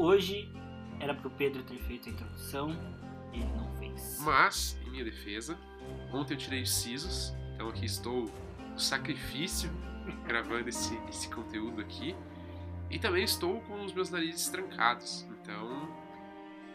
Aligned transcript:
hoje 0.00 0.50
era 0.98 1.14
pro 1.14 1.30
Pedro 1.30 1.62
ter 1.62 1.78
feito 1.78 2.08
a 2.08 2.12
introdução 2.12 2.70
e 3.32 3.40
ele 3.40 3.52
não 3.54 3.70
fez. 3.76 4.18
Mas, 4.20 4.78
em 4.86 4.90
minha 4.90 5.04
defesa, 5.04 5.58
ontem 6.12 6.34
eu 6.34 6.38
tirei 6.38 6.62
os 6.62 6.72
sisos, 6.72 7.34
então 7.54 7.68
aqui 7.68 7.84
estou 7.84 8.30
no 8.72 8.78
sacrifício 8.78 9.70
gravando 10.26 10.68
esse, 10.68 10.98
esse 11.08 11.28
conteúdo 11.28 11.80
aqui. 11.80 12.16
E 12.88 12.98
também 12.98 13.22
estou 13.22 13.60
com 13.62 13.84
os 13.84 13.92
meus 13.92 14.10
narizes 14.10 14.48
trancados, 14.48 15.24
então 15.30 15.88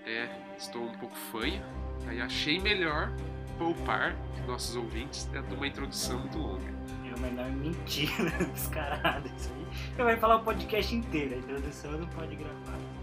é, 0.05 0.30
estou 0.57 0.84
um 0.84 0.98
pouco 0.98 1.16
fanha. 1.16 1.62
Aí 2.08 2.22
achei 2.22 2.59
melhor 2.59 3.12
poupar 3.58 4.16
nossos 4.48 4.76
ouvintes 4.76 5.26
de 5.26 5.39
uma 5.53 5.67
introdução 5.67 6.20
muito 6.20 6.38
longa. 6.38 6.73
É 7.12 7.16
uma 7.16 7.28
enorme 7.28 7.70
mentira 7.70 8.30
descarada 8.53 9.28
isso 9.36 9.52
aí. 9.53 9.67
Eu 9.98 10.05
vai 10.05 10.16
falar 10.16 10.38
o 10.38 10.44
podcast 10.44 10.95
inteiro, 10.95 11.36
a 11.36 11.38
introdução 11.38 11.92
não 11.94 12.08
pode 12.08 12.36
gravar. 12.36 12.95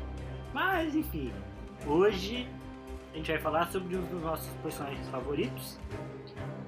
Mas 0.52 0.94
enfim, 0.94 1.32
hoje 1.86 2.46
a 3.12 3.16
gente 3.16 3.30
vai 3.30 3.40
falar 3.40 3.70
sobre 3.70 3.96
um 3.96 4.04
dos 4.06 4.22
nossos 4.22 4.52
personagens 4.56 5.08
favoritos. 5.08 5.78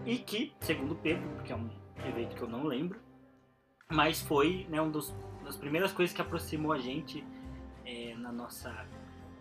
E 0.06 0.18
que, 0.18 0.52
segundo 0.60 0.94
Pedro, 0.94 1.28
porque 1.36 1.52
é 1.52 1.56
um 1.56 1.70
evento 2.06 2.36
que 2.36 2.42
eu 2.42 2.48
não 2.48 2.64
lembro, 2.64 3.00
mas 3.90 4.20
foi 4.20 4.66
né, 4.68 4.80
uma 4.80 4.92
das 5.44 5.56
primeiras 5.56 5.92
coisas 5.92 6.14
que 6.14 6.20
aproximou 6.20 6.72
a 6.72 6.78
gente 6.78 7.24
é, 7.84 8.14
na 8.16 8.32
nossa 8.32 8.70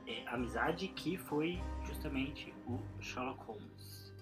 é, 0.07 0.27
amizade, 0.27 0.87
que 0.89 1.17
foi 1.17 1.61
justamente 1.85 2.53
o 2.67 2.79
Sherlock 3.01 3.43
Holmes. 3.45 4.13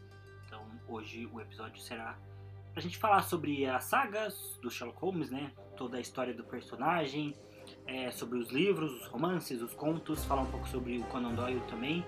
Então 0.46 0.66
hoje 0.88 1.28
o 1.32 1.40
episódio 1.40 1.82
será 1.82 2.18
pra 2.74 2.82
gente 2.82 2.98
falar 2.98 3.22
sobre 3.24 3.66
as 3.66 3.84
sagas 3.84 4.60
do 4.62 4.70
Sherlock 4.72 5.00
Holmes, 5.00 5.30
né? 5.30 5.52
Toda 5.76 5.98
a 5.98 6.00
história 6.00 6.34
do 6.34 6.44
personagem, 6.44 7.36
é, 7.86 8.12
sobre 8.12 8.38
os 8.38 8.50
livros, 8.50 8.94
os 9.02 9.08
romances, 9.08 9.62
os 9.62 9.74
contos, 9.74 10.24
falar 10.26 10.42
um 10.42 10.52
pouco 10.52 10.68
sobre 10.68 10.98
o 11.00 11.04
Conan 11.06 11.34
Doyle 11.34 11.62
também, 11.70 12.06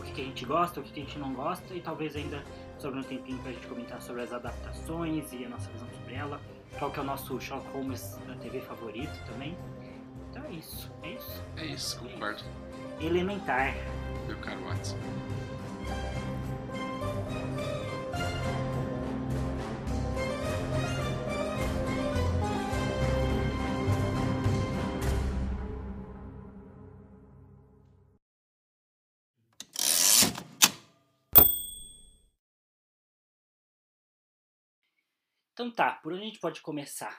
o 0.00 0.02
que, 0.02 0.12
que 0.12 0.20
a 0.20 0.24
gente 0.24 0.44
gosta, 0.44 0.80
o 0.80 0.82
que, 0.82 0.92
que 0.92 1.00
a 1.00 1.04
gente 1.04 1.18
não 1.18 1.34
gosta, 1.34 1.74
e 1.74 1.80
talvez 1.80 2.16
ainda 2.16 2.42
sobre 2.78 3.00
um 3.00 3.02
tempinho 3.02 3.38
pra 3.38 3.52
gente 3.52 3.66
comentar 3.66 4.00
sobre 4.00 4.22
as 4.22 4.32
adaptações 4.32 5.32
e 5.32 5.44
a 5.44 5.48
nossa 5.48 5.70
visão 5.70 5.88
sobre 5.90 6.14
ela, 6.14 6.40
qual 6.78 6.90
que 6.90 6.98
é 6.98 7.02
o 7.02 7.06
nosso 7.06 7.40
Sherlock 7.40 7.68
Holmes 7.72 8.18
da 8.26 8.34
TV 8.36 8.60
favorito 8.60 9.18
também. 9.26 9.56
Então 10.30 10.44
é 10.44 10.52
isso, 10.52 10.92
é 11.02 11.12
isso. 11.12 11.42
É 11.56 11.66
isso, 11.66 11.98
concordo. 11.98 12.42
Elementar. 13.00 13.74
Meu 14.26 14.36
caro 14.38 14.60
Watson. 14.64 14.96
Então 35.56 35.70
tá, 35.70 35.92
por 35.94 36.12
onde 36.12 36.20
a 36.22 36.26
gente 36.26 36.38
pode 36.38 36.60
começar? 36.60 37.18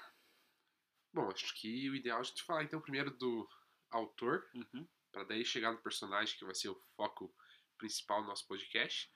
Bom, 1.11 1.27
acho 1.31 1.51
que 1.55 1.89
o 1.89 1.95
ideal 1.95 2.19
é 2.19 2.21
a 2.21 2.23
gente 2.23 2.43
falar 2.43 2.63
então 2.63 2.79
primeiro 2.79 3.09
do 3.09 3.49
autor, 3.89 4.47
Uhum. 4.53 4.87
para 5.11 5.23
daí 5.23 5.43
chegar 5.43 5.71
no 5.71 5.81
personagem 5.81 6.37
que 6.37 6.45
vai 6.45 6.53
ser 6.53 6.69
o 6.69 6.79
foco 6.95 7.33
principal 7.79 8.21
do 8.21 8.27
nosso 8.27 8.45
podcast. 8.47 9.11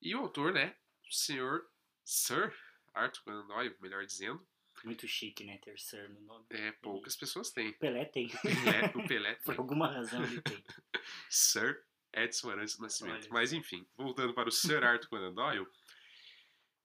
E 0.00 0.14
o 0.14 0.20
autor, 0.20 0.54
né, 0.54 0.74
o 1.06 1.12
senhor 1.12 1.70
Sir 2.02 2.54
Arthur 2.94 3.22
Conan 3.24 3.46
Doyle, 3.48 3.76
melhor 3.80 4.06
dizendo, 4.06 4.48
Muito 4.82 5.06
chique, 5.06 5.44
né? 5.44 5.58
Ter 5.58 5.78
Sir 5.78 6.08
no 6.08 6.20
nome. 6.22 6.46
é, 6.48 6.72
poucas 6.72 7.16
pessoas 7.16 7.50
têm. 7.50 7.74
Pelé 7.74 8.06
tem. 8.06 8.28
Pelé, 8.28 8.92
o 8.94 9.06
Pelé 9.06 9.34
Por 9.44 9.52
tem. 9.52 9.58
alguma 9.58 9.92
razão 9.92 10.24
ele 10.24 10.40
tem. 10.40 10.64
Sir 11.28 11.84
Edson 12.14 12.50
Arantes 12.50 12.76
do 12.76 12.82
Nascimento. 12.84 13.24
Olha. 13.24 13.32
Mas 13.32 13.52
enfim, 13.52 13.86
voltando 13.94 14.32
para 14.32 14.48
o 14.48 14.52
Sir 14.52 14.82
Arthur 14.82 15.08
Conan 15.10 15.34
Doyle, 15.34 15.66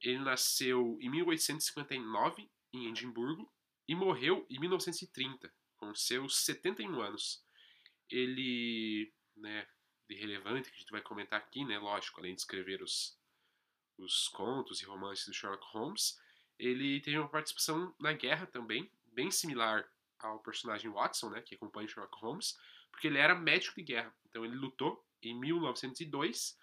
ele 0.03 0.19
nasceu 0.19 0.97
em 1.02 1.09
1859 1.09 2.52
em 2.74 2.88
Edimburgo 2.90 3.50
e 3.88 3.96
morreu 3.96 4.46
em 4.50 4.59
1930, 4.59 5.52
com 5.78 5.96
seus 5.96 6.44
71 6.44 7.02
anos. 7.02 7.41
Ele, 8.09 9.14
né, 9.36 9.66
de 10.09 10.16
relevante, 10.16 10.69
que 10.69 10.75
a 10.75 10.80
gente 10.80 10.91
vai 10.91 11.02
comentar 11.02 11.40
aqui, 11.40 11.64
né, 11.64 11.80
lógico, 11.80 12.19
além 12.19 12.36
de 12.36 12.41
escrever 12.41 12.84
os, 12.84 13.18
os 13.97 14.28
contos 14.28 14.81
e 14.81 14.86
romances 14.86 15.25
do 15.25 15.34
Sherlock 15.34 15.66
Holmes, 15.72 16.20
ele 16.59 17.00
teve 17.00 17.18
uma 17.18 17.30
participação 17.30 17.96
na 17.97 18.12
guerra 18.12 18.46
também, 18.46 18.91
bem 19.08 19.31
similar 19.31 19.90
ao 20.20 20.40
personagem 20.40 20.91
Watson, 20.91 21.30
né, 21.30 21.41
que 21.41 21.56
acompanha 21.56 21.88
Sherlock 21.88 22.18
Holmes, 22.20 22.59
porque 22.91 23.08
ele 23.08 23.18
era 23.18 23.35
médico 23.35 23.78
de 23.78 23.84
guerra. 23.84 24.14
Então 24.25 24.44
ele 24.44 24.56
lutou 24.56 25.06
em 25.22 25.34
1902 25.40 26.58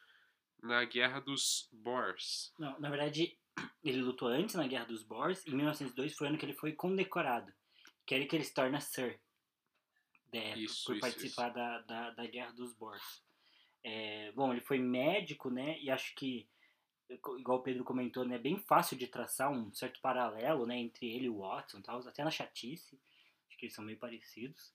na 0.63 0.85
Guerra 0.85 1.21
dos 1.21 1.69
Boers. 1.73 2.53
Não, 2.59 2.79
na 2.81 2.91
verdade, 2.91 3.37
ele 3.85 4.03
lutou 4.03 4.29
antes 4.29 4.55
na 4.55 4.67
Guerra 4.67 4.85
dos 4.87 5.03
Boers. 5.03 5.47
Em 5.47 5.55
1902 5.55 6.15
foi 6.15 6.27
o 6.27 6.31
ano 6.31 6.39
que 6.39 6.45
ele 6.47 6.55
foi 6.55 6.73
condecorado. 6.73 7.53
Que 8.07 8.15
é 8.15 8.19
ele 8.19 8.27
que 8.27 8.37
ele 8.37 8.45
se 8.45 8.55
torna 8.55 8.81
Sir. 8.81 9.21
né, 10.33 10.57
Isso, 10.59 10.85
por 10.87 10.97
isso, 10.97 11.01
participar 11.01 11.51
Da, 11.51 11.81
da, 11.83 12.11
da 12.11 12.27
Guerra 12.27 12.53
dos 12.53 12.73
Boers. 12.75 13.23
É, 13.83 14.33
bom, 14.33 14.53
ele 14.53 14.61
foi 14.61 14.79
médico, 14.79 15.51
né? 15.51 15.79
E 15.81 15.91
acho 15.91 16.15
que, 16.15 16.47
igual 17.39 17.59
o 17.59 17.63
Pedro 17.63 17.85
comentou, 17.85 18.25
né? 18.25 18.37
É 18.37 18.39
bem 18.39 18.59
fácil 18.59 18.97
de 18.97 19.07
traçar 19.07 19.51
um 19.51 19.73
certo 19.73 20.01
paralelo, 20.01 20.67
né? 20.67 20.77
Entre 20.77 21.07
ele 21.07 21.27
e 21.27 21.31
o 21.31 21.39
Watson 21.39 21.81
tal. 21.81 21.99
Até 22.07 22.23
na 22.23 22.31
chatice. 22.31 23.01
Acho 23.49 23.57
que 23.59 23.67
eles 23.67 23.75
são 23.75 23.85
meio 23.85 23.99
parecidos. 23.99 24.73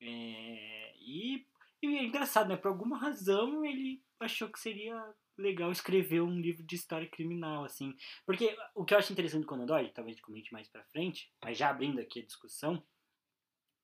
É, 0.00 0.94
e, 0.98 1.46
e 1.80 1.98
é 1.98 2.04
engraçado, 2.04 2.48
né? 2.48 2.56
Por 2.56 2.68
alguma 2.68 2.98
razão 2.98 3.64
ele 3.64 4.02
achou 4.18 4.48
que 4.48 4.58
seria 4.58 5.14
legal 5.42 5.70
escrever 5.70 6.22
um 6.22 6.40
livro 6.40 6.62
de 6.64 6.76
história 6.76 7.08
criminal, 7.08 7.64
assim. 7.64 7.94
Porque 8.24 8.56
o 8.74 8.84
que 8.84 8.94
eu 8.94 8.98
acho 8.98 9.12
interessante 9.12 9.42
do 9.42 9.46
Conan 9.46 9.66
Doyle, 9.66 9.92
talvez 9.92 10.20
comente 10.20 10.52
mais 10.52 10.68
pra 10.68 10.84
frente, 10.84 11.30
mas 11.42 11.58
já 11.58 11.70
abrindo 11.70 12.00
aqui 12.00 12.20
a 12.20 12.24
discussão, 12.24 12.82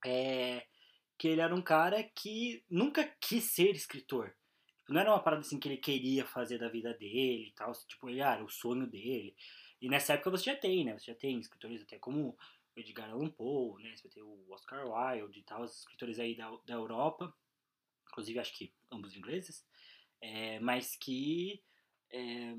é 0.04 0.66
que 1.18 1.28
ele 1.28 1.40
era 1.40 1.54
um 1.54 1.62
cara 1.62 2.02
que 2.14 2.64
nunca 2.70 3.04
quis 3.20 3.52
ser 3.52 3.72
escritor. 3.72 4.34
Não 4.88 5.00
era 5.00 5.10
uma 5.10 5.22
parada 5.22 5.40
assim 5.40 5.58
que 5.58 5.68
ele 5.68 5.76
queria 5.76 6.24
fazer 6.24 6.58
da 6.58 6.68
vida 6.68 6.94
dele 6.94 7.48
e 7.48 7.52
tal, 7.52 7.72
tipo, 7.86 8.08
ele 8.08 8.22
ah, 8.22 8.34
era 8.34 8.44
o 8.44 8.48
sonho 8.48 8.86
dele. 8.86 9.36
E 9.82 9.88
nessa 9.88 10.14
época 10.14 10.30
você 10.30 10.44
já 10.44 10.56
tem, 10.56 10.84
né? 10.84 10.98
Você 10.98 11.12
já 11.12 11.14
tem 11.14 11.38
escritores 11.38 11.82
até 11.82 11.98
como 11.98 12.36
Edgar 12.76 13.10
Allan 13.10 13.30
Poe, 13.30 13.82
né? 13.82 13.94
Você 13.94 14.04
vai 14.04 14.12
ter 14.12 14.22
o 14.22 14.50
Oscar 14.50 14.86
Wilde 14.86 15.40
e 15.40 15.42
tal, 15.42 15.62
os 15.62 15.80
escritores 15.80 16.18
aí 16.18 16.36
da, 16.36 16.50
da 16.64 16.74
Europa, 16.74 17.34
inclusive 18.08 18.38
acho 18.38 18.56
que 18.56 18.72
ambos 18.90 19.14
ingleses, 19.14 19.66
é, 20.20 20.58
mas 20.60 20.96
que 20.96 21.62
é, 22.12 22.54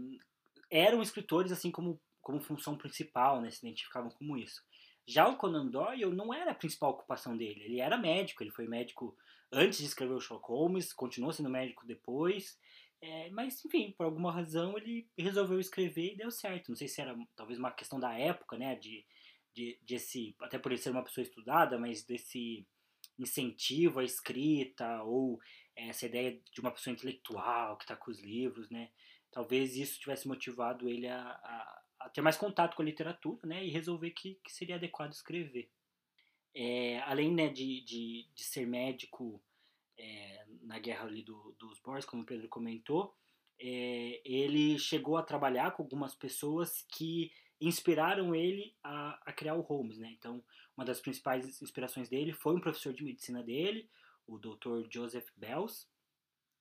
eram 0.69 1.01
escritores 1.01 1.51
assim 1.51 1.71
como, 1.71 2.01
como 2.21 2.41
função 2.41 2.77
principal, 2.77 3.41
né? 3.41 3.49
Se 3.51 3.65
identificavam 3.65 4.09
como 4.11 4.37
isso. 4.37 4.61
Já 5.07 5.27
o 5.27 5.37
Conan 5.37 5.67
Doyle 5.67 6.15
não 6.15 6.33
era 6.33 6.51
a 6.51 6.55
principal 6.55 6.91
ocupação 6.91 7.35
dele, 7.35 7.63
ele 7.63 7.79
era 7.79 7.97
médico, 7.97 8.43
ele 8.43 8.51
foi 8.51 8.67
médico 8.67 9.17
antes 9.51 9.79
de 9.79 9.85
escrever 9.85 10.13
o 10.13 10.19
Sherlock 10.19 10.47
Holmes, 10.47 10.93
continuou 10.93 11.33
sendo 11.33 11.49
médico 11.49 11.87
depois, 11.87 12.59
é, 13.01 13.29
mas 13.31 13.63
enfim, 13.65 13.93
por 13.97 14.05
alguma 14.05 14.31
razão 14.31 14.77
ele 14.77 15.09
resolveu 15.17 15.59
escrever 15.59 16.13
e 16.13 16.17
deu 16.17 16.29
certo. 16.29 16.69
Não 16.69 16.75
sei 16.75 16.87
se 16.87 17.01
era 17.01 17.17
talvez 17.35 17.57
uma 17.57 17.71
questão 17.71 17.99
da 17.99 18.13
época, 18.17 18.57
né? 18.57 18.75
De, 18.75 19.05
de, 19.53 19.79
de 19.81 19.95
esse, 19.95 20.35
até 20.41 20.59
por 20.59 20.71
ele 20.71 20.81
ser 20.81 20.91
uma 20.91 21.03
pessoa 21.03 21.23
estudada, 21.23 21.79
mas 21.79 22.03
desse 22.03 22.67
incentivo 23.17 23.99
à 23.99 24.03
escrita 24.03 25.03
ou 25.03 25.39
essa 25.87 26.05
ideia 26.05 26.39
de 26.51 26.59
uma 26.59 26.71
pessoa 26.71 26.93
intelectual 26.93 27.77
que 27.77 27.83
está 27.83 27.95
com 27.95 28.11
os 28.11 28.19
livros, 28.19 28.69
né? 28.69 28.89
Talvez 29.31 29.75
isso 29.75 29.99
tivesse 29.99 30.27
motivado 30.27 30.89
ele 30.89 31.07
a, 31.07 31.21
a, 31.21 31.81
a 32.01 32.09
ter 32.09 32.21
mais 32.21 32.37
contato 32.37 32.75
com 32.75 32.81
a 32.81 32.85
literatura, 32.85 33.47
né? 33.47 33.65
E 33.65 33.69
resolver 33.69 34.11
que, 34.11 34.35
que 34.43 34.51
seria 34.51 34.75
adequado 34.75 35.11
escrever. 35.11 35.69
É, 36.53 36.99
além 37.01 37.33
né, 37.33 37.47
de, 37.47 37.81
de, 37.81 38.27
de 38.33 38.43
ser 38.43 38.65
médico 38.65 39.41
é, 39.97 40.45
na 40.63 40.79
guerra 40.79 41.05
ali 41.05 41.21
do, 41.21 41.55
dos 41.59 41.79
Boers, 41.79 42.05
como 42.05 42.23
o 42.23 42.25
Pedro 42.25 42.49
comentou, 42.49 43.15
é, 43.59 44.21
ele 44.25 44.79
chegou 44.79 45.17
a 45.17 45.23
trabalhar 45.23 45.71
com 45.71 45.83
algumas 45.83 46.15
pessoas 46.15 46.85
que 46.89 47.31
inspiraram 47.61 48.33
ele 48.33 48.73
a, 48.81 49.19
a 49.25 49.33
criar 49.33 49.55
o 49.55 49.61
Holmes, 49.61 49.97
né? 49.97 50.09
Então, 50.17 50.43
uma 50.75 50.85
das 50.85 51.01
principais 51.01 51.61
inspirações 51.61 52.07
dele 52.07 52.31
foi 52.31 52.55
um 52.55 52.61
professor 52.61 52.93
de 52.93 53.03
medicina 53.03 53.43
dele, 53.43 53.89
o 54.29 54.37
Dr. 54.37 54.87
Joseph 54.89 55.27
Bells, 55.35 55.87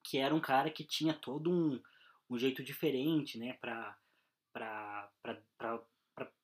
que 0.02 0.18
era 0.18 0.34
um 0.34 0.40
cara 0.40 0.70
que 0.70 0.84
tinha 0.84 1.12
todo 1.12 1.50
um, 1.50 1.80
um 2.30 2.38
jeito 2.38 2.62
diferente, 2.62 3.38
né, 3.38 3.54
para 3.60 3.98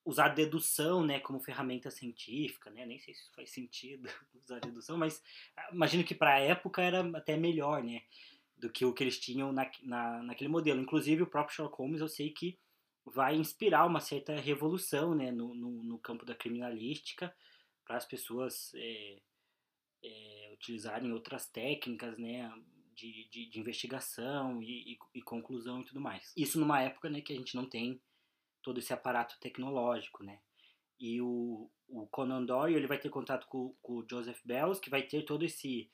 usar 0.04 0.28
dedução, 0.28 1.04
né, 1.04 1.18
como 1.18 1.40
ferramenta 1.40 1.90
científica, 1.90 2.70
né? 2.70 2.84
Nem 2.84 2.98
sei 2.98 3.14
se 3.14 3.30
faz 3.34 3.50
sentido 3.50 4.08
usar 4.44 4.60
dedução, 4.60 4.98
mas 4.98 5.22
imagino 5.72 6.04
que 6.04 6.14
para 6.14 6.34
a 6.34 6.40
época 6.40 6.82
era 6.82 7.00
até 7.16 7.36
melhor, 7.36 7.82
né, 7.82 8.02
do 8.56 8.70
que 8.70 8.84
o 8.84 8.92
que 8.92 9.02
eles 9.02 9.18
tinham 9.18 9.52
na, 9.52 9.70
na, 9.82 10.22
naquele 10.22 10.48
modelo. 10.48 10.80
Inclusive 10.80 11.22
o 11.22 11.26
próprio 11.26 11.56
Sherlock 11.56 11.78
Holmes, 11.78 12.00
eu 12.00 12.08
sei 12.08 12.30
que 12.30 12.58
vai 13.04 13.34
inspirar 13.34 13.86
uma 13.86 14.00
certa 14.00 14.34
revolução, 14.36 15.14
né, 15.14 15.30
no, 15.30 15.54
no, 15.54 15.82
no 15.82 15.98
campo 15.98 16.24
da 16.24 16.34
criminalística 16.34 17.34
para 17.84 17.96
as 17.96 18.04
pessoas 18.04 18.72
é, 18.74 19.18
é, 20.04 20.50
utilizarem 20.52 21.12
outras 21.12 21.46
técnicas, 21.46 22.18
né, 22.18 22.52
de, 22.94 23.28
de, 23.30 23.46
de 23.50 23.60
investigação 23.60 24.62
e, 24.62 24.92
e, 24.92 24.98
e, 25.14 25.22
conclusão 25.22 25.80
e 25.80 25.84
tudo 25.84 26.00
mais. 26.00 26.32
Isso 26.36 26.60
numa 26.60 26.80
época, 26.80 27.08
né, 27.08 27.20
que 27.20 27.32
a 27.32 27.36
gente 27.36 27.56
não 27.56 27.68
tem 27.68 28.00
todo 28.62 28.78
esse 28.78 28.92
aparato 28.92 29.38
tecnológico, 29.40 30.22
né. 30.22 30.38
E 30.98 31.20
o, 31.20 31.70
o 31.88 32.06
Conan 32.06 32.44
Doyle, 32.44 32.76
ele 32.76 32.86
vai 32.86 32.98
ter 32.98 33.10
contato 33.10 33.46
com, 33.48 33.74
com 33.82 33.94
o 33.94 34.06
Joseph 34.08 34.40
Bells, 34.44 34.80
que 34.80 34.90
vai 34.90 35.02
ter 35.02 35.24
todo 35.24 35.44
esse, 35.44 35.90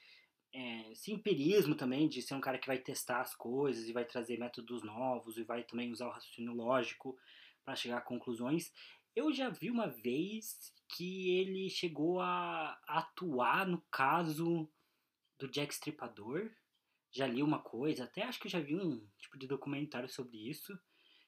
é, 0.52 0.92
esse 0.92 1.12
empirismo 1.12 1.74
também 1.74 2.08
de 2.08 2.20
ser 2.20 2.34
um 2.34 2.40
cara 2.40 2.58
que 2.58 2.66
vai 2.66 2.78
testar 2.78 3.20
as 3.20 3.34
coisas 3.34 3.88
e 3.88 3.92
vai 3.92 4.04
trazer 4.04 4.38
métodos 4.38 4.82
novos 4.82 5.38
e 5.38 5.44
vai 5.44 5.64
também 5.64 5.90
usar 5.90 6.06
o 6.06 6.12
raciocínio 6.12 6.52
lógico 6.52 7.16
para 7.64 7.74
chegar 7.74 7.98
a 7.98 8.02
conclusões. 8.02 8.72
Eu 9.14 9.32
já 9.32 9.48
vi 9.48 9.70
uma 9.70 9.88
vez 9.88 10.72
que 10.88 11.38
ele 11.38 11.68
chegou 11.68 12.20
a 12.20 12.80
atuar 12.86 13.66
no 13.66 13.80
caso 13.90 14.70
do 15.38 15.48
Jack 15.48 15.72
Stripador. 15.72 16.50
Já 17.12 17.26
li 17.26 17.42
uma 17.42 17.60
coisa, 17.60 18.04
até 18.04 18.22
acho 18.22 18.38
que 18.38 18.48
já 18.48 18.60
vi 18.60 18.76
um 18.76 19.04
tipo 19.18 19.36
de 19.36 19.48
documentário 19.48 20.08
sobre 20.08 20.48
isso, 20.48 20.78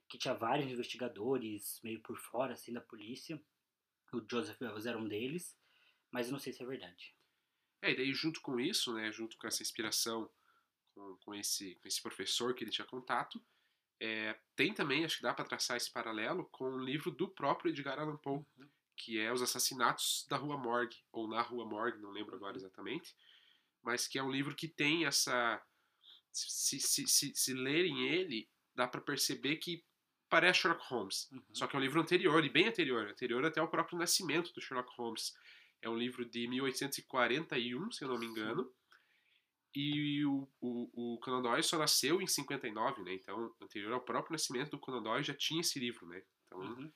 que 0.08 0.16
tinha 0.16 0.34
vários 0.34 0.70
investigadores 0.70 1.80
meio 1.82 2.00
por 2.02 2.16
fora 2.16 2.52
assim 2.52 2.72
da 2.72 2.80
polícia. 2.80 3.42
O 4.12 4.24
Joseph 4.30 4.60
Wells 4.60 4.86
era 4.86 4.98
um 4.98 5.08
deles, 5.08 5.58
mas 6.10 6.26
eu 6.26 6.32
não 6.32 6.38
sei 6.38 6.52
se 6.52 6.62
é 6.62 6.66
verdade. 6.66 7.16
É, 7.80 7.90
e 7.90 7.96
daí 7.96 8.14
junto 8.14 8.40
com 8.40 8.60
isso, 8.60 8.94
né, 8.94 9.10
junto 9.10 9.36
com 9.36 9.48
essa 9.48 9.62
inspiração 9.62 10.30
com, 10.94 11.16
com, 11.24 11.34
esse, 11.34 11.74
com 11.76 11.88
esse 11.88 12.00
professor 12.00 12.54
que 12.54 12.62
ele 12.62 12.70
tinha 12.70 12.86
contato, 12.86 13.42
é, 14.04 14.36
tem 14.56 14.74
também, 14.74 15.04
acho 15.04 15.18
que 15.18 15.22
dá 15.22 15.32
para 15.32 15.44
traçar 15.44 15.76
esse 15.76 15.88
paralelo 15.92 16.48
com 16.50 16.64
o 16.64 16.84
livro 16.84 17.08
do 17.08 17.28
próprio 17.28 17.70
Edgar 17.70 18.00
Allan 18.00 18.16
Poe, 18.16 18.38
uhum. 18.38 18.68
que 18.96 19.20
é 19.20 19.32
Os 19.32 19.40
Assassinatos 19.40 20.26
da 20.28 20.36
Rua 20.36 20.58
Morgue, 20.58 20.96
ou 21.12 21.28
Na 21.28 21.40
Rua 21.40 21.64
Morgue, 21.64 22.02
não 22.02 22.10
lembro 22.10 22.34
agora 22.34 22.54
uhum. 22.54 22.58
exatamente, 22.58 23.14
mas 23.80 24.08
que 24.08 24.18
é 24.18 24.22
um 24.22 24.30
livro 24.30 24.56
que 24.56 24.66
tem 24.66 25.04
essa. 25.04 25.62
Se, 26.32 26.80
se, 26.80 27.06
se, 27.06 27.32
se 27.32 27.54
lerem 27.54 28.08
ele, 28.08 28.48
dá 28.74 28.88
para 28.88 29.00
perceber 29.00 29.56
que 29.56 29.84
parece 30.28 30.60
Sherlock 30.60 30.84
Holmes. 30.88 31.30
Uhum. 31.30 31.44
Só 31.52 31.68
que 31.68 31.76
é 31.76 31.78
um 31.78 31.82
livro 31.82 32.00
anterior, 32.00 32.44
e 32.44 32.48
bem 32.48 32.66
anterior, 32.66 33.08
anterior 33.08 33.44
até 33.44 33.60
ao 33.60 33.70
próprio 33.70 33.98
nascimento 33.98 34.52
do 34.52 34.60
Sherlock 34.60 34.90
Holmes. 34.96 35.32
É 35.80 35.88
um 35.88 35.96
livro 35.96 36.24
de 36.24 36.48
1841, 36.48 37.92
se 37.92 38.02
eu 38.02 38.08
não 38.08 38.18
me 38.18 38.26
engano. 38.26 38.68
E 39.74 40.24
o, 40.26 40.48
o, 40.60 41.14
o 41.14 41.18
Conan 41.20 41.40
Doyle 41.42 41.62
só 41.62 41.78
nasceu 41.78 42.20
em 42.20 42.26
59, 42.26 43.02
né? 43.02 43.14
Então, 43.14 43.54
anterior 43.60 43.92
ao 43.92 44.00
próprio 44.00 44.32
nascimento 44.32 44.70
do 44.70 44.78
Conan 44.78 45.02
Doyle 45.02 45.24
já 45.24 45.34
tinha 45.34 45.60
esse 45.60 45.78
livro, 45.78 46.06
né? 46.06 46.22
Então, 46.46 46.60
uhum. 46.60 46.92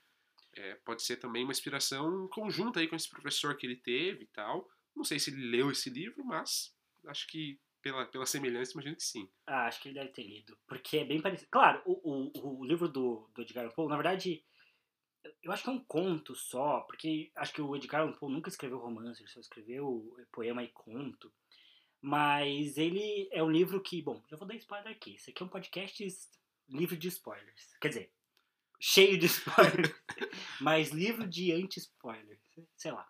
é, 0.54 0.74
pode 0.84 1.02
ser 1.02 1.16
também 1.16 1.44
uma 1.44 1.52
inspiração 1.52 2.28
conjunta 2.28 2.80
aí 2.80 2.88
com 2.88 2.96
esse 2.96 3.08
professor 3.08 3.56
que 3.56 3.66
ele 3.66 3.76
teve 3.76 4.24
e 4.24 4.28
tal. 4.28 4.68
Não 4.94 5.04
sei 5.04 5.18
se 5.18 5.30
ele 5.30 5.50
leu 5.50 5.70
esse 5.70 5.88
livro, 5.88 6.24
mas 6.24 6.74
acho 7.06 7.26
que 7.28 7.58
pela, 7.86 8.04
pela 8.06 8.26
semelhança, 8.26 8.72
imagino 8.72 8.96
que 8.96 9.02
sim. 9.04 9.30
Ah, 9.46 9.66
acho 9.66 9.80
que 9.80 9.88
ele 9.88 9.98
deve 9.98 10.10
ter 10.10 10.24
lido. 10.24 10.58
Porque 10.66 10.98
é 10.98 11.04
bem 11.04 11.20
parecido. 11.20 11.48
Claro, 11.50 11.80
o, 11.86 12.30
o, 12.34 12.58
o 12.60 12.64
livro 12.64 12.88
do, 12.88 13.30
do 13.32 13.42
Edgar 13.42 13.64
Allan 13.64 13.74
Poe, 13.74 13.88
na 13.88 13.96
verdade, 13.96 14.44
eu 15.42 15.52
acho 15.52 15.62
que 15.62 15.70
é 15.70 15.72
um 15.72 15.84
conto 15.84 16.34
só, 16.34 16.80
porque 16.80 17.30
acho 17.36 17.52
que 17.52 17.62
o 17.62 17.76
Edgar 17.76 18.02
Allan 18.02 18.12
Poe 18.12 18.32
nunca 18.32 18.48
escreveu 18.48 18.78
romance, 18.78 19.22
ele 19.22 19.30
só 19.30 19.38
escreveu 19.38 20.16
poema 20.32 20.64
e 20.64 20.68
conto. 20.68 21.32
Mas 22.00 22.76
ele 22.76 23.28
é 23.32 23.42
um 23.42 23.50
livro 23.50 23.80
que, 23.80 24.02
bom, 24.02 24.22
já 24.28 24.36
vou 24.36 24.46
dar 24.46 24.54
spoiler 24.56 24.92
aqui. 24.92 25.16
Isso 25.16 25.30
aqui 25.30 25.42
é 25.42 25.46
um 25.46 25.48
podcast 25.48 26.06
livre 26.68 26.96
de 26.96 27.08
spoilers. 27.08 27.74
Quer 27.80 27.88
dizer, 27.88 28.12
cheio 28.80 29.18
de 29.18 29.26
spoilers, 29.26 29.94
mas 30.60 30.90
livro 30.90 31.26
de 31.26 31.52
anti-spoilers, 31.52 32.40
sei 32.76 32.92
lá. 32.92 33.06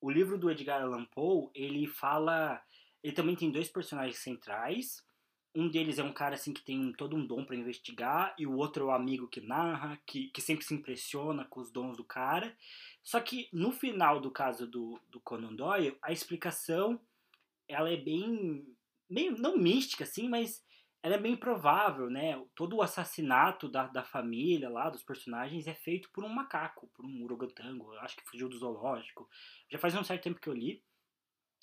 O 0.00 0.10
livro 0.10 0.36
do 0.36 0.50
Edgar 0.50 0.82
Allan 0.82 1.04
Poe, 1.06 1.50
ele 1.54 1.86
fala, 1.86 2.60
ele 3.02 3.12
também 3.12 3.36
tem 3.36 3.50
dois 3.50 3.68
personagens 3.68 4.18
centrais. 4.18 5.04
Um 5.54 5.68
deles 5.68 5.98
é 5.98 6.02
um 6.02 6.12
cara 6.12 6.34
assim 6.34 6.52
que 6.52 6.64
tem 6.64 6.92
todo 6.94 7.14
um 7.14 7.26
dom 7.26 7.44
para 7.44 7.54
investigar 7.54 8.34
e 8.38 8.46
o 8.46 8.56
outro 8.56 8.84
é 8.84 8.86
o 8.86 8.90
amigo 8.90 9.28
que 9.28 9.40
narra, 9.40 10.00
que, 10.06 10.28
que 10.28 10.40
sempre 10.40 10.64
se 10.64 10.74
impressiona 10.74 11.44
com 11.44 11.60
os 11.60 11.70
dons 11.70 11.96
do 11.96 12.04
cara. 12.04 12.56
Só 13.02 13.20
que 13.20 13.48
no 13.52 13.70
final 13.70 14.18
do 14.18 14.30
caso 14.30 14.66
do, 14.66 14.98
do 15.08 15.20
Conan 15.20 15.54
Doyle, 15.54 15.96
a 16.02 16.10
explicação 16.10 16.98
ela 17.72 17.90
é 17.90 17.96
bem, 17.96 18.64
meio, 19.08 19.36
não 19.38 19.56
mística 19.56 20.04
assim, 20.04 20.28
mas 20.28 20.62
ela 21.02 21.16
é 21.16 21.18
bem 21.18 21.36
provável, 21.36 22.08
né? 22.08 22.40
Todo 22.54 22.76
o 22.76 22.82
assassinato 22.82 23.68
da, 23.68 23.88
da 23.88 24.04
família 24.04 24.70
lá, 24.70 24.88
dos 24.88 25.02
personagens, 25.02 25.66
é 25.66 25.74
feito 25.74 26.10
por 26.12 26.24
um 26.24 26.28
macaco, 26.28 26.88
por 26.94 27.04
um 27.04 27.24
urogantango, 27.24 27.92
acho 27.98 28.16
que 28.16 28.28
fugiu 28.30 28.48
do 28.48 28.56
zoológico. 28.56 29.28
Já 29.68 29.78
faz 29.78 29.94
um 29.94 30.04
certo 30.04 30.22
tempo 30.22 30.40
que 30.40 30.48
eu 30.48 30.54
li. 30.54 30.82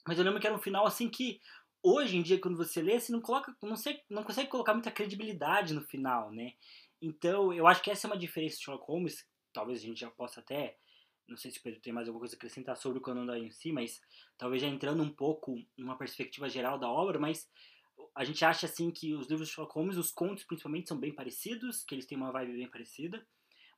Mas 0.06 0.18
eu 0.18 0.26
lembro 0.26 0.40
que 0.40 0.48
era 0.48 0.56
um 0.56 0.62
final 0.62 0.86
assim 0.86 1.10
que 1.10 1.40
hoje 1.82 2.18
em 2.18 2.22
dia 2.22 2.40
quando 2.40 2.58
você 2.58 2.82
lê, 2.82 3.00
você 3.00 3.12
não 3.12 3.22
coloca, 3.22 3.56
não 3.62 3.76
sei, 3.76 4.02
não 4.10 4.24
consegue 4.24 4.50
colocar 4.50 4.74
muita 4.74 4.92
credibilidade 4.92 5.74
no 5.74 5.82
final, 5.82 6.32
né? 6.32 6.54
Então, 7.02 7.54
eu 7.54 7.66
acho 7.66 7.82
que 7.82 7.90
essa 7.90 8.08
é 8.08 8.10
uma 8.10 8.18
diferença 8.18 8.58
de 8.58 8.64
Sherlock 8.64 8.86
Holmes, 8.86 9.26
talvez 9.54 9.80
a 9.80 9.86
gente 9.86 10.02
já 10.02 10.12
possa 10.12 10.42
até 10.42 10.78
não 11.30 11.38
sei 11.38 11.52
se 11.52 11.60
o 11.60 11.64
Pedro 11.64 11.80
tem 11.80 11.94
mais 11.94 12.08
alguma 12.08 12.22
coisa 12.22 12.36
a 12.36 12.38
acrescentar 12.38 12.76
sobre 12.76 13.00
o 13.00 13.02
Doyle 13.02 13.46
em 13.46 13.52
si, 13.52 13.72
mas 13.72 14.02
talvez 14.38 14.62
já 14.62 14.68
entrando 14.68 15.04
um 15.04 15.10
pouco 15.10 15.64
numa 15.78 15.98
perspectiva 15.98 16.50
geral 16.50 16.78
da 16.78 16.90
obra, 16.90 17.20
mas 17.20 17.50
a 18.16 18.24
gente 18.24 18.44
acha 18.44 18.66
assim 18.66 18.92
que 18.92 19.14
os 19.14 19.28
livros 19.28 19.48
de 19.48 19.54
Sherlock 19.54 19.76
Holmes, 19.76 19.98
os 19.98 20.12
contos 20.12 20.44
principalmente, 20.44 20.90
são 20.90 20.98
bem 20.98 21.14
parecidos, 21.14 21.84
que 21.84 21.96
eles 21.96 22.06
têm 22.06 22.18
uma 22.18 22.32
vibe 22.32 22.54
bem 22.54 22.68
parecida, 22.68 23.26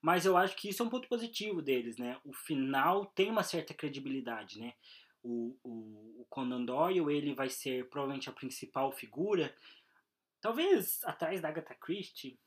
mas 0.01 0.25
eu 0.25 0.36
acho 0.36 0.56
que 0.56 0.69
isso 0.69 0.81
é 0.81 0.86
um 0.86 0.89
ponto 0.89 1.07
positivo 1.07 1.62
deles, 1.62 1.98
né? 1.98 2.19
O 2.25 2.33
final 2.33 3.06
tem 3.07 3.30
uma 3.30 3.44
certa 3.44 3.74
credibilidade, 3.74 4.59
né? 4.59 4.74
O, 5.21 5.56
o, 5.63 6.21
o 6.21 6.25
Conan 6.30 6.65
Doyle, 6.65 7.15
ele 7.15 7.36
vai 7.36 7.50
ser 7.50 7.88
provavelmente 7.89 8.27
a 8.27 8.33
principal 8.33 8.92
figura, 8.92 9.56
talvez 10.42 11.03
atrás 11.03 11.39
da 11.39 11.50
Agatha 11.50 11.75
Christie, 11.75 12.39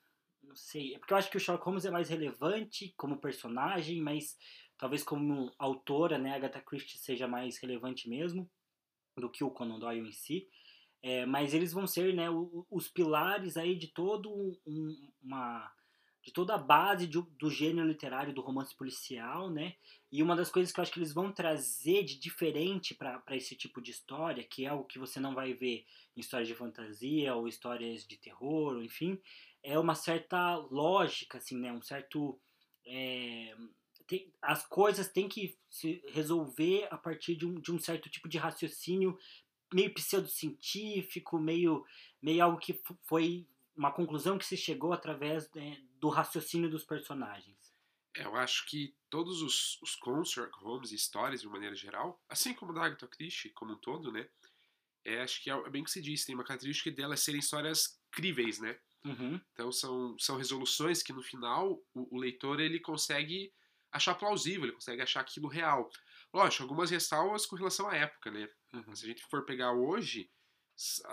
não 0.42 0.56
sei, 0.56 0.94
é 0.94 0.98
porque 0.98 1.12
eu 1.12 1.16
acho 1.16 1.30
que 1.30 1.36
o 1.36 1.40
Sherlock 1.40 1.64
Holmes 1.64 1.84
é 1.84 1.90
mais 1.90 2.08
relevante 2.08 2.92
como 2.96 3.20
personagem, 3.20 4.00
mas 4.00 4.36
talvez 4.78 5.02
como 5.02 5.52
autora, 5.58 6.18
né, 6.18 6.34
Agatha 6.34 6.60
Christie 6.60 6.98
seja 6.98 7.28
mais 7.28 7.58
relevante 7.58 8.08
mesmo 8.08 8.48
do 9.16 9.30
que 9.30 9.44
o 9.44 9.50
Conan 9.50 9.78
Doyle 9.78 10.08
em 10.08 10.12
si. 10.12 10.48
É, 11.02 11.26
mas 11.26 11.52
eles 11.52 11.72
vão 11.72 11.86
ser 11.86 12.14
né, 12.14 12.28
os 12.70 12.88
pilares 12.88 13.56
aí 13.56 13.76
de 13.76 13.88
todo 13.88 14.58
um, 14.66 15.10
uma 15.22 15.70
de 16.24 16.32
toda 16.32 16.54
a 16.54 16.58
base 16.58 17.06
de, 17.06 17.20
do 17.38 17.50
gênero 17.50 17.86
literário 17.86 18.32
do 18.32 18.40
romance 18.40 18.74
policial, 18.74 19.50
né? 19.50 19.74
E 20.10 20.22
uma 20.22 20.34
das 20.34 20.50
coisas 20.50 20.72
que 20.72 20.80
eu 20.80 20.82
acho 20.82 20.90
que 20.90 20.98
eles 20.98 21.12
vão 21.12 21.30
trazer 21.30 22.02
de 22.02 22.18
diferente 22.18 22.94
para 22.94 23.22
esse 23.32 23.54
tipo 23.54 23.82
de 23.82 23.90
história, 23.90 24.42
que 24.42 24.64
é 24.64 24.68
algo 24.68 24.86
que 24.86 24.98
você 24.98 25.20
não 25.20 25.34
vai 25.34 25.52
ver 25.52 25.84
em 26.16 26.20
histórias 26.20 26.48
de 26.48 26.54
fantasia 26.54 27.34
ou 27.34 27.46
histórias 27.46 28.06
de 28.06 28.16
terror, 28.16 28.82
enfim, 28.82 29.20
é 29.62 29.78
uma 29.78 29.94
certa 29.94 30.56
lógica, 30.56 31.36
assim, 31.36 31.58
né? 31.58 31.70
Um 31.70 31.82
certo 31.82 32.40
é, 32.86 33.54
tem, 34.06 34.32
as 34.40 34.66
coisas 34.66 35.08
têm 35.08 35.28
que 35.28 35.58
se 35.68 36.02
resolver 36.08 36.88
a 36.90 36.96
partir 36.96 37.36
de 37.36 37.46
um, 37.46 37.60
de 37.60 37.72
um 37.72 37.78
certo 37.78 38.08
tipo 38.08 38.28
de 38.28 38.38
raciocínio 38.38 39.18
meio 39.72 39.92
pseudocientífico, 39.92 41.38
meio, 41.38 41.84
meio 42.22 42.44
algo 42.44 42.58
que 42.58 42.80
foi 43.02 43.46
uma 43.76 43.90
conclusão 43.90 44.38
que 44.38 44.46
se 44.46 44.56
chegou 44.56 44.92
através 44.92 45.50
né, 45.52 45.82
do 45.98 46.08
raciocínio 46.08 46.70
dos 46.70 46.84
personagens. 46.84 47.74
Eu 48.14 48.36
acho 48.36 48.64
que 48.66 48.94
todos 49.10 49.42
os, 49.42 49.80
os 49.82 49.96
contos, 49.96 50.30
Sherlock 50.30 50.62
Holmes 50.62 50.92
e 50.92 50.94
histórias, 50.94 51.40
de 51.40 51.48
uma 51.48 51.54
maneira 51.54 51.74
geral, 51.74 52.22
assim 52.28 52.54
como 52.54 52.72
da 52.72 52.84
Agatha 52.84 53.08
Christie 53.08 53.50
como 53.50 53.72
um 53.72 53.76
todo, 53.76 54.12
né? 54.12 54.28
É, 55.04 55.20
acho 55.20 55.42
que 55.42 55.50
é, 55.50 55.54
é 55.54 55.70
bem 55.70 55.82
que 55.82 55.90
se 55.90 56.00
diz, 56.00 56.24
tem 56.24 56.34
uma 56.34 56.44
característica 56.44 56.90
delas 56.92 57.20
serem 57.20 57.40
histórias 57.40 58.00
críveis, 58.12 58.60
né? 58.60 58.78
Uhum. 59.04 59.40
Então 59.52 59.72
são, 59.72 60.16
são 60.18 60.36
resoluções 60.36 61.02
que 61.02 61.12
no 61.12 61.22
final 61.22 61.82
o, 61.92 62.16
o 62.16 62.18
leitor 62.18 62.60
ele 62.60 62.78
consegue 62.78 63.52
achar 63.94 64.14
plausível, 64.16 64.64
ele 64.64 64.72
consegue 64.72 65.00
achar 65.00 65.20
aquilo 65.20 65.46
real. 65.46 65.88
Lógico, 66.32 66.64
algumas 66.64 66.90
ressalvas 66.90 67.46
com 67.46 67.54
relação 67.54 67.88
à 67.88 67.94
época, 67.94 68.30
né? 68.30 68.48
Uhum. 68.72 68.94
Se 68.94 69.04
a 69.04 69.08
gente 69.08 69.24
for 69.26 69.46
pegar 69.46 69.72
hoje, 69.72 70.28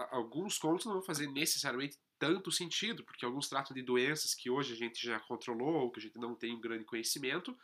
alguns 0.10 0.58
contos 0.58 0.88
não 0.88 0.94
vão 0.94 1.04
fazer 1.04 1.28
necessariamente 1.28 2.00
tanto 2.18 2.52
sentido, 2.52 3.04
porque 3.04 3.24
alguns 3.24 3.48
tratam 3.48 3.76
de 3.76 3.84
doenças 3.84 4.34
que 4.34 4.50
hoje 4.50 4.74
a 4.74 4.76
gente 4.76 5.06
já 5.06 5.20
controlou, 5.20 5.84
ou 5.84 5.92
que 5.92 6.00
a 6.00 6.04
gente 6.04 6.18
não 6.18 6.36
tem 6.36 6.56
um 6.56 6.60
grande 6.60 6.84
conhecimento, 6.84 7.56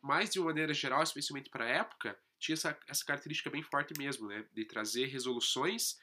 mas 0.00 0.30
de 0.30 0.38
uma 0.38 0.46
maneira 0.46 0.72
geral, 0.72 1.02
especialmente 1.02 1.50
para 1.50 1.64
a 1.64 1.68
época, 1.68 2.16
tinha 2.38 2.54
essa, 2.54 2.78
essa 2.86 3.04
característica 3.04 3.50
bem 3.50 3.62
forte 3.64 3.94
mesmo, 3.98 4.28
né? 4.28 4.46
De 4.52 4.64
trazer 4.64 5.06
resoluções 5.06 5.96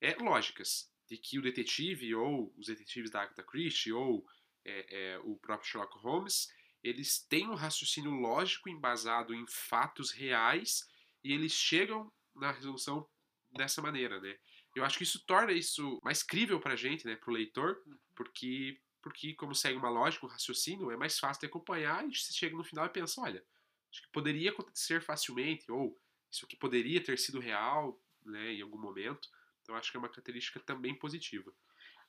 é, 0.00 0.14
lógicas, 0.16 0.90
de 1.06 1.18
que 1.18 1.38
o 1.38 1.42
detetive, 1.42 2.14
ou 2.14 2.52
os 2.56 2.66
detetives 2.66 3.10
da 3.10 3.22
Agatha 3.22 3.42
Christie, 3.42 3.92
ou 3.92 4.26
é, 4.64 5.12
é, 5.14 5.18
o 5.18 5.36
próprio 5.36 5.68
Sherlock 5.68 5.98
Holmes, 5.98 6.48
eles 6.88 7.18
têm 7.28 7.48
um 7.48 7.54
raciocínio 7.54 8.10
lógico 8.10 8.68
embasado 8.68 9.34
em 9.34 9.44
fatos 9.48 10.10
reais 10.10 10.86
e 11.22 11.32
eles 11.32 11.52
chegam 11.52 12.12
na 12.34 12.52
resolução 12.52 13.08
dessa 13.50 13.82
maneira, 13.82 14.20
né? 14.20 14.38
Eu 14.74 14.84
acho 14.84 14.98
que 14.98 15.04
isso 15.04 15.24
torna 15.26 15.52
isso 15.52 15.98
mais 16.04 16.22
crível 16.22 16.60
pra 16.60 16.76
gente, 16.76 17.06
né, 17.06 17.16
pro 17.16 17.32
leitor, 17.32 17.82
uhum. 17.86 17.98
porque 18.14 18.80
porque 19.02 19.34
como 19.34 19.54
segue 19.54 19.78
uma 19.78 19.88
lógica, 19.88 20.26
um 20.26 20.28
raciocínio, 20.28 20.90
é 20.90 20.96
mais 20.96 21.16
fácil 21.16 21.40
de 21.40 21.46
acompanhar 21.46 22.04
e 22.04 22.12
você 22.12 22.32
chega 22.32 22.56
no 22.56 22.64
final 22.64 22.86
e 22.86 22.88
pensa, 22.88 23.20
olha, 23.20 23.40
acho 23.88 24.02
que 24.02 24.10
poderia 24.10 24.50
acontecer 24.50 25.00
facilmente 25.00 25.70
ou 25.70 25.96
isso 26.28 26.44
aqui 26.44 26.56
poderia 26.56 27.00
ter 27.00 27.16
sido 27.16 27.38
real, 27.38 28.02
né, 28.24 28.54
em 28.54 28.62
algum 28.62 28.78
momento. 28.78 29.28
Então 29.62 29.76
acho 29.76 29.92
que 29.92 29.96
é 29.96 30.00
uma 30.00 30.08
característica 30.08 30.58
também 30.58 30.92
positiva. 30.92 31.54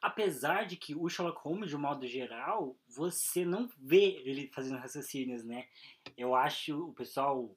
Apesar 0.02 0.66
de 0.66 0.78
que 0.78 0.96
o 0.96 1.10
Sherlock 1.10 1.42
Holmes, 1.42 1.70
de 1.70 1.76
um 1.76 1.80
modo 1.80 2.06
geral, 2.06 2.78
você 2.88 3.44
não 3.44 3.68
vê 3.80 4.22
ele 4.24 4.52
fazendo 4.54 4.78
raciocínios, 4.78 5.44
né? 5.44 5.68
Eu 6.16 6.36
acho, 6.36 6.90
o 6.90 6.94
pessoal 6.94 7.56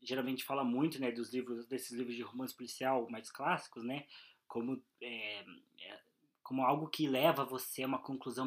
geralmente 0.00 0.44
fala 0.44 0.64
muito, 0.64 1.00
né, 1.00 1.10
dos 1.10 1.32
livros, 1.32 1.66
desses 1.66 1.92
livros 1.92 2.16
de 2.16 2.22
romance 2.22 2.54
policial 2.54 3.08
mais 3.10 3.30
clássicos, 3.30 3.84
né? 3.84 4.06
Como, 4.46 4.82
é, 5.00 5.44
como 6.42 6.62
algo 6.62 6.88
que 6.88 7.08
leva 7.08 7.44
você 7.44 7.82
a 7.82 7.86
uma 7.86 8.02
conclusão 8.02 8.46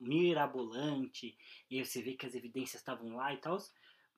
mirabolante, 0.00 1.36
e 1.70 1.84
você 1.84 2.02
vê 2.02 2.14
que 2.14 2.26
as 2.26 2.34
evidências 2.34 2.80
estavam 2.80 3.16
lá 3.16 3.32
e 3.32 3.38
tal. 3.38 3.58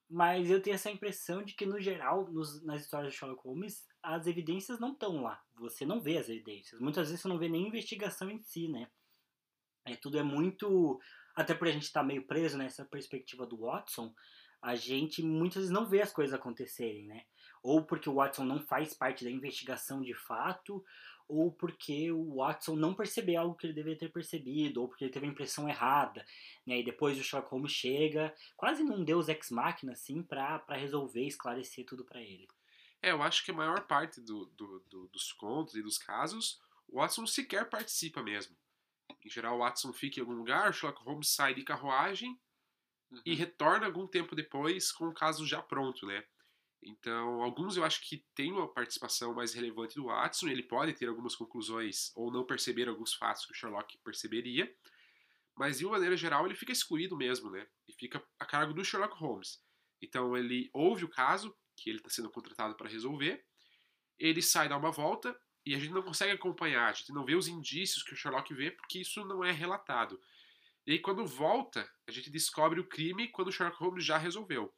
Mas 0.09 0.51
eu 0.51 0.61
tenho 0.61 0.75
essa 0.75 0.91
impressão 0.91 1.43
de 1.43 1.55
que, 1.55 1.65
no 1.65 1.81
geral, 1.81 2.31
nos, 2.31 2.63
nas 2.63 2.83
histórias 2.83 3.13
de 3.13 3.19
Sherlock 3.19 3.43
Holmes, 3.43 3.87
as 4.05 4.27
evidências 4.27 4.79
não 4.79 4.93
estão 4.93 5.23
lá. 5.23 5.43
Você 5.57 5.87
não 5.87 6.01
vê 6.01 6.19
as 6.19 6.29
evidências. 6.29 6.79
Muitas 6.79 7.09
vezes 7.09 7.23
você 7.23 7.29
não 7.29 7.39
vê 7.39 7.49
nem 7.49 7.67
investigação 7.67 8.31
em 8.31 8.39
si, 8.39 8.69
né? 8.69 8.89
É, 9.87 9.97
tudo 9.97 10.19
é 10.19 10.23
muito. 10.23 11.01
Até 11.35 11.55
por 11.55 11.67
a 11.67 11.71
gente 11.71 11.85
estar 11.85 12.01
tá 12.01 12.07
meio 12.07 12.27
preso 12.27 12.59
nessa 12.59 12.85
perspectiva 12.85 13.47
do 13.47 13.61
Watson, 13.61 14.15
a 14.63 14.75
gente 14.75 15.23
muitas 15.23 15.57
vezes 15.57 15.71
não 15.71 15.87
vê 15.87 16.03
as 16.03 16.13
coisas 16.13 16.35
acontecerem, 16.35 17.07
né? 17.07 17.25
Ou 17.63 17.85
porque 17.85 18.09
o 18.09 18.17
Watson 18.17 18.45
não 18.45 18.61
faz 18.61 18.93
parte 18.93 19.25
da 19.25 19.31
investigação 19.31 20.03
de 20.03 20.15
fato, 20.15 20.85
ou 21.27 21.51
porque 21.51 22.13
o 22.13 22.37
Watson 22.37 22.77
não 22.77 22.95
percebeu 22.95 23.41
algo 23.41 23.57
que 23.57 23.67
ele 23.67 23.73
deveria 23.73 23.99
ter 23.99 24.13
percebido, 24.13 24.83
ou 24.83 24.89
porque 24.89 25.05
ele 25.05 25.13
teve 25.13 25.27
a 25.27 25.31
impressão 25.31 25.67
errada, 25.67 26.25
né? 26.67 26.79
E 26.81 26.85
depois 26.85 27.19
o 27.19 27.23
Sherlock 27.23 27.51
Holmes 27.51 27.73
chega, 27.73 28.35
quase 28.55 28.85
num 28.85 29.03
deus 29.03 29.29
ex 29.29 29.51
machina, 29.51 29.93
assim, 29.93 30.23
para 30.23 30.63
resolver, 30.73 31.27
esclarecer 31.27 31.87
tudo 31.87 32.05
para 32.05 32.21
ele. 32.21 32.47
É, 33.05 33.11
eu 33.11 33.23
acho 33.23 33.45
que 33.45 33.51
a 33.51 33.55
maior 33.55 33.87
parte 33.87 34.19
do, 34.19 34.47
do, 34.47 34.81
do, 34.89 35.09
dos 35.09 35.31
contos 35.31 35.75
e 35.75 35.83
dos 35.83 35.99
casos, 35.99 36.59
o 36.89 36.97
Watson 37.01 37.27
sequer 37.27 37.69
participa 37.69 38.23
mesmo. 38.23 38.57
Em 39.23 39.29
geral, 39.29 39.57
o 39.57 39.59
Watson 39.59 39.93
fica 39.93 40.19
em 40.19 40.23
algum 40.23 40.33
lugar, 40.33 40.71
o 40.71 40.73
Sherlock 40.73 41.05
Holmes 41.05 41.29
sai 41.29 41.53
de 41.53 41.63
carruagem 41.63 42.41
uhum. 43.11 43.21
e 43.27 43.35
retorna 43.35 43.85
algum 43.85 44.07
tempo 44.07 44.35
depois 44.35 44.91
com 44.91 45.09
o 45.09 45.13
caso 45.13 45.47
já 45.47 45.61
pronto, 45.61 46.07
né? 46.07 46.25
Então, 46.83 47.43
alguns 47.43 47.77
eu 47.77 47.85
acho 47.85 48.01
que 48.09 48.25
têm 48.35 48.53
uma 48.53 48.73
participação 48.73 49.35
mais 49.35 49.53
relevante 49.53 49.97
do 49.97 50.07
Watson, 50.07 50.49
ele 50.49 50.63
pode 50.63 50.95
ter 50.95 51.07
algumas 51.07 51.37
conclusões 51.37 52.11
ou 52.17 52.33
não 52.33 52.47
perceber 52.47 52.89
alguns 52.89 53.13
fatos 53.13 53.45
que 53.45 53.53
o 53.53 53.55
Sherlock 53.55 53.99
perceberia, 53.99 54.75
mas 55.55 55.79
de 55.79 55.85
uma 55.85 55.93
maneira 55.93 56.17
geral 56.17 56.47
ele 56.47 56.55
fica 56.55 56.73
excluído 56.73 57.19
mesmo, 57.19 57.51
né? 57.51 57.69
E 57.87 57.93
fica 57.93 58.25
a 58.39 58.47
cargo 58.47 58.73
do 58.73 58.83
Sherlock 58.83 59.15
Holmes. 59.19 59.63
Então, 60.01 60.35
ele 60.35 60.71
ouve 60.73 61.05
o 61.05 61.11
caso 61.11 61.55
que 61.77 61.91
ele 61.91 61.99
está 61.99 62.11
sendo 62.11 62.31
contratado 62.31 62.75
para 62.75 62.89
resolver, 62.89 63.45
ele 64.19 64.43
sai 64.43 64.69
dar 64.69 64.77
uma 64.77 64.91
volta 64.91 65.39
e 65.67 65.75
a 65.75 65.79
gente 65.79 65.93
não 65.93 66.03
consegue 66.03 66.33
acompanhar, 66.33 66.89
a 66.89 66.93
gente 66.93 67.13
não 67.13 67.25
vê 67.25 67.35
os 67.35 67.49
indícios 67.49 68.03
que 68.03 68.13
o 68.13 68.17
Sherlock 68.17 68.53
vê 68.55 68.71
porque 68.71 68.99
isso 68.99 69.25
não 69.25 69.45
é 69.45 69.51
relatado. 69.51 70.21
E 70.87 70.93
aí, 70.93 70.99
quando 70.99 71.27
volta, 71.27 71.91
a 72.07 72.13
gente 72.13 72.31
descobre 72.31 72.79
o 72.79 72.87
crime 72.87 73.29
quando 73.29 73.49
o 73.49 73.53
Sherlock 73.53 73.79
Holmes 73.79 74.05
já 74.05 74.19
resolveu. 74.19 74.75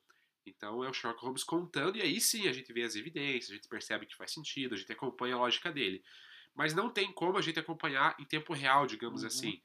Então 0.47 0.85
é 0.85 0.88
o 0.88 0.93
Sherlock 0.93 1.21
Holmes 1.25 1.43
contando, 1.43 1.97
e 1.97 2.03
aí 2.03 2.21
sim 2.21 2.47
a 2.47 2.53
gente 2.53 2.73
vê 2.73 2.85
as 2.85 2.95
evidências, 2.95 3.50
a 3.50 3.55
gente 3.55 3.69
percebe 3.69 4.07
que 4.07 4.15
faz 4.15 4.33
sentido, 4.33 4.75
a 4.75 4.79
gente 4.79 4.93
acompanha 4.93 5.35
a 5.35 5.38
lógica 5.38 5.73
dele. 5.73 6.05
Mas 6.55 6.73
não 6.73 6.88
tem 6.88 7.12
como 7.12 7.37
a 7.37 7.43
gente 7.43 7.59
acompanhar 7.59 8.15
em 8.21 8.25
tempo 8.25 8.55
real, 8.55 8.87
digamos 8.87 9.23
uhum. 9.23 9.26
assim. 9.26 9.61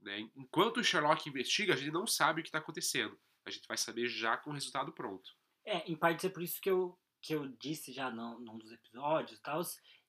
Né? 0.00 0.30
Enquanto 0.36 0.78
o 0.78 0.84
Sherlock 0.84 1.28
investiga, 1.28 1.74
a 1.74 1.76
gente 1.76 1.90
não 1.90 2.06
sabe 2.06 2.40
o 2.40 2.42
que 2.44 2.48
está 2.48 2.58
acontecendo. 2.58 3.18
A 3.44 3.50
gente 3.50 3.66
vai 3.66 3.76
saber 3.76 4.08
já 4.08 4.36
com 4.36 4.50
o 4.50 4.52
resultado 4.52 4.92
pronto. 4.92 5.36
É, 5.64 5.90
em 5.90 5.96
parte 5.96 6.26
é 6.26 6.30
por 6.30 6.42
isso 6.42 6.60
que 6.60 6.70
eu, 6.70 6.98
que 7.20 7.34
eu 7.34 7.46
disse 7.58 7.92
já 7.92 8.10
num, 8.10 8.38
num 8.40 8.58
dos 8.58 8.72
episódios 8.72 9.38
e 9.38 9.42
tal, 9.42 9.60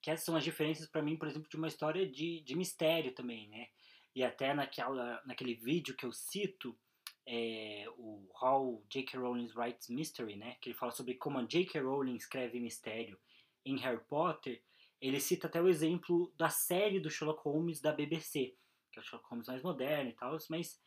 que 0.01 0.09
essas 0.09 0.25
são 0.25 0.35
as 0.35 0.43
diferenças 0.43 0.87
para 0.87 1.01
mim, 1.01 1.17
por 1.17 1.27
exemplo, 1.27 1.49
de 1.49 1.57
uma 1.57 1.67
história 1.67 2.09
de, 2.09 2.41
de 2.41 2.55
mistério 2.55 3.13
também, 3.13 3.47
né? 3.49 3.67
E 4.15 4.23
até 4.23 4.53
naquela, 4.53 5.21
naquele 5.25 5.55
vídeo 5.55 5.95
que 5.95 6.05
eu 6.05 6.11
cito, 6.11 6.77
é, 7.25 7.85
o 7.97 8.27
How 8.41 8.83
J.K. 8.89 9.17
Rowling 9.17 9.51
Writes 9.55 9.89
Mystery, 9.89 10.35
né? 10.35 10.57
Que 10.59 10.69
ele 10.69 10.77
fala 10.77 10.91
sobre 10.91 11.15
como 11.15 11.39
a 11.39 11.43
J.K. 11.43 11.79
Rowling 11.81 12.15
escreve 12.15 12.59
mistério 12.59 13.17
em 13.65 13.77
Harry 13.77 14.03
Potter. 14.09 14.61
Ele 14.99 15.19
cita 15.19 15.47
até 15.47 15.61
o 15.61 15.67
exemplo 15.67 16.33
da 16.37 16.49
série 16.49 16.99
do 16.99 17.09
Sherlock 17.09 17.41
Holmes 17.43 17.79
da 17.79 17.91
BBC, 17.91 18.55
que 18.91 18.99
é 18.99 19.01
o 19.01 19.03
Sherlock 19.03 19.29
Holmes 19.29 19.47
mais 19.47 19.63
moderno 19.63 20.09
e 20.09 20.13
tal, 20.13 20.37
mas 20.49 20.79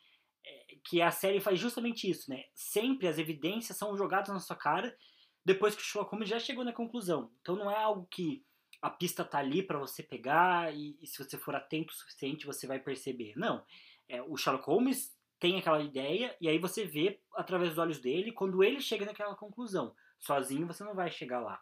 que 0.85 1.01
a 1.01 1.11
série 1.11 1.39
faz 1.39 1.59
justamente 1.59 2.09
isso, 2.09 2.29
né? 2.29 2.45
Sempre 2.53 3.07
as 3.07 3.17
evidências 3.17 3.77
são 3.77 3.97
jogadas 3.97 4.29
na 4.29 4.39
sua 4.39 4.55
cara 4.55 4.95
depois 5.43 5.75
que 5.75 5.81
o 5.81 5.85
Sherlock 5.85 6.11
Holmes 6.11 6.29
já 6.29 6.39
chegou 6.39 6.63
na 6.63 6.73
conclusão. 6.73 7.31
Então 7.41 7.55
não 7.55 7.69
é 7.69 7.77
algo 7.77 8.07
que 8.09 8.43
a 8.81 8.89
pista 8.89 9.23
tá 9.23 9.39
ali 9.39 9.63
para 9.63 9.79
você 9.79 10.03
pegar 10.03 10.73
e, 10.73 10.97
e, 11.01 11.07
se 11.07 11.23
você 11.23 11.37
for 11.37 11.55
atento 11.55 11.91
o 11.91 11.95
suficiente 11.95 12.45
você 12.45 12.67
vai 12.67 12.79
perceber. 12.79 13.33
Não. 13.35 13.63
É, 14.07 14.21
o 14.21 14.37
Sherlock 14.37 14.65
Holmes 14.67 15.15
tem 15.39 15.57
aquela 15.57 15.81
ideia 15.81 16.35
e 16.39 16.47
aí 16.47 16.59
você 16.59 16.85
vê 16.85 17.19
através 17.33 17.71
dos 17.71 17.79
olhos 17.79 17.99
dele 17.99 18.31
quando 18.31 18.63
ele 18.63 18.79
chega 18.79 19.05
naquela 19.05 19.35
conclusão. 19.35 19.95
Sozinho 20.19 20.67
você 20.67 20.83
não 20.83 20.95
vai 20.95 21.09
chegar 21.09 21.39
lá. 21.39 21.61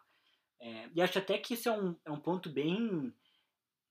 É, 0.60 0.90
e 0.94 1.02
acho 1.02 1.18
até 1.18 1.38
que 1.38 1.54
isso 1.54 1.70
é 1.70 1.72
um, 1.72 1.96
é 2.06 2.12
um 2.12 2.20
ponto 2.20 2.50
bem 2.50 3.14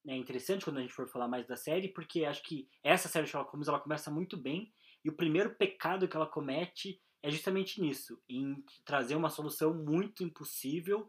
né, 0.05 0.17
interessante 0.17 0.65
quando 0.65 0.79
a 0.79 0.81
gente 0.81 0.93
for 0.93 1.09
falar 1.09 1.29
mais 1.29 1.47
da 1.47 1.57
série, 1.57 1.89
porque 1.89 2.25
acho 2.25 2.43
que 2.43 2.69
essa 2.83 3.09
série 3.09 3.27
Sherlock 3.27 3.53
Holmes 3.53 3.69
ela 3.69 3.81
começa 3.81 4.11
muito 4.11 4.37
bem 4.37 4.73
e 5.05 5.11
o 5.11 5.17
primeiro 5.17 5.55
pecado 5.55 6.09
que 6.09 6.17
ela 6.17 6.27
comete 6.27 7.01
é 7.23 7.31
justamente 7.31 7.81
nisso, 7.81 8.21
em 8.29 8.65
trazer 8.85 9.15
uma 9.15 9.31
solução 9.31 9.73
muito 9.73 10.25
impossível 10.25 11.09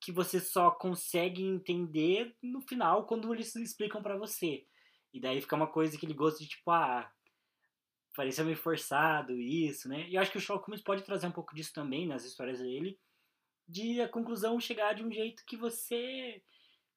que 0.00 0.12
você 0.12 0.38
só 0.38 0.70
consegue 0.70 1.42
entender 1.42 2.36
no 2.42 2.60
final 2.60 3.06
quando 3.06 3.32
eles 3.32 3.54
explicam 3.56 4.02
para 4.02 4.16
você. 4.18 4.66
E 5.12 5.20
daí 5.20 5.40
fica 5.40 5.56
uma 5.56 5.66
coisa 5.66 5.96
que 5.96 6.04
ele 6.04 6.12
gosta 6.12 6.40
de 6.40 6.48
tipo, 6.48 6.70
ah, 6.70 7.10
parecia 8.14 8.44
meio 8.44 8.56
forçado 8.56 9.32
isso, 9.32 9.88
né? 9.88 10.06
E 10.08 10.14
eu 10.14 10.20
acho 10.20 10.30
que 10.30 10.36
o 10.36 10.40
Sherlock 10.40 10.66
Holmes 10.66 10.84
pode 10.84 11.02
trazer 11.02 11.26
um 11.26 11.32
pouco 11.32 11.54
disso 11.54 11.72
também 11.72 12.06
nas 12.06 12.24
histórias 12.24 12.58
dele, 12.58 12.98
de 13.66 14.00
a 14.00 14.08
conclusão 14.08 14.60
chegar 14.60 14.94
de 14.94 15.02
um 15.02 15.10
jeito 15.10 15.44
que 15.46 15.56
você 15.56 16.42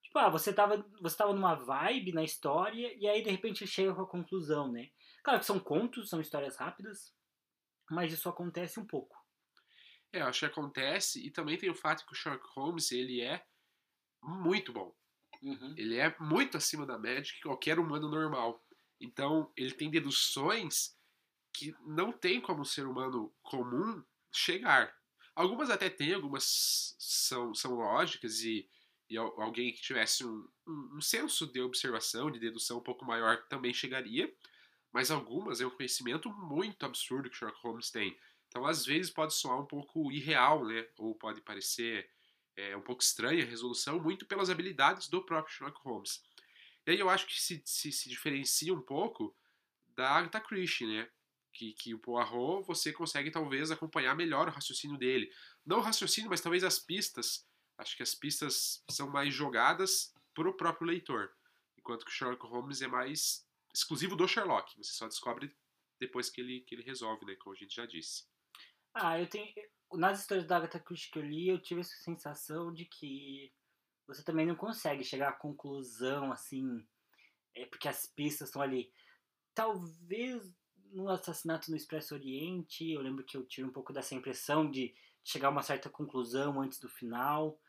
tipo, 0.02 0.18
ah, 0.18 0.30
você 0.30 0.52
tava, 0.52 0.86
você 1.02 1.16
tava 1.16 1.34
numa 1.34 1.56
vibe 1.56 2.14
na 2.14 2.24
história 2.24 2.94
e 2.98 3.08
aí 3.08 3.22
de 3.22 3.30
repente 3.30 3.66
chega 3.68 3.94
com 3.94 4.02
a 4.02 4.08
conclusão, 4.08 4.72
né? 4.72 4.90
Claro 5.24 5.40
que 5.40 5.46
são 5.46 5.60
contos, 5.60 6.10
são 6.10 6.22
histórias 6.22 6.56
rápidas, 6.56 7.14
mas 7.90 8.12
isso 8.14 8.30
acontece 8.30 8.80
um 8.80 8.86
pouco. 8.86 9.18
É, 10.12 10.22
acho 10.22 10.40
que 10.40 10.46
acontece 10.46 11.26
e 11.26 11.30
também 11.30 11.58
tem 11.58 11.70
o 11.70 11.76
fato 11.76 12.06
que 12.06 12.14
o 12.14 12.16
Sherlock 12.16 12.46
Holmes, 12.56 12.92
ele 12.92 13.22
é 13.22 13.46
muito 14.22 14.74
bom. 14.74 14.96
Uhum. 15.42 15.74
Ele 15.78 15.98
é 15.98 16.16
muito 16.20 16.58
acima 16.58 16.86
da 16.86 16.98
média 16.98 17.34
que 17.34 17.42
qualquer 17.42 17.80
humano 17.80 18.10
normal. 18.10 18.64
Então, 19.00 19.52
ele 19.56 19.74
tem 19.74 19.90
deduções 19.90 20.98
que 21.54 21.74
não 21.86 22.12
tem 22.12 22.42
como 22.42 22.62
um 22.62 22.66
ser 22.66 22.86
humano 22.86 23.34
comum 23.42 24.04
chegar. 24.32 24.94
Algumas 25.36 25.70
até 25.70 25.90
tem, 25.90 26.14
algumas 26.14 26.96
são, 27.00 27.54
são 27.56 27.76
lógicas 27.76 28.42
e, 28.42 28.70
e 29.10 29.18
alguém 29.18 29.74
que 29.74 29.82
tivesse 29.82 30.26
um, 30.26 30.48
um, 30.68 30.98
um, 30.98 31.02
senso 31.02 31.48
de 31.48 31.62
observação, 31.62 32.30
de 32.30 32.40
dedução 32.40 32.80
um 32.80 32.84
pouco 32.84 33.06
maior 33.06 33.46
também 33.48 33.74
chegaria, 33.74 34.34
mas 34.92 35.12
algumas 35.12 35.62
é 35.62 35.68
um 35.68 35.70
conhecimento 35.70 36.32
muito 36.32 36.86
absurdo 36.86 37.30
que 37.30 37.36
Sherlock 37.36 37.62
Holmes 37.62 37.92
tem. 37.92 38.18
Então, 38.48 38.66
às 38.66 38.86
vezes, 38.86 39.12
pode 39.12 39.34
soar 39.34 39.60
um 39.60 39.66
pouco 39.66 40.12
irreal, 40.12 40.66
né? 40.66 40.88
Ou 40.98 41.14
pode 41.14 41.42
parecer 41.42 42.10
é, 42.56 42.76
um 42.76 42.82
pouco 42.82 43.02
estranha 43.02 43.44
a 43.44 43.48
resolução, 43.48 44.00
muito 44.00 44.26
pelas 44.26 44.50
habilidades 44.50 45.08
do 45.08 45.24
próprio 45.24 45.56
Sherlock 45.56 45.80
Holmes. 45.84 46.22
E 46.86 46.92
aí 46.92 47.00
eu 47.00 47.10
acho 47.10 47.28
que 47.28 47.40
se, 47.40 47.62
se, 47.66 47.92
se 47.92 48.10
diferencia 48.10 48.74
um 48.74 48.82
pouco 48.82 49.36
da 49.96 50.10
Agatha 50.10 50.40
Christie, 50.40 50.88
né? 50.88 51.10
Que, 51.54 51.74
que 51.74 51.94
o 51.94 52.00
Poirot 52.00 52.66
você 52.66 52.92
consegue 52.92 53.32
talvez 53.32 53.70
acompanhar 53.70 54.16
melhor 54.16 54.48
o 54.48 54.52
raciocínio 54.52 54.98
dele. 54.98 55.32
Não 55.66 55.80
o 55.80 55.82
raciocínio, 55.82 56.30
mas 56.30 56.42
talvez 56.42 56.64
as 56.64 56.80
pistas. 56.80 57.48
Acho 57.78 57.96
que 57.96 58.04
as 58.04 58.16
pistas 58.16 58.84
são 58.90 59.10
mais 59.10 59.34
jogadas 59.34 60.14
para 60.34 60.50
o 60.50 60.54
próprio 60.54 60.88
leitor. 60.88 61.32
Enquanto 61.78 62.06
que 62.06 62.12
o 62.12 62.14
Sherlock 62.14 62.46
Holmes 62.46 62.82
é 62.82 62.88
mais 62.88 63.48
exclusivo 63.74 64.16
do 64.16 64.28
Sherlock. 64.28 64.76
Você 64.78 64.92
só 64.94 65.08
descobre 65.08 65.56
depois 66.00 66.30
que 66.30 66.42
ele, 66.42 66.62
que 66.62 66.76
ele 66.76 66.84
resolve, 66.84 67.26
né? 67.26 67.36
Como 67.36 67.56
a 67.56 67.58
gente 67.58 67.76
já 67.76 67.86
disse. 67.86 68.26
Ah, 68.94 69.20
eu 69.20 69.28
tenho. 69.28 69.54
Nas 69.94 70.20
histórias 70.20 70.46
da 70.46 70.58
Agatha 70.58 70.80
Christie 70.80 71.12
que 71.12 71.20
eu 71.20 71.24
li, 71.24 71.48
eu 71.48 71.62
tive 71.62 71.82
essa 71.82 71.96
sensação 72.04 72.72
de 72.72 72.86
que 72.86 73.52
você 74.08 74.24
também 74.24 74.46
não 74.46 74.56
consegue 74.56 75.04
chegar 75.04 75.30
à 75.30 75.34
conclusão 75.34 76.32
assim. 76.32 76.88
É 77.56 77.66
porque 77.66 77.88
as 77.88 78.06
pistas 78.06 78.50
estão 78.50 78.62
ali. 78.62 78.92
Talvez 79.54 80.54
no 80.92 81.10
assassinato 81.10 81.70
no 81.70 81.78
Expresso 81.78 82.16
Oriente, 82.16 82.92
eu 82.92 83.02
lembro 83.02 83.24
que 83.24 83.38
eu 83.38 83.46
tive 83.46 83.68
um 83.68 83.72
pouco 83.72 83.94
dessa 83.94 84.16
impressão 84.16 84.70
de 84.70 84.96
chegar 85.24 85.48
a 85.48 85.52
uma 85.52 85.62
certa 85.62 85.90
conclusão 85.90 86.62
antes 86.62 86.80
do 86.80 86.90
final. 86.90 87.60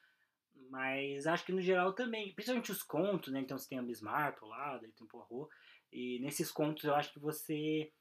Mas 0.71 1.27
acho 1.27 1.45
que 1.45 1.53
no 1.53 1.61
geral 1.61 1.93
também, 1.93 2.33
principalmente 2.35 2.71
os 2.71 2.83
contos, 2.83 3.33
né? 3.33 3.41
Então 3.41 3.59
você 3.59 3.69
tem 3.69 3.79
a 3.79 3.83
Bismarck 3.83 4.41
lá, 4.43 4.79
daí 4.79 4.93
tem 4.93 5.07
o 5.07 5.09
Poirot. 5.09 5.53
E 5.93 6.19
nesses 6.21 6.51
contos 6.51 6.85
eu 6.85 6.95
acho 6.95 7.13
que 7.13 7.19
você 7.19 7.93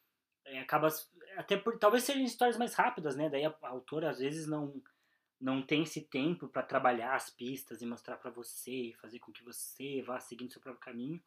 é, 0.45 0.59
acaba. 0.59 0.87
Até 1.37 1.57
por. 1.57 1.77
Talvez 1.77 2.03
sejam 2.03 2.23
histórias 2.23 2.57
mais 2.57 2.73
rápidas, 2.73 3.15
né? 3.15 3.29
Daí 3.29 3.45
a, 3.45 3.55
a 3.63 3.69
autora 3.69 4.09
às 4.09 4.19
vezes 4.19 4.47
não 4.47 4.81
não 5.39 5.61
tem 5.61 5.83
esse 5.83 6.01
tempo 6.01 6.49
para 6.49 6.63
trabalhar 6.63 7.15
as 7.15 7.29
pistas 7.29 7.81
e 7.81 7.85
mostrar 7.85 8.17
para 8.17 8.29
você, 8.29 8.91
fazer 8.99 9.19
com 9.19 9.31
que 9.31 9.43
você 9.43 10.01
vá 10.01 10.19
seguindo 10.19 10.51
seu 10.51 10.61
próprio 10.61 10.81
caminho. 10.81 11.21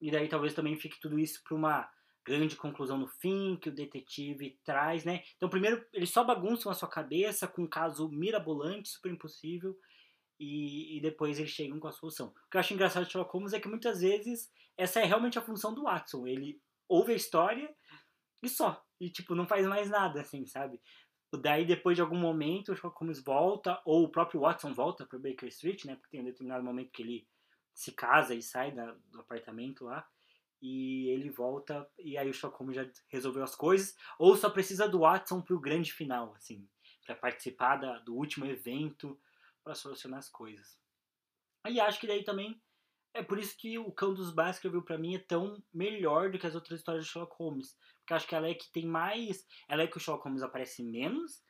E 0.00 0.10
daí 0.10 0.28
talvez 0.28 0.54
também 0.54 0.76
fique 0.76 1.00
tudo 1.00 1.18
isso 1.18 1.42
para 1.42 1.56
uma 1.56 1.90
grande 2.24 2.54
conclusão 2.54 2.96
no 2.96 3.08
fim 3.08 3.56
que 3.56 3.68
o 3.68 3.74
detetive 3.74 4.58
traz, 4.64 5.04
né? 5.04 5.24
Então 5.36 5.48
primeiro 5.48 5.84
eles 5.92 6.10
só 6.10 6.22
bagunçam 6.22 6.70
a 6.70 6.74
sua 6.74 6.88
cabeça 6.88 7.48
com 7.48 7.62
um 7.62 7.68
caso 7.68 8.08
mirabolante, 8.08 8.88
super 8.88 9.10
impossível, 9.10 9.76
e, 10.42 10.96
e 10.96 11.00
depois 11.00 11.38
eles 11.38 11.52
chegam 11.52 11.78
com 11.78 11.86
a 11.86 11.92
solução. 11.92 12.28
O 12.28 12.50
que 12.50 12.56
eu 12.56 12.60
acho 12.60 12.74
engraçado 12.74 13.06
de 13.06 13.12
Sherlock 13.12 13.32
Holmes 13.32 13.52
é 13.52 13.60
que 13.60 13.68
muitas 13.68 14.00
vezes 14.00 14.50
essa 14.76 15.00
é 15.00 15.04
realmente 15.04 15.38
a 15.38 15.42
função 15.42 15.72
do 15.72 15.84
Watson. 15.84 16.26
Ele 16.26 16.60
ouve 16.88 17.12
a 17.12 17.16
história 17.16 17.72
e 18.42 18.48
só. 18.48 18.84
E, 19.00 19.08
tipo, 19.08 19.36
não 19.36 19.46
faz 19.46 19.66
mais 19.66 19.88
nada, 19.88 20.20
assim, 20.20 20.44
sabe? 20.46 20.80
Daí, 21.40 21.64
depois 21.64 21.96
de 21.96 22.02
algum 22.02 22.18
momento, 22.18 22.72
o 22.72 22.76
Sherlock 22.76 22.98
Holmes 22.98 23.22
volta, 23.22 23.80
ou 23.84 24.04
o 24.04 24.08
próprio 24.10 24.40
Watson 24.40 24.74
volta 24.74 25.06
para 25.06 25.18
Baker 25.18 25.48
Street, 25.48 25.84
né? 25.84 25.94
Porque 25.94 26.10
tem 26.10 26.20
um 26.20 26.24
determinado 26.24 26.64
momento 26.64 26.90
que 26.90 27.02
ele 27.02 27.28
se 27.72 27.92
casa 27.92 28.34
e 28.34 28.42
sai 28.42 28.72
da, 28.72 28.96
do 29.10 29.20
apartamento 29.20 29.84
lá. 29.84 30.06
E 30.60 31.08
ele 31.08 31.30
volta, 31.30 31.88
e 31.98 32.18
aí 32.18 32.28
o 32.28 32.34
Sherlock 32.34 32.58
Holmes 32.58 32.76
já 32.76 32.90
resolveu 33.08 33.44
as 33.44 33.54
coisas. 33.54 33.94
Ou 34.18 34.36
só 34.36 34.50
precisa 34.50 34.88
do 34.88 35.00
Watson 35.00 35.40
pro 35.40 35.60
grande 35.60 35.92
final, 35.92 36.34
assim. 36.34 36.68
para 37.06 37.14
participar 37.14 37.76
da, 37.76 37.98
do 38.00 38.14
último 38.14 38.44
evento 38.44 39.18
para 39.62 39.74
solucionar 39.74 40.18
as 40.18 40.28
coisas. 40.28 40.78
E 41.68 41.80
acho 41.80 42.00
que 42.00 42.06
daí 42.06 42.24
também 42.24 42.60
é 43.14 43.22
por 43.22 43.38
isso 43.38 43.56
que 43.56 43.78
o 43.78 43.92
Cão 43.92 44.14
dos 44.14 44.32
Baskerville 44.32 44.84
para 44.84 44.98
mim 44.98 45.14
é 45.14 45.18
tão 45.18 45.62
melhor 45.72 46.30
do 46.30 46.38
que 46.38 46.46
as 46.46 46.54
outras 46.54 46.80
histórias 46.80 47.04
de 47.04 47.10
Sherlock 47.10 47.36
Holmes, 47.36 47.76
porque 47.98 48.14
acho 48.14 48.26
que 48.26 48.34
ela 48.34 48.48
é 48.48 48.54
que 48.54 48.70
tem 48.72 48.86
mais, 48.86 49.46
ela 49.68 49.82
é 49.82 49.86
que 49.86 49.96
o 49.96 50.00
Sherlock 50.00 50.24
Holmes 50.24 50.42
aparece 50.42 50.82
menos, 50.82 51.42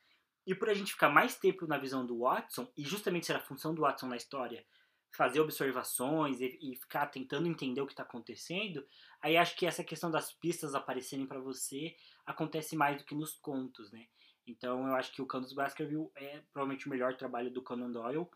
e 0.47 0.55
por 0.55 0.69
a 0.69 0.75
gente 0.75 0.93
ficar 0.93 1.09
mais 1.09 1.39
tempo 1.39 1.67
na 1.67 1.79
visão 1.79 2.05
do 2.05 2.19
Watson 2.19 2.71
e 2.77 2.83
justamente 2.85 3.27
ser 3.27 3.37
a 3.37 3.41
função 3.41 3.75
do 3.75 3.83
Watson 3.83 4.09
na 4.09 4.17
história 4.17 4.67
fazer 5.13 5.41
observações 5.41 6.41
e, 6.41 6.59
e 6.61 6.77
ficar 6.77 7.07
tentando 7.07 7.47
entender 7.47 7.81
o 7.81 7.87
que 7.87 7.93
está 7.93 8.03
acontecendo, 8.03 8.85
aí 9.21 9.37
acho 9.37 9.55
que 9.57 9.67
essa 9.67 9.85
questão 9.85 10.11
das 10.11 10.33
pistas 10.33 10.75
aparecerem 10.75 11.27
para 11.27 11.39
você 11.39 11.95
acontece 12.25 12.75
mais 12.75 12.97
do 12.97 13.05
que 13.05 13.15
nos 13.15 13.35
contos, 13.35 13.93
né? 13.93 14.07
Então 14.47 14.87
eu 14.87 14.95
acho 14.95 15.13
que 15.13 15.23
o 15.23 15.27
dos 15.27 15.53
Baskerville 15.53 16.11
é 16.17 16.43
provavelmente 16.53 16.87
o 16.87 16.91
melhor 16.91 17.17
trabalho 17.17 17.51
do 17.51 17.63
Conan 17.63 17.91
Doyle 17.91 18.27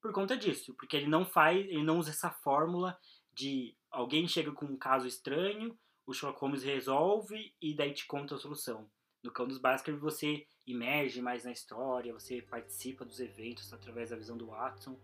por 0.00 0.12
conta 0.12 0.36
disso, 0.36 0.74
porque 0.74 0.96
ele 0.96 1.08
não 1.08 1.24
faz, 1.24 1.58
ele 1.66 1.82
não 1.82 1.98
usa 1.98 2.10
essa 2.10 2.30
fórmula 2.30 2.98
de 3.32 3.74
alguém 3.90 4.28
chega 4.28 4.52
com 4.52 4.66
um 4.66 4.76
caso 4.76 5.06
estranho, 5.06 5.78
o 6.06 6.12
Sherlock 6.12 6.40
Holmes 6.40 6.62
resolve 6.62 7.54
e 7.60 7.74
daí 7.74 7.92
te 7.94 8.06
conta 8.06 8.34
a 8.34 8.38
solução. 8.38 8.86
No 9.22 9.32
dos 9.46 9.56
Baskerville 9.56 10.02
você 10.02 10.46
emerge 10.66 11.22
mais 11.22 11.44
na 11.44 11.52
história, 11.52 12.12
você 12.12 12.42
participa 12.42 13.04
dos 13.04 13.18
eventos 13.20 13.72
através 13.72 14.10
da 14.10 14.16
visão 14.16 14.36
do 14.36 14.48
Watson 14.48 15.00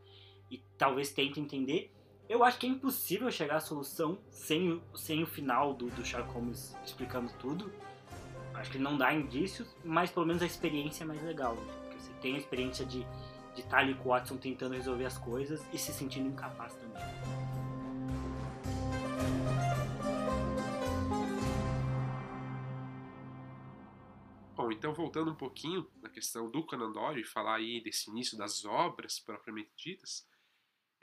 e 0.50 0.59
talvez 0.76 1.12
tente 1.12 1.40
entender. 1.40 1.90
Eu 2.28 2.45
acho 2.45 2.59
que 2.59 2.66
é 2.66 2.69
impossível 2.69 3.30
chegar 3.30 3.57
à 3.57 3.61
solução 3.61 4.23
sem, 4.30 4.71
o, 4.71 4.97
sem 4.97 5.23
o 5.23 5.26
final 5.26 5.73
do, 5.73 5.88
do 5.88 6.04
Sherlock 6.04 6.35
Holmes 6.35 6.76
explicando 6.85 7.33
tudo. 7.38 7.73
Acho 8.61 8.71
que 8.71 8.79
não 8.79 8.97
dá 8.97 9.12
indícios, 9.12 9.75
mas 9.85 10.11
pelo 10.11 10.26
menos 10.26 10.43
a 10.43 10.47
experiência 10.47 11.02
é 11.02 11.07
mais 11.07 11.23
legal. 11.23 11.55
Né? 11.55 11.73
Porque 11.81 11.99
você 11.99 12.12
tem 12.21 12.35
a 12.37 12.38
experiência 12.38 12.85
de 12.85 13.07
de 13.55 13.62
estar 13.62 13.79
ali 13.79 13.95
com 13.95 14.09
o 14.09 14.12
Watson 14.12 14.37
tentando 14.37 14.75
resolver 14.75 15.05
as 15.05 15.19
coisas 15.19 15.62
e 15.73 15.79
se 15.79 15.93
sentindo 15.93 16.29
incapaz 16.29 16.75
também. 16.75 17.02
Bom, 24.54 24.71
então 24.71 24.93
voltando 24.93 25.30
um 25.30 25.34
pouquinho 25.34 25.91
na 26.02 26.08
questão 26.08 26.50
do 26.50 26.65
Conan 26.65 26.93
Doyle 26.93 27.23
e 27.23 27.25
falar 27.25 27.56
aí 27.56 27.82
desse 27.82 28.11
início 28.11 28.37
das 28.37 28.65
obras 28.65 29.19
propriamente 29.19 29.71
ditas, 29.76 30.28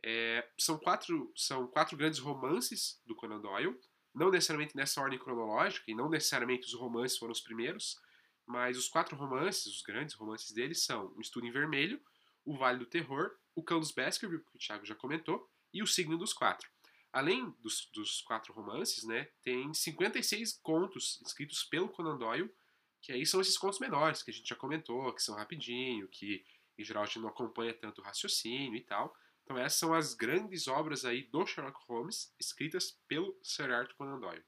é, 0.04 0.48
são, 0.58 0.78
quatro, 0.78 1.32
são 1.36 1.68
quatro 1.68 1.98
grandes 1.98 2.20
romances 2.20 3.02
do 3.06 3.16
Conan 3.16 3.42
Doyle, 3.42 3.78
não 4.18 4.32
necessariamente 4.32 4.76
nessa 4.76 5.00
ordem 5.00 5.20
cronológica, 5.20 5.90
e 5.90 5.96
não 5.96 6.10
necessariamente 6.10 6.66
os 6.66 6.74
romances 6.74 7.18
foram 7.18 7.32
os 7.32 7.40
primeiros, 7.40 8.00
mas 8.46 8.78
os 8.78 8.90
quatro 8.90 9.16
romances, 9.16 9.68
os 9.68 9.82
grandes 9.82 10.16
romances 10.16 10.52
dele, 10.52 10.74
são 10.74 11.14
O 11.16 11.22
Estudo 11.22 11.46
em 11.46 11.52
Vermelho, 11.52 12.02
O 12.44 12.58
Vale 12.58 12.80
do 12.80 12.86
Terror, 12.86 13.32
O 13.54 13.64
Cão 13.64 13.80
dos 13.80 13.92
Baskerville, 13.92 14.44
que 14.44 14.56
o 14.56 14.60
Thiago 14.60 14.86
já 14.86 14.96
comentou, 14.96 15.48
e 15.72 15.84
O 15.84 15.88
Signo 15.88 16.18
dos 16.18 16.34
Quatro. 16.34 16.68
Além 17.14 17.50
dos, 17.62 17.90
dos 17.94 18.22
quatro 18.22 18.54
romances, 18.54 19.04
né, 19.04 19.30
tem 19.42 19.74
56 19.74 20.60
contos 20.62 21.22
escritos 21.26 21.64
pelo 21.64 21.90
Conan 21.90 22.18
Doyle, 22.18 22.54
que 23.02 23.12
aí 23.12 23.26
são 23.26 23.40
esses 23.40 23.58
contos 23.58 23.80
menores, 23.80 24.22
que 24.22 24.32
a 24.32 24.34
gente 24.34 24.50
já 24.50 24.56
comentou, 24.56 25.14
que 25.14 25.22
são 25.22 25.36
rapidinho, 25.36 26.08
que 26.08 26.44
em 26.78 26.84
geral 26.84 27.04
a 27.04 27.06
gente 27.06 27.20
não 27.20 27.30
acompanha 27.30 27.74
tanto 27.74 28.02
o 28.02 28.04
raciocínio 28.04 28.76
e 28.76 28.82
tal. 28.82 29.16
Então 29.48 29.58
essas 29.58 29.80
são 29.80 29.94
as 29.94 30.14
grandes 30.14 30.68
obras 30.68 31.06
aí 31.06 31.24
do 31.24 31.46
Sherlock 31.46 31.80
Holmes, 31.88 32.36
escritas 32.38 33.00
pelo 33.08 33.40
Sir 33.42 33.72
Arthur 33.72 33.96
Conan 33.96 34.20
Doyle. 34.20 34.44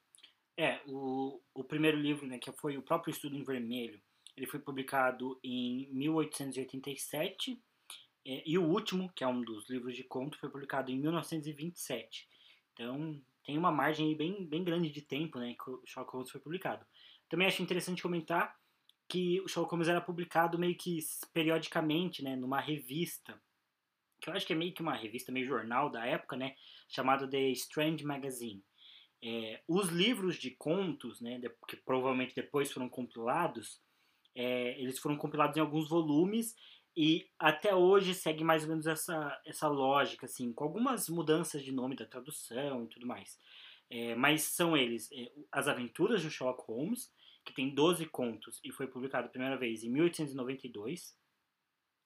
É, 0.58 0.82
o, 0.88 1.42
o 1.54 1.64
primeiro 1.64 1.98
livro, 1.98 2.28
né, 2.28 2.38
que 2.38 2.52
foi 2.52 2.78
o 2.78 2.82
próprio 2.82 3.14
Estudo 3.14 3.38
em 3.38 3.44
Vermelho, 3.44 4.02
ele 4.36 4.46
foi 4.46 4.60
publicado 4.60 5.40
em 5.42 5.88
1887, 5.94 7.64
é, 8.26 8.44
e 8.46 8.58
o 8.58 8.66
último, 8.66 9.10
que 9.16 9.24
é 9.24 9.28
um 9.28 9.42
dos 9.42 9.70
livros 9.70 9.96
de 9.96 10.04
conto, 10.04 10.38
foi 10.38 10.50
publicado 10.50 10.92
em 10.92 11.00
1927. 11.00 12.28
Então 12.74 13.24
tem 13.46 13.58
uma 13.58 13.72
margem 13.72 14.14
bem, 14.18 14.46
bem 14.46 14.66
grande 14.66 14.92
de 14.92 15.02
tempo 15.02 15.40
né, 15.40 15.56
que 15.58 15.70
o 15.70 15.82
Sherlock 15.86 16.12
Holmes 16.12 16.30
foi 16.30 16.42
publicado. 16.42 16.86
Também 17.30 17.48
acho 17.48 17.64
interessante 17.64 18.02
comentar 18.02 18.54
que 19.08 19.40
o 19.40 19.48
Sherlock 19.48 19.72
Holmes 19.72 19.88
era 19.88 20.02
publicado 20.02 20.60
meio 20.60 20.76
que 20.76 21.00
periodicamente, 21.32 22.22
né, 22.22 22.36
numa 22.36 22.60
revista 22.60 23.42
que 24.20 24.30
eu 24.30 24.34
acho 24.34 24.46
que 24.46 24.54
é 24.54 24.56
meio 24.56 24.74
que 24.74 24.82
uma 24.82 24.96
revista, 24.96 25.32
meio 25.32 25.46
jornal 25.46 25.90
da 25.90 26.06
época, 26.06 26.36
né, 26.36 26.56
chamado 26.88 27.30
The 27.30 27.50
Strange 27.52 28.04
Magazine. 28.04 28.64
É, 29.22 29.62
os 29.68 29.90
livros 29.90 30.38
de 30.38 30.52
contos, 30.52 31.20
né, 31.22 31.42
que 31.68 31.76
provavelmente 31.76 32.36
depois 32.36 32.72
foram 32.72 32.88
compilados, 32.88 33.82
é, 34.36 34.80
eles 34.80 35.00
foram 35.00 35.18
compilados 35.18 35.58
em 35.58 35.60
alguns 35.60 35.90
volumes 35.90 36.56
e 36.96 37.30
até 37.38 37.74
hoje 37.74 38.14
segue 38.14 38.44
mais 38.44 38.64
ou 38.64 38.70
menos 38.70 38.88
essa, 38.88 39.40
essa 39.46 39.68
lógica, 39.68 40.26
assim, 40.26 40.52
com 40.54 40.64
algumas 40.64 41.10
mudanças 41.10 41.64
de 41.64 41.72
nome 41.72 41.96
da 41.96 42.06
tradução 42.06 42.84
e 42.84 42.88
tudo 42.88 43.06
mais. 43.06 43.38
É, 43.90 44.16
mas 44.16 44.44
são 44.44 44.78
eles 44.78 45.10
é, 45.12 45.32
As 45.52 45.68
Aventuras 45.68 46.22
de 46.22 46.30
Sherlock 46.30 46.64
Holmes, 46.68 47.12
que 47.44 47.54
tem 47.54 47.74
12 47.74 48.06
contos 48.08 48.60
e 48.64 48.72
foi 48.72 48.88
publicado 48.88 49.28
a 49.28 49.32
primeira 49.32 49.58
vez 49.58 49.84
em 49.84 49.90
1892. 49.90 51.16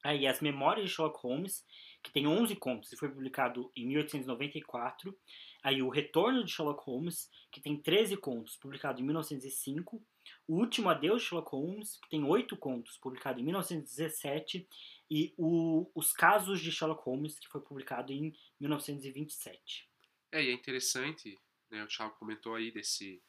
Aí 0.04 0.28
As 0.28 0.42
Memórias 0.42 0.90
de 0.90 0.96
Sherlock 0.96 1.20
Holmes, 1.22 1.66
que 2.04 2.12
tem 2.12 2.28
11 2.28 2.56
contos 2.58 2.92
e 2.92 2.98
foi 2.98 3.10
publicado 3.10 3.72
em 3.76 3.88
1894. 3.88 5.18
Aí 5.64 5.82
O 5.82 5.90
Retorno 5.90 6.44
de 6.44 6.52
Sherlock 6.52 6.84
Holmes, 6.86 7.32
que 7.50 7.62
tem 7.62 7.78
13 7.78 8.18
contos, 8.18 8.58
publicado 8.58 9.00
em 9.00 9.06
1905. 9.06 10.06
O 10.46 10.56
Último 10.56 10.90
Adeus 10.90 11.22
de 11.22 11.30
Sherlock 11.30 11.52
Holmes, 11.52 11.98
que 12.02 12.10
tem 12.10 12.24
8 12.24 12.58
contos, 12.58 12.98
publicado 12.98 13.40
em 13.40 13.44
1917. 13.44 14.68
E 15.10 15.34
o, 15.38 15.90
Os 15.96 16.12
Casos 16.12 16.60
de 16.60 16.72
Sherlock 16.72 17.02
Holmes, 17.04 17.40
que 17.40 17.48
foi 17.48 17.62
publicado 17.62 18.12
em 18.12 18.36
1927. 18.60 19.90
É, 20.32 20.44
e 20.44 20.50
é 20.50 20.52
interessante, 20.52 21.40
né, 21.72 21.84
o 21.84 21.88
Thiago 21.88 22.16
comentou 22.18 22.56
aí 22.56 22.72
desse, 22.72 23.22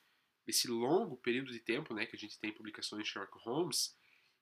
desse 0.44 0.66
longo 0.66 1.16
período 1.18 1.52
de 1.52 1.60
tempo 1.60 1.94
né, 1.94 2.06
que 2.06 2.16
a 2.16 2.18
gente 2.18 2.38
tem 2.40 2.50
publicações 2.50 3.04
de 3.04 3.10
Sherlock 3.10 3.38
Holmes, 3.44 3.96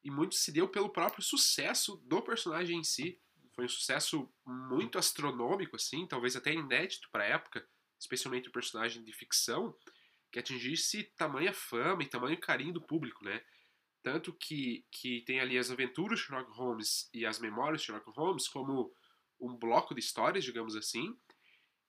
e 0.04 0.10
muito 0.10 0.34
se 0.34 0.50
deu 0.50 0.68
pelo 0.68 0.90
próprio 0.90 1.22
sucesso 1.22 1.96
do 2.06 2.22
personagem 2.22 2.78
em 2.78 2.84
si. 2.84 3.20
Foi 3.54 3.64
um 3.64 3.68
sucesso 3.68 4.32
muito 4.46 4.98
astronômico, 4.98 5.76
assim, 5.76 6.06
talvez 6.06 6.36
até 6.36 6.52
inédito 6.52 7.08
para 7.10 7.24
a 7.24 7.28
época, 7.28 7.66
especialmente 8.00 8.48
o 8.48 8.52
personagem 8.52 9.04
de 9.04 9.12
ficção, 9.12 9.76
que 10.30 10.38
atingisse 10.38 11.04
tamanha 11.16 11.52
fama 11.52 12.02
e 12.02 12.08
tamanho 12.08 12.40
carinho 12.40 12.72
do 12.72 12.80
público, 12.80 13.24
né? 13.24 13.44
Tanto 14.02 14.32
que, 14.32 14.84
que 14.90 15.20
tem 15.22 15.38
ali 15.38 15.58
as 15.58 15.70
aventuras 15.70 16.18
de 16.18 16.26
Sherlock 16.26 16.50
Holmes 16.52 17.08
e 17.12 17.24
as 17.24 17.38
memórias 17.38 17.82
de 17.82 17.86
Sherlock 17.86 18.10
Holmes 18.18 18.48
como 18.48 18.92
um 19.38 19.56
bloco 19.56 19.94
de 19.94 20.00
histórias, 20.00 20.42
digamos 20.42 20.74
assim. 20.74 21.16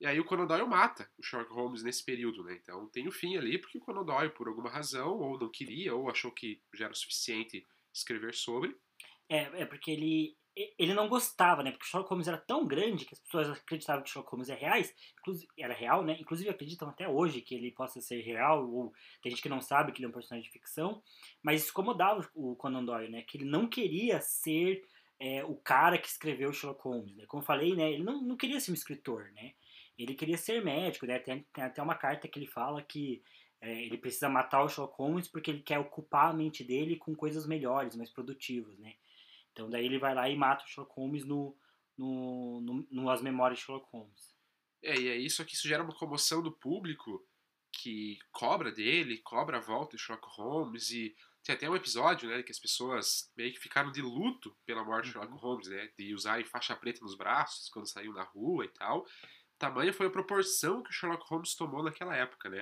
E 0.00 0.06
aí 0.06 0.20
o 0.20 0.24
Conan 0.24 0.46
Doyle 0.46 0.68
mata 0.68 1.10
o 1.16 1.22
Sherlock 1.22 1.52
Holmes 1.52 1.82
nesse 1.82 2.04
período, 2.04 2.44
né? 2.44 2.58
Então 2.60 2.88
tem 2.90 3.08
o 3.08 3.12
fim 3.12 3.36
ali 3.36 3.58
porque 3.58 3.78
o 3.78 3.80
Conan 3.80 4.04
Doyle, 4.04 4.32
por 4.32 4.46
alguma 4.48 4.68
razão, 4.68 5.18
ou 5.18 5.38
não 5.38 5.50
queria, 5.50 5.94
ou 5.94 6.10
achou 6.10 6.30
que 6.30 6.60
já 6.74 6.84
era 6.84 6.92
o 6.92 6.96
suficiente 6.96 7.66
escrever 7.92 8.34
sobre. 8.34 8.76
É, 9.28 9.62
é 9.62 9.66
porque 9.66 9.90
ele, 9.90 10.36
ele 10.56 10.94
não 10.94 11.08
gostava, 11.08 11.62
né? 11.62 11.72
Porque 11.72 11.84
o 11.84 11.88
Sherlock 11.88 12.10
Holmes 12.10 12.28
era 12.28 12.38
tão 12.38 12.66
grande 12.66 13.04
que 13.04 13.14
as 13.14 13.20
pessoas 13.20 13.50
acreditavam 13.50 14.02
que 14.02 14.08
o 14.08 14.12
Sherlock 14.12 14.30
Holmes 14.30 14.48
é 14.48 14.54
reais, 14.54 14.94
era 15.58 15.74
real, 15.74 16.04
né? 16.04 16.16
Inclusive 16.20 16.48
acreditam 16.48 16.88
até 16.88 17.08
hoje 17.08 17.40
que 17.40 17.54
ele 17.54 17.72
possa 17.72 18.00
ser 18.00 18.20
real, 18.20 18.70
ou 18.70 18.92
tem 19.20 19.30
gente 19.30 19.42
que 19.42 19.48
não 19.48 19.60
sabe 19.60 19.90
que 19.92 19.98
ele 19.98 20.06
é 20.06 20.08
um 20.08 20.12
personagem 20.12 20.48
de 20.48 20.52
ficção, 20.52 21.02
mas 21.42 21.62
isso 21.62 21.70
incomodava 21.70 22.28
o 22.34 22.54
Conan 22.54 22.84
Doyle, 22.84 23.10
né? 23.10 23.22
Que 23.22 23.38
ele 23.38 23.44
não 23.44 23.66
queria 23.66 24.20
ser 24.20 24.82
é, 25.18 25.44
o 25.44 25.56
cara 25.56 25.98
que 25.98 26.08
escreveu 26.08 26.52
Sherlock 26.52 26.82
Holmes, 26.82 27.16
né? 27.16 27.24
Como 27.26 27.42
eu 27.42 27.46
falei, 27.46 27.74
né? 27.74 27.92
Ele 27.92 28.04
não, 28.04 28.22
não 28.22 28.36
queria 28.36 28.60
ser 28.60 28.70
um 28.70 28.74
escritor, 28.74 29.32
né? 29.32 29.54
Ele 29.98 30.14
queria 30.14 30.36
ser 30.38 30.64
médico, 30.64 31.06
né? 31.06 31.18
Tem, 31.18 31.44
tem 31.52 31.64
até 31.64 31.82
uma 31.82 31.94
carta 31.96 32.28
que 32.28 32.38
ele 32.38 32.46
fala 32.46 32.80
que 32.82 33.22
é, 33.60 33.82
ele 33.82 33.98
precisa 33.98 34.28
matar 34.28 34.62
o 34.62 34.68
Sherlock 34.68 34.96
Holmes 34.98 35.26
porque 35.26 35.50
ele 35.50 35.62
quer 35.62 35.78
ocupar 35.78 36.30
a 36.30 36.32
mente 36.32 36.62
dele 36.62 36.96
com 36.96 37.14
coisas 37.14 37.46
melhores, 37.46 37.96
mais 37.96 38.10
produtivas, 38.10 38.78
né? 38.78 38.94
Então 39.54 39.70
daí 39.70 39.86
ele 39.86 39.98
vai 39.98 40.14
lá 40.14 40.28
e 40.28 40.36
mata 40.36 40.64
o 40.64 40.68
Sherlock 40.68 40.94
Holmes 40.96 41.24
no, 41.24 41.56
no, 41.96 42.60
no, 42.60 42.86
no 42.90 43.08
As 43.08 43.22
Memórias 43.22 43.60
de 43.60 43.64
Sherlock 43.64 43.88
Holmes. 43.90 44.34
É, 44.82 44.98
e 44.98 45.08
é 45.08 45.16
isso 45.16 45.44
que 45.46 45.54
isso 45.54 45.66
gera 45.68 45.82
uma 45.82 45.94
comoção 45.94 46.42
do 46.42 46.52
público 46.52 47.24
que 47.72 48.18
cobra 48.32 48.70
dele, 48.70 49.18
cobra 49.22 49.58
a 49.58 49.60
volta 49.60 49.96
de 49.96 50.02
Sherlock 50.02 50.26
Holmes 50.36 50.90
e 50.90 51.14
tem 51.42 51.54
até 51.54 51.70
um 51.70 51.76
episódio, 51.76 52.28
né, 52.28 52.42
que 52.42 52.50
as 52.50 52.58
pessoas 52.58 53.30
meio 53.36 53.52
que 53.52 53.60
ficaram 53.60 53.92
de 53.92 54.02
luto 54.02 54.56
pela 54.66 54.84
morte 54.84 55.10
de 55.10 55.16
Uhum. 55.16 55.22
Sherlock 55.22 55.42
Holmes, 55.42 55.68
né, 55.68 55.90
de 55.98 56.14
usarem 56.14 56.44
faixa 56.44 56.74
preta 56.74 57.00
nos 57.02 57.16
braços 57.16 57.68
quando 57.68 57.88
saiu 57.88 58.12
na 58.12 58.24
rua 58.24 58.64
e 58.64 58.68
tal. 58.68 59.06
Tamanha 59.58 59.92
foi 59.92 60.06
a 60.06 60.10
proporção 60.10 60.82
que 60.82 60.90
o 60.90 60.92
Sherlock 60.92 61.24
Holmes 61.28 61.54
tomou 61.54 61.82
naquela 61.82 62.16
época, 62.16 62.48
né? 62.50 62.60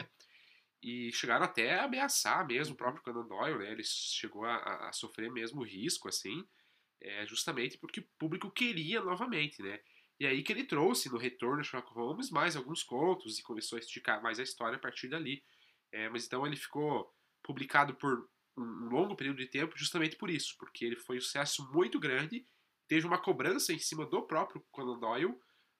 E 0.82 1.12
chegaram 1.12 1.44
até 1.44 1.78
a 1.78 1.84
ameaçar 1.84 2.46
mesmo 2.46 2.74
o 2.74 2.76
próprio 2.76 3.02
Conan 3.02 3.26
Doyle, 3.26 3.58
né? 3.58 3.70
Ele 3.72 3.84
chegou 3.84 4.44
a, 4.44 4.56
a- 4.56 4.88
a 4.88 4.92
sofrer 4.92 5.30
mesmo 5.30 5.62
risco, 5.62 6.08
assim, 6.08 6.44
é, 7.02 7.26
justamente 7.26 7.78
porque 7.78 8.00
o 8.00 8.08
público 8.18 8.50
queria 8.50 9.00
novamente, 9.02 9.62
né? 9.62 9.80
E 10.20 10.26
aí 10.26 10.42
que 10.42 10.52
ele 10.52 10.64
trouxe 10.64 11.10
no 11.10 11.18
retorno 11.18 11.62
de 11.62 11.68
Sherlock 11.68 11.92
Holmes 11.94 12.30
mais 12.30 12.56
alguns 12.56 12.82
contos 12.82 13.38
e 13.38 13.42
começou 13.42 13.76
a 13.76 13.80
esticar 13.80 14.22
mais 14.22 14.38
a 14.38 14.42
história 14.42 14.76
a 14.76 14.80
partir 14.80 15.08
dali. 15.08 15.42
É, 15.90 16.08
mas 16.08 16.26
então 16.26 16.46
ele 16.46 16.56
ficou 16.56 17.12
publicado 17.42 17.94
por 17.94 18.28
um 18.56 18.88
longo 18.88 19.16
período 19.16 19.38
de 19.38 19.46
tempo 19.46 19.76
justamente 19.76 20.16
por 20.16 20.30
isso, 20.30 20.54
porque 20.58 20.84
ele 20.84 20.96
foi 20.96 21.18
um 21.18 21.20
sucesso 21.20 21.68
muito 21.72 21.98
grande, 21.98 22.46
teve 22.86 23.06
uma 23.06 23.20
cobrança 23.20 23.72
em 23.72 23.78
cima 23.78 24.06
do 24.06 24.22
próprio 24.22 24.64
Conan 24.70 24.98
Doyle 24.98 25.34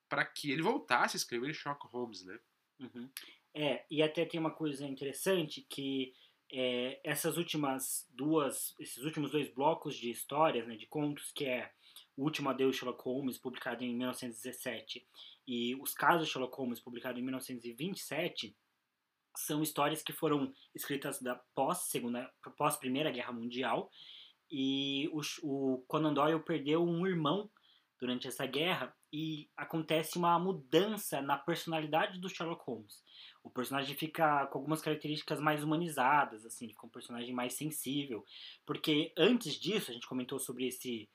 para 0.09 0.25
que 0.25 0.51
ele 0.51 0.63
voltasse 0.63 1.17
a 1.17 1.19
escrever 1.19 1.55
Sherlock 1.55 1.87
Holmes, 1.89 2.25
né? 2.25 2.39
Uhum. 2.81 3.11
É, 3.55 3.85
e 3.91 4.03
até 4.03 4.25
tem 4.25 4.41
uma 4.41 4.51
coisa 4.51 4.87
interessante 4.87 5.65
que 5.69 6.15
é, 6.53 7.01
essas 7.03 7.39
últimas 7.39 8.07
duas, 8.11 8.75
esses 8.79 9.03
últimos 9.05 9.31
dois 9.31 9.49
blocos 9.49 9.97
de 9.97 10.11
histórias, 10.11 10.67
né, 10.67 10.77
de 10.77 10.87
contos, 10.87 11.33
que 11.33 11.47
é 11.47 11.73
o 12.15 12.25
último 12.25 12.51
Adeus 12.51 12.77
Sherlock 12.77 13.03
Holmes, 13.03 13.39
publicado 13.39 13.83
em 13.83 13.95
1917, 13.97 15.07
e 15.47 15.75
os 15.77 15.95
casos 15.95 16.27
de 16.27 16.33
Sherlock 16.33 16.55
Holmes, 16.55 16.79
publicado 16.79 17.19
em 17.19 17.23
1927, 17.23 18.55
são 19.35 19.63
histórias 19.63 20.03
que 20.03 20.13
foram 20.13 20.53
escritas 20.75 21.23
da 21.23 21.37
pós 21.55 21.79
segunda, 21.79 22.31
pós 22.57 22.77
Primeira 22.77 23.11
Guerra 23.11 23.33
Mundial, 23.33 23.91
e 24.51 25.09
o, 25.11 25.23
o 25.43 25.79
Conan 25.89 26.13
Doyle 26.13 26.41
perdeu 26.41 26.85
um 26.85 27.07
irmão 27.07 27.51
durante 27.99 28.29
essa 28.29 28.45
guerra 28.45 28.95
e 29.11 29.49
acontece 29.57 30.19
uma 30.19 30.39
mudança 30.39 31.23
na 31.23 31.39
personalidade 31.39 32.19
do 32.19 32.29
Sherlock 32.29 32.63
Holmes. 32.65 33.03
O 33.43 33.51
personagem 33.51 33.95
fica 33.97 34.47
com 34.47 34.59
algumas 34.59 34.81
características 34.81 35.41
mais 35.41 35.65
humanizadas, 35.65 36.47
assim, 36.47 36.69
fica 36.69 36.87
um 36.87 36.91
personagem 36.91 37.35
mais 37.35 37.55
sensível, 37.55 38.25
porque 38.65 39.13
antes 39.17 39.55
disso 39.55 39.91
a 39.91 39.95
gente 39.95 40.07
comentou 40.07 40.39
sobre 40.39 40.67
esse 40.67 41.09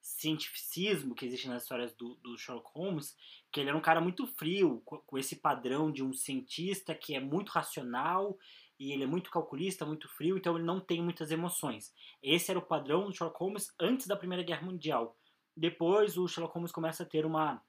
cientificismo 0.00 1.14
que 1.14 1.24
existe 1.24 1.48
nas 1.48 1.62
histórias 1.62 1.94
do, 1.94 2.14
do 2.16 2.36
Sherlock 2.36 2.70
Holmes, 2.74 3.16
que 3.50 3.60
ele 3.60 3.70
era 3.70 3.78
um 3.78 3.82
cara 3.82 4.02
muito 4.02 4.26
frio, 4.26 4.82
com, 4.84 4.98
com 4.98 5.18
esse 5.18 5.36
padrão 5.36 5.90
de 5.90 6.02
um 6.02 6.12
cientista 6.12 6.94
que 6.94 7.14
é 7.14 7.20
muito 7.20 7.50
racional 7.50 8.38
e 8.78 8.92
ele 8.92 9.04
é 9.04 9.06
muito 9.06 9.30
calculista, 9.30 9.86
muito 9.86 10.06
frio, 10.08 10.36
então 10.36 10.56
ele 10.56 10.64
não 10.64 10.78
tem 10.78 11.02
muitas 11.02 11.30
emoções. 11.30 11.94
Esse 12.22 12.50
era 12.50 12.58
o 12.58 12.66
padrão 12.66 13.06
do 13.06 13.14
Sherlock 13.14 13.38
Holmes 13.38 13.74
antes 13.80 14.06
da 14.06 14.16
Primeira 14.16 14.42
Guerra 14.42 14.66
Mundial. 14.66 15.16
Depois 15.56 16.18
o 16.18 16.28
Sherlock 16.28 16.54
Holmes 16.54 16.72
começa 16.72 17.02
a 17.02 17.06
ter 17.06 17.24
uma 17.24 17.62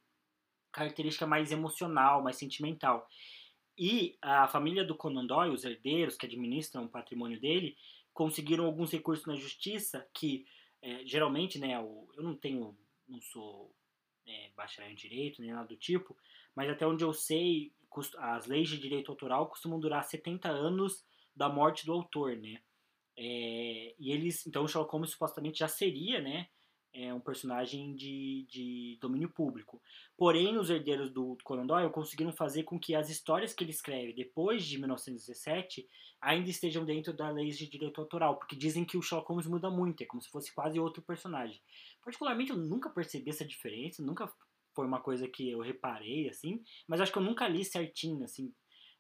característica 0.74 1.26
mais 1.26 1.54
emocional, 1.54 2.22
mais 2.22 2.36
sentimental. 2.36 3.08
E 3.78 4.18
a 4.22 4.48
família 4.48 4.84
do 4.84 4.96
Conan 4.96 5.26
Doyle, 5.26 5.54
os 5.54 5.66
herdeiros 5.66 6.16
que 6.16 6.26
administram 6.26 6.86
o 6.86 6.90
patrimônio 6.90 7.40
dele, 7.40 7.76
conseguiram 8.14 8.66
alguns 8.66 8.92
recursos 8.92 9.26
na 9.26 9.36
justiça 9.36 10.08
que 10.14 10.46
é, 10.82 11.06
geralmente, 11.06 11.60
né, 11.60 11.76
eu, 11.76 12.08
não 12.24 12.36
tenho, 12.36 12.78
não 13.08 13.20
sou 13.20 13.76
é, 14.26 14.52
bacharel 14.56 14.92
em 14.92 14.96
direito 14.96 15.42
nem 15.42 15.52
nada 15.52 15.68
do 15.68 15.76
tipo, 15.76 16.16
mas 16.56 16.70
até 16.70 16.86
onde 16.86 17.04
eu 17.04 17.12
sei, 17.12 17.74
as 18.20 18.46
leis 18.46 18.70
de 18.70 18.78
direito 18.78 19.12
autoral 19.12 19.50
costumam 19.50 19.80
durar 19.80 20.04
70 20.04 20.48
anos 20.48 21.04
da 21.36 21.50
morte 21.50 21.86
do 21.86 21.92
autor, 21.94 22.38
né? 22.38 22.62
É, 23.18 23.96
e 23.98 24.12
eles, 24.12 24.46
então 24.46 24.64
o 24.64 24.68
Sherlock 24.68 24.92
Holmes 24.92 25.12
supostamente 25.12 25.60
já 25.60 25.68
seria, 25.68 26.22
né, 26.22 26.50
é, 26.96 27.14
um 27.14 27.20
personagem 27.20 27.94
de, 27.94 28.48
de 28.50 28.98
domínio 29.02 29.30
público. 29.30 29.82
Porém, 30.18 30.58
os 30.58 30.70
herdeiros 30.70 31.10
do 31.12 31.38
Conan 31.44 31.66
Doyle 31.68 31.92
conseguiram 31.92 32.32
fazer 32.32 32.64
com 32.64 32.80
que 32.80 32.96
as 32.96 33.10
histórias 33.10 33.54
que 33.54 33.64
ele 33.66 33.72
escreve 33.72 34.14
depois 34.14 34.66
de 34.66 34.78
1917 34.78 35.86
ainda 36.22 36.50
estejam 36.50 36.86
dentro 36.86 37.12
das 37.12 37.36
leis 37.36 37.58
de 37.58 37.68
direito 37.68 38.00
autoral, 38.00 38.38
porque 38.38 38.56
dizem 38.56 38.86
que 38.86 38.98
o 38.98 39.02
Sherlock 39.02 39.28
Holmes 39.28 39.46
muda 39.46 39.70
muito, 39.70 40.02
é 40.02 40.06
como 40.06 40.22
se 40.22 40.30
fosse 40.30 40.54
quase 40.54 40.80
outro 40.80 41.02
personagem. 41.02 41.62
Particularmente, 42.02 42.52
eu 42.52 42.58
nunca 42.58 42.90
percebi 42.90 43.30
essa 43.30 43.46
diferença, 43.46 44.02
nunca 44.02 44.32
foi 44.74 44.88
uma 44.88 45.02
coisa 45.02 45.28
que 45.28 45.50
eu 45.50 45.60
reparei, 45.60 46.30
assim, 46.30 46.64
mas 46.88 47.02
acho 47.02 47.12
que 47.12 47.18
eu 47.18 47.24
nunca 47.24 47.48
li 47.48 47.66
certinho, 47.66 48.24
assim, 48.24 48.54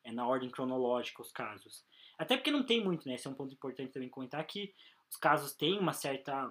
é, 0.04 0.12
na 0.12 0.28
ordem 0.28 0.50
cronológica 0.50 1.22
os 1.22 1.32
casos. 1.32 1.86
Até 2.18 2.36
porque 2.36 2.52
não 2.52 2.64
tem 2.64 2.84
muito, 2.84 3.08
né? 3.08 3.16
Esse 3.16 3.28
é 3.28 3.30
um 3.30 3.36
ponto 3.36 3.54
importante 3.54 3.92
também 3.92 4.10
comentar 4.10 4.46
que 4.46 4.74
os 5.10 5.18
casos 5.18 5.54
têm 5.54 5.80
uma 5.80 5.94
certa 5.94 6.50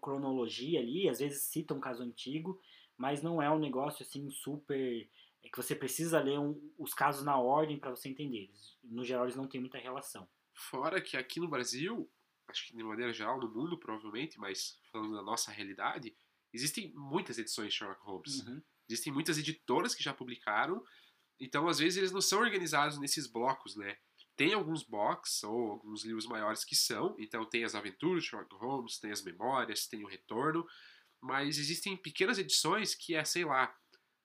cronologia 0.00 0.80
ali, 0.80 1.08
às 1.08 1.18
vezes 1.18 1.42
cita 1.42 1.74
um 1.74 1.80
caso 1.80 2.02
antigo, 2.02 2.60
mas 2.96 3.22
não 3.22 3.40
é 3.40 3.50
um 3.50 3.58
negócio 3.58 4.04
assim 4.04 4.30
super 4.30 5.08
é 5.42 5.48
que 5.48 5.56
você 5.56 5.74
precisa 5.74 6.20
ler 6.20 6.38
um, 6.38 6.72
os 6.78 6.94
casos 6.94 7.24
na 7.24 7.36
ordem 7.36 7.78
para 7.78 7.90
você 7.90 8.08
entender. 8.08 8.50
No 8.82 9.04
geral, 9.04 9.24
eles 9.24 9.36
não 9.36 9.48
têm 9.48 9.60
muita 9.60 9.78
relação. 9.78 10.28
Fora 10.54 11.00
que 11.00 11.16
aqui 11.16 11.40
no 11.40 11.48
Brasil, 11.48 12.08
acho 12.46 12.68
que 12.68 12.76
de 12.76 12.84
maneira 12.84 13.12
geral 13.12 13.40
no 13.40 13.50
mundo 13.50 13.76
provavelmente, 13.76 14.38
mas 14.38 14.78
falando 14.92 15.14
da 15.14 15.22
nossa 15.22 15.50
realidade, 15.50 16.14
existem 16.52 16.92
muitas 16.94 17.38
edições 17.38 17.72
de 17.72 17.78
Sherlock 17.78 18.00
Holmes. 18.02 18.46
Uhum. 18.46 18.62
Existem 18.88 19.12
muitas 19.12 19.38
editoras 19.38 19.94
que 19.94 20.02
já 20.02 20.14
publicaram, 20.14 20.84
então 21.40 21.66
às 21.66 21.78
vezes 21.78 21.96
eles 21.96 22.12
não 22.12 22.20
são 22.20 22.40
organizados 22.40 22.98
nesses 22.98 23.26
blocos, 23.26 23.74
né? 23.74 23.98
Tem 24.36 24.54
alguns 24.54 24.82
box 24.82 25.44
ou 25.44 25.72
alguns 25.72 26.04
livros 26.04 26.26
maiores 26.26 26.64
que 26.64 26.74
são, 26.74 27.14
então 27.18 27.44
tem 27.44 27.64
as 27.64 27.74
aventuras 27.74 28.22
de 28.24 28.30
Sherlock 28.30 28.54
Holmes, 28.56 28.98
tem 28.98 29.10
as 29.10 29.22
memórias, 29.22 29.86
tem 29.86 30.04
o 30.04 30.08
retorno, 30.08 30.66
mas 31.20 31.58
existem 31.58 31.96
pequenas 31.96 32.38
edições 32.38 32.94
que 32.94 33.14
é, 33.14 33.24
sei 33.24 33.44
lá, 33.44 33.74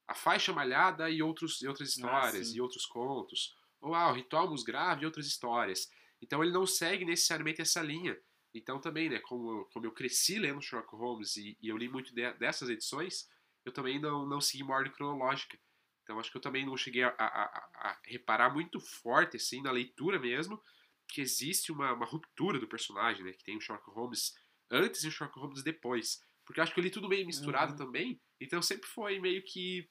a 0.08 0.16
faixa 0.16 0.54
malhada 0.54 1.10
e, 1.10 1.22
outros, 1.22 1.62
e 1.62 1.68
outras 1.68 1.90
histórias, 1.90 2.52
Ah, 2.52 2.56
e 2.56 2.62
outros 2.62 2.86
contos, 2.86 3.56
ou 3.82 3.94
ah, 3.94 4.10
o 4.12 4.16
ritual 4.16 4.50
musgrave 4.50 5.04
e 5.04 5.06
outras 5.06 5.28
histórias. 5.28 5.90
Então 6.22 6.42
ele 6.42 6.54
não 6.54 6.66
segue 6.66 7.06
necessariamente 7.06 7.62
essa 7.62 7.82
linha. 7.82 8.18
Então 8.54 8.80
também, 8.80 9.10
né, 9.10 9.20
como, 9.20 9.66
como 9.66 9.86
eu 9.86 9.92
cresci 9.92 10.40
lendo 10.40 10.62
Sherlock 10.62 10.96
Holmes 10.96 11.36
e, 11.36 11.58
e 11.62 11.68
eu 11.68 11.78
li 11.78 11.90
muito 11.90 12.16
de, 12.16 12.34
dessas 12.34 12.70
edições, 12.70 13.28
eu 13.66 13.72
também 13.72 14.00
não, 14.00 14.26
não 14.26 14.40
segui 14.40 14.64
uma 14.64 14.76
ordem 14.76 14.92
cronológica. 14.94 15.60
Então 16.08 16.18
acho 16.22 16.32
que 16.32 16.38
eu 16.38 16.42
também 16.42 16.66
não 16.66 16.78
cheguei 16.78 17.04
a, 17.04 17.10
a, 17.10 17.44
a, 17.90 18.00
reparar 18.06 18.54
muito 18.54 18.80
forte, 18.80 19.36
assim, 19.36 19.62
na 19.62 19.72
leitura 19.72 20.18
mesmo, 20.18 20.58
que 21.06 21.20
existe 21.20 21.70
uma, 21.70 21.92
uma 21.92 22.06
ruptura 22.06 22.58
do 22.60 22.68
personagem, 22.68 23.26
né? 23.26 23.34
Que 23.34 23.44
tem 23.44 23.58
o 23.58 23.60
Sherlock 23.62 23.92
Holmes 23.92 24.34
antes 24.72 25.04
e 25.04 25.10
o 25.10 25.12
Sherlock 25.12 25.38
Holmes 25.38 25.64
depois. 25.64 26.22
Porque 26.46 26.62
eu 26.62 26.64
acho 26.64 26.74
que 26.74 26.80
eu 26.80 26.84
li 26.84 26.90
tudo 26.90 27.10
meio 27.10 27.26
misturado 27.26 27.74
Uhum. 27.74 27.78
também, 27.78 28.22
então 28.40 28.62
sempre 28.62 28.88
foi 28.88 29.20
meio 29.20 29.44
que 29.44 29.90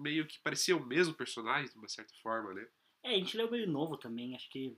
meio 0.00 0.26
que 0.26 0.40
parecia 0.42 0.76
o 0.76 0.84
mesmo 0.84 1.14
personagem, 1.14 1.70
de 1.70 1.78
uma 1.78 1.88
certa 1.88 2.12
forma, 2.22 2.52
né? 2.52 2.66
É, 3.04 3.10
a 3.10 3.18
gente 3.18 3.36
leu 3.36 3.54
ele 3.54 3.66
novo 3.66 3.96
também, 3.96 4.34
acho 4.34 4.50
que. 4.50 4.76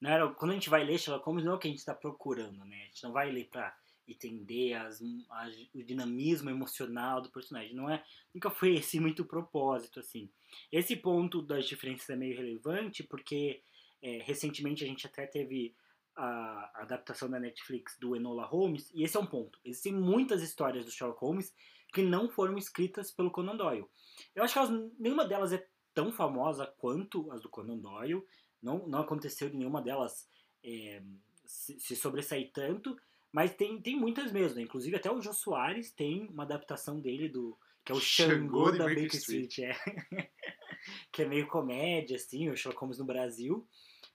Não 0.00 0.10
era, 0.10 0.34
quando 0.34 0.52
a 0.52 0.54
gente 0.54 0.70
vai 0.70 0.82
ler 0.82 0.98
Sherlock 0.98 1.24
Holmes, 1.24 1.44
não 1.44 1.52
é 1.52 1.54
o 1.54 1.58
que 1.58 1.68
a 1.68 1.70
gente 1.70 1.78
está 1.78 1.94
procurando, 1.94 2.64
né? 2.64 2.82
A 2.82 2.86
gente 2.86 3.04
não 3.04 3.12
vai 3.12 3.30
ler 3.30 3.48
pra 3.48 3.76
entender 4.12 4.74
as, 4.74 5.00
o 5.00 5.82
dinamismo 5.82 6.50
emocional 6.50 7.20
do 7.20 7.30
personagem. 7.30 7.74
Não 7.74 7.88
é, 7.88 8.04
nunca 8.34 8.50
foi 8.50 8.74
esse 8.76 8.98
muito 9.00 9.24
propósito, 9.24 10.00
assim. 10.00 10.30
Esse 10.70 10.96
ponto 10.96 11.42
das 11.42 11.66
diferenças 11.66 12.08
é 12.10 12.16
meio 12.16 12.36
relevante, 12.36 13.02
porque 13.02 13.62
é, 14.02 14.22
recentemente 14.22 14.84
a 14.84 14.86
gente 14.86 15.06
até 15.06 15.26
teve 15.26 15.74
a, 16.16 16.70
a 16.74 16.82
adaptação 16.82 17.30
da 17.30 17.40
Netflix 17.40 17.96
do 17.98 18.16
Enola 18.16 18.44
Holmes, 18.44 18.90
e 18.94 19.02
esse 19.02 19.16
é 19.16 19.20
um 19.20 19.26
ponto. 19.26 19.58
Existem 19.64 19.92
muitas 19.92 20.42
histórias 20.42 20.84
do 20.84 20.90
Sherlock 20.90 21.20
Holmes 21.20 21.54
que 21.92 22.02
não 22.02 22.28
foram 22.28 22.56
escritas 22.56 23.10
pelo 23.10 23.30
Conan 23.30 23.56
Doyle. 23.56 23.86
Eu 24.34 24.44
acho 24.44 24.52
que 24.52 24.58
elas, 24.58 24.92
nenhuma 24.98 25.26
delas 25.26 25.52
é 25.52 25.66
tão 25.92 26.12
famosa 26.12 26.66
quanto 26.78 27.30
as 27.32 27.42
do 27.42 27.48
Conan 27.48 27.78
Doyle. 27.78 28.24
Não, 28.62 28.86
não 28.86 29.00
aconteceu 29.00 29.48
de 29.48 29.56
nenhuma 29.56 29.82
delas 29.82 30.28
é, 30.62 31.02
se, 31.44 31.78
se 31.80 31.96
sobressair 31.96 32.50
tanto, 32.52 32.96
mas 33.32 33.54
tem, 33.54 33.80
tem 33.80 33.96
muitas 33.96 34.32
mesmo. 34.32 34.56
Né? 34.56 34.62
Inclusive 34.62 34.96
até 34.96 35.10
o 35.10 35.20
Jô 35.20 35.32
Soares 35.32 35.92
tem 35.92 36.28
uma 36.28 36.44
adaptação 36.44 37.00
dele 37.00 37.28
do 37.28 37.58
que 37.84 37.92
é 37.92 37.94
o 37.94 38.00
Xangô 38.00 38.30
Xangô 38.32 38.72
da 38.72 38.84
Baker 38.84 39.04
Baker 39.04 39.18
Street, 39.18 39.58
é. 39.60 39.72
que 41.10 41.22
é 41.22 41.24
meio 41.24 41.46
comédia 41.46 42.16
assim, 42.16 42.48
o 42.50 42.56
Sherlock 42.56 42.80
Holmes 42.80 42.98
no 42.98 43.06
Brasil. 43.06 43.66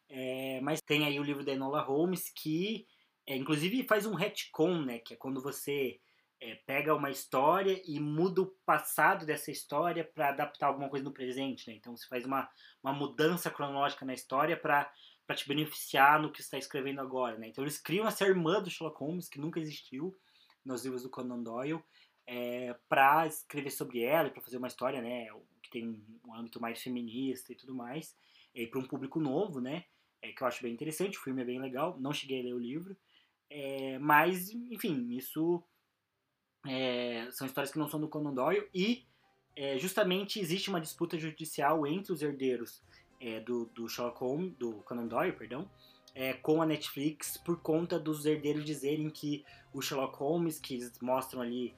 É, 0.08 0.62
mas 0.62 0.82
tem 0.82 1.06
aí 1.06 1.19
o 1.19 1.23
livro 1.23 1.43
da 1.43 1.54
Enola 1.54 1.82
Holmes 1.82 2.30
que 2.30 2.86
é, 3.28 3.36
inclusive 3.36 3.88
faz 3.88 4.06
um 4.06 4.13
retcon, 4.13 4.84
né, 4.84 4.99
que 4.99 5.15
é 5.15 5.17
quando 5.17 5.41
você 5.41 5.99
é, 6.39 6.56
pega 6.67 6.93
uma 6.93 7.10
história 7.10 7.82
e 7.86 7.99
muda 7.99 8.41
o 8.41 8.54
passado 8.65 9.25
dessa 9.25 9.49
história 9.49 10.04
para 10.04 10.30
adaptar 10.30 10.67
alguma 10.67 10.89
coisa 10.89 11.04
no 11.04 11.12
presente, 11.12 11.67
né? 11.67 11.75
Então 11.75 11.95
você 11.95 12.06
faz 12.08 12.25
uma, 12.25 12.47
uma 12.84 12.93
mudança 12.93 13.49
cronológica 13.49 14.06
na 14.06 14.13
história 14.13 14.56
para 14.56 14.91
para 15.26 15.36
te 15.36 15.48
beneficiar 15.48 16.22
no 16.22 16.32
que 16.32 16.42
está 16.42 16.58
escrevendo 16.58 17.02
agora, 17.02 17.38
né? 17.38 17.48
Então 17.48 17.64
eles 17.64 17.80
criam 17.80 18.08
essa 18.08 18.26
irmã 18.26 18.62
do 18.62 18.70
Sherlock 18.70 19.00
Holmes 19.00 19.28
que 19.28 19.40
nunca 19.40 19.60
existiu 19.60 20.16
nos 20.64 20.84
livros 20.84 21.04
do 21.04 21.10
Conan 21.10 21.42
Doyle 21.42 21.84
é, 22.28 22.76
para 22.90 23.28
escrever 23.28 23.70
sobre 23.70 24.02
ela 24.02 24.30
para 24.30 24.42
fazer 24.42 24.58
uma 24.58 24.68
história, 24.68 25.02
né, 25.02 25.28
que 25.62 25.70
tem 25.70 26.04
um, 26.26 26.34
âmbito 26.34 26.60
mais 26.60 26.82
feminista 26.82 27.52
e 27.52 27.56
tudo 27.56 27.76
mais, 27.76 28.16
e 28.54 28.66
para 28.66 28.80
um 28.80 28.88
público 28.88 29.20
novo, 29.20 29.60
né, 29.60 29.86
é, 30.22 30.32
que 30.32 30.42
eu 30.42 30.48
acho 30.48 30.64
bem 30.64 30.74
interessante. 30.74 31.18
O 31.18 31.22
filme 31.22 31.42
é 31.42 31.46
bem 31.46 31.60
legal. 31.60 31.98
Não 32.00 32.14
cheguei 32.14 32.40
a 32.40 32.44
ler 32.44 32.54
o 32.54 32.60
livro, 32.60 32.98
é, 33.50 34.00
mas 34.00 34.50
enfim, 34.50 35.08
isso 35.12 35.64
é, 36.68 37.30
são 37.32 37.46
histórias 37.46 37.72
que 37.72 37.80
não 37.80 37.88
são 37.88 38.00
do 38.00 38.08
Conan 38.08 38.34
Doyle 38.34 38.68
e 38.74 39.06
é, 39.56 39.78
justamente 39.78 40.40
existe 40.40 40.70
uma 40.70 40.82
disputa 40.82 41.18
judicial 41.18 41.86
entre 41.86 42.12
os 42.12 42.22
herdeiros 42.22 42.82
é, 43.26 43.40
do, 43.40 43.66
do 43.74 43.90
Sherlock 43.90 44.20
Holmes, 44.20 44.54
do 44.54 44.74
Conan 44.84 45.08
Doyle, 45.08 45.34
perdão, 45.34 45.68
é, 46.14 46.34
com 46.34 46.62
a 46.62 46.66
Netflix 46.66 47.38
por 47.38 47.60
conta 47.60 47.98
dos 48.00 48.24
herdeiros 48.24 48.64
dizerem 48.64 49.10
que 49.10 49.44
o 49.74 49.82
Sherlock 49.82 50.16
Holmes 50.18 50.60
que 50.60 50.76
eles 50.76 51.00
mostram 51.02 51.42
ali 51.42 51.74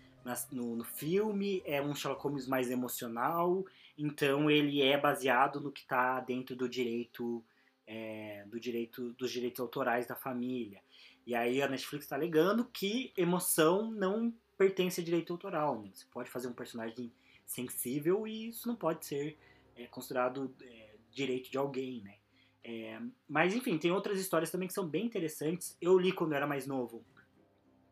no, 0.51 0.75
no, 0.75 0.83
filme 0.83 1.63
é 1.65 1.81
um 1.81 1.95
Sherlock 1.95 2.21
Holmes 2.21 2.47
mais 2.47 2.69
emocional, 2.69 3.65
então 3.97 4.51
ele 4.51 4.81
é 4.81 4.99
baseado 4.99 5.61
no 5.61 5.71
que 5.71 5.79
está 5.79 6.19
dentro 6.19 6.53
do 6.53 6.67
direito, 6.67 7.41
é, 7.87 8.43
do 8.47 8.59
direito 8.59 9.13
dos 9.13 9.31
direitos 9.31 9.61
autorais 9.61 10.05
da 10.05 10.15
família. 10.15 10.81
E 11.25 11.33
aí 11.33 11.61
a 11.61 11.67
Netflix 11.69 12.03
está 12.05 12.17
alegando 12.17 12.65
que 12.65 13.13
emoção 13.15 13.89
não 13.89 14.33
pertence 14.57 14.99
a 14.99 15.03
direito 15.03 15.31
autoral. 15.31 15.81
Né? 15.81 15.91
Você 15.93 16.05
pode 16.11 16.29
fazer 16.29 16.49
um 16.49 16.53
personagem 16.53 17.09
sensível 17.45 18.27
e 18.27 18.49
isso 18.49 18.67
não 18.67 18.75
pode 18.75 19.05
ser 19.05 19.37
é, 19.77 19.85
considerado 19.87 20.53
é, 20.61 20.86
direito 21.17 21.49
de 21.49 21.57
alguém, 21.57 22.01
né? 22.01 22.15
É, 22.63 22.99
mas 23.27 23.55
enfim, 23.55 23.77
tem 23.77 23.91
outras 23.91 24.19
histórias 24.19 24.51
também 24.51 24.67
que 24.67 24.73
são 24.73 24.87
bem 24.87 25.05
interessantes. 25.05 25.75
Eu 25.81 25.97
li 25.97 26.11
quando 26.11 26.33
eu 26.33 26.37
era 26.37 26.47
mais 26.47 26.67
novo 26.67 27.03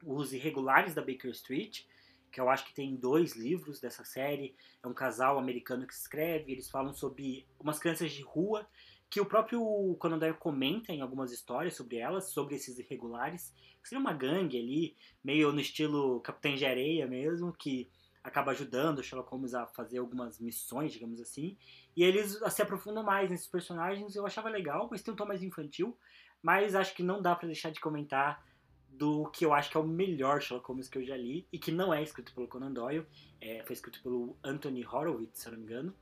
Os 0.04 0.34
Irregulares 0.34 0.94
da 0.94 1.02
Baker 1.02 1.32
Street, 1.32 1.84
que 2.32 2.40
eu 2.40 2.50
acho 2.50 2.66
que 2.66 2.74
tem 2.74 2.96
dois 2.96 3.36
livros 3.36 3.80
dessa 3.80 4.04
série. 4.04 4.56
É 4.84 4.88
um 4.88 4.94
casal 4.94 5.40
americano 5.40 5.88
que 5.88 5.94
escreve, 5.94 6.52
eles 6.52 6.70
falam 6.70 6.94
sobre 6.94 7.48
umas 7.60 7.80
crianças 7.80 8.12
de 8.12 8.22
rua 8.22 8.68
que 9.10 9.22
o 9.22 9.26
próprio 9.26 9.96
Conan 10.00 10.18
Doyle 10.18 10.36
comenta 10.36 10.92
em 10.92 11.02
algumas 11.02 11.32
histórias 11.32 11.76
sobre 11.76 11.98
elas, 11.98 12.32
sobre 12.32 12.56
esses 12.56 12.78
irregulares. 12.78 13.54
Seria 13.82 14.02
uma 14.02 14.14
gangue 14.14 14.60
ali, 14.60 14.96
meio 15.24 15.52
no 15.52 15.62
estilo 15.62 16.20
Capitã 16.22 16.54
de 16.56 16.66
Areia 16.66 17.08
mesmo, 17.08 17.54
que 17.54 17.88
acaba 18.26 18.52
ajudando 18.52 19.04
Sherlock 19.04 19.30
Holmes 19.30 19.54
a 19.54 19.68
fazer 19.68 20.00
algumas 20.00 20.40
missões, 20.40 20.92
digamos 20.92 21.22
assim. 21.22 21.56
E 21.96 22.04
eles 22.04 22.40
se 22.50 22.62
aprofundam 22.62 23.04
mais 23.04 23.30
nesses 23.30 23.48
personagens. 23.48 24.16
Eu 24.16 24.26
achava 24.26 24.50
legal, 24.50 24.88
mas 24.90 25.04
tem 25.04 25.14
um 25.14 25.18
tom 25.18 25.26
mais 25.26 25.44
infantil. 25.44 25.96
Mas 26.42 26.74
acho 26.74 26.96
que 26.96 27.04
não 27.04 27.22
dá 27.22 27.36
para 27.36 27.48
deixar 27.48 27.70
de 27.70 27.80
comentar 27.80 28.44
do 28.90 29.30
que 29.30 29.46
eu 29.46 29.54
acho 29.54 29.70
que 29.70 29.78
é 29.78 29.80
o 29.80 29.86
melhor 29.88 30.42
Sherlock 30.42 30.68
Holmes 30.68 30.88
que 30.88 30.98
eu 30.98 31.04
já 31.04 31.16
li 31.16 31.48
e 31.52 31.60
que 31.60 31.72
não 31.72 31.94
é 31.94 32.02
escrito 32.02 32.34
pelo 32.34 32.48
Conan 32.48 32.72
Doyle, 32.72 33.06
é, 33.42 33.62
foi 33.64 33.74
escrito 33.74 34.02
pelo 34.02 34.38
Anthony 34.44 34.86
Horowitz, 34.86 35.42
se 35.42 35.48
eu 35.48 35.52
não 35.52 35.60
me 35.60 35.66
engano, 35.66 35.96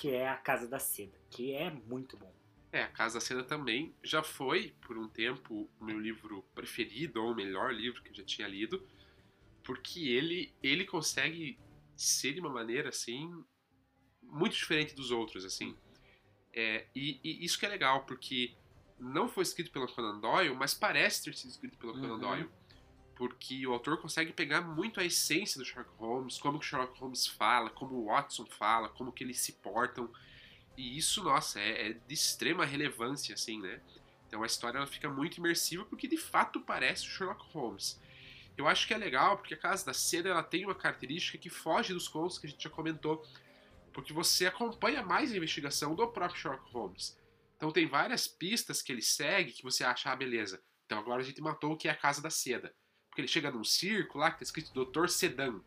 que 0.00 0.10
é 0.10 0.28
A 0.28 0.36
Casa 0.36 0.66
da 0.66 0.78
Seda, 0.78 1.18
que 1.30 1.52
é 1.52 1.70
muito 1.70 2.16
bom. 2.16 2.32
É, 2.72 2.82
A 2.82 2.88
Casa 2.88 3.14
da 3.14 3.20
Seda 3.20 3.44
também 3.44 3.94
já 4.02 4.22
foi, 4.22 4.74
por 4.80 4.96
um 4.96 5.08
tempo, 5.08 5.68
o 5.78 5.84
meu 5.84 6.00
livro 6.00 6.42
preferido, 6.54 7.22
ou 7.22 7.32
o 7.32 7.34
melhor 7.34 7.72
livro 7.72 8.02
que 8.02 8.10
eu 8.10 8.14
já 8.14 8.24
tinha 8.24 8.48
lido, 8.48 8.82
porque 9.62 10.08
ele, 10.08 10.54
ele 10.62 10.86
consegue 10.86 11.58
ser 11.98 12.32
de 12.32 12.40
uma 12.40 12.48
maneira 12.48 12.90
assim 12.90 13.44
muito 14.22 14.54
diferente 14.54 14.94
dos 14.94 15.10
outros 15.10 15.44
assim. 15.44 15.76
É, 16.52 16.86
e, 16.94 17.20
e, 17.22 17.44
isso 17.44 17.58
que 17.58 17.66
é 17.66 17.68
legal 17.68 18.04
porque 18.04 18.56
não 18.98 19.28
foi 19.28 19.42
escrito 19.42 19.70
pelo 19.70 19.86
Conan 19.88 20.18
Doyle 20.18 20.54
mas 20.54 20.74
parece 20.74 21.24
ter 21.24 21.34
sido 21.34 21.50
escrito 21.50 21.76
pelo 21.76 21.94
uhum. 21.94 22.00
Conan 22.00 22.18
Doyle 22.18 22.50
porque 23.16 23.66
o 23.66 23.72
autor 23.72 24.00
consegue 24.00 24.32
pegar 24.32 24.60
muito 24.60 25.00
a 25.00 25.04
essência 25.04 25.58
do 25.58 25.64
Sherlock 25.64 25.90
Holmes 25.96 26.38
como 26.38 26.58
que 26.58 26.64
o 26.64 26.68
Sherlock 26.68 26.98
Holmes 27.00 27.26
fala 27.26 27.68
como 27.68 27.96
o 27.96 28.06
Watson 28.06 28.46
fala 28.46 28.88
como 28.88 29.12
que 29.12 29.24
eles 29.24 29.40
se 29.40 29.54
portam. 29.54 30.08
E 30.76 30.96
isso 30.96 31.24
nossa 31.24 31.58
é, 31.58 31.88
é 31.88 31.92
de 31.92 32.14
extrema 32.14 32.64
relevância 32.64 33.34
assim 33.34 33.60
né? 33.60 33.82
Então 34.28 34.42
a 34.42 34.46
história 34.46 34.78
ela 34.78 34.86
fica 34.86 35.10
muito 35.10 35.38
imersiva 35.38 35.84
porque 35.84 36.06
de 36.06 36.16
fato 36.16 36.60
parece 36.60 37.06
o 37.06 37.10
Sherlock 37.10 37.44
Holmes 37.52 38.00
eu 38.58 38.66
acho 38.66 38.86
que 38.86 38.94
é 38.94 38.98
legal 38.98 39.38
porque 39.38 39.54
a 39.54 39.58
Casa 39.58 39.86
da 39.86 39.94
Seda 39.94 40.28
ela 40.28 40.42
tem 40.42 40.64
uma 40.64 40.74
característica 40.74 41.38
que 41.38 41.48
foge 41.48 41.94
dos 41.94 42.08
contos 42.08 42.38
que 42.38 42.46
a 42.46 42.50
gente 42.50 42.62
já 42.62 42.70
comentou, 42.70 43.24
porque 43.92 44.12
você 44.12 44.46
acompanha 44.46 45.02
mais 45.02 45.32
a 45.32 45.36
investigação 45.36 45.94
do 45.94 46.06
próprio 46.08 46.40
Sherlock 46.40 46.70
Holmes. 46.72 47.16
Então 47.56 47.70
tem 47.70 47.86
várias 47.86 48.28
pistas 48.28 48.82
que 48.82 48.92
ele 48.92 49.02
segue 49.02 49.52
que 49.52 49.62
você 49.62 49.84
acha, 49.84 50.10
ah, 50.10 50.16
beleza. 50.16 50.62
Então 50.86 50.98
agora 50.98 51.22
a 51.22 51.24
gente 51.24 51.40
matou 51.40 51.72
o 51.72 51.76
que 51.76 51.88
é 51.88 51.90
a 51.90 51.96
Casa 51.96 52.20
da 52.20 52.30
Seda. 52.30 52.74
Porque 53.08 53.20
ele 53.20 53.28
chega 53.28 53.50
num 53.50 53.64
círculo 53.64 54.20
lá 54.20 54.30
que 54.30 54.38
tá 54.38 54.44
escrito 54.44 54.72
Dr. 54.72 55.08
Sedan. 55.08 55.60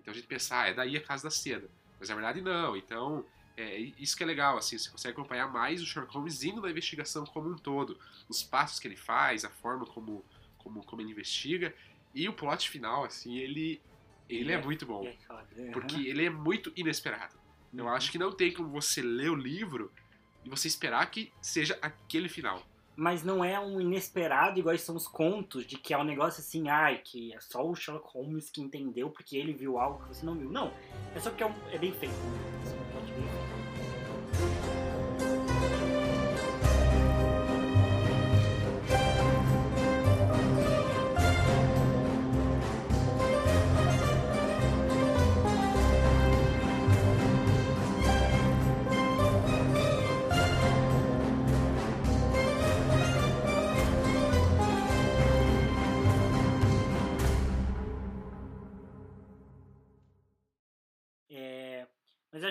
Então 0.00 0.12
a 0.12 0.14
gente 0.14 0.26
pensa, 0.26 0.60
ah, 0.60 0.68
é 0.68 0.74
daí 0.74 0.96
a 0.96 1.02
Casa 1.02 1.24
da 1.24 1.30
Seda. 1.30 1.70
Mas 1.98 2.08
na 2.08 2.14
verdade 2.14 2.40
não. 2.40 2.76
Então 2.76 3.24
é, 3.56 3.78
isso 3.98 4.16
que 4.16 4.22
é 4.22 4.26
legal, 4.26 4.56
assim, 4.56 4.78
você 4.78 4.90
consegue 4.90 5.12
acompanhar 5.12 5.46
mais 5.48 5.82
o 5.82 5.86
Sherlock 5.86 6.14
Holmes 6.14 6.42
indo 6.42 6.60
na 6.60 6.70
investigação 6.70 7.24
como 7.26 7.50
um 7.50 7.56
todo. 7.56 7.98
Os 8.28 8.42
passos 8.42 8.80
que 8.80 8.88
ele 8.88 8.96
faz, 8.96 9.44
a 9.44 9.50
forma 9.50 9.86
como, 9.86 10.24
como, 10.58 10.84
como 10.84 11.02
ele 11.02 11.10
investiga. 11.10 11.74
E 12.14 12.28
o 12.28 12.32
plot 12.32 12.68
final, 12.68 13.04
assim, 13.04 13.38
ele, 13.38 13.80
ele 14.28 14.52
é, 14.52 14.56
é 14.56 14.62
muito 14.62 14.84
bom. 14.86 15.06
É 15.06 15.70
porque 15.72 15.96
ele 15.96 16.26
é 16.26 16.30
muito 16.30 16.72
inesperado. 16.76 17.34
Eu 17.74 17.84
uhum. 17.84 17.90
acho 17.90 18.10
que 18.10 18.18
não 18.18 18.30
tem 18.32 18.52
como 18.52 18.68
você 18.68 19.00
ler 19.00 19.30
o 19.30 19.34
livro 19.34 19.90
e 20.44 20.50
você 20.50 20.68
esperar 20.68 21.10
que 21.10 21.32
seja 21.40 21.78
aquele 21.80 22.28
final. 22.28 22.62
Mas 22.94 23.22
não 23.22 23.42
é 23.42 23.58
um 23.58 23.80
inesperado 23.80 24.58
igual 24.58 24.76
são 24.76 24.94
os 24.94 25.08
contos, 25.08 25.66
de 25.66 25.76
que 25.76 25.94
é 25.94 25.98
um 25.98 26.04
negócio 26.04 26.40
assim, 26.40 26.68
ai, 26.68 27.00
que 27.02 27.32
é 27.32 27.40
só 27.40 27.66
o 27.66 27.74
Sherlock 27.74 28.06
Holmes 28.12 28.50
que 28.50 28.60
entendeu 28.60 29.08
porque 29.08 29.36
ele 29.36 29.54
viu 29.54 29.78
algo 29.78 30.02
que 30.02 30.08
você 30.08 30.26
não 30.26 30.34
viu. 30.34 30.50
Não, 30.50 30.70
é 31.14 31.20
só 31.20 31.30
porque 31.30 31.42
é, 31.42 31.46
um, 31.46 31.54
é 31.70 31.78
bem 31.78 31.92
feito. 31.92 32.12
Né? 32.12 32.38
É 32.66 32.74
um 32.74 32.92
plot 32.92 33.12
bem 33.12 33.28
feito. 33.28 33.41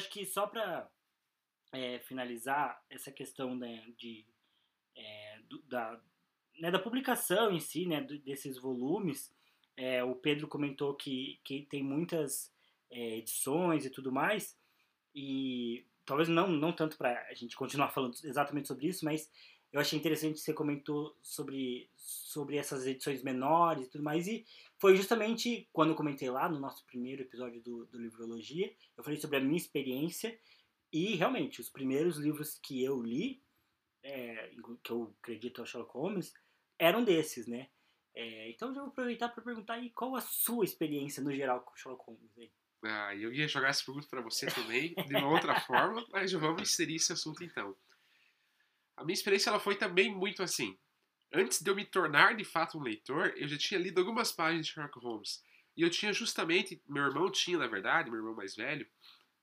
Acho 0.01 0.09
que 0.09 0.25
só 0.25 0.47
para 0.47 0.89
é, 1.71 1.99
finalizar 1.99 2.83
essa 2.89 3.11
questão 3.11 3.55
né, 3.55 3.85
de, 3.95 4.25
é, 4.95 5.39
do, 5.47 5.61
da, 5.63 6.01
né, 6.59 6.71
da 6.71 6.79
publicação 6.79 7.51
em 7.51 7.59
si, 7.59 7.85
né, 7.85 8.01
desses 8.01 8.57
volumes, 8.57 9.31
é, 9.77 10.03
o 10.03 10.15
Pedro 10.15 10.47
comentou 10.47 10.95
que, 10.95 11.39
que 11.43 11.67
tem 11.69 11.83
muitas 11.83 12.51
é, 12.89 13.17
edições 13.17 13.85
e 13.85 13.89
tudo 13.91 14.11
mais, 14.11 14.57
e 15.13 15.85
talvez 16.03 16.27
não, 16.27 16.47
não 16.47 16.73
tanto 16.73 16.97
para 16.97 17.27
a 17.27 17.33
gente 17.35 17.55
continuar 17.55 17.89
falando 17.89 18.15
exatamente 18.23 18.67
sobre 18.67 18.87
isso, 18.87 19.05
mas 19.05 19.31
eu 19.71 19.79
achei 19.79 19.97
interessante 19.97 20.39
você 20.39 20.53
comentou 20.53 21.17
sobre, 21.21 21.89
sobre 21.95 22.57
essas 22.57 22.85
edições 22.85 23.23
menores 23.23 23.87
e 23.87 23.89
tudo 23.89 24.03
mais. 24.03 24.27
E 24.27 24.45
foi 24.77 24.95
justamente 24.95 25.69
quando 25.71 25.91
eu 25.91 25.95
comentei 25.95 26.29
lá 26.29 26.49
no 26.49 26.59
nosso 26.59 26.85
primeiro 26.85 27.21
episódio 27.21 27.61
do, 27.61 27.85
do 27.85 27.97
Livrologia, 27.97 28.73
eu 28.97 29.03
falei 29.03 29.19
sobre 29.19 29.37
a 29.37 29.41
minha 29.41 29.57
experiência. 29.57 30.37
E 30.91 31.15
realmente, 31.15 31.61
os 31.61 31.69
primeiros 31.69 32.17
livros 32.17 32.59
que 32.61 32.83
eu 32.83 33.01
li, 33.01 33.41
é, 34.03 34.51
que 34.83 34.91
eu 34.91 35.15
acredito 35.21 35.61
ao 35.61 35.65
Sherlock 35.65 35.93
Holmes, 35.93 36.33
eram 36.77 37.03
desses, 37.03 37.47
né? 37.47 37.69
É, 38.13 38.49
então 38.49 38.73
já 38.73 38.81
vou 38.81 38.89
aproveitar 38.89 39.29
para 39.29 39.41
perguntar 39.41 39.75
aí 39.75 39.89
qual 39.91 40.17
a 40.17 40.21
sua 40.21 40.65
experiência 40.65 41.23
no 41.23 41.33
geral 41.33 41.61
com 41.61 41.73
o 41.73 41.77
Sherlock 41.77 42.03
Holmes. 42.05 42.37
Aí. 42.37 42.51
Ah, 42.83 43.15
eu 43.15 43.31
ia 43.31 43.47
jogar 43.47 43.69
essa 43.69 43.85
pergunta 43.85 44.07
para 44.09 44.21
você 44.21 44.47
também, 44.47 44.93
de 45.07 45.15
uma 45.15 45.29
outra 45.29 45.57
forma, 45.61 46.05
mas 46.11 46.33
vamos 46.33 46.63
inserir 46.63 46.95
esse 46.95 47.13
assunto 47.13 47.41
então. 47.41 47.73
A 49.01 49.03
minha 49.03 49.15
experiência 49.15 49.49
ela 49.49 49.59
foi 49.59 49.75
também 49.75 50.13
muito 50.13 50.43
assim. 50.43 50.77
Antes 51.33 51.59
de 51.59 51.69
eu 51.69 51.75
me 51.75 51.83
tornar 51.83 52.35
de 52.35 52.43
fato 52.43 52.77
um 52.77 52.83
leitor, 52.83 53.33
eu 53.35 53.47
já 53.47 53.57
tinha 53.57 53.79
lido 53.79 53.99
algumas 53.99 54.31
páginas 54.31 54.67
de 54.67 54.73
Sherlock 54.73 54.99
Holmes. 54.99 55.41
E 55.75 55.81
eu 55.81 55.89
tinha 55.89 56.13
justamente, 56.13 56.79
meu 56.87 57.03
irmão 57.03 57.31
tinha, 57.31 57.57
na 57.57 57.65
verdade, 57.65 58.11
meu 58.11 58.19
irmão 58.19 58.35
mais 58.35 58.55
velho, 58.55 58.87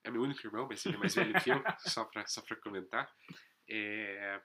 é 0.04 0.10
meu 0.10 0.22
único 0.22 0.46
irmão, 0.46 0.68
mas 0.70 0.86
ele 0.86 0.94
é 0.94 0.98
mais 0.98 1.14
velho 1.14 1.34
que 1.42 1.50
eu, 1.50 1.60
só 1.90 2.04
pra, 2.04 2.24
só 2.26 2.40
pra 2.40 2.54
comentar. 2.56 3.10
É, 3.68 4.40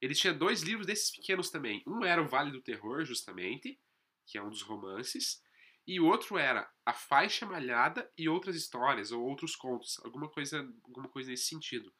ele 0.00 0.14
tinha 0.14 0.32
dois 0.32 0.62
livros 0.62 0.86
desses 0.86 1.10
pequenos 1.14 1.50
também. 1.50 1.82
Um 1.86 2.02
era 2.02 2.22
O 2.22 2.26
Vale 2.26 2.50
do 2.50 2.62
Terror, 2.62 3.04
justamente, 3.04 3.78
que 4.26 4.38
é 4.38 4.42
um 4.42 4.48
dos 4.48 4.62
romances, 4.62 5.42
e 5.86 6.00
o 6.00 6.06
outro 6.06 6.38
era 6.38 6.66
A 6.84 6.94
Faixa 6.94 7.44
Malhada 7.44 8.10
e 8.16 8.26
Outras 8.26 8.56
Histórias, 8.56 9.12
ou 9.12 9.22
Outros 9.22 9.54
Contos, 9.54 10.00
alguma 10.02 10.30
coisa, 10.30 10.58
alguma 10.82 11.08
coisa 11.08 11.30
nesse 11.30 11.44
sentido. 11.44 11.92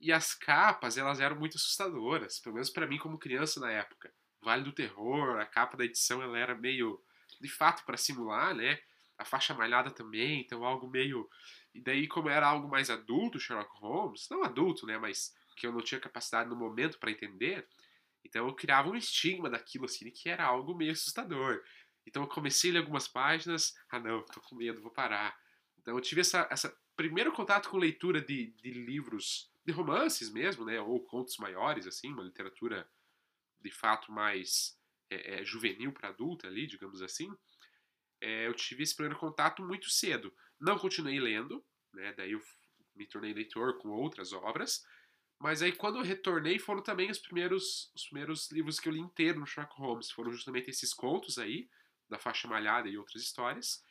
E 0.00 0.12
as 0.12 0.34
capas, 0.34 0.96
elas 0.96 1.20
eram 1.20 1.36
muito 1.36 1.56
assustadoras, 1.56 2.38
pelo 2.38 2.54
menos 2.54 2.70
para 2.70 2.86
mim 2.86 2.98
como 2.98 3.18
criança 3.18 3.58
na 3.60 3.70
época. 3.70 4.12
Vale 4.40 4.62
do 4.62 4.72
Terror, 4.72 5.40
a 5.40 5.46
capa 5.46 5.76
da 5.76 5.84
edição 5.84 6.22
ela 6.22 6.38
era 6.38 6.54
meio 6.54 7.02
de 7.40 7.48
fato 7.48 7.84
para 7.84 7.96
simular, 7.96 8.54
né? 8.54 8.80
A 9.16 9.24
faixa 9.24 9.52
malhada 9.52 9.90
também, 9.90 10.40
então 10.40 10.64
algo 10.64 10.88
meio. 10.88 11.28
E 11.74 11.80
daí, 11.80 12.06
como 12.06 12.28
era 12.28 12.46
algo 12.46 12.68
mais 12.68 12.88
adulto, 12.88 13.40
Sherlock 13.40 13.70
Holmes, 13.80 14.28
não 14.30 14.44
adulto, 14.44 14.86
né? 14.86 14.96
Mas 14.96 15.34
que 15.56 15.66
eu 15.66 15.72
não 15.72 15.80
tinha 15.80 16.00
capacidade 16.00 16.48
no 16.48 16.54
momento 16.54 16.98
para 16.98 17.10
entender, 17.10 17.66
então 18.24 18.46
eu 18.46 18.54
criava 18.54 18.88
um 18.88 18.94
estigma 18.94 19.50
daquilo, 19.50 19.86
assim, 19.86 20.10
que 20.10 20.28
era 20.28 20.44
algo 20.44 20.74
meio 20.74 20.92
assustador. 20.92 21.62
Então 22.06 22.22
eu 22.22 22.28
comecei 22.28 22.70
a 22.70 22.74
ler 22.74 22.78
algumas 22.80 23.08
páginas, 23.08 23.74
ah 23.90 23.98
não, 23.98 24.22
tô 24.22 24.40
com 24.40 24.54
medo, 24.54 24.80
vou 24.80 24.90
parar. 24.90 25.36
Então 25.78 25.94
eu 25.94 26.00
tive 26.00 26.20
essa, 26.20 26.46
essa 26.50 26.74
primeiro 26.96 27.32
contato 27.32 27.68
com 27.68 27.76
leitura 27.76 28.20
de, 28.20 28.52
de 28.62 28.70
livros, 28.70 29.47
de 29.68 29.74
romances 29.74 30.30
mesmo, 30.32 30.64
né? 30.64 30.80
Ou 30.80 31.04
contos 31.04 31.36
maiores, 31.36 31.86
assim, 31.86 32.12
uma 32.12 32.22
literatura 32.22 32.88
de 33.60 33.70
fato 33.70 34.10
mais 34.10 34.78
é, 35.10 35.40
é, 35.40 35.44
juvenil 35.44 35.92
para 35.92 36.08
adulta 36.08 36.46
ali, 36.46 36.66
digamos 36.66 37.02
assim 37.02 37.30
é, 38.20 38.46
eu 38.46 38.54
tive 38.54 38.82
esse 38.82 38.94
primeiro 38.94 39.18
contato 39.18 39.62
muito 39.62 39.88
cedo. 39.90 40.34
Não 40.60 40.78
continuei 40.78 41.20
lendo, 41.20 41.64
né? 41.92 42.12
Daí 42.14 42.32
eu 42.32 42.40
me 42.94 43.06
tornei 43.06 43.32
leitor 43.32 43.78
com 43.78 43.88
outras 43.90 44.32
obras. 44.32 44.84
Mas 45.40 45.62
aí 45.62 45.72
quando 45.72 45.98
eu 45.98 46.02
retornei 46.02 46.58
foram 46.58 46.82
também 46.82 47.10
os 47.10 47.18
primeiros, 47.18 47.92
os 47.94 48.06
primeiros 48.06 48.50
livros 48.50 48.80
que 48.80 48.88
eu 48.88 48.92
li 48.92 48.98
inteiro 48.98 49.38
no 49.38 49.46
Sherlock 49.46 49.76
Holmes. 49.80 50.10
Foram 50.10 50.32
justamente 50.32 50.68
esses 50.68 50.92
contos 50.92 51.38
aí, 51.38 51.68
da 52.08 52.18
faixa 52.18 52.48
malhada 52.48 52.88
e 52.88 52.98
outras 52.98 53.22
histórias. 53.22 53.84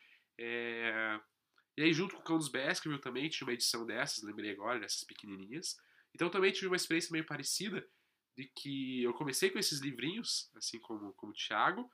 E 1.77 1.83
aí 1.83 1.93
junto 1.93 2.15
com 2.15 2.21
o 2.21 2.23
Cão 2.23 2.37
dos 2.37 2.49
Baskerville 2.49 3.01
também 3.01 3.29
tinha 3.29 3.47
uma 3.47 3.53
edição 3.53 3.85
dessas, 3.85 4.23
lembrei 4.23 4.51
agora, 4.51 4.79
dessas 4.79 5.03
pequenininhas. 5.03 5.77
Então 6.13 6.29
também 6.29 6.51
tive 6.51 6.67
uma 6.67 6.75
experiência 6.75 7.11
meio 7.11 7.25
parecida, 7.25 7.87
de 8.35 8.45
que 8.55 9.03
eu 9.03 9.13
comecei 9.13 9.49
com 9.49 9.59
esses 9.59 9.79
livrinhos, 9.79 10.49
assim 10.55 10.79
como, 10.79 11.13
como 11.13 11.31
o 11.31 11.35
Thiago, 11.35 11.89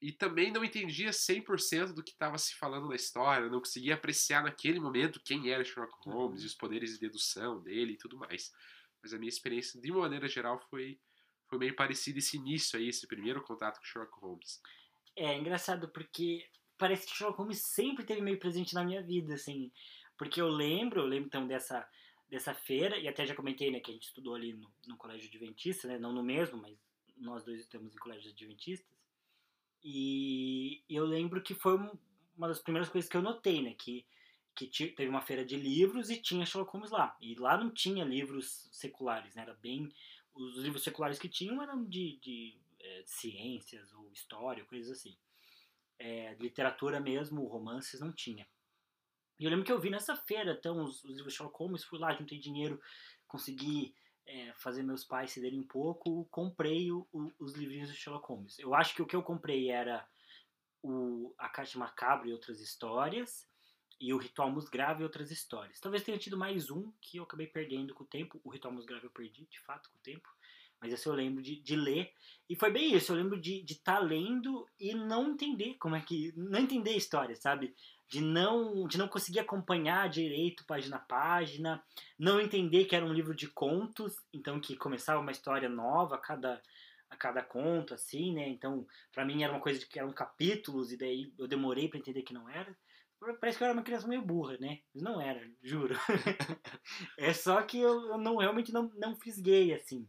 e 0.00 0.12
também 0.12 0.52
não 0.52 0.64
entendia 0.64 1.10
100% 1.10 1.94
do 1.94 2.02
que 2.02 2.10
estava 2.10 2.36
se 2.38 2.54
falando 2.54 2.88
na 2.88 2.96
história, 2.96 3.48
não 3.48 3.60
conseguia 3.60 3.94
apreciar 3.94 4.42
naquele 4.42 4.78
momento 4.78 5.20
quem 5.24 5.50
era 5.50 5.64
Sherlock 5.64 5.94
Holmes 6.04 6.42
e 6.42 6.46
os 6.46 6.54
poderes 6.54 6.92
de 6.92 7.00
dedução 7.00 7.60
dele 7.62 7.92
e 7.94 7.96
tudo 7.96 8.16
mais. 8.16 8.52
Mas 9.02 9.14
a 9.14 9.18
minha 9.18 9.28
experiência, 9.28 9.80
de 9.80 9.90
uma 9.90 10.02
maneira 10.02 10.28
geral, 10.28 10.60
foi, 10.68 11.00
foi 11.48 11.58
meio 11.58 11.74
parecida 11.74 12.18
esse 12.18 12.36
início 12.36 12.78
aí, 12.78 12.88
esse 12.88 13.06
primeiro 13.06 13.42
contato 13.42 13.78
com 13.78 13.84
Sherlock 13.84 14.20
Holmes. 14.20 14.60
É 15.16 15.34
engraçado 15.36 15.88
porque 15.88 16.46
parece 16.78 17.06
que 17.06 17.16
Sherlock 17.16 17.38
Holmes 17.38 17.62
sempre 17.62 18.04
teve 18.04 18.20
meio 18.20 18.38
presente 18.38 18.74
na 18.74 18.84
minha 18.84 19.02
vida, 19.02 19.34
assim. 19.34 19.70
Porque 20.16 20.40
eu 20.40 20.48
lembro, 20.48 21.00
eu 21.00 21.06
lembro 21.06 21.26
então 21.26 21.46
dessa, 21.46 21.88
dessa 22.28 22.54
feira, 22.54 22.98
e 22.98 23.08
até 23.08 23.26
já 23.26 23.34
comentei, 23.34 23.70
né, 23.70 23.80
que 23.80 23.90
a 23.90 23.94
gente 23.94 24.08
estudou 24.08 24.34
ali 24.34 24.52
no, 24.52 24.70
no 24.86 24.96
colégio 24.96 25.28
adventista, 25.28 25.88
né, 25.88 25.98
não 25.98 26.12
no 26.12 26.22
mesmo, 26.22 26.58
mas 26.58 26.76
nós 27.16 27.44
dois 27.44 27.60
estamos 27.60 27.94
em 27.94 27.98
colégios 27.98 28.32
adventistas. 28.32 28.96
E 29.82 30.82
eu 30.88 31.04
lembro 31.04 31.42
que 31.42 31.54
foi 31.54 31.76
uma 32.36 32.48
das 32.48 32.58
primeiras 32.58 32.88
coisas 32.88 33.08
que 33.08 33.16
eu 33.16 33.22
notei, 33.22 33.62
né? 33.62 33.74
Que, 33.74 34.04
que 34.54 34.66
teve 34.66 35.08
uma 35.08 35.20
feira 35.20 35.44
de 35.44 35.56
livros 35.56 36.10
e 36.10 36.20
tinha 36.20 36.44
Sherlock 36.44 36.72
Holmes 36.72 36.90
lá. 36.90 37.16
E 37.20 37.34
lá 37.36 37.56
não 37.56 37.70
tinha 37.70 38.04
livros 38.04 38.68
seculares, 38.72 39.34
né? 39.34 39.42
Era 39.42 39.54
bem... 39.54 39.88
Os 40.34 40.58
livros 40.58 40.82
seculares 40.82 41.18
que 41.18 41.28
tinham 41.28 41.62
eram 41.62 41.84
de, 41.84 42.18
de, 42.18 42.58
é, 42.80 43.02
ciências 43.06 43.92
ou 43.94 44.10
história, 44.12 44.64
coisas 44.64 44.98
assim. 44.98 45.16
É, 45.98 46.34
de 46.34 46.42
literatura 46.42 47.00
mesmo, 47.00 47.46
romances, 47.46 48.00
não 48.00 48.12
tinha. 48.12 48.46
E 49.38 49.44
eu 49.44 49.50
lembro 49.50 49.64
que 49.64 49.72
eu 49.72 49.80
vi 49.80 49.90
nessa 49.90 50.16
feira, 50.16 50.52
então, 50.52 50.82
os, 50.82 51.04
os 51.04 51.16
livros 51.16 51.34
Sherlock 51.34 51.58
Holmes, 51.58 51.84
fui 51.84 51.98
lá, 51.98 52.14
juntei 52.14 52.38
dinheiro, 52.38 52.80
consegui 53.26 53.94
é, 54.26 54.52
fazer 54.54 54.82
meus 54.82 55.04
pais 55.04 55.30
cederem 55.30 55.60
um 55.60 55.66
pouco, 55.66 56.26
comprei 56.26 56.90
o, 56.90 57.06
o, 57.12 57.32
os 57.38 57.54
livrinhos 57.54 57.90
do 57.90 57.94
Sherlock 57.94 58.26
Holmes. 58.28 58.58
Eu 58.58 58.74
acho 58.74 58.94
que 58.94 59.02
o 59.02 59.06
que 59.06 59.16
eu 59.16 59.22
comprei 59.22 59.70
era 59.70 60.06
o, 60.82 61.34
a 61.38 61.48
Caixa 61.48 61.78
Macabra 61.78 62.28
e 62.28 62.32
outras 62.32 62.60
histórias, 62.60 63.46
e 64.00 64.12
o 64.12 64.18
Ritual 64.18 64.50
Musgrave 64.50 65.00
e 65.00 65.04
outras 65.04 65.30
histórias. 65.30 65.80
Talvez 65.80 66.02
tenha 66.02 66.18
tido 66.18 66.36
mais 66.36 66.70
um 66.70 66.92
que 67.00 67.16
eu 67.16 67.24
acabei 67.24 67.46
perdendo 67.46 67.94
com 67.94 68.04
o 68.04 68.06
tempo. 68.06 68.40
O 68.44 68.50
Ritual 68.50 68.74
Musgrave 68.74 69.04
eu 69.04 69.10
perdi, 69.10 69.46
de 69.46 69.60
fato, 69.60 69.90
com 69.90 69.96
o 69.96 70.02
tempo. 70.02 70.28
Mas 70.80 70.92
esse 70.92 71.06
eu 71.06 71.14
lembro 71.14 71.42
de, 71.42 71.60
de 71.60 71.76
ler. 71.76 72.12
E 72.48 72.54
foi 72.54 72.70
bem 72.70 72.94
isso. 72.94 73.12
Eu 73.12 73.16
lembro 73.16 73.40
de 73.40 73.64
estar 73.64 73.96
tá 73.96 73.98
lendo 73.98 74.66
e 74.78 74.94
não 74.94 75.30
entender 75.30 75.74
como 75.78 75.96
é 75.96 76.00
que. 76.00 76.32
Não 76.36 76.60
entender 76.60 76.90
a 76.90 76.96
história, 76.96 77.34
sabe? 77.34 77.74
de 78.08 78.20
não 78.20 78.86
de 78.86 78.98
não 78.98 79.08
conseguir 79.08 79.40
acompanhar 79.40 80.08
direito 80.08 80.64
página 80.64 80.96
a 80.96 81.00
página, 81.00 81.82
não 82.18 82.40
entender 82.40 82.84
que 82.84 82.94
era 82.94 83.04
um 83.04 83.12
livro 83.12 83.34
de 83.34 83.48
contos, 83.48 84.16
então 84.32 84.60
que 84.60 84.76
começava 84.76 85.20
uma 85.20 85.32
história 85.32 85.68
nova 85.68 86.14
a 86.16 86.18
cada 86.18 86.62
a 87.08 87.16
cada 87.16 87.42
conto 87.42 87.94
assim, 87.94 88.34
né? 88.34 88.48
Então, 88.48 88.86
para 89.12 89.24
mim 89.24 89.42
era 89.42 89.52
uma 89.52 89.60
coisa 89.60 89.78
de 89.78 89.86
que 89.86 89.98
eram 89.98 90.12
capítulos 90.12 90.92
e 90.92 90.96
daí 90.96 91.32
eu 91.38 91.46
demorei 91.46 91.88
para 91.88 91.98
entender 91.98 92.22
que 92.22 92.34
não 92.34 92.48
era. 92.48 92.76
Parece 93.40 93.58
que 93.58 93.64
eu 93.64 93.66
era 93.66 93.74
uma 93.74 93.82
criança 93.82 94.08
meio 94.08 94.22
burra, 94.22 94.58
né? 94.58 94.80
Mas 94.92 95.02
não 95.02 95.20
era, 95.20 95.40
juro. 95.62 95.94
é 97.18 97.32
só 97.32 97.62
que 97.62 97.78
eu, 97.78 98.08
eu 98.08 98.18
não 98.18 98.36
realmente 98.36 98.72
não 98.72 98.90
não 98.96 99.16
fisguei 99.16 99.72
assim. 99.72 100.06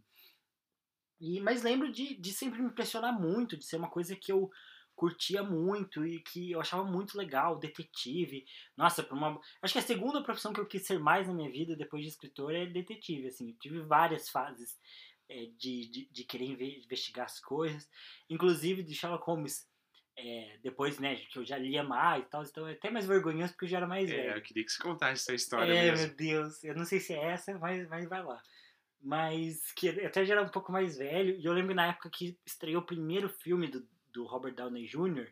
E 1.19 1.39
mas 1.39 1.63
lembro 1.63 1.91
de, 1.91 2.15
de 2.15 2.31
sempre 2.31 2.61
me 2.61 2.67
impressionar 2.67 3.19
muito, 3.19 3.57
de 3.57 3.65
ser 3.65 3.77
uma 3.77 3.89
coisa 3.89 4.15
que 4.15 4.31
eu 4.31 4.49
curtia 4.97 5.43
muito 5.43 6.03
e 6.03 6.19
que 6.19 6.51
eu 6.51 6.59
achava 6.59 6.83
muito 6.83 7.17
legal, 7.17 7.59
detetive. 7.59 8.43
Nossa, 8.75 9.03
por 9.03 9.15
uma 9.15 9.39
acho 9.61 9.73
que 9.73 9.79
a 9.79 9.83
segunda 9.83 10.23
profissão 10.23 10.51
que 10.51 10.59
eu 10.59 10.65
quis 10.65 10.85
ser 10.85 10.99
mais 10.99 11.27
na 11.27 11.33
minha 11.33 11.51
vida 11.51 11.75
depois 11.75 12.01
de 12.01 12.09
escritor 12.09 12.53
é 12.53 12.65
detetive, 12.65 13.27
assim. 13.27 13.49
Eu 13.51 13.57
tive 13.59 13.79
várias 13.81 14.27
fases 14.27 14.75
é, 15.29 15.45
de, 15.55 15.87
de, 15.89 16.09
de, 16.11 16.23
querer 16.23 16.45
investigar 16.45 17.27
as 17.27 17.39
coisas, 17.39 17.87
inclusive 18.27 18.81
de 18.81 18.95
Sherlock 18.95 19.23
Holmes. 19.25 19.67
É, 20.19 20.57
depois, 20.63 20.97
né, 20.97 21.15
que 21.15 21.37
eu 21.37 21.45
já 21.45 21.59
lia 21.59 21.83
mais 21.83 22.23
e 22.23 22.25
tal, 22.27 22.41
então 22.43 22.67
é 22.67 22.71
até 22.71 22.89
mais 22.89 23.05
vergonhoso 23.05 23.53
porque 23.53 23.65
eu 23.65 23.69
já 23.69 23.77
era 23.77 23.85
mais 23.85 24.09
é, 24.09 24.15
velho. 24.15 24.37
eu 24.37 24.41
queria 24.41 24.65
que 24.65 24.71
você 24.71 24.81
contasse 24.81 25.21
essa 25.21 25.35
história 25.35 25.71
é, 25.71 25.91
mesmo. 25.91 26.07
meu 26.07 26.15
Deus, 26.15 26.63
eu 26.63 26.73
não 26.73 26.85
sei 26.85 26.99
se 26.99 27.13
é 27.13 27.23
essa, 27.23 27.55
mas, 27.59 27.87
mas 27.87 28.09
vai 28.09 28.23
lá. 28.23 28.41
Mas 29.01 29.71
que 29.73 29.89
até 29.89 30.25
já 30.25 30.33
era 30.33 30.43
um 30.43 30.49
pouco 30.49 30.71
mais 30.71 30.97
velho, 30.97 31.35
e 31.35 31.45
eu 31.45 31.53
lembro 31.53 31.75
na 31.75 31.87
época 31.87 32.09
que 32.09 32.37
estreou 32.45 32.81
o 32.81 32.85
primeiro 32.85 33.29
filme 33.29 33.67
do, 33.67 33.87
do 34.11 34.25
Robert 34.25 34.55
Downey 34.55 34.85
Jr., 34.85 35.31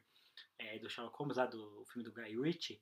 é, 0.57 0.79
do 0.79 0.89
Sherlock 0.89 1.17
Holmes, 1.17 1.37
lá 1.37 1.45
do 1.45 1.83
filme 1.91 2.07
do 2.07 2.13
Guy 2.13 2.39
Ritchie, 2.39 2.81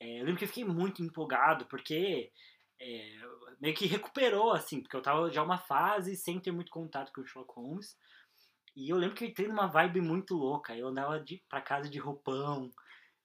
é, 0.00 0.20
eu 0.20 0.24
lembro 0.24 0.38
que 0.38 0.44
eu 0.44 0.48
fiquei 0.48 0.64
muito 0.64 1.02
empolgado, 1.02 1.66
porque 1.66 2.32
é, 2.80 3.18
meio 3.60 3.74
que 3.74 3.86
recuperou, 3.86 4.52
assim, 4.52 4.80
porque 4.80 4.96
eu 4.96 5.02
tava 5.02 5.30
já 5.30 5.42
uma 5.42 5.58
fase 5.58 6.16
sem 6.16 6.40
ter 6.40 6.50
muito 6.50 6.70
contato 6.70 7.12
com 7.12 7.20
o 7.20 7.26
Sherlock 7.26 7.54
Holmes, 7.54 7.96
e 8.76 8.90
eu 8.90 8.96
lembro 8.96 9.14
que 9.14 9.24
eu 9.24 9.28
entrei 9.28 9.46
numa 9.46 9.68
vibe 9.68 10.00
muito 10.00 10.34
louca, 10.34 10.76
eu 10.76 10.88
andava 10.88 11.20
de, 11.20 11.42
pra 11.48 11.60
casa 11.60 11.88
de 11.88 11.98
roupão, 11.98 12.70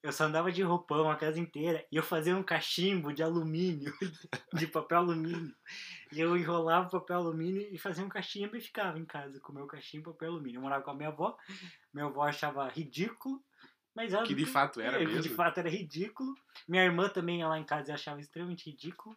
eu 0.02 0.12
só 0.12 0.24
andava 0.24 0.50
de 0.50 0.62
roupão 0.62 1.10
a 1.10 1.16
casa 1.16 1.38
inteira 1.38 1.84
e 1.92 1.96
eu 1.96 2.02
fazia 2.02 2.34
um 2.34 2.42
cachimbo 2.42 3.12
de 3.12 3.22
alumínio, 3.22 3.92
de 4.54 4.66
papel 4.66 4.98
alumínio. 4.98 5.54
E 6.12 6.20
eu 6.20 6.36
enrolava 6.36 6.88
o 6.88 6.90
papel 6.90 7.16
alumínio 7.16 7.68
e 7.70 7.78
fazia 7.78 8.04
um 8.04 8.08
cachimbo 8.08 8.56
e 8.56 8.60
ficava 8.60 8.98
em 8.98 9.04
casa 9.04 9.38
com 9.40 9.52
o 9.52 9.54
meu 9.54 9.66
cachimbo 9.66 10.10
e 10.10 10.12
papel 10.12 10.30
alumínio. 10.30 10.58
Eu 10.58 10.62
morava 10.62 10.82
com 10.82 10.90
a 10.90 10.94
minha 10.94 11.10
avó, 11.10 11.36
minha 11.92 12.06
avó 12.06 12.22
achava 12.22 12.68
ridículo, 12.68 13.42
mas 13.94 14.14
ela. 14.14 14.26
Que 14.26 14.34
de 14.34 14.46
fato 14.46 14.80
era 14.80 15.02
é, 15.02 15.04
mesmo. 15.04 15.20
De 15.20 15.28
fato 15.28 15.58
era 15.58 15.68
ridículo. 15.68 16.34
Minha 16.66 16.84
irmã 16.84 17.08
também 17.08 17.44
lá 17.44 17.58
em 17.58 17.64
casa 17.64 17.92
achava 17.92 18.20
extremamente 18.20 18.70
ridículo. 18.70 19.14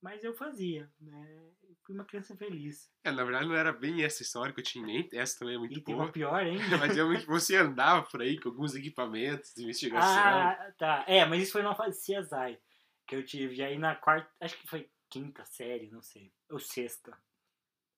Mas 0.00 0.22
eu 0.22 0.32
fazia, 0.32 0.90
né? 1.00 1.40
Eu 1.62 1.76
fui 1.84 1.94
uma 1.94 2.04
criança 2.04 2.36
feliz. 2.36 2.90
É, 3.02 3.10
na 3.10 3.24
verdade 3.24 3.48
não 3.48 3.54
era 3.54 3.72
bem 3.72 4.04
essa 4.04 4.22
história 4.22 4.54
que 4.54 4.60
eu 4.60 4.64
tinha 4.64 4.84
em 4.84 4.86
mente, 4.86 5.16
essa 5.16 5.38
também 5.38 5.56
é 5.56 5.58
muito 5.58 5.72
e 5.72 5.80
boa. 5.80 5.84
tem 5.84 5.94
uma 5.94 6.12
pior 6.12 6.40
ainda. 6.40 6.76
mas 6.78 6.96
é 6.96 7.20
que 7.20 7.26
você 7.26 7.56
andava 7.56 8.06
por 8.08 8.22
aí 8.22 8.38
com 8.38 8.48
alguns 8.48 8.74
equipamentos 8.74 9.52
de 9.54 9.64
investigação. 9.64 10.08
Ah, 10.08 10.72
tá. 10.78 11.04
É, 11.08 11.24
mas 11.24 11.42
isso 11.42 11.52
foi 11.52 11.62
numa 11.62 11.74
fase 11.74 11.98
CSI 11.98 12.58
que 13.06 13.16
eu 13.16 13.24
tive. 13.24 13.56
E 13.56 13.62
aí 13.62 13.78
na 13.78 13.96
quarta, 13.96 14.30
acho 14.40 14.56
que 14.56 14.68
foi 14.68 14.88
quinta 15.10 15.44
série, 15.44 15.90
não 15.90 16.02
sei. 16.02 16.32
Ou 16.50 16.60
sexta. 16.60 17.18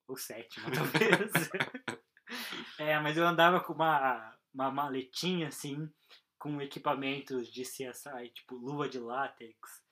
Ou 0.08 0.16
sétima, 0.16 0.68
talvez. 0.72 1.50
é, 2.78 2.98
mas 2.98 3.16
eu 3.16 3.26
andava 3.26 3.60
com 3.60 3.72
uma, 3.72 4.36
uma 4.54 4.70
maletinha 4.70 5.48
assim, 5.48 5.88
com 6.38 6.60
equipamentos 6.60 7.48
de 7.52 7.62
CSI, 7.62 8.30
tipo 8.34 8.56
luva 8.56 8.88
de 8.88 8.98
látex, 8.98 9.82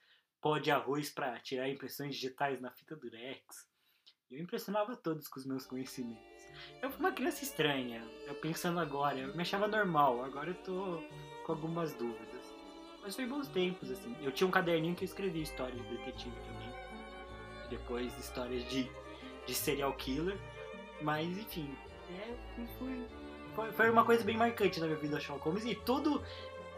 pó 0.41 0.57
de 0.57 0.71
arroz 0.71 1.09
para 1.09 1.39
tirar 1.39 1.69
impressões 1.69 2.15
digitais 2.15 2.59
na 2.61 2.71
fita 2.71 2.95
durex. 2.95 3.67
Eu 4.29 4.39
impressionava 4.39 4.95
todos 4.95 5.27
com 5.27 5.39
os 5.39 5.45
meus 5.45 5.65
conhecimentos. 5.65 6.23
Eu 6.81 6.91
fui 6.91 6.99
uma 6.99 7.11
criança 7.11 7.43
estranha, 7.43 8.03
eu 8.27 8.35
pensando 8.35 8.79
agora, 8.79 9.17
eu 9.17 9.35
me 9.35 9.41
achava 9.41 9.67
normal, 9.67 10.23
agora 10.23 10.51
eu 10.51 10.55
tô 10.55 11.03
com 11.45 11.51
algumas 11.51 11.93
dúvidas. 11.93 12.39
Mas 13.01 13.15
foi 13.15 13.25
bons 13.25 13.47
tempos, 13.47 13.89
assim. 13.89 14.15
Eu 14.21 14.31
tinha 14.31 14.47
um 14.47 14.51
caderninho 14.51 14.95
que 14.95 15.03
eu 15.03 15.07
escrevia 15.07 15.41
histórias 15.41 15.81
de 15.81 15.97
detetive 15.97 16.35
também. 16.41 16.69
Depois 17.69 18.17
histórias 18.19 18.63
de, 18.69 18.89
de 19.45 19.53
serial 19.53 19.93
killer. 19.93 20.37
Mas 21.01 21.37
enfim, 21.37 21.75
é, 22.11 22.35
foi, 22.77 23.71
foi 23.71 23.89
uma 23.89 24.05
coisa 24.05 24.23
bem 24.23 24.35
marcante 24.35 24.79
na 24.79 24.87
minha 24.87 24.99
vida 24.99 25.19
Sherlock 25.19 25.45
Holmes. 25.45 25.65
E 25.65 25.75
tudo 25.75 26.21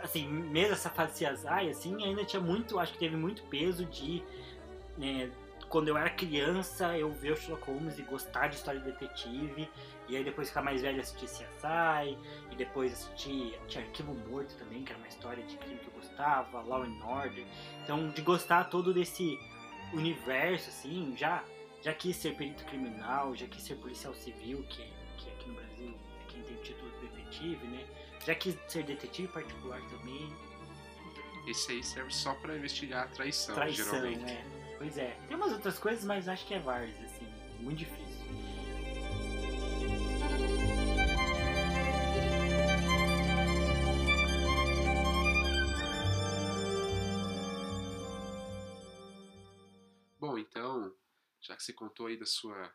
assim, 0.04 0.28
mesmo 0.28 0.74
essa 0.74 0.90
fase 0.90 1.26
CSI, 1.26 1.70
assim, 1.70 2.04
ainda 2.04 2.24
tinha 2.26 2.42
muito, 2.42 2.80
acho 2.80 2.94
que 2.94 3.00
teve 3.00 3.16
muito 3.16 3.44
peso 3.44 3.86
de 3.86 4.24
né, 4.98 5.32
quando 5.72 5.88
eu 5.88 5.98
era 5.98 6.10
criança, 6.10 6.98
eu 6.98 7.10
ver 7.14 7.32
o 7.32 7.36
Sherlock 7.38 7.66
Holmes 7.66 7.98
e 7.98 8.02
gostar 8.02 8.48
de 8.48 8.58
história 8.58 8.82
de 8.82 8.92
detetive, 8.92 9.70
e 10.10 10.18
aí 10.18 10.24
depois 10.24 10.50
ficar 10.50 10.62
mais 10.62 10.82
velho 10.82 11.00
assistir 11.00 11.28
CSI, 11.28 12.18
e 12.52 12.56
depois 12.58 12.92
assistir 12.92 13.58
tinha 13.70 13.86
Arquivo 13.86 14.14
Morto 14.14 14.54
também, 14.58 14.84
que 14.84 14.92
era 14.92 15.00
uma 15.00 15.08
história 15.08 15.42
de 15.44 15.56
crime 15.56 15.80
que 15.80 15.88
eu 15.88 15.94
gostava, 15.94 16.62
Law 16.62 16.84
and 16.84 17.00
Order. 17.06 17.46
Então, 17.84 18.10
de 18.10 18.22
gostar 18.22 18.66
todo 18.66 18.94
desse 18.94 19.40
universo, 19.94 20.70
assim, 20.70 21.14
já, 21.16 21.42
já 21.82 21.94
quis 21.94 22.18
ser 22.18 22.36
perito 22.36 22.66
criminal, 22.66 23.34
já 23.34 23.48
quis 23.48 23.64
ser 23.64 23.76
policial 23.76 24.14
civil, 24.14 24.64
que, 24.64 24.84
que 25.18 25.30
aqui 25.30 25.48
no 25.48 25.56
Brasil 25.56 25.94
é 26.20 26.32
quem 26.32 26.44
tem 26.44 26.58
o 26.58 26.62
título 26.62 26.92
de 26.92 27.08
detetive, 27.08 27.66
né? 27.68 27.86
Já 28.26 28.36
quis 28.36 28.56
ser 28.68 28.84
detetive 28.84 29.28
particular 29.30 29.82
também. 29.90 30.30
Esse 31.48 31.72
aí 31.72 31.84
serve 31.84 32.12
só 32.14 32.34
pra 32.36 32.56
investigar 32.56 33.06
a 33.06 33.08
traição, 33.08 33.56
Traição, 33.56 33.86
geralmente. 33.86 34.20
né? 34.24 34.76
Pois 34.78 34.98
é. 34.98 35.18
Tem 35.28 35.36
umas 35.36 35.52
outras 35.52 35.80
coisas, 35.80 36.04
mas 36.06 36.28
acho 36.28 36.46
que 36.46 36.54
é 36.54 36.60
várzea, 36.60 37.06
assim. 37.06 37.28
Muito 37.60 37.80
difícil. 37.80 38.22
Bom, 50.20 50.38
então, 50.38 50.96
já 51.40 51.56
que 51.56 51.64
você 51.64 51.74
contou 51.74 52.06
aí 52.08 52.18
da 52.18 52.26
sua, 52.26 52.72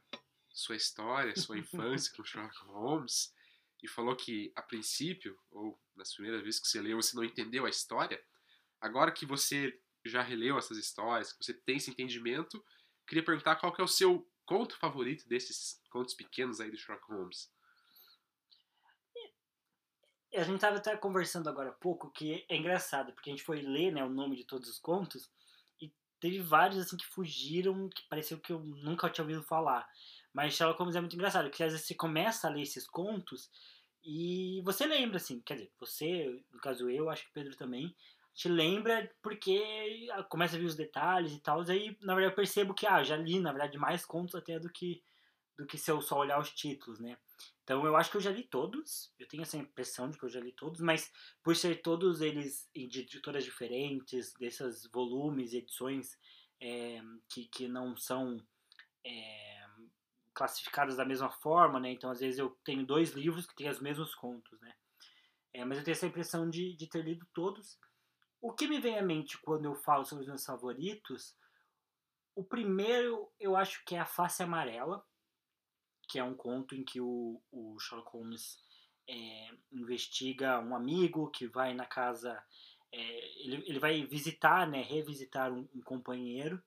sua 0.51 0.77
história, 0.77 1.37
sua 1.37 1.59
infância 1.59 2.13
com 2.15 2.25
Sherlock 2.25 2.57
Holmes, 2.67 3.33
e 3.83 3.89
falou 3.89 4.17
que 4.17 4.53
a 4.57 4.63
princípio, 4.63 5.39
ou 5.51 5.79
nas 5.95 6.13
primeiras 6.15 6.43
vezes 6.43 6.61
que 6.61 6.69
você 6.69 6.81
leu, 6.81 7.01
você 7.01 7.17
não 7.17 7.25
entendeu 7.25 7.67
a 7.67 7.71
história, 7.71 8.23
agora 8.81 9.13
que 9.13 9.27
você 9.27 9.79
já 10.05 10.23
releu 10.23 10.59
essas 10.59 10.79
histórias, 10.79 11.33
que 11.33 11.45
você 11.45 11.55
tem 11.55 11.77
esse 11.77 11.91
entendimento, 11.91 12.65
queria 13.07 13.25
perguntar 13.25 13.57
qual 13.57 13.73
que 13.73 13.81
é 13.81 13.85
o 13.85 13.89
seu 13.89 14.29
conto 14.45 14.77
favorito 14.79 15.29
desses 15.29 15.81
contos 15.91 16.15
pequenos 16.15 16.61
aí 16.61 16.71
do 16.71 16.77
Sherlock 16.77 17.11
Holmes. 17.11 17.51
A 20.35 20.43
gente 20.43 20.61
tava 20.61 20.77
até 20.77 20.95
conversando 20.97 21.49
agora 21.49 21.71
há 21.71 21.73
pouco 21.73 22.11
que 22.11 22.45
é 22.49 22.57
engraçado, 22.57 23.13
porque 23.13 23.31
a 23.31 23.33
gente 23.33 23.45
foi 23.45 23.63
ler 23.63 23.91
né, 23.93 24.05
o 24.05 24.11
nome 24.11 24.37
de 24.37 24.45
todos 24.45 24.69
os 24.69 24.79
contos 24.79 25.31
e 25.81 25.91
teve 26.21 26.41
vários 26.41 26.79
assim 26.79 26.97
que 26.97 27.07
fugiram, 27.07 27.89
que 27.89 28.07
pareceu 28.09 28.39
que 28.39 28.53
eu 28.53 28.61
nunca 28.61 29.09
tinha 29.09 29.25
ouvido 29.25 29.43
falar. 29.43 29.89
Mas 30.37 30.53
Sherlock 30.53 30.79
Holmes 30.79 30.95
é 30.95 31.01
muito 31.01 31.17
engraçado, 31.17 31.49
porque 31.49 31.65
às 31.65 31.73
vezes 31.73 31.87
você 31.87 31.95
começa 31.95 32.47
a 32.47 32.51
ler 32.51 32.61
esses 32.61 32.87
contos 32.87 33.51
e 34.05 34.61
você 34.67 34.87
lembra, 34.87 35.17
assim, 35.17 35.41
quer 35.41 35.55
dizer, 35.55 35.73
você, 35.81 36.45
no 36.53 36.61
caso 36.61 36.91
eu, 36.91 37.09
acho 37.09 37.23
que 37.25 37.31
o 37.31 37.33
Pedro 37.33 37.57
também, 37.57 37.97
te 38.35 38.47
lembra 38.47 39.11
porque 39.23 40.07
começa 40.29 40.55
a 40.55 40.59
ver 40.59 40.67
os 40.67 40.77
detalhes 40.77 41.33
e 41.33 41.41
tal, 41.41 41.63
aí 41.63 41.97
na 42.03 42.15
verdade 42.15 42.35
eu 42.35 42.37
percebo 42.37 42.75
que, 42.75 42.87
ah, 42.87 43.03
já 43.03 43.17
li, 43.17 43.41
na 43.41 43.51
verdade, 43.51 43.79
mais 43.79 44.05
contos 44.05 44.35
até 44.35 44.59
do 44.59 44.69
que, 44.69 45.03
do 45.57 45.65
que 45.65 45.79
se 45.79 45.91
eu 45.91 46.03
só 46.03 46.19
olhar 46.19 46.39
os 46.39 46.51
títulos, 46.51 47.01
né? 47.01 47.17
Então 47.65 47.87
eu 47.87 47.97
acho 47.97 48.11
que 48.11 48.19
eu 48.19 48.21
já 48.21 48.31
li 48.31 48.43
todos, 48.43 49.11
eu 49.19 49.27
tenho 49.27 49.43
essa 49.43 49.57
impressão 49.57 50.11
de 50.11 50.19
que 50.19 50.25
eu 50.27 50.29
já 50.29 50.41
li 50.41 50.53
todos, 50.53 50.83
mas 50.83 51.11
por 51.43 51.57
ser 51.57 51.81
todos 51.81 52.21
eles 52.21 52.69
de 52.75 53.01
editoras 53.01 53.43
diferentes, 53.43 54.35
desses 54.35 54.87
volumes 54.93 55.55
edições 55.55 56.19
é, 56.61 57.01
que, 57.27 57.47
que 57.47 57.67
não 57.67 57.97
são 57.97 58.37
é, 59.03 59.56
classificadas 60.37 60.97
da 60.97 61.05
mesma 61.05 61.31
forma, 61.31 61.81
né? 61.81 61.91
Então 61.91 62.11
às 62.11 62.21
vezes 62.21 62.39
eu 62.39 62.51
tenho 62.63 62.87
dois 62.87 63.13
livros 63.13 63.47
que 63.47 63.57
têm 63.57 63.71
os 63.71 63.81
mesmos 63.81 64.15
contos, 64.15 64.61
né? 64.61 64.75
É, 65.55 65.65
mas 65.65 65.79
eu 65.79 65.85
tenho 65.85 65.95
essa 65.95 66.07
impressão 66.07 66.49
de, 66.49 66.77
de 66.77 66.87
ter 66.87 67.03
lido 67.03 67.27
todos. 67.33 67.79
O 68.41 68.53
que 68.53 68.69
me 68.69 68.79
vem 68.79 68.99
à 68.99 69.03
mente 69.03 69.39
quando 69.39 69.65
eu 69.65 69.75
falo 69.75 70.05
sobre 70.05 70.23
os 70.23 70.29
meus 70.29 70.45
favoritos, 70.45 71.35
o 72.35 72.45
primeiro 72.45 73.33
eu 73.41 73.57
acho 73.57 73.83
que 73.87 73.97
é 73.97 73.99
A 73.99 74.05
Face 74.05 74.43
Amarela, 74.43 75.03
que 76.09 76.19
é 76.19 76.23
um 76.23 76.35
conto 76.35 76.75
em 76.75 76.85
que 76.85 77.01
o, 77.01 77.43
o 77.51 77.79
Sherlock 77.81 78.11
Holmes 78.13 78.59
é, 79.09 79.49
investiga 79.73 80.61
um 80.61 80.77
amigo 80.77 81.31
que 81.31 81.47
vai 81.47 81.75
na 81.75 81.87
casa. 81.87 82.39
É, 82.93 83.43
ele, 83.43 83.65
ele 83.67 83.79
vai 83.79 84.05
visitar, 84.05 84.69
né, 84.69 84.83
revisitar 84.83 85.53
um, 85.53 85.69
um 85.75 85.81
companheiro. 85.81 86.63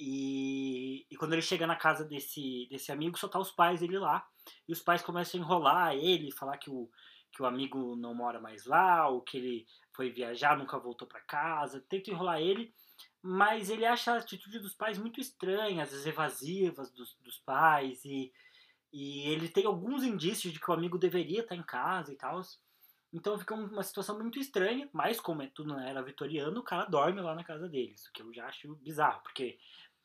E, 0.00 1.06
e, 1.10 1.16
quando 1.16 1.32
ele 1.32 1.42
chega 1.42 1.66
na 1.66 1.74
casa 1.74 2.04
desse, 2.04 2.68
desse 2.70 2.92
amigo, 2.92 3.18
só 3.18 3.26
tá 3.26 3.38
os 3.38 3.50
pais 3.50 3.80
dele 3.80 3.98
lá. 3.98 4.26
E 4.66 4.72
os 4.72 4.80
pais 4.80 5.02
começam 5.02 5.40
a 5.40 5.42
enrolar 5.42 5.94
ele, 5.94 6.30
falar 6.30 6.56
que 6.56 6.70
o, 6.70 6.88
que 7.32 7.42
o 7.42 7.46
amigo 7.46 7.96
não 7.96 8.14
mora 8.14 8.40
mais 8.40 8.64
lá, 8.64 9.08
ou 9.08 9.20
que 9.20 9.36
ele 9.36 9.66
foi 9.92 10.10
viajar, 10.10 10.56
nunca 10.56 10.78
voltou 10.78 11.08
para 11.08 11.20
casa. 11.20 11.84
Tenta 11.88 12.10
enrolar 12.10 12.40
ele, 12.40 12.72
mas 13.20 13.70
ele 13.70 13.84
acha 13.84 14.12
a 14.12 14.18
atitude 14.18 14.60
dos 14.60 14.74
pais 14.74 14.98
muito 14.98 15.20
estranha, 15.20 15.82
às 15.82 15.90
vezes 15.90 16.06
evasivas 16.06 16.92
dos, 16.92 17.14
dos 17.20 17.38
pais. 17.38 18.04
E, 18.04 18.32
e 18.92 19.28
ele 19.28 19.48
tem 19.48 19.66
alguns 19.66 20.04
indícios 20.04 20.52
de 20.52 20.60
que 20.60 20.70
o 20.70 20.74
amigo 20.74 20.96
deveria 20.96 21.40
estar 21.40 21.56
em 21.56 21.62
casa 21.62 22.12
e 22.12 22.16
tal. 22.16 22.40
Então 23.12 23.38
fica 23.38 23.54
uma 23.54 23.82
situação 23.82 24.18
muito 24.18 24.38
estranha, 24.38 24.88
mas 24.92 25.18
como 25.18 25.42
é 25.42 25.46
tudo 25.48 25.74
na 25.74 25.88
era 25.88 26.02
vitoriana, 26.02 26.58
o 26.58 26.62
cara 26.62 26.84
dorme 26.84 27.20
lá 27.22 27.34
na 27.34 27.42
casa 27.42 27.66
deles, 27.66 28.06
o 28.06 28.12
que 28.12 28.20
eu 28.20 28.32
já 28.34 28.46
acho 28.46 28.74
bizarro, 28.76 29.22
porque 29.22 29.58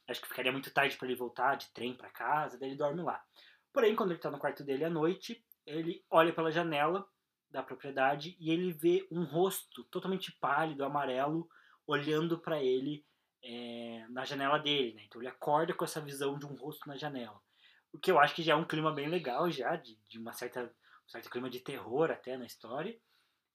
acho 0.07 0.21
que 0.21 0.27
ficaria 0.27 0.51
muito 0.51 0.71
tarde 0.71 0.97
para 0.97 1.07
ele 1.07 1.17
voltar 1.17 1.55
de 1.55 1.71
trem 1.73 1.95
para 1.95 2.09
casa, 2.09 2.57
daí 2.57 2.69
ele 2.69 2.77
dorme 2.77 3.01
lá. 3.01 3.23
Porém, 3.71 3.95
quando 3.95 4.11
ele 4.11 4.19
tá 4.19 4.29
no 4.29 4.39
quarto 4.39 4.63
dele 4.63 4.85
à 4.85 4.89
noite, 4.89 5.43
ele 5.65 6.05
olha 6.09 6.33
pela 6.33 6.51
janela 6.51 7.07
da 7.49 7.63
propriedade 7.63 8.35
e 8.39 8.51
ele 8.51 8.71
vê 8.71 9.07
um 9.11 9.23
rosto 9.23 9.83
totalmente 9.85 10.31
pálido, 10.39 10.83
amarelo, 10.83 11.47
olhando 11.85 12.39
para 12.39 12.61
ele 12.61 13.05
é, 13.43 14.05
na 14.09 14.25
janela 14.25 14.57
dele, 14.57 14.93
né? 14.93 15.03
Então 15.05 15.21
ele 15.21 15.29
acorda 15.29 15.73
com 15.73 15.85
essa 15.85 16.01
visão 16.01 16.37
de 16.37 16.45
um 16.45 16.55
rosto 16.55 16.87
na 16.87 16.95
janela. 16.95 17.39
O 17.91 17.99
que 17.99 18.09
eu 18.09 18.19
acho 18.19 18.33
que 18.33 18.41
já 18.41 18.53
é 18.53 18.55
um 18.55 18.65
clima 18.65 18.91
bem 18.91 19.07
legal 19.07 19.49
já, 19.51 19.75
de, 19.75 19.95
de 20.09 20.17
uma 20.17 20.33
certa, 20.33 20.63
um 20.63 21.09
certo 21.09 21.29
clima 21.29 21.49
de 21.49 21.59
terror 21.59 22.09
até 22.09 22.37
na 22.37 22.45
história. 22.45 22.97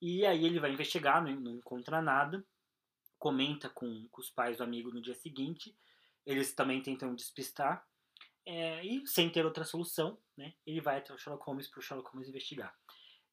E 0.01 0.25
aí 0.25 0.45
ele 0.45 0.61
vai 0.61 0.73
investigar, 0.73 1.23
não, 1.23 1.33
não 1.33 1.57
encontra 1.57 2.01
nada, 2.01 2.45
comenta 3.19 3.69
com, 3.69 4.07
com, 4.11 4.21
os 4.21 4.31
pais 4.31 4.59
do 4.59 4.63
amigo 4.63 4.93
no 4.93 5.03
dia 5.03 5.15
seguinte, 5.15 5.77
eles 6.31 6.53
também 6.53 6.83
tentam 6.83 7.15
despistar, 7.15 7.87
é, 8.45 8.85
e 8.85 9.07
sem 9.07 9.31
ter 9.31 9.45
outra 9.45 9.65
solução, 9.65 10.19
né, 10.37 10.55
ele 10.67 10.81
vai 10.81 10.99
até 10.99 11.13
o 11.13 11.19
Sherlock 11.19 11.45
Holmes 11.45 11.69
para 11.69 11.81
o 11.81 11.83
Sherlock 11.83 12.11
Holmes 12.11 12.29
investigar. 12.29 12.75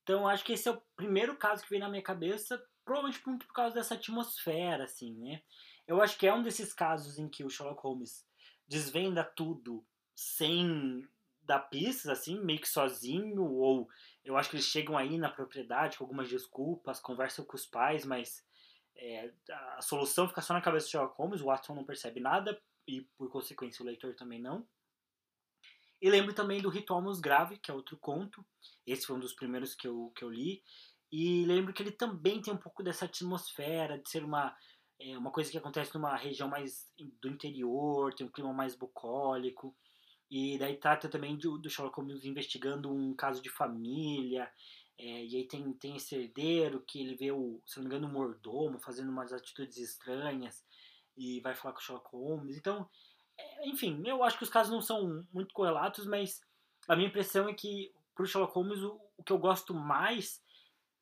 Então 0.03 0.27
acho 0.27 0.43
que 0.43 0.53
esse 0.53 0.67
é 0.67 0.71
o 0.71 0.81
primeiro 0.95 1.35
caso 1.35 1.63
que 1.63 1.69
vem 1.69 1.79
na 1.79 1.89
minha 1.89 2.01
cabeça, 2.01 2.63
provavelmente 2.83 3.25
muito 3.27 3.47
por 3.47 3.53
causa 3.53 3.75
dessa 3.75 3.95
atmosfera, 3.95 4.83
assim, 4.83 5.13
né. 5.15 5.41
Eu 5.87 6.01
acho 6.01 6.17
que 6.17 6.25
é 6.25 6.33
um 6.33 6.41
desses 6.41 6.73
casos 6.73 7.17
em 7.17 7.29
que 7.29 7.43
o 7.43 7.49
Sherlock 7.49 7.81
Holmes 7.81 8.25
desvenda 8.67 9.23
tudo 9.23 9.85
sem 10.15 11.07
dar 11.41 11.59
pistas, 11.59 12.07
assim, 12.07 12.39
meio 12.39 12.59
que 12.59 12.67
sozinho, 12.67 13.43
ou 13.43 13.87
eu 14.23 14.35
acho 14.35 14.49
que 14.49 14.55
eles 14.55 14.65
chegam 14.65 14.97
aí 14.97 15.17
na 15.17 15.29
propriedade 15.29 15.97
com 15.97 16.03
algumas 16.03 16.27
desculpas, 16.27 16.99
conversam 16.99 17.45
com 17.45 17.55
os 17.55 17.65
pais, 17.65 18.03
mas 18.03 18.43
é, 18.97 19.31
a 19.77 19.81
solução 19.81 20.27
fica 20.27 20.41
só 20.41 20.53
na 20.53 20.61
cabeça 20.61 20.87
do 20.87 20.89
Sherlock 20.89 21.15
Holmes, 21.17 21.41
o 21.41 21.45
Watson 21.45 21.75
não 21.75 21.85
percebe 21.85 22.19
nada, 22.19 22.59
e 22.88 23.01
por 23.17 23.29
consequência 23.29 23.83
o 23.83 23.86
leitor 23.86 24.15
também 24.15 24.41
não. 24.41 24.67
E 26.01 26.09
lembro 26.09 26.33
também 26.33 26.61
do 26.61 26.69
Ritual 26.69 27.01
Nos 27.01 27.19
Grave, 27.19 27.57
que 27.57 27.71
é 27.71 27.73
outro 27.73 27.97
conto, 27.97 28.45
esse 28.86 29.05
foi 29.05 29.15
um 29.15 29.19
dos 29.19 29.33
primeiros 29.33 29.73
que 29.73 29.88
eu, 29.88 30.11
que 30.15 30.23
eu 30.23 30.29
li, 30.29 30.61
e 31.11 31.45
lembro 31.45 31.73
que 31.73 31.81
ele 31.81 31.91
também 31.91 32.41
tem 32.41 32.53
um 32.53 32.57
pouco 32.57 32.83
dessa 32.83 33.05
atmosfera, 33.05 33.97
de 33.97 34.09
ser 34.09 34.23
uma, 34.23 34.55
é, 34.99 35.17
uma 35.17 35.31
coisa 35.31 35.49
que 35.49 35.57
acontece 35.57 35.93
numa 35.95 36.15
região 36.15 36.49
mais 36.49 36.91
do 37.21 37.29
interior, 37.29 38.13
tem 38.13 38.27
um 38.27 38.31
clima 38.31 38.53
mais 38.53 38.75
bucólico, 38.75 39.75
e 40.29 40.57
daí 40.57 40.77
trata 40.77 41.07
também 41.07 41.38
do, 41.38 41.57
do 41.57 41.69
Sherlock 41.69 41.97
Holmes 41.97 42.25
investigando 42.25 42.91
um 42.91 43.15
caso 43.15 43.41
de 43.41 43.49
família. 43.49 44.51
É, 44.97 45.25
e 45.25 45.36
aí 45.36 45.47
tem, 45.47 45.71
tem 45.73 45.95
esse 45.97 46.15
herdeiro 46.15 46.83
que 46.88 46.99
ele 46.99 47.15
vê 47.15 47.31
o, 47.31 47.61
se 47.65 47.77
não 47.77 47.83
me 47.83 47.88
engano, 47.88 48.07
o 48.07 48.11
mordomo 48.11 48.79
fazendo 48.79 49.09
umas 49.09 49.33
atitudes 49.33 49.77
estranhas 49.77 50.63
e 51.18 51.39
vai 51.41 51.55
falar 51.55 51.74
com 51.74 51.80
o 51.80 51.84
Sherlock 51.84 52.09
Holmes. 52.11 52.57
Então, 52.57 52.89
é, 53.38 53.68
enfim, 53.68 54.01
eu 54.05 54.24
acho 54.24 54.38
que 54.38 54.43
os 54.43 54.49
casos 54.49 54.72
não 54.72 54.82
são 54.82 55.26
muito 55.34 55.53
correlatos, 55.53 56.05
mas 56.05 56.41
a 56.88 56.95
minha 56.95 57.07
impressão 57.07 57.49
é 57.49 57.53
que 57.53 57.93
pro 58.13 58.26
Sherlock 58.26 58.53
Holmes 58.53 58.82
o, 58.82 58.99
o 59.18 59.24
que 59.24 59.32
eu 59.32 59.38
gosto 59.38 59.74
mais, 59.74 60.41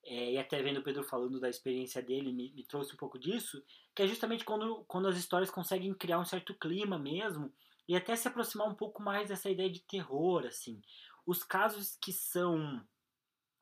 é, 0.05 0.33
e 0.33 0.37
até 0.37 0.61
vendo 0.61 0.79
o 0.79 0.83
Pedro 0.83 1.03
falando 1.03 1.39
da 1.39 1.49
experiência 1.49 2.01
dele, 2.01 2.33
me, 2.33 2.51
me 2.53 2.63
trouxe 2.65 2.93
um 2.93 2.97
pouco 2.97 3.19
disso, 3.19 3.63
que 3.95 4.03
é 4.03 4.07
justamente 4.07 4.43
quando, 4.43 4.83
quando 4.85 5.07
as 5.07 5.17
histórias 5.17 5.51
conseguem 5.51 5.93
criar 5.93 6.19
um 6.19 6.25
certo 6.25 6.53
clima 6.55 6.97
mesmo, 6.97 7.53
e 7.87 7.95
até 7.95 8.15
se 8.15 8.27
aproximar 8.27 8.67
um 8.67 8.75
pouco 8.75 9.01
mais 9.01 9.27
dessa 9.27 9.49
ideia 9.49 9.69
de 9.69 9.81
terror, 9.81 10.45
assim. 10.45 10.81
Os 11.25 11.43
casos 11.43 11.97
que 12.01 12.11
são 12.11 12.81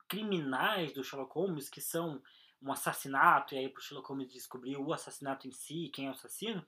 criminais 0.08 0.94
do 0.94 1.04
Sherlock 1.04 1.34
Holmes, 1.34 1.70
que 1.70 1.82
são 1.82 2.22
um 2.62 2.72
assassinato, 2.72 3.56
e 3.56 3.58
aí 3.58 3.70
pro 3.70 3.82
Sherlock 3.82 4.10
Holmes 4.10 4.32
descobrir 4.32 4.78
o 4.78 4.94
assassinato 4.94 5.48
em 5.48 5.52
si, 5.52 5.90
quem 5.94 6.06
é 6.06 6.10
o 6.10 6.14
assassino, 6.14 6.66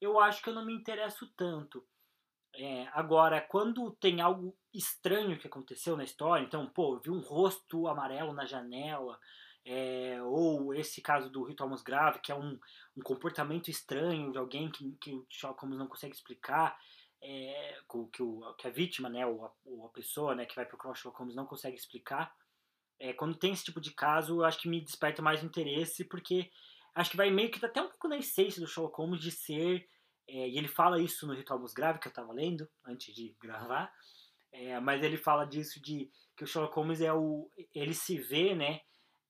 eu 0.00 0.18
acho 0.18 0.42
que 0.42 0.48
eu 0.48 0.54
não 0.54 0.64
me 0.64 0.74
interesso 0.74 1.26
tanto. 1.36 1.84
É, 2.54 2.88
agora, 2.92 3.40
quando 3.40 3.90
tem 3.92 4.20
algo 4.20 4.56
estranho 4.74 5.38
que 5.38 5.46
aconteceu 5.46 5.96
na 5.96 6.04
história, 6.04 6.44
então, 6.44 6.66
pô, 6.68 6.96
eu 6.96 7.00
vi 7.00 7.10
um 7.10 7.20
rosto 7.20 7.86
amarelo 7.86 8.32
na 8.32 8.44
janela, 8.44 9.18
é, 9.64 10.20
ou 10.22 10.74
esse 10.74 11.02
caso 11.02 11.30
do 11.30 11.44
Rito 11.44 11.58
Thomas 11.58 11.82
Grave, 11.82 12.20
que 12.20 12.32
é 12.32 12.34
um, 12.34 12.58
um 12.96 13.02
comportamento 13.02 13.70
estranho 13.70 14.32
de 14.32 14.38
alguém 14.38 14.70
que, 14.70 14.92
que 15.00 15.12
o 15.14 15.26
Sherlock 15.28 15.60
Holmes 15.60 15.78
não 15.78 15.86
consegue 15.86 16.14
explicar, 16.14 16.78
é, 17.22 17.78
que, 18.12 18.22
o, 18.22 18.54
que 18.54 18.66
a 18.66 18.70
vítima, 18.70 19.08
né, 19.08 19.26
ou 19.26 19.44
a, 19.44 19.52
ou 19.64 19.86
a 19.86 19.90
pessoa 19.90 20.34
né, 20.34 20.46
que 20.46 20.56
vai 20.56 20.64
procurar 20.64 20.92
o 20.92 20.94
Sherlock 20.94 21.18
Holmes 21.18 21.36
não 21.36 21.46
consegue 21.46 21.76
explicar. 21.76 22.34
É, 23.00 23.12
quando 23.12 23.38
tem 23.38 23.52
esse 23.52 23.64
tipo 23.64 23.80
de 23.80 23.92
caso, 23.92 24.40
eu 24.40 24.44
acho 24.44 24.58
que 24.58 24.68
me 24.68 24.80
desperta 24.80 25.22
mais 25.22 25.42
interesse, 25.42 26.04
porque 26.04 26.50
acho 26.94 27.10
que 27.10 27.16
vai 27.16 27.30
meio 27.30 27.50
que 27.50 27.64
até 27.64 27.80
um 27.80 27.88
pouco 27.88 28.08
na 28.08 28.18
essência 28.18 28.60
do 28.60 28.66
Sherlock 28.66 28.96
Holmes 28.96 29.20
de 29.20 29.30
ser, 29.30 29.88
é, 30.28 30.48
e 30.48 30.58
ele 30.58 30.68
fala 30.68 31.00
isso 31.00 31.26
no 31.26 31.34
Ritual 31.34 31.64
Grave, 31.74 32.00
que 32.00 32.08
eu 32.08 32.10
estava 32.10 32.32
lendo 32.32 32.68
antes 32.84 33.14
de 33.14 33.36
gravar, 33.40 33.92
é, 34.52 34.78
mas 34.80 35.02
ele 35.02 35.16
fala 35.16 35.44
disso 35.44 35.80
de 35.80 36.10
que 36.36 36.44
o 36.44 36.46
Sherlock 36.46 36.74
Holmes 36.74 37.00
é 37.00 37.12
o, 37.12 37.50
ele 37.74 37.94
se 37.94 38.18
vê, 38.18 38.54
né, 38.54 38.80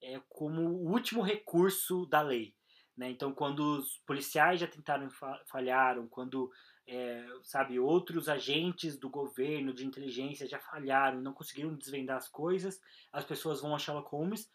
é, 0.02 0.20
como 0.28 0.62
o 0.62 0.90
último 0.90 1.22
recurso 1.22 2.06
da 2.06 2.22
lei. 2.22 2.54
Né? 2.96 3.10
Então, 3.10 3.32
quando 3.32 3.78
os 3.78 3.98
policiais 4.06 4.60
já 4.60 4.66
tentaram 4.66 5.08
falharam, 5.48 6.08
quando 6.08 6.50
é, 6.88 7.22
sabe 7.42 7.78
outros 7.78 8.30
agentes 8.30 8.98
do 8.98 9.10
governo 9.10 9.74
de 9.74 9.86
inteligência 9.86 10.48
já 10.48 10.58
falharam, 10.58 11.20
não 11.20 11.34
conseguiram 11.34 11.74
desvendar 11.74 12.16
as 12.16 12.28
coisas, 12.28 12.80
as 13.12 13.26
pessoas 13.26 13.60
vão 13.60 13.74
a 13.74 13.78
Sherlock 13.78 14.10
Holmes 14.10 14.50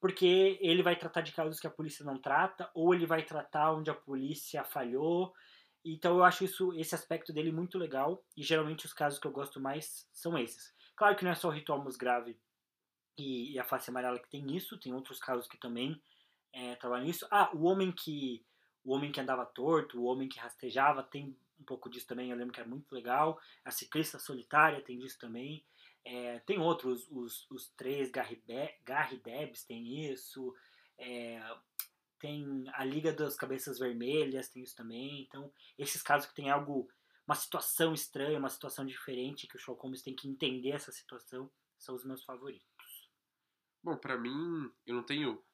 porque 0.00 0.58
ele 0.60 0.82
vai 0.82 0.96
tratar 0.96 1.20
de 1.20 1.32
casos 1.32 1.60
que 1.60 1.66
a 1.66 1.70
polícia 1.70 2.04
não 2.04 2.18
trata 2.18 2.68
ou 2.74 2.92
ele 2.92 3.06
vai 3.06 3.22
tratar 3.22 3.72
onde 3.72 3.90
a 3.90 3.94
polícia 3.94 4.62
falhou. 4.64 5.32
Então 5.84 6.16
eu 6.16 6.24
acho 6.24 6.44
isso 6.44 6.74
esse 6.74 6.94
aspecto 6.94 7.32
dele 7.32 7.52
muito 7.52 7.78
legal 7.78 8.22
e 8.36 8.42
geralmente 8.42 8.84
os 8.84 8.92
casos 8.92 9.18
que 9.18 9.26
eu 9.26 9.32
gosto 9.32 9.60
mais 9.60 10.08
são 10.12 10.36
esses. 10.36 10.74
Claro 10.96 11.16
que 11.16 11.24
não 11.24 11.30
é 11.30 11.34
só 11.34 11.48
o 11.48 11.52
ritual 11.52 11.82
grave 11.98 12.36
e, 13.16 13.52
e, 13.52 13.58
a 13.58 13.64
face 13.64 13.90
amarela 13.90 14.18
que 14.18 14.28
tem 14.28 14.54
isso, 14.54 14.78
tem 14.78 14.92
outros 14.92 15.18
casos 15.18 15.46
que 15.46 15.56
também 15.56 16.00
é, 16.52 16.74
trabalham 16.74 17.06
nisso. 17.06 17.26
Ah, 17.30 17.50
o 17.54 17.64
homem 17.64 17.92
que 17.92 18.44
o 18.84 18.94
homem 18.94 19.10
que 19.10 19.20
andava 19.20 19.44
torto, 19.44 20.00
o 20.00 20.04
homem 20.04 20.28
que 20.28 20.38
rastejava, 20.38 21.02
tem 21.02 21.36
um 21.58 21.64
pouco 21.64 21.88
disso 21.88 22.06
também, 22.06 22.30
eu 22.30 22.36
lembro 22.36 22.52
que 22.52 22.60
era 22.60 22.68
muito 22.68 22.92
legal. 22.94 23.40
A 23.64 23.70
ciclista 23.70 24.18
solitária 24.18 24.82
tem 24.82 24.98
disso 24.98 25.18
também. 25.18 25.64
É, 26.04 26.38
tem 26.40 26.58
outros, 26.58 27.06
os, 27.10 27.50
os 27.50 27.68
três 27.76 28.10
Garry, 28.10 28.42
Debs 29.24 29.64
tem 29.64 30.10
isso. 30.12 30.54
É, 30.98 31.40
tem 32.18 32.64
a 32.72 32.84
Liga 32.84 33.12
das 33.12 33.36
Cabeças 33.36 33.78
Vermelhas, 33.78 34.48
tem 34.48 34.62
isso 34.62 34.76
também. 34.76 35.22
Então, 35.22 35.52
esses 35.78 36.02
casos 36.02 36.28
que 36.28 36.34
tem 36.34 36.50
algo, 36.50 36.88
uma 37.26 37.34
situação 37.34 37.92
estranha, 37.92 38.38
uma 38.38 38.48
situação 38.48 38.86
diferente, 38.86 39.46
que 39.46 39.56
o 39.56 39.58
Sherlock 39.58 39.82
Holmes 39.82 40.02
tem 40.02 40.14
que 40.14 40.28
entender 40.28 40.70
essa 40.70 40.92
situação, 40.92 41.50
são 41.78 41.94
os 41.94 42.04
meus 42.04 42.24
favoritos. 42.24 43.10
Bom, 43.82 43.96
para 43.96 44.18
mim, 44.18 44.72
eu 44.86 44.94
não 44.94 45.02
tenho 45.02 45.44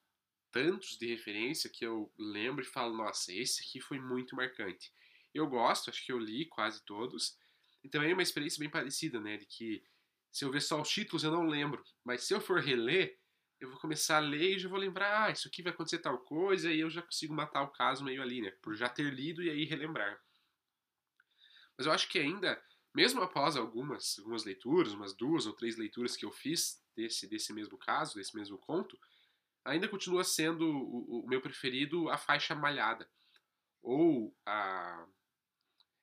tantos 0.51 0.97
de 0.97 1.07
referência 1.07 1.69
que 1.69 1.85
eu 1.85 2.11
lembro 2.17 2.63
e 2.63 2.67
falo, 2.67 2.95
nossa, 2.95 3.33
esse 3.33 3.63
aqui 3.63 3.81
foi 3.81 3.99
muito 3.99 4.35
marcante. 4.35 4.93
Eu 5.33 5.47
gosto, 5.47 5.89
acho 5.89 6.05
que 6.05 6.11
eu 6.11 6.19
li 6.19 6.45
quase 6.45 6.83
todos. 6.85 7.37
E 7.83 7.89
também 7.89 8.11
é 8.11 8.13
uma 8.13 8.21
experiência 8.21 8.59
bem 8.59 8.69
parecida, 8.69 9.19
né? 9.19 9.37
De 9.37 9.45
que 9.45 9.83
se 10.31 10.45
eu 10.45 10.51
ver 10.51 10.61
só 10.61 10.81
os 10.81 10.89
títulos 10.89 11.23
eu 11.23 11.31
não 11.31 11.45
lembro. 11.45 11.83
Mas 12.03 12.23
se 12.23 12.33
eu 12.33 12.39
for 12.41 12.59
reler, 12.59 13.17
eu 13.59 13.69
vou 13.69 13.79
começar 13.79 14.17
a 14.17 14.19
ler 14.19 14.55
e 14.55 14.59
já 14.59 14.69
vou 14.69 14.79
lembrar, 14.79 15.25
ah, 15.25 15.31
isso 15.31 15.47
aqui 15.47 15.61
vai 15.61 15.71
acontecer 15.71 15.99
tal 15.99 16.17
coisa, 16.19 16.71
e 16.71 16.79
eu 16.79 16.89
já 16.89 17.01
consigo 17.01 17.33
matar 17.33 17.63
o 17.63 17.71
caso 17.71 18.03
meio 18.03 18.21
ali, 18.21 18.41
né? 18.41 18.51
Por 18.61 18.75
já 18.75 18.89
ter 18.89 19.13
lido 19.13 19.41
e 19.41 19.49
aí 19.49 19.65
relembrar. 19.65 20.21
Mas 21.77 21.87
eu 21.87 21.93
acho 21.93 22.09
que 22.09 22.19
ainda, 22.19 22.61
mesmo 22.93 23.21
após 23.21 23.55
algumas, 23.55 24.17
algumas 24.19 24.43
leituras, 24.43 24.93
umas 24.93 25.13
duas 25.13 25.45
ou 25.45 25.53
três 25.53 25.77
leituras 25.77 26.15
que 26.15 26.25
eu 26.25 26.31
fiz, 26.31 26.83
desse, 26.95 27.27
desse 27.27 27.53
mesmo 27.53 27.77
caso, 27.77 28.15
desse 28.15 28.35
mesmo 28.35 28.57
conto, 28.57 28.97
ainda 29.65 29.87
continua 29.87 30.23
sendo 30.23 30.67
o, 30.67 31.23
o 31.23 31.27
meu 31.27 31.41
preferido 31.41 32.09
a 32.09 32.17
faixa 32.17 32.55
malhada. 32.55 33.09
Ou 33.81 34.35
a. 34.45 35.05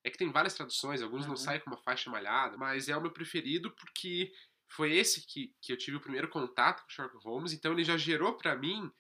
É 0.03 0.11
que 0.11 0.19
tem 0.19 0.31
várias 0.31 0.55
traduções, 0.55 1.03
alguns 1.03 1.23
uhum. 1.23 1.31
não 1.31 1.37
saem 1.37 1.61
com 1.61 1.71
uma 1.71 1.83
faixa 1.83 2.11
malhada, 2.11 2.57
mas 2.57 2.89
é 2.89 2.97
o 2.97 3.01
meu 3.01 3.11
preferido 3.11 3.71
porque 3.73 4.33
foi 4.69 4.95
esse 4.95 5.27
que, 5.27 5.55
que 5.61 5.73
eu 5.73 5.77
tive 5.77 5.97
o 5.97 6.01
primeiro 6.01 6.29
contato 6.29 6.83
com 6.83 6.91
Sherlock 6.91 7.25
Holmes, 7.25 7.53
então 7.53 7.73
ele 7.73 7.85
já 7.85 7.97
gerou 7.97 8.35
para 8.35 8.57
mim 8.57 8.91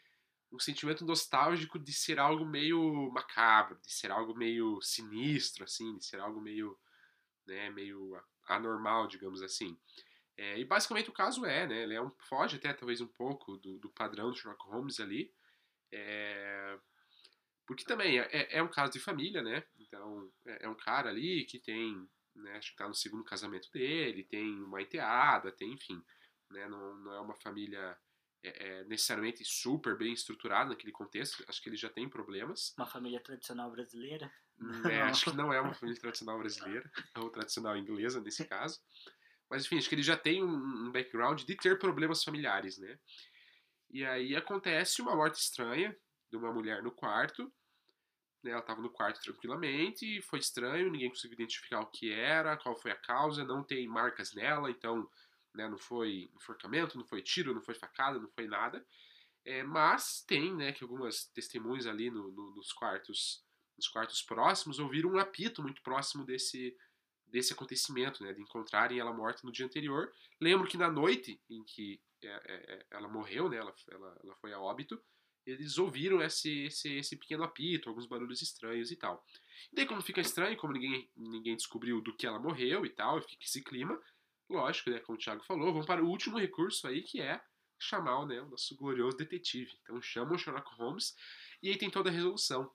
um 0.52 0.58
sentimento 0.58 1.04
nostálgico 1.04 1.78
de 1.78 1.92
ser 1.92 2.18
algo 2.18 2.44
meio 2.44 3.10
macabro, 3.12 3.78
de 3.80 3.92
ser 3.92 4.10
algo 4.10 4.34
meio 4.36 4.80
sinistro, 4.82 5.64
assim, 5.64 5.96
de 5.96 6.04
ser 6.04 6.18
algo 6.18 6.40
meio, 6.40 6.76
né, 7.46 7.70
meio 7.70 8.20
anormal, 8.48 9.06
digamos 9.06 9.42
assim. 9.42 9.78
É, 10.36 10.58
e 10.58 10.64
basicamente 10.64 11.10
o 11.10 11.12
caso 11.12 11.44
é, 11.44 11.66
né? 11.66 11.82
Ele 11.82 11.94
é 11.94 12.02
um, 12.02 12.10
foge 12.28 12.56
até 12.56 12.72
talvez 12.72 13.00
um 13.00 13.06
pouco 13.06 13.56
do, 13.58 13.78
do 13.78 13.90
padrão 13.90 14.30
do 14.30 14.36
Sherlock 14.36 14.64
Holmes 14.66 14.98
ali. 14.98 15.32
É, 15.92 16.78
porque 17.66 17.84
também 17.84 18.18
é, 18.18 18.28
é, 18.32 18.58
é 18.58 18.62
um 18.62 18.70
caso 18.70 18.92
de 18.92 18.98
família, 18.98 19.42
né? 19.42 19.62
Então 19.90 20.30
é, 20.46 20.66
é, 20.66 20.68
um 20.68 20.76
cara 20.76 21.10
ali 21.10 21.44
que 21.44 21.58
tem, 21.58 22.08
né, 22.34 22.56
acho 22.56 22.70
que 22.70 22.76
tá 22.76 22.86
no 22.86 22.94
segundo 22.94 23.24
casamento 23.24 23.68
dele, 23.72 24.22
tem 24.22 24.62
uma 24.62 24.80
enteada, 24.80 25.50
tem, 25.50 25.72
enfim, 25.72 26.00
né? 26.50 26.68
Não, 26.68 26.94
não 26.94 27.12
é 27.12 27.20
uma 27.20 27.34
família 27.34 27.98
é, 28.42 28.68
é, 28.68 28.84
necessariamente 28.84 29.44
super 29.44 29.98
bem 29.98 30.12
estruturada 30.12 30.70
naquele 30.70 30.92
contexto. 30.92 31.44
Acho 31.48 31.60
que 31.60 31.68
ele 31.68 31.76
já 31.76 31.90
tem 31.90 32.08
problemas. 32.08 32.72
Uma 32.78 32.86
família 32.86 33.20
tradicional 33.20 33.70
brasileira? 33.70 34.32
É, 34.90 35.02
acho 35.02 35.30
que 35.30 35.36
não 35.36 35.52
é 35.52 35.60
uma 35.60 35.74
família 35.74 36.00
tradicional 36.00 36.38
brasileira, 36.38 36.90
ou 37.16 37.30
tradicional 37.30 37.76
inglesa 37.76 38.20
nesse 38.20 38.44
caso. 38.46 38.80
Mas 39.50 39.64
enfim, 39.64 39.78
acho 39.78 39.88
que 39.88 39.96
ele 39.96 40.02
já 40.02 40.16
tem 40.16 40.44
um, 40.44 40.86
um 40.86 40.92
background 40.92 41.42
de 41.42 41.56
ter 41.56 41.78
problemas 41.78 42.22
familiares, 42.22 42.78
né? 42.78 42.98
E 43.90 44.04
aí 44.04 44.36
acontece 44.36 45.02
uma 45.02 45.16
morte 45.16 45.40
estranha 45.40 45.96
de 46.30 46.36
uma 46.36 46.52
mulher 46.52 46.82
no 46.82 46.92
quarto. 46.92 47.52
Né? 48.42 48.50
Ela 48.50 48.60
estava 48.60 48.80
no 48.80 48.90
quarto 48.90 49.20
tranquilamente, 49.20 50.20
foi 50.22 50.38
estranho, 50.38 50.90
ninguém 50.90 51.08
conseguiu 51.08 51.34
identificar 51.34 51.80
o 51.80 51.86
que 51.86 52.12
era, 52.12 52.56
qual 52.56 52.76
foi 52.76 52.90
a 52.90 52.96
causa, 52.96 53.44
não 53.44 53.62
tem 53.62 53.86
marcas 53.86 54.32
nela, 54.34 54.70
então 54.70 55.08
né, 55.54 55.68
não 55.68 55.78
foi 55.78 56.30
enforcamento, 56.34 56.96
não 56.96 57.04
foi 57.04 57.22
tiro, 57.22 57.54
não 57.54 57.62
foi 57.62 57.74
facada, 57.74 58.18
não 58.18 58.30
foi 58.30 58.46
nada. 58.46 58.84
É, 59.44 59.62
mas 59.62 60.22
tem, 60.26 60.54
né, 60.54 60.72
que 60.72 60.84
algumas 60.84 61.24
testemunhas 61.26 61.86
ali 61.86 62.10
no, 62.10 62.30
no, 62.30 62.54
nos 62.54 62.72
quartos, 62.72 63.44
nos 63.76 63.88
quartos 63.88 64.22
próximos 64.22 64.78
ouviram 64.78 65.10
um 65.10 65.18
apito 65.18 65.62
muito 65.62 65.82
próximo 65.82 66.24
desse 66.24 66.76
desse 67.30 67.52
acontecimento, 67.52 68.22
né, 68.22 68.32
de 68.32 68.42
encontrarem 68.42 68.98
ela 68.98 69.12
morta 69.12 69.42
no 69.44 69.52
dia 69.52 69.64
anterior. 69.64 70.12
Lembro 70.40 70.66
que 70.66 70.76
na 70.76 70.90
noite 70.90 71.40
em 71.48 71.62
que 71.64 72.02
é, 72.22 72.28
é, 72.28 72.74
é, 72.74 72.86
ela 72.90 73.08
morreu, 73.08 73.48
né, 73.48 73.56
ela, 73.56 73.74
ela, 73.88 74.20
ela 74.22 74.36
foi 74.36 74.52
a 74.52 74.60
óbito, 74.60 75.00
eles 75.46 75.78
ouviram 75.78 76.22
esse, 76.22 76.64
esse, 76.64 76.96
esse 76.96 77.16
pequeno 77.16 77.42
apito, 77.42 77.88
alguns 77.88 78.06
barulhos 78.06 78.42
estranhos 78.42 78.90
e 78.90 78.96
tal. 78.96 79.24
E 79.72 79.76
daí, 79.76 79.86
como 79.86 80.02
fica 80.02 80.20
estranho, 80.20 80.56
como 80.56 80.72
ninguém, 80.72 81.10
ninguém 81.16 81.56
descobriu 81.56 82.00
do 82.00 82.14
que 82.16 82.26
ela 82.26 82.38
morreu 82.38 82.84
e 82.84 82.90
tal, 82.90 83.18
e 83.18 83.22
fica 83.22 83.44
esse 83.44 83.62
clima, 83.62 84.00
lógico, 84.48 84.90
né, 84.90 85.00
como 85.00 85.16
o 85.16 85.20
Thiago 85.20 85.44
falou, 85.44 85.72
vamos 85.72 85.86
para 85.86 86.02
o 86.02 86.08
último 86.08 86.38
recurso 86.38 86.86
aí, 86.86 87.02
que 87.02 87.20
é 87.20 87.40
chamar 87.78 88.26
né, 88.26 88.40
o 88.42 88.50
nosso 88.50 88.76
glorioso 88.76 89.16
detetive. 89.16 89.72
Então 89.82 90.00
chamam 90.02 90.34
o 90.34 90.38
Sherlock 90.38 90.74
Holmes 90.74 91.16
e 91.62 91.70
aí 91.70 91.78
tem 91.78 91.90
toda 91.90 92.10
a 92.10 92.12
resolução. 92.12 92.70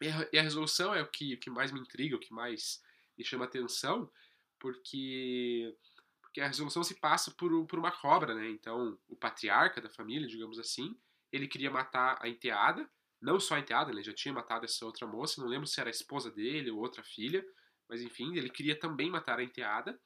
E 0.00 0.08
a, 0.08 0.28
e 0.32 0.38
a 0.38 0.42
resolução 0.42 0.94
é 0.94 1.02
o 1.02 1.10
que, 1.10 1.34
o 1.34 1.40
que 1.40 1.48
mais 1.48 1.72
me 1.72 1.80
intriga, 1.80 2.16
o 2.16 2.20
que 2.20 2.32
mais 2.32 2.82
me 3.16 3.24
chama 3.24 3.46
atenção, 3.46 4.10
porque 4.58 5.74
porque 6.20 6.42
a 6.42 6.48
resolução 6.48 6.84
se 6.84 6.94
passa 6.96 7.30
por, 7.30 7.66
por 7.66 7.78
uma 7.78 7.90
cobra, 7.90 8.34
né? 8.34 8.50
Então, 8.50 8.98
o 9.08 9.16
patriarca 9.16 9.80
da 9.80 9.88
família, 9.88 10.28
digamos 10.28 10.58
assim, 10.58 10.94
ele 11.36 11.48
queria 11.48 11.70
matar 11.70 12.18
a 12.20 12.28
enteada, 12.28 12.88
não 13.20 13.38
só 13.38 13.54
a 13.54 13.60
enteada, 13.60 13.90
ele 13.90 14.02
já 14.02 14.12
tinha 14.12 14.34
matado 14.34 14.64
essa 14.64 14.84
outra 14.84 15.06
moça, 15.06 15.40
não 15.40 15.48
lembro 15.48 15.66
se 15.66 15.80
era 15.80 15.88
a 15.88 15.90
esposa 15.90 16.30
dele 16.30 16.70
ou 16.70 16.78
outra 16.78 17.02
filha, 17.02 17.44
mas 17.88 18.02
enfim, 18.02 18.36
ele 18.36 18.50
queria 18.50 18.78
também 18.78 19.10
matar 19.10 19.38
a 19.38 19.44
enteada. 19.44 19.98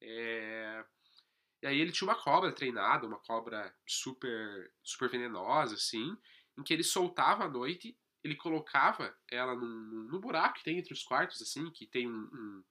É... 0.00 0.84
E 1.62 1.66
aí 1.66 1.78
ele 1.78 1.92
tinha 1.92 2.08
uma 2.08 2.14
cobra 2.14 2.52
treinada, 2.52 3.06
uma 3.06 3.18
cobra 3.18 3.74
super, 3.86 4.72
super 4.82 5.10
venenosa, 5.10 5.74
assim, 5.74 6.16
em 6.56 6.62
que 6.62 6.72
ele 6.72 6.84
soltava 6.84 7.44
à 7.44 7.48
noite 7.48 7.96
ele 8.22 8.36
colocava 8.36 9.16
ela 9.30 9.54
num, 9.54 10.20
buraco 10.20 10.58
que 10.58 10.64
tem 10.64 10.78
entre 10.78 10.92
os 10.92 11.02
quartos, 11.02 11.40
assim, 11.40 11.70
que 11.70 11.86
tem 11.86 12.08
um, 12.08 12.62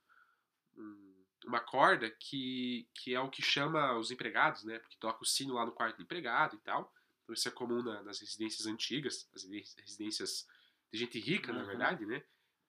um, 0.78 1.26
uma 1.46 1.60
corda 1.60 2.10
que, 2.12 2.88
que 2.94 3.16
é 3.16 3.20
o 3.20 3.30
que 3.30 3.42
chama 3.42 3.98
os 3.98 4.12
empregados, 4.12 4.64
né? 4.64 4.78
Porque 4.80 4.98
toca 5.00 5.24
o 5.24 5.26
sino 5.26 5.56
lá 5.56 5.66
no 5.66 5.72
quarto 5.72 5.98
do 5.98 6.04
empregado 6.04 6.56
e 6.56 6.60
tal. 6.60 6.94
Então 7.30 7.34
isso 7.36 7.48
é 7.48 7.52
comum 7.52 7.84
na, 7.84 8.02
nas 8.02 8.20
residências 8.20 8.66
antigas, 8.66 9.30
as 9.36 9.44
residências 9.78 10.48
de 10.92 10.98
gente 10.98 11.20
rica, 11.20 11.52
uhum. 11.52 11.60
na 11.60 11.64
verdade, 11.64 12.04
né? 12.04 12.24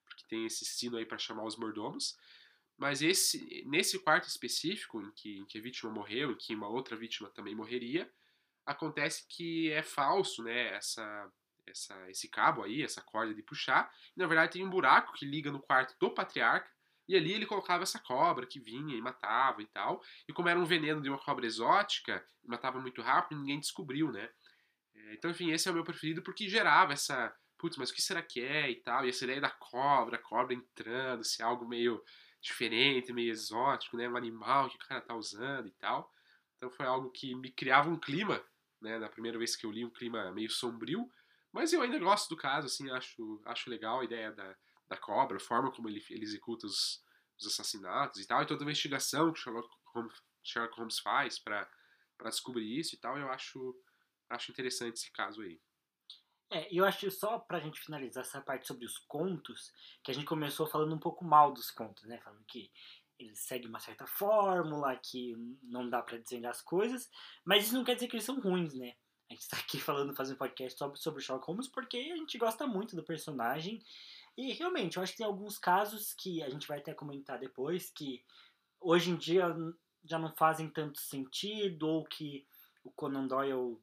Porque 0.04 0.22
tem 0.28 0.44
esse 0.44 0.66
sino 0.66 0.98
aí 0.98 1.06
para 1.06 1.16
chamar 1.16 1.44
os 1.44 1.56
mordomos. 1.56 2.18
Mas 2.76 3.00
esse, 3.00 3.64
nesse 3.66 3.98
quarto 3.98 4.28
específico, 4.28 5.00
em 5.00 5.11
que, 5.12 5.38
em 5.38 5.46
que 5.46 5.58
a 5.58 5.62
vítima 5.62 5.90
morreu, 5.90 6.32
em 6.32 6.36
que 6.36 6.54
uma 6.54 6.68
outra 6.68 6.94
vítima 6.94 7.30
também 7.30 7.54
morreria, 7.54 8.11
acontece 8.66 9.26
que 9.28 9.70
é 9.70 9.82
falso, 9.82 10.42
né? 10.42 10.74
Essa, 10.74 11.32
essa, 11.66 12.11
esse 12.11 12.28
cabo 12.28 12.62
aí, 12.62 12.82
essa 12.82 13.00
corda 13.00 13.34
de 13.34 13.42
puxar. 13.42 13.90
E, 14.14 14.20
na 14.20 14.26
verdade, 14.26 14.52
tem 14.52 14.64
um 14.64 14.70
buraco 14.70 15.14
que 15.14 15.24
liga 15.24 15.50
no 15.50 15.61
quarto 15.61 15.98
do 15.98 16.11
patriarca. 16.11 16.70
E 17.08 17.16
ali 17.16 17.32
ele 17.32 17.46
colocava 17.46 17.82
essa 17.82 17.98
cobra 17.98 18.46
que 18.46 18.61
vinha 18.61 18.94
e 18.94 19.00
matava 19.00 19.62
e 19.62 19.66
tal. 19.66 20.02
E 20.28 20.32
como 20.34 20.48
era 20.48 20.61
um 20.61 20.66
veneno 20.66 21.00
de 21.00 21.08
uma 21.08 21.18
cobra 21.18 21.46
exótica, 21.46 22.24
matava 22.44 22.78
muito 22.78 23.00
rápido, 23.00 23.38
ninguém 23.38 23.58
descobriu, 23.58 24.12
né? 24.12 24.30
É, 25.09 25.14
então, 25.14 25.30
enfim, 25.30 25.51
esse 25.51 25.68
é 25.68 25.70
o 25.70 25.74
meu 25.74 25.84
preferido 25.84 26.22
porque 26.22 26.48
gerava 26.48 26.92
essa. 26.92 27.34
Putz, 27.59 27.76
mas 27.76 27.90
o 27.90 27.94
que 27.94 28.01
será 28.01 28.22
que 28.22 28.40
é 28.40 28.70
e 28.70 28.76
tal? 28.76 29.05
E 29.05 29.11
essa 29.11 29.24
ideia 29.24 29.40
da 29.40 29.51
cobra, 29.51 30.16
cobra 30.18 30.55
entrando, 30.55 31.22
se 31.24 31.42
é 31.42 31.44
algo 31.44 31.68
meio 31.68 32.03
diferente, 32.40 33.12
meio 33.12 33.30
exótico, 33.30 33.96
né? 33.96 34.09
Um 34.09 34.16
animal 34.16 34.68
que 34.70 34.76
o 34.76 34.88
cara 34.88 35.01
tá 35.01 35.14
usando 35.14 35.68
e 35.68 35.72
tal. 35.72 36.11
Então 36.57 36.70
foi 36.70 36.86
algo 36.86 37.11
que 37.11 37.34
me 37.34 37.51
criava 37.51 37.90
um 37.90 37.98
clima, 37.98 38.42
né? 38.80 38.98
Na 38.98 39.09
primeira 39.09 39.38
vez 39.38 39.57
que 39.57 39.66
eu 39.66 39.70
li, 39.70 39.84
um 39.84 39.90
clima 39.90 40.32
meio 40.32 40.51
sombrio. 40.51 41.11
Mas 41.53 41.72
eu 41.72 41.82
ainda 41.82 41.98
gosto 41.98 42.28
do 42.28 42.36
caso, 42.36 42.66
assim, 42.66 42.90
acho, 42.90 43.42
acho 43.44 43.68
legal 43.68 44.01
a 44.01 44.05
ideia 44.05 44.32
da, 44.32 44.57
da 44.88 44.96
cobra, 44.96 45.36
a 45.36 45.40
forma 45.40 45.70
como 45.70 45.88
ele, 45.88 46.05
ele 46.11 46.22
executa 46.22 46.66
os, 46.66 47.03
os 47.38 47.46
assassinatos 47.46 48.20
e 48.20 48.26
tal, 48.26 48.42
e 48.42 48.46
toda 48.46 48.62
a 48.62 48.64
investigação 48.64 49.32
que 49.32 49.40
Sherlock 49.40 49.68
Holmes, 49.94 50.14
Sherlock 50.42 50.76
Holmes 50.76 50.98
faz 50.98 51.38
para 51.38 51.68
descobrir 52.24 52.78
isso 52.78 52.94
e 52.94 52.98
tal, 52.98 53.18
eu 53.18 53.28
acho, 53.30 53.74
acho 54.31 54.51
interessante 54.51 54.97
esse 54.97 55.12
caso 55.12 55.43
aí. 55.43 55.61
É, 56.53 56.68
eu 56.74 56.85
acho 56.85 57.09
só 57.11 57.39
pra 57.39 57.61
gente 57.61 57.81
finalizar 57.81 58.22
essa 58.22 58.41
parte 58.41 58.66
sobre 58.66 58.85
os 58.85 58.99
contos, 58.99 59.72
que 60.03 60.11
a 60.11 60.14
gente 60.14 60.26
começou 60.26 60.66
falando 60.66 60.95
um 60.95 60.99
pouco 60.99 61.24
mal 61.24 61.53
dos 61.53 61.70
contos, 61.70 62.05
né? 62.05 62.18
Falando 62.18 62.45
que 62.45 62.70
eles 63.18 63.39
seguem 63.41 63.68
uma 63.68 63.78
certa 63.78 64.07
fórmula, 64.07 64.97
que 64.97 65.37
não 65.62 65.89
dá 65.89 66.03
para 66.03 66.18
desvendar 66.18 66.51
as 66.51 66.62
coisas, 66.62 67.09
mas 67.45 67.66
isso 67.66 67.74
não 67.74 67.85
quer 67.85 67.95
dizer 67.95 68.09
que 68.09 68.16
eles 68.16 68.24
são 68.24 68.41
ruins, 68.41 68.74
né? 68.74 68.95
A 69.31 69.35
gente 69.35 69.49
tá 69.49 69.59
aqui 69.59 69.78
falando, 69.81 70.14
fazendo 70.14 70.39
podcast 70.39 70.76
sobre, 70.76 70.99
sobre 70.99 71.22
Sherlock 71.22 71.47
Holmes 71.47 71.68
porque 71.68 71.97
a 71.97 72.16
gente 72.16 72.37
gosta 72.37 72.66
muito 72.66 72.97
do 72.97 73.05
personagem. 73.05 73.81
E 74.37 74.53
realmente, 74.53 74.97
eu 74.97 75.03
acho 75.03 75.12
que 75.12 75.18
tem 75.18 75.26
alguns 75.26 75.59
casos 75.59 76.14
que 76.14 76.43
a 76.43 76.49
gente 76.49 76.66
vai 76.66 76.78
até 76.78 76.95
comentar 76.95 77.39
depois, 77.39 77.91
que 77.91 78.24
hoje 78.81 79.11
em 79.11 79.16
dia 79.16 79.55
já 80.05 80.18
não 80.18 80.35
fazem 80.35 80.68
tanto 80.68 80.99
sentido, 80.99 81.87
ou 81.87 82.05
que 82.05 82.47
o 82.83 82.91
Conan 82.91 83.26
Doyle 83.26 83.78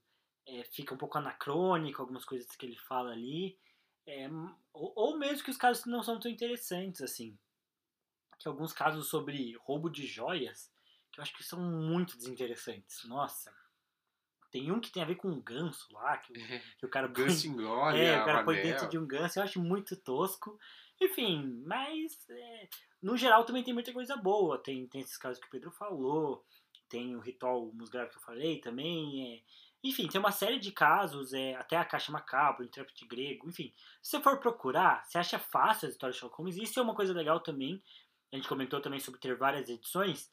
é, 0.48 0.64
fica 0.64 0.94
um 0.94 0.98
pouco 0.98 1.18
anacrônico, 1.18 2.02
algumas 2.02 2.24
coisas 2.24 2.56
que 2.56 2.66
ele 2.66 2.78
fala 2.78 3.12
ali. 3.12 3.58
É, 4.06 4.30
ou, 4.74 4.94
ou, 4.96 5.18
mesmo 5.18 5.44
que 5.44 5.52
os 5.52 5.58
casos 5.58 5.86
não 5.86 6.02
são 6.02 6.20
tão 6.20 6.32
interessantes, 6.32 7.02
assim. 7.02 7.38
Que 8.40 8.48
alguns 8.48 8.72
casos 8.72 9.10
sobre 9.10 9.56
roubo 9.58 9.90
de 9.90 10.08
joias, 10.08 10.72
que 11.12 11.20
eu 11.20 11.24
acho 11.24 11.36
que 11.36 11.44
são 11.44 11.60
muito 11.60 12.18
desinteressantes. 12.18 13.04
Nossa. 13.04 13.54
Tem 14.50 14.72
um 14.72 14.80
que 14.80 14.92
tem 14.92 15.04
a 15.04 15.06
ver 15.06 15.16
com 15.16 15.28
um 15.28 15.42
ganso 15.42 15.92
lá, 15.92 16.18
que, 16.18 16.34
que 16.34 16.86
o 16.86 16.90
cara 16.90 17.10
põe. 17.12 17.26
Ganso 17.26 17.48
engole, 17.48 18.00
é, 18.00 18.22
o 18.22 18.26
cara 18.26 18.44
põe 18.46 18.62
dentro 18.62 18.88
de 18.88 18.98
um 18.98 19.06
ganso, 19.06 19.40
eu 19.40 19.44
acho 19.44 19.62
muito 19.62 19.98
tosco. 19.98 20.58
Enfim, 21.02 21.62
mas 21.66 22.18
é, 22.30 22.70
no 23.02 23.18
geral 23.18 23.44
também 23.44 23.64
tem 23.64 23.74
muita 23.74 23.92
coisa 23.92 24.16
boa. 24.16 24.58
Tem, 24.58 24.88
tem 24.88 25.02
esses 25.02 25.18
casos 25.18 25.42
que 25.42 25.48
o 25.48 25.52
Pedro 25.52 25.70
falou, 25.72 26.46
tem 26.88 27.16
o 27.16 27.20
ritual 27.20 27.72
musgrave 27.74 28.10
que 28.10 28.18
eu 28.18 28.22
falei 28.22 28.60
também. 28.62 29.36
É, 29.36 29.44
enfim, 29.84 30.08
tem 30.08 30.20
uma 30.20 30.32
série 30.32 30.60
de 30.60 30.72
casos, 30.72 31.34
é, 31.34 31.56
até 31.56 31.78
a 31.78 31.86
Caixa 31.86 32.12
Macabro, 32.12 32.64
o 32.64 32.66
Intérprete 32.66 33.06
Grego, 33.06 33.48
enfim. 33.48 33.74
Se 34.02 34.12
você 34.12 34.22
for 34.22 34.40
procurar, 34.40 35.06
você 35.06 35.18
acha 35.18 35.38
fácil 35.40 35.88
as 35.88 35.94
histórias 35.94 36.16
de 36.16 36.20
Sherlock 36.20 36.38
Holmes. 36.38 36.58
Isso 36.58 36.80
é 36.80 36.84
uma 36.84 36.96
coisa 36.96 37.14
legal 37.14 37.40
também. 37.40 37.82
A 38.32 38.36
gente 38.36 38.48
comentou 38.48 38.82
também 38.82 39.00
sobre 39.00 39.20
ter 39.20 39.36
várias 39.36 39.70
edições. 39.70 40.32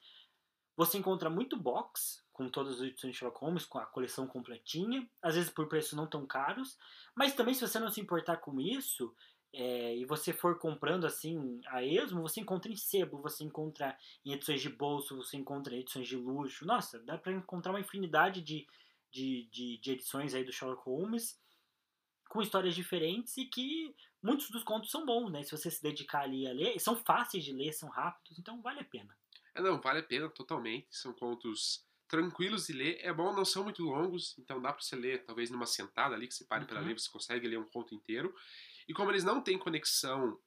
Você 0.77 0.99
encontra 0.99 1.31
muito 1.31 1.57
box 1.57 2.25
com 2.33 2.49
todas 2.49 2.75
as 2.75 2.89
edições 2.89 3.13
de 3.13 3.19
Sherlock 3.19 3.41
Holmes, 3.41 3.65
com 3.65 3.79
a 3.79 3.87
coleção 3.87 4.27
completinha, 4.27 5.09
às 5.23 5.37
vezes 5.37 5.51
por 5.51 5.69
preços 5.69 5.93
não 5.93 6.07
tão 6.07 6.27
caros, 6.27 6.77
mas 7.15 7.33
também 7.33 7.55
se 7.55 7.61
você 7.61 7.79
não 7.79 7.91
se 7.91 8.01
importar 8.01 8.39
com 8.39 8.61
isso, 8.61 9.15
é, 9.57 9.97
e 9.97 10.05
você 10.05 10.33
for 10.33 10.59
comprando 10.59 11.07
assim 11.07 11.61
a 11.69 11.81
esmo, 11.81 12.23
você 12.23 12.41
encontra 12.41 12.73
em 12.73 12.77
sebo, 12.77 13.23
você 13.23 13.45
encontra 13.45 13.97
em 14.25 14.33
edições 14.33 14.61
de 14.61 14.69
bolso, 14.69 15.17
você 15.17 15.37
encontra 15.37 15.77
em 15.77 15.79
edições 15.79 16.09
de 16.09 16.17
luxo. 16.17 16.67
Nossa, 16.67 16.99
dá 16.99 17.17
para 17.17 17.33
encontrar 17.33 17.71
uma 17.71 17.79
infinidade 17.79 18.43
de, 18.43 18.67
de, 19.15 19.49
de, 19.51 19.79
de, 19.79 19.93
edições 19.93 20.35
aí 20.35 20.45
do 20.45 20.53
Sherlock 20.53 20.83
Holmes 20.85 21.41
com 22.29 22.43
histórias 22.43 22.75
diferentes 22.75 23.37
e 23.37 23.45
que 23.47 23.95
muitos 24.21 24.51
dos 24.51 24.65
contos 24.65 24.91
são 24.91 25.07
bons, 25.07 25.31
né? 25.31 25.45
Se 25.45 25.53
você 25.53 25.71
se 25.71 25.81
dedicar 25.81 26.23
ali 26.23 26.49
a 26.49 26.53
ler, 26.53 26.79
são 26.81 26.97
fáceis 26.97 27.45
de 27.45 27.53
ler, 27.53 27.73
são 27.73 27.89
rápidos, 27.89 28.39
então 28.39 28.61
vale 28.61 28.81
a 28.81 28.85
pena. 28.85 29.17
É, 29.55 29.63
não, 29.63 29.81
vale 29.81 30.01
a 30.01 30.03
pena 30.03 30.29
totalmente. 30.29 30.89
São 30.91 31.13
contos 31.13 31.87
tranquilos 32.09 32.67
de 32.67 32.73
ler. 32.73 32.99
É 33.03 33.13
bom, 33.13 33.33
não 33.33 33.45
são 33.45 33.63
muito 33.63 33.85
longos, 33.85 34.37
então 34.37 34.61
dá 34.61 34.73
para 34.73 34.83
você 34.83 34.97
ler, 34.97 35.25
talvez 35.25 35.49
numa 35.49 35.67
sentada 35.67 36.15
ali 36.15 36.27
que 36.27 36.35
você 36.35 36.45
pare 36.45 36.63
uhum. 36.63 36.69
para 36.69 36.81
ler, 36.81 36.99
você 36.99 37.09
consegue 37.09 37.47
ler 37.47 37.59
um 37.59 37.69
conto 37.69 37.95
inteiro. 37.95 38.35
E 38.89 38.93
como 38.93 39.13
eles 39.13 39.23
não 39.23 39.41
têm 39.41 39.57
conexão 39.57 40.41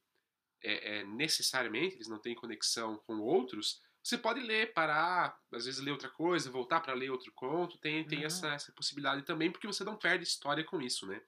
é, 0.61 0.99
é, 0.99 1.03
necessariamente, 1.05 1.95
eles 1.95 2.09
não 2.09 2.19
têm 2.19 2.35
conexão 2.35 2.97
com 2.97 3.19
outros, 3.19 3.81
você 4.07 4.17
pode 4.17 4.39
ler, 4.39 4.73
parar, 4.73 5.37
às 5.51 5.65
vezes 5.65 5.81
ler 5.81 5.91
outra 5.91 6.09
coisa, 6.09 6.49
voltar 6.49 6.79
para 6.79 6.93
ler 6.93 7.09
outro 7.09 7.29
conto, 7.33 7.77
tem, 7.77 8.07
tem 8.07 8.19
uhum. 8.19 8.25
essa, 8.25 8.47
essa 8.53 8.71
possibilidade 8.71 9.23
também, 9.23 9.51
porque 9.51 9.67
você 9.67 9.83
não 9.83 9.97
perde 9.97 10.23
história 10.23 10.63
com 10.63 10.81
isso, 10.81 11.05
né? 11.05 11.21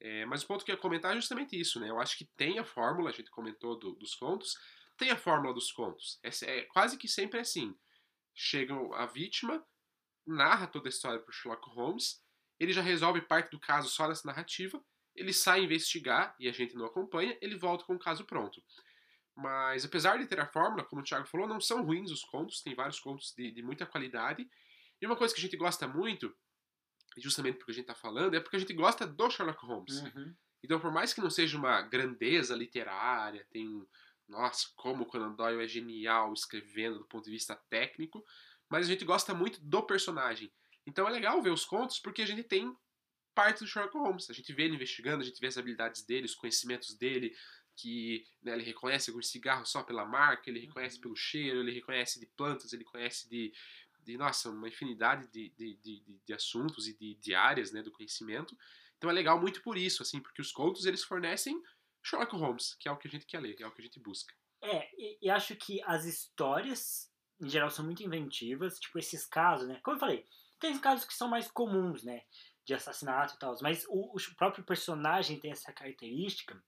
É, 0.00 0.24
mas 0.24 0.42
o 0.42 0.46
ponto 0.46 0.64
que 0.64 0.70
eu 0.70 0.74
ia 0.74 0.80
comentar 0.80 1.12
é 1.12 1.16
justamente 1.16 1.58
isso, 1.60 1.78
né? 1.78 1.90
Eu 1.90 2.00
acho 2.00 2.16
que 2.16 2.24
tem 2.24 2.58
a 2.58 2.64
fórmula, 2.64 3.10
a 3.10 3.12
gente 3.12 3.30
comentou 3.30 3.78
do, 3.78 3.92
dos 3.92 4.14
contos, 4.14 4.56
tem 4.96 5.10
a 5.10 5.18
fórmula 5.18 5.52
dos 5.52 5.70
contos. 5.70 6.18
É, 6.22 6.30
é, 6.46 6.62
quase 6.62 6.96
que 6.96 7.06
sempre 7.06 7.40
assim. 7.40 7.76
Chega 8.34 8.74
a 8.94 9.04
vítima, 9.04 9.62
narra 10.26 10.66
toda 10.66 10.88
a 10.88 10.90
história 10.90 11.20
para 11.20 11.34
Sherlock 11.34 11.68
Holmes, 11.68 12.24
ele 12.58 12.72
já 12.72 12.80
resolve 12.80 13.20
parte 13.20 13.50
do 13.50 13.60
caso 13.60 13.90
só 13.90 14.08
nessa 14.08 14.26
narrativa, 14.26 14.82
ele 15.14 15.34
sai 15.34 15.62
investigar 15.62 16.34
e 16.40 16.48
a 16.48 16.52
gente 16.52 16.74
não 16.74 16.86
acompanha, 16.86 17.36
ele 17.42 17.58
volta 17.58 17.84
com 17.84 17.96
o 17.96 17.98
caso 17.98 18.24
pronto. 18.24 18.62
Mas 19.38 19.84
apesar 19.84 20.18
de 20.18 20.26
ter 20.26 20.40
a 20.40 20.46
fórmula, 20.48 20.82
como 20.82 21.00
o 21.00 21.04
Thiago 21.04 21.24
falou, 21.24 21.46
não 21.46 21.60
são 21.60 21.84
ruins 21.84 22.10
os 22.10 22.24
contos, 22.24 22.60
tem 22.60 22.74
vários 22.74 22.98
contos 22.98 23.32
de, 23.36 23.52
de 23.52 23.62
muita 23.62 23.86
qualidade. 23.86 24.50
E 25.00 25.06
uma 25.06 25.14
coisa 25.14 25.32
que 25.32 25.38
a 25.38 25.42
gente 25.44 25.56
gosta 25.56 25.86
muito, 25.86 26.36
justamente 27.16 27.56
porque 27.56 27.70
a 27.70 27.74
gente 27.74 27.84
está 27.84 27.94
falando, 27.94 28.34
é 28.34 28.40
porque 28.40 28.56
a 28.56 28.58
gente 28.58 28.72
gosta 28.72 29.06
do 29.06 29.30
Sherlock 29.30 29.64
Holmes. 29.64 30.02
Uhum. 30.02 30.34
Então, 30.60 30.80
por 30.80 30.90
mais 30.90 31.14
que 31.14 31.20
não 31.20 31.30
seja 31.30 31.56
uma 31.56 31.80
grandeza 31.82 32.52
literária, 32.56 33.46
tem. 33.48 33.86
Nossa, 34.26 34.66
como 34.74 35.04
o 35.04 35.06
Conan 35.06 35.32
Doyle 35.32 35.62
é 35.62 35.68
genial 35.68 36.32
escrevendo 36.32 36.98
do 36.98 37.06
ponto 37.06 37.24
de 37.24 37.30
vista 37.30 37.54
técnico, 37.70 38.22
mas 38.68 38.86
a 38.86 38.88
gente 38.90 39.04
gosta 39.04 39.32
muito 39.32 39.60
do 39.62 39.82
personagem. 39.84 40.52
Então 40.84 41.06
é 41.06 41.10
legal 41.10 41.40
ver 41.40 41.50
os 41.50 41.64
contos 41.64 42.00
porque 42.00 42.22
a 42.22 42.26
gente 42.26 42.42
tem 42.42 42.76
parte 43.36 43.60
do 43.60 43.68
Sherlock 43.68 43.96
Holmes. 43.96 44.28
A 44.28 44.34
gente 44.34 44.52
vê 44.52 44.64
ele 44.64 44.74
investigando, 44.74 45.22
a 45.22 45.24
gente 45.24 45.40
vê 45.40 45.46
as 45.46 45.56
habilidades 45.56 46.04
dele, 46.04 46.26
os 46.26 46.34
conhecimentos 46.34 46.98
dele, 46.98 47.32
que 47.78 48.26
né, 48.42 48.52
ele 48.52 48.64
reconhece 48.64 49.10
alguns 49.10 49.28
cigarros 49.28 49.70
só 49.70 49.82
pela 49.82 50.04
marca, 50.04 50.50
ele 50.50 50.58
reconhece 50.58 50.96
uhum. 50.96 51.02
pelo 51.02 51.16
cheiro, 51.16 51.60
ele 51.60 51.72
reconhece 51.72 52.18
de 52.18 52.26
plantas, 52.26 52.72
ele 52.72 52.84
conhece 52.84 53.28
de, 53.28 53.52
de 54.02 54.16
nossa, 54.16 54.50
uma 54.50 54.68
infinidade 54.68 55.28
de, 55.28 55.48
de, 55.50 55.76
de, 55.76 56.20
de 56.26 56.34
assuntos 56.34 56.88
e 56.88 56.98
de, 56.98 57.14
de 57.14 57.34
áreas 57.34 57.72
né, 57.72 57.82
do 57.82 57.92
conhecimento. 57.92 58.56
Então 58.96 59.08
é 59.08 59.12
legal 59.12 59.40
muito 59.40 59.62
por 59.62 59.78
isso, 59.78 60.02
assim, 60.02 60.20
porque 60.20 60.42
os 60.42 60.50
contos 60.50 60.86
eles 60.86 61.04
fornecem 61.04 61.62
Sherlock 62.02 62.34
Holmes, 62.34 62.74
que 62.74 62.88
é 62.88 62.92
o 62.92 62.96
que 62.96 63.06
a 63.06 63.10
gente 63.10 63.26
quer 63.26 63.40
ler, 63.40 63.54
que 63.54 63.62
é 63.62 63.66
o 63.66 63.72
que 63.72 63.80
a 63.80 63.84
gente 63.84 64.00
busca. 64.00 64.34
É, 64.60 64.90
e, 64.98 65.18
e 65.22 65.30
acho 65.30 65.54
que 65.54 65.80
as 65.84 66.04
histórias, 66.04 67.08
em 67.40 67.48
geral, 67.48 67.70
são 67.70 67.84
muito 67.84 68.02
inventivas, 68.02 68.80
tipo 68.80 68.98
esses 68.98 69.24
casos, 69.24 69.68
né? 69.68 69.80
Como 69.84 69.96
eu 69.96 70.00
falei, 70.00 70.26
tem 70.58 70.76
casos 70.80 71.04
que 71.04 71.14
são 71.14 71.28
mais 71.28 71.48
comuns, 71.48 72.02
né? 72.02 72.22
de 72.68 72.74
assassinato 72.74 73.34
e 73.34 73.38
tal. 73.38 73.56
Mas 73.62 73.86
o, 73.88 74.14
o, 74.14 74.34
próprio 74.36 74.62
personagem 74.62 75.40
tem 75.40 75.50
essa 75.50 75.72
característica, 75.72 76.62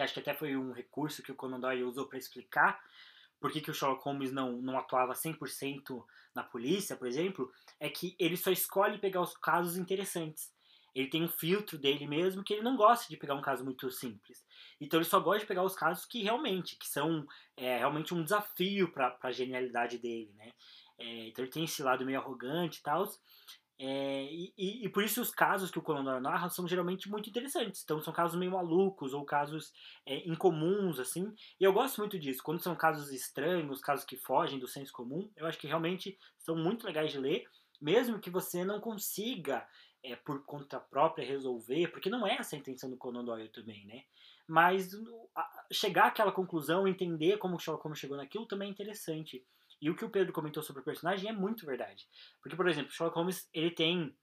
que 0.00 0.02
acho 0.02 0.14
que 0.14 0.20
até 0.20 0.34
foi 0.34 0.56
um 0.56 0.72
recurso 0.72 1.22
que 1.22 1.30
o 1.30 1.34
Conan 1.34 1.60
Doyle 1.60 1.84
usou 1.84 2.06
para 2.06 2.18
explicar 2.18 2.80
por 3.38 3.50
que, 3.52 3.60
que 3.60 3.70
o 3.70 3.74
Sherlock 3.74 4.02
Holmes 4.04 4.32
não, 4.32 4.52
não 4.52 4.78
atuava 4.78 5.12
100% 5.12 6.04
na 6.34 6.42
polícia, 6.42 6.96
por 6.96 7.06
exemplo, 7.06 7.50
é 7.78 7.88
que 7.88 8.14
ele 8.18 8.36
só 8.36 8.50
escolhe 8.50 8.98
pegar 8.98 9.20
os 9.20 9.36
casos 9.36 9.76
interessantes. 9.76 10.52
Ele 10.94 11.08
tem 11.08 11.22
um 11.22 11.28
filtro 11.28 11.78
dele 11.78 12.06
mesmo 12.06 12.42
que 12.42 12.54
ele 12.54 12.62
não 12.62 12.76
gosta 12.76 13.08
de 13.08 13.16
pegar 13.16 13.34
um 13.34 13.42
caso 13.42 13.64
muito 13.64 13.90
simples. 13.90 14.44
Então 14.80 14.98
ele 14.98 15.08
só 15.08 15.20
gosta 15.20 15.40
de 15.40 15.46
pegar 15.46 15.62
os 15.62 15.76
casos 15.76 16.04
que 16.04 16.22
realmente, 16.22 16.76
que 16.76 16.88
são 16.88 17.26
é, 17.56 17.78
realmente 17.78 18.12
um 18.12 18.24
desafio 18.24 18.90
para 18.90 19.16
a 19.22 19.32
genialidade 19.32 19.98
dele, 19.98 20.32
né? 20.36 20.50
É, 20.98 21.28
então 21.28 21.44
ele 21.44 21.52
tem 21.52 21.64
esse 21.64 21.82
lado 21.82 22.04
meio 22.04 22.18
arrogante 22.18 22.80
e 22.80 22.82
tal. 22.82 23.06
É, 23.82 24.24
e, 24.30 24.84
e, 24.84 24.88
por 24.90 25.02
isso 25.02 25.22
os 25.22 25.30
casos 25.30 25.70
que 25.70 25.78
o 25.78 25.82
Conan 25.82 26.20
narra 26.20 26.50
são 26.50 26.68
geralmente 26.68 27.08
muito 27.08 27.30
interessantes. 27.30 27.82
Então 27.82 27.98
são 28.02 28.12
casos 28.12 28.38
meio 28.38 28.52
malucos 28.52 29.14
ou 29.14 29.24
casos 29.24 29.72
é, 30.04 30.18
incomuns, 30.28 31.00
assim. 31.00 31.34
E 31.58 31.64
eu 31.64 31.72
gosto 31.72 31.96
muito 31.96 32.18
disso. 32.18 32.42
Quando 32.42 32.62
são 32.62 32.76
casos 32.76 33.10
estranhos, 33.10 33.80
casos 33.80 34.04
que 34.04 34.18
fogem 34.18 34.58
do 34.58 34.68
senso 34.68 34.92
comum, 34.92 35.30
eu 35.34 35.46
acho 35.46 35.58
que 35.58 35.66
realmente 35.66 36.18
são 36.36 36.54
muito 36.54 36.84
legais 36.84 37.10
de 37.10 37.18
ler, 37.18 37.46
mesmo 37.80 38.20
que 38.20 38.28
você 38.28 38.66
não 38.66 38.80
consiga, 38.80 39.66
é, 40.04 40.14
por 40.14 40.44
conta 40.44 40.78
própria, 40.78 41.26
resolver, 41.26 41.88
porque 41.88 42.10
não 42.10 42.26
é 42.26 42.34
essa 42.34 42.56
a 42.56 42.58
intenção 42.58 42.90
do 42.90 42.98
Conan 42.98 43.24
Doyle 43.24 43.48
também, 43.48 43.86
né? 43.86 44.02
Mas 44.46 44.90
chegar 45.72 46.08
àquela 46.08 46.32
conclusão, 46.32 46.86
entender 46.86 47.38
como 47.38 47.56
o 47.56 47.58
Sherlock 47.58 47.84
Holmes 47.84 47.98
chegou 47.98 48.18
naquilo 48.18 48.44
também 48.44 48.68
é 48.68 48.72
interessante. 48.72 49.42
E 49.80 49.88
o 49.88 49.96
que 49.96 50.04
o 50.04 50.10
Pedro 50.10 50.32
comentou 50.32 50.62
sobre 50.62 50.82
o 50.82 50.84
personagem 50.84 51.28
é 51.28 51.32
muito 51.32 51.64
verdade. 51.64 52.06
Porque, 52.42 52.56
por 52.56 52.68
exemplo, 52.68 52.92
Sherlock 52.92 53.16
Holmes, 53.16 53.48
ele 53.52 53.70
tem 53.70 54.14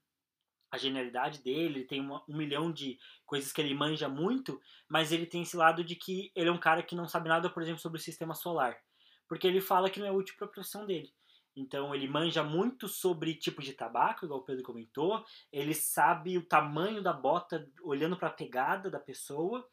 a 0.70 0.78
genialidade 0.78 1.41
dele, 1.41 1.80
ele 1.80 1.86
tem 1.86 2.01
uma, 2.01 2.24
um 2.28 2.38
milhão 2.38 2.72
de 2.72 2.99
coisas 3.26 3.51
que 3.51 3.62
ele 3.62 3.74
manja 3.74 4.08
muito, 4.10 4.60
mas 4.88 5.12
ele 5.12 5.26
tem 5.26 5.41
esse 5.41 5.55
lado 5.55 5.84
de 5.84 5.95
que 5.95 6.32
ele 6.36 6.49
é 6.49 6.51
um 6.51 6.60
cara 6.60 6.84
que 6.84 6.95
não 6.95 7.08
sabe 7.08 7.30
nada, 7.30 7.49
por 7.49 7.64
exemplo, 7.64 7.80
sobre 7.80 7.99
o 7.99 8.03
sistema 8.03 8.36
solar. 8.36 8.78
Porque 9.28 9.47
ele 9.47 9.62
fala 9.62 9.89
que 9.89 9.99
não 9.99 10.08
é 10.08 10.12
útil 10.12 10.36
para 10.38 10.47
a 10.47 10.51
profissão 10.51 10.86
dele. 10.86 11.12
Então 11.55 11.95
ele 11.95 12.08
manja 12.08 12.43
muito 12.43 12.88
sobre 12.88 13.34
tipo 13.34 13.64
de 13.64 13.74
tabaco, 13.74 14.26
igual 14.26 14.41
o 14.41 14.43
Pedro 14.43 14.64
comentou. 14.64 15.26
Ele 15.51 15.74
sabe 15.74 16.38
o 16.38 16.45
tamanho 16.45 17.01
da 17.01 17.12
bota 17.12 17.68
olhando 17.82 18.16
para 18.16 18.28
a 18.28 18.34
pegada 18.34 18.91
da 18.91 18.99
pessoa. 18.99 19.68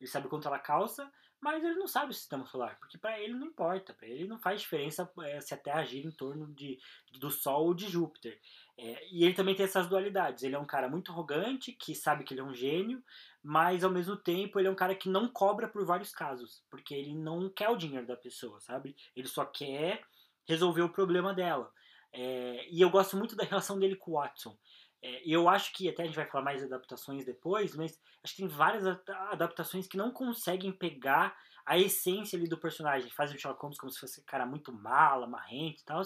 Ele 0.00 0.10
sabe 0.10 0.28
quanto 0.28 0.48
ela 0.48 0.58
calça, 0.58 1.10
mas 1.40 1.62
ele 1.62 1.76
não 1.76 1.86
sabe 1.86 2.10
o 2.10 2.14
sistema 2.14 2.44
solar, 2.46 2.76
porque 2.78 2.98
para 2.98 3.18
ele 3.20 3.34
não 3.34 3.46
importa, 3.46 3.94
para 3.94 4.08
ele 4.08 4.26
não 4.26 4.38
faz 4.38 4.60
diferença 4.60 5.08
é, 5.22 5.40
se 5.40 5.54
a 5.54 5.56
Terra 5.56 5.84
gira 5.84 6.06
em 6.06 6.10
torno 6.10 6.52
de, 6.52 6.78
do 7.18 7.30
Sol 7.30 7.66
ou 7.66 7.74
de 7.74 7.88
Júpiter. 7.88 8.40
É, 8.76 9.06
e 9.10 9.24
ele 9.24 9.34
também 9.34 9.54
tem 9.54 9.64
essas 9.64 9.88
dualidades. 9.88 10.42
Ele 10.42 10.56
é 10.56 10.58
um 10.58 10.66
cara 10.66 10.88
muito 10.88 11.12
arrogante, 11.12 11.72
que 11.72 11.94
sabe 11.94 12.24
que 12.24 12.34
ele 12.34 12.40
é 12.40 12.44
um 12.44 12.54
gênio, 12.54 13.02
mas 13.42 13.84
ao 13.84 13.90
mesmo 13.90 14.16
tempo 14.16 14.58
ele 14.58 14.68
é 14.68 14.70
um 14.70 14.76
cara 14.76 14.94
que 14.94 15.08
não 15.08 15.28
cobra 15.28 15.68
por 15.68 15.84
vários 15.84 16.12
casos, 16.12 16.62
porque 16.68 16.94
ele 16.94 17.14
não 17.14 17.48
quer 17.48 17.68
o 17.68 17.76
dinheiro 17.76 18.06
da 18.06 18.16
pessoa, 18.16 18.60
sabe? 18.60 18.96
Ele 19.14 19.28
só 19.28 19.44
quer 19.44 20.02
resolver 20.46 20.82
o 20.82 20.92
problema 20.92 21.32
dela. 21.32 21.72
É, 22.12 22.66
e 22.70 22.80
eu 22.80 22.90
gosto 22.90 23.16
muito 23.16 23.36
da 23.36 23.44
relação 23.44 23.78
dele 23.78 23.94
com 23.94 24.12
o 24.12 24.14
Watson. 24.14 24.56
É, 25.02 25.22
eu 25.24 25.48
acho 25.48 25.72
que 25.72 25.88
até 25.88 26.02
a 26.02 26.06
gente 26.06 26.16
vai 26.16 26.26
falar 26.26 26.44
mais 26.44 26.58
de 26.60 26.66
adaptações 26.66 27.24
depois, 27.24 27.74
mas 27.76 27.98
acho 28.22 28.34
que 28.34 28.42
tem 28.42 28.48
várias 28.48 28.86
adaptações 29.30 29.86
que 29.86 29.96
não 29.96 30.10
conseguem 30.10 30.72
pegar 30.72 31.36
a 31.64 31.78
essência 31.78 32.36
ali 32.36 32.48
do 32.48 32.56
personagem. 32.56 33.10
Fazem 33.10 33.36
o 33.36 33.38
Sherlock 33.38 33.60
Holmes 33.60 33.78
como 33.78 33.92
se 33.92 34.00
fosse 34.00 34.20
um 34.20 34.24
cara 34.24 34.46
muito 34.46 34.72
mala, 34.72 35.26
marrento 35.26 35.82
e 35.82 35.84
tal. 35.84 36.00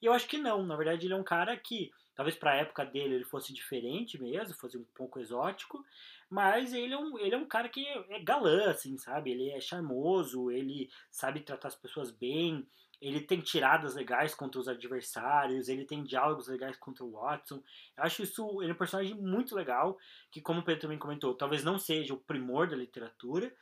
E 0.00 0.06
eu 0.06 0.12
acho 0.12 0.26
que 0.26 0.38
não. 0.38 0.64
Na 0.64 0.74
verdade, 0.74 1.06
ele 1.06 1.12
é 1.12 1.16
um 1.16 1.22
cara 1.22 1.54
que, 1.54 1.90
talvez 2.14 2.34
para 2.34 2.52
a 2.52 2.56
época 2.56 2.84
dele, 2.84 3.16
ele 3.16 3.24
fosse 3.24 3.52
diferente 3.52 4.20
mesmo, 4.20 4.54
fosse 4.54 4.78
um 4.78 4.84
pouco 4.94 5.20
exótico. 5.20 5.84
Mas 6.30 6.72
ele 6.72 6.94
é 6.94 6.98
um, 6.98 7.18
ele 7.18 7.34
é 7.34 7.38
um 7.38 7.46
cara 7.46 7.68
que 7.68 7.86
é 7.86 8.20
galã, 8.20 8.70
assim, 8.70 8.96
sabe? 8.96 9.32
Ele 9.32 9.50
é 9.50 9.60
charmoso, 9.60 10.50
ele 10.50 10.88
sabe 11.10 11.40
tratar 11.40 11.68
as 11.68 11.76
pessoas 11.76 12.10
bem 12.10 12.66
ele 13.02 13.20
tem 13.20 13.40
tiradas 13.40 13.96
legais 13.96 14.32
contra 14.32 14.60
os 14.60 14.68
adversários, 14.68 15.68
ele 15.68 15.84
tem 15.84 16.04
diálogos 16.04 16.46
legais 16.46 16.76
contra 16.76 17.04
o 17.04 17.10
Watson. 17.10 17.60
Eu 17.96 18.04
acho 18.04 18.22
isso, 18.22 18.62
ele 18.62 18.70
é 18.70 18.74
um 18.74 18.78
personagem 18.78 19.14
muito 19.14 19.56
legal, 19.56 19.98
que 20.30 20.40
como 20.40 20.60
o 20.60 20.64
Pedro 20.64 20.82
também 20.82 20.98
comentou, 20.98 21.34
talvez 21.34 21.64
não 21.64 21.80
seja 21.80 22.14
o 22.14 22.20
primor 22.20 22.68
da 22.68 22.76
literatura, 22.76 23.52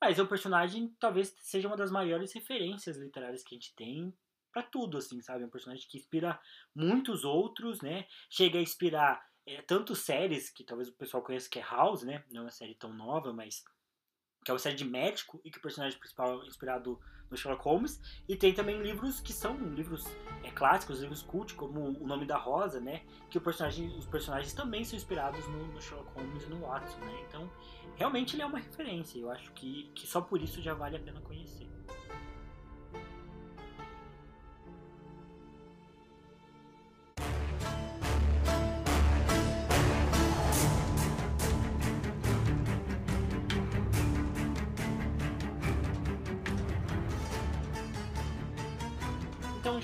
mas 0.00 0.20
é 0.20 0.22
um 0.22 0.26
personagem, 0.26 0.94
talvez 1.00 1.34
seja 1.40 1.66
uma 1.66 1.76
das 1.76 1.90
maiores 1.90 2.32
referências 2.32 2.96
literárias 2.96 3.42
que 3.42 3.56
a 3.56 3.58
gente 3.58 3.74
tem 3.74 4.14
para 4.52 4.62
tudo, 4.62 4.98
assim, 4.98 5.20
sabe? 5.20 5.42
É 5.42 5.46
um 5.46 5.50
personagem 5.50 5.86
que 5.88 5.98
inspira 5.98 6.38
muitos 6.72 7.24
outros, 7.24 7.80
né? 7.80 8.06
Chega 8.30 8.58
a 8.58 8.62
inspirar 8.62 9.26
é, 9.44 9.60
tanto 9.62 9.96
séries, 9.96 10.48
que 10.48 10.62
talvez 10.62 10.88
o 10.88 10.92
pessoal 10.92 11.24
conheça, 11.24 11.50
que 11.50 11.58
é 11.58 11.62
House, 11.62 12.04
né? 12.04 12.24
Não 12.30 12.42
é 12.42 12.44
uma 12.44 12.50
série 12.52 12.74
tão 12.76 12.92
nova, 12.92 13.32
mas 13.32 13.64
que 14.46 14.50
é 14.52 14.54
uma 14.54 14.60
série 14.60 14.76
de 14.76 14.84
médico 14.84 15.40
e 15.44 15.50
que 15.50 15.58
o 15.58 15.60
personagem 15.60 15.98
principal 15.98 16.40
é 16.40 16.46
inspirado 16.46 17.00
no 17.28 17.36
Sherlock 17.36 17.64
Holmes. 17.64 18.00
E 18.28 18.36
tem 18.36 18.54
também 18.54 18.80
livros 18.80 19.18
que 19.18 19.32
são 19.32 19.56
livros 19.56 20.06
é, 20.44 20.52
clássicos, 20.52 21.00
livros 21.00 21.20
cult, 21.20 21.52
como 21.54 21.80
O 21.80 22.06
Nome 22.06 22.24
da 22.24 22.36
Rosa, 22.36 22.78
né? 22.78 23.02
Que 23.28 23.40
personagem, 23.40 23.88
os 23.98 24.06
personagens 24.06 24.54
também 24.54 24.84
são 24.84 24.96
inspirados 24.96 25.44
no, 25.48 25.66
no 25.66 25.82
Sherlock 25.82 26.12
Holmes 26.14 26.44
e 26.44 26.46
no 26.46 26.60
Watson, 26.60 26.96
né? 27.00 27.24
Então, 27.28 27.50
realmente 27.96 28.36
ele 28.36 28.42
é 28.42 28.46
uma 28.46 28.60
referência. 28.60 29.18
Eu 29.18 29.32
acho 29.32 29.50
que, 29.50 29.90
que 29.92 30.06
só 30.06 30.20
por 30.20 30.40
isso 30.40 30.62
já 30.62 30.74
vale 30.74 30.96
a 30.96 31.00
pena 31.00 31.20
conhecer. 31.22 31.66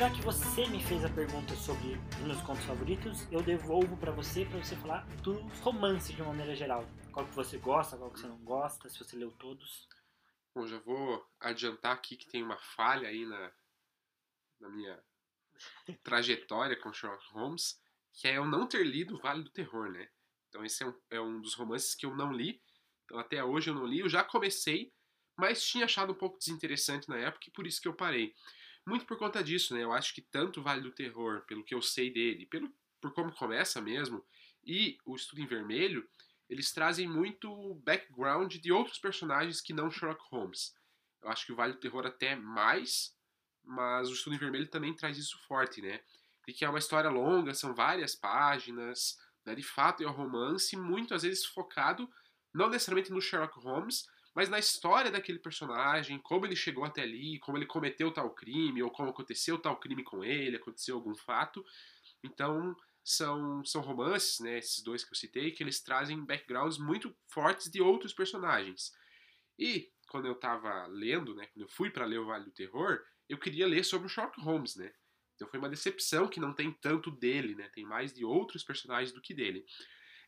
Já 0.03 0.11
que 0.11 0.20
você 0.22 0.66
me 0.66 0.82
fez 0.82 1.05
a 1.05 1.09
pergunta 1.09 1.55
sobre 1.55 1.96
os 2.18 2.26
meus 2.26 2.40
contos 2.40 2.64
favoritos, 2.64 3.24
eu 3.30 3.40
devolvo 3.40 3.96
para 3.96 4.11
você 4.11 4.44
para 4.44 4.59
você 4.59 4.74
falar 4.74 5.07
dos 5.18 5.61
romances 5.61 6.12
de 6.12 6.20
uma 6.20 6.32
maneira 6.32 6.57
geral. 6.57 6.84
Qual 7.12 7.24
que 7.24 7.32
você 7.36 7.57
gosta, 7.57 7.96
qual 7.96 8.11
que 8.11 8.18
você 8.18 8.26
não 8.26 8.38
gosta, 8.38 8.88
se 8.88 8.98
você 8.98 9.14
leu 9.14 9.30
todos. 9.30 9.88
Bom, 10.53 10.66
já 10.66 10.76
vou 10.80 11.24
adiantar 11.38 11.92
aqui 11.92 12.16
que 12.16 12.26
tem 12.26 12.42
uma 12.42 12.59
falha 12.59 13.07
aí 13.07 13.24
na, 13.24 13.53
na 14.59 14.70
minha 14.70 15.00
trajetória 16.03 16.74
com 16.74 16.92
Sherlock 16.92 17.24
Holmes, 17.30 17.80
que 18.12 18.26
é 18.26 18.38
eu 18.38 18.44
não 18.44 18.66
ter 18.66 18.84
lido 18.84 19.20
Vale 19.20 19.44
do 19.44 19.50
Terror, 19.50 19.88
né? 19.88 20.09
Então 20.48 20.64
esse 20.64 20.82
é 20.82 20.86
um, 20.88 21.00
é 21.11 21.20
um 21.20 21.40
dos 21.40 21.55
romances 21.55 21.94
que 21.94 22.07
eu 22.07 22.16
não 22.16 22.32
li. 22.32 22.61
Então 23.05 23.20
até 23.20 23.44
hoje 23.44 23.70
eu 23.70 23.74
não 23.76 23.86
li. 23.86 24.00
Eu 24.00 24.09
já 24.09 24.24
comecei, 24.24 24.92
mas 25.36 25.64
tinha 25.64 25.84
achado 25.84 26.11
um 26.11 26.18
pouco 26.18 26.38
desinteressante 26.38 27.09
na 27.09 27.18
época 27.18 27.46
e 27.46 27.53
por 27.53 27.68
isso 27.68 27.80
que 27.80 27.86
eu 27.86 27.94
parei. 27.94 28.34
Muito 28.87 29.07
por 29.07 29.16
conta 29.16 29.43
disso, 29.43 29.74
né? 29.74 29.83
Eu 29.83 29.93
acho 29.93 30.14
que 30.14 30.20
tanto 30.20 30.62
Vale 30.62 30.80
do 30.80 30.91
Terror, 30.91 31.43
pelo 31.43 31.64
que 31.64 31.74
eu 31.74 31.80
sei 31.80 32.11
dele, 32.11 32.47
pelo, 32.47 32.72
por 33.01 33.12
como 33.12 33.33
começa 33.33 33.80
mesmo, 33.80 34.24
e 34.64 34.99
o 35.05 35.14
Estudo 35.14 35.41
em 35.41 35.47
Vermelho, 35.47 36.09
eles 36.49 36.72
trazem 36.72 37.09
muito 37.09 37.74
background 37.76 38.57
de 38.57 38.72
outros 38.72 38.99
personagens 38.99 39.61
que 39.61 39.72
não 39.72 39.91
Sherlock 39.91 40.22
Holmes. 40.30 40.74
Eu 41.22 41.30
acho 41.30 41.47
que 41.47 41.53
o 41.53 41.57
Vale 41.57 41.74
do 41.74 41.78
Terror 41.80 42.07
até 42.07 42.35
mais, 42.35 43.16
mas 43.64 44.09
o 44.11 44.12
Estudo 44.12 44.35
em 44.35 44.39
Vermelho 44.39 44.68
também 44.68 44.95
traz 44.95 45.16
isso 45.16 45.39
forte, 45.47 45.80
né? 45.80 46.01
E 46.47 46.53
que 46.53 46.64
é 46.64 46.68
uma 46.68 46.78
história 46.78 47.09
longa, 47.09 47.55
são 47.55 47.72
várias 47.72 48.16
páginas, 48.16 49.16
né? 49.45 49.55
de 49.55 49.62
fato 49.62 50.03
é 50.03 50.07
um 50.07 50.12
romance 50.12 50.76
muito 50.76 51.14
às 51.14 51.22
vezes 51.22 51.45
focado 51.45 52.11
não 52.53 52.68
necessariamente 52.68 53.12
no 53.12 53.20
Sherlock 53.20 53.59
Holmes, 53.61 54.07
mas 54.35 54.49
na 54.49 54.59
história 54.59 55.11
daquele 55.11 55.39
personagem, 55.39 56.18
como 56.18 56.47
ele 56.47 56.57
chegou 56.57 56.85
até 56.85 57.03
ali, 57.03 57.39
como 57.41 57.59
ele 57.59 57.66
cometeu 57.66 58.11
tal 58.11 58.30
crime, 58.35 58.83
ou 58.83 58.91
como 58.91 59.11
aconteceu 59.11 59.59
tal 59.59 59.78
crime 59.78 60.03
com 60.03 60.24
ele, 60.24 60.57
aconteceu 60.57 60.97
algum 60.97 61.14
fato. 61.14 61.64
Então, 62.24 62.74
são, 63.05 63.64
são 63.64 63.83
romances, 63.83 64.41
né, 64.41 64.59
esses 64.59 64.83
dois 64.83 65.05
que 65.05 65.12
eu 65.12 65.16
citei, 65.16 65.51
que 65.51 65.62
eles 65.62 65.83
trazem 65.83 66.24
backgrounds 66.24 66.78
muito 66.78 67.14
fortes 67.28 67.70
de 67.70 67.83
outros 67.83 68.12
personagens. 68.12 68.93
E, 69.59 69.91
quando 70.09 70.26
eu 70.26 70.33
estava 70.33 70.87
lendo, 70.87 71.35
né, 71.35 71.47
quando 71.47 71.62
eu 71.62 71.68
fui 71.68 71.91
para 71.91 72.07
ler 72.07 72.18
o 72.18 72.26
Vale 72.26 72.45
do 72.45 72.53
Terror, 72.53 73.03
eu 73.28 73.39
queria 73.39 73.66
ler 73.66 73.85
sobre 73.85 74.07
o 74.07 74.11
Sherlock 74.11 74.41
Holmes, 74.41 74.76
né? 74.76 74.93
Então 75.35 75.49
foi 75.49 75.59
uma 75.59 75.68
decepção 75.68 76.28
que 76.28 76.39
não 76.39 76.53
tem 76.53 76.70
tanto 76.70 77.11
dele, 77.11 77.55
né? 77.55 77.68
Tem 77.74 77.85
mais 77.85 78.12
de 78.12 78.24
outros 78.24 78.62
personagens 78.62 79.12
do 79.12 79.20
que 79.20 79.35
dele. 79.35 79.64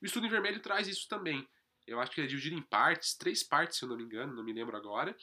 O 0.02 0.06
Estudo 0.06 0.26
em 0.26 0.30
Vermelho 0.30 0.60
traz 0.60 0.88
isso 0.88 1.08
também. 1.08 1.46
Eu 1.86 2.00
acho 2.00 2.10
que 2.10 2.20
ele 2.20 2.26
é 2.26 2.30
dividido 2.30 2.56
em 2.56 2.62
partes, 2.62 3.14
três 3.14 3.42
partes, 3.42 3.78
se 3.78 3.84
eu 3.84 3.88
não 3.88 3.96
me 3.96 4.04
engano, 4.04 4.34
não 4.34 4.44
me 4.44 4.52
lembro 4.52 4.76
agora. 4.76 5.16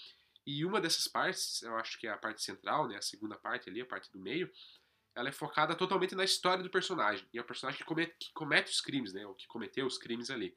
E 0.46 0.66
uma 0.66 0.82
dessas 0.82 1.08
partes, 1.08 1.62
eu 1.62 1.76
acho 1.78 2.00
que 2.00 2.08
é 2.08 2.12
a 2.12 2.18
parte 2.18 2.42
central, 2.42 2.88
né, 2.88 2.98
a 2.98 3.02
segunda 3.02 3.36
parte 3.36 3.70
ali, 3.70 3.82
a 3.82 3.86
parte 3.86 4.12
do 4.12 4.20
meio, 4.20 4.50
ela 5.16 5.30
é 5.30 5.32
focada 5.32 5.76
totalmente 5.76 6.16
na 6.16 6.24
história 6.24 6.64
do 6.64 6.70
personagem. 6.70 7.28
E 7.34 7.38
é 7.38 7.42
o 7.42 7.46
personagem 7.46 7.80
que 7.80 7.86
comete, 7.86 8.16
que 8.20 8.34
comete 8.34 8.72
os 8.72 8.82
crimes, 8.82 9.14
né, 9.14 9.26
o 9.26 9.36
que 9.36 9.48
cometeu 9.48 9.86
os 9.86 9.98
crimes 9.98 10.30
ali. 10.30 10.56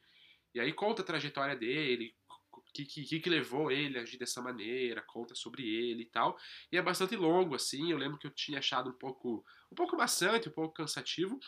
E 0.55 0.61
aí 0.61 0.72
conta 0.72 1.02
a 1.02 1.05
trajetória 1.05 1.57
dele, 1.57 2.14
o 2.52 2.62
que, 2.72 2.84
que, 2.84 3.20
que 3.20 3.30
levou 3.30 3.70
ele 3.70 3.98
a 3.98 4.02
agir 4.02 4.16
dessa 4.16 4.40
maneira, 4.40 5.02
conta 5.02 5.34
sobre 5.34 5.62
ele 5.62 6.02
e 6.02 6.07
tal. 6.07 6.38
E 6.70 6.76
é 6.76 6.82
bastante 6.82 7.16
longo, 7.16 7.55
assim, 7.55 7.90
eu 7.90 7.98
lembro 7.98 8.18
que 8.18 8.26
eu 8.26 8.30
tinha 8.30 8.59
achado 8.59 8.90
um 8.90 8.92
pouco, 8.92 9.44
um 9.70 9.74
pouco 9.74 9.96
maçante, 9.96 10.48
um 10.48 10.52
pouco 10.52 10.74
cansativo, 10.74 11.38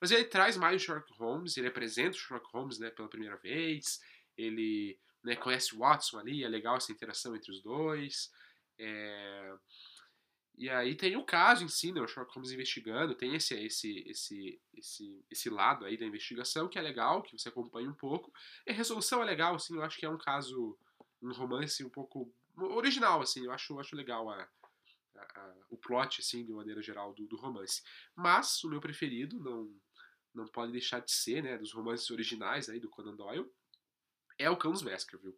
mas 0.00 0.10
ele 0.10 0.24
traz 0.24 0.56
mais 0.56 0.82
o 0.82 0.84
Sherlock 0.84 1.12
Holmes, 1.14 1.56
ele 1.56 1.68
apresenta 1.68 2.16
o 2.16 2.20
Sherlock 2.20 2.50
Holmes 2.52 2.78
né, 2.78 2.90
pela 2.90 3.08
primeira 3.08 3.36
vez, 3.36 4.00
ele 4.36 4.98
né, 5.22 5.34
conhece 5.36 5.74
o 5.74 5.78
Watson 5.78 6.18
ali, 6.18 6.44
é 6.44 6.48
legal 6.48 6.76
essa 6.76 6.92
interação 6.92 7.34
entre 7.34 7.50
os 7.50 7.62
dois. 7.62 8.30
É... 8.78 9.54
E 10.56 10.70
aí 10.70 10.94
tem 10.94 11.16
o 11.16 11.24
caso 11.24 11.64
em 11.64 11.68
si, 11.68 11.90
né, 11.90 12.00
o 12.00 12.06
Sherlock 12.06 12.34
Holmes 12.34 12.52
investigando, 12.52 13.14
tem 13.14 13.34
esse, 13.34 13.54
esse, 13.54 14.04
esse, 14.06 14.60
esse, 14.74 15.24
esse 15.28 15.50
lado 15.50 15.84
aí 15.84 15.96
da 15.96 16.06
investigação 16.06 16.68
que 16.68 16.78
é 16.78 16.82
legal, 16.82 17.22
que 17.22 17.36
você 17.36 17.48
acompanha 17.48 17.88
um 17.88 17.94
pouco. 17.94 18.32
E 18.66 18.70
a 18.70 18.74
resolução 18.74 19.20
é 19.20 19.24
legal, 19.24 19.56
assim, 19.56 19.74
eu 19.74 19.82
acho 19.82 19.98
que 19.98 20.06
é 20.06 20.10
um 20.10 20.18
caso, 20.18 20.78
um 21.20 21.32
romance 21.32 21.82
um 21.82 21.90
pouco 21.90 22.32
original, 22.56 23.20
assim, 23.20 23.44
eu 23.44 23.52
acho, 23.52 23.80
acho 23.80 23.96
legal 23.96 24.30
a, 24.30 24.48
a, 25.16 25.40
a, 25.40 25.54
o 25.70 25.76
plot, 25.76 26.20
assim, 26.20 26.44
de 26.44 26.52
maneira 26.52 26.80
geral, 26.80 27.12
do, 27.12 27.26
do 27.26 27.36
romance. 27.36 27.82
Mas 28.14 28.62
o 28.62 28.68
meu 28.68 28.80
preferido, 28.80 29.40
não, 29.40 29.74
não 30.34 30.46
pode 30.46 30.72
deixar 30.72 31.00
de 31.00 31.10
ser, 31.10 31.42
né, 31.42 31.56
dos 31.56 31.72
romances 31.72 32.10
originais 32.10 32.68
aí 32.68 32.80
do 32.80 32.88
Conan 32.88 33.14
Doyle, 33.14 33.50
é 34.38 34.50
o 34.50 34.56
Cão 34.56 34.72
dos 34.72 34.82
Baskerville. 34.82 35.36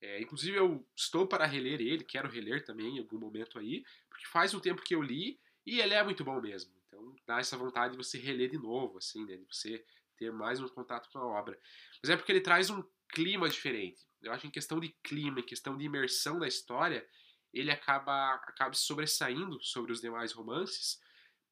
É, 0.00 0.20
inclusive 0.20 0.56
eu 0.56 0.86
estou 0.94 1.26
para 1.26 1.44
reler 1.44 1.80
ele, 1.80 2.04
quero 2.04 2.28
reler 2.28 2.64
também 2.64 2.96
em 2.96 2.98
algum 3.00 3.18
momento 3.18 3.58
aí, 3.58 3.84
porque 4.08 4.26
faz 4.26 4.54
um 4.54 4.60
tempo 4.60 4.82
que 4.82 4.94
eu 4.94 5.02
li 5.02 5.40
e 5.66 5.80
ele 5.80 5.94
é 5.94 6.02
muito 6.04 6.24
bom 6.24 6.40
mesmo. 6.40 6.72
Então 6.86 7.16
dá 7.26 7.40
essa 7.40 7.56
vontade 7.56 7.92
de 7.92 7.98
você 7.98 8.16
reler 8.16 8.50
de 8.50 8.58
novo, 8.58 8.98
assim, 8.98 9.24
né, 9.26 9.36
de 9.36 9.44
você 9.44 9.84
ter 10.16 10.32
mais 10.32 10.60
um 10.60 10.68
contato 10.68 11.08
com 11.10 11.18
a 11.18 11.26
obra. 11.26 11.58
Mas 12.02 12.10
é 12.10 12.16
porque 12.16 12.30
ele 12.30 12.40
traz 12.40 12.70
um 12.70 12.82
clima 13.08 13.48
diferente. 13.48 14.06
Eu 14.22 14.32
acho 14.32 14.42
que 14.42 14.48
em 14.48 14.52
questão 14.52 14.78
de 14.78 14.88
clima, 15.02 15.40
em 15.40 15.44
questão 15.44 15.76
de 15.76 15.84
imersão 15.84 16.38
na 16.38 16.48
história, 16.48 17.06
ele 17.52 17.70
acaba, 17.70 18.34
acaba 18.34 18.74
sobressaindo 18.74 19.60
sobre 19.62 19.92
os 19.92 20.00
demais 20.00 20.32
romances, 20.32 21.00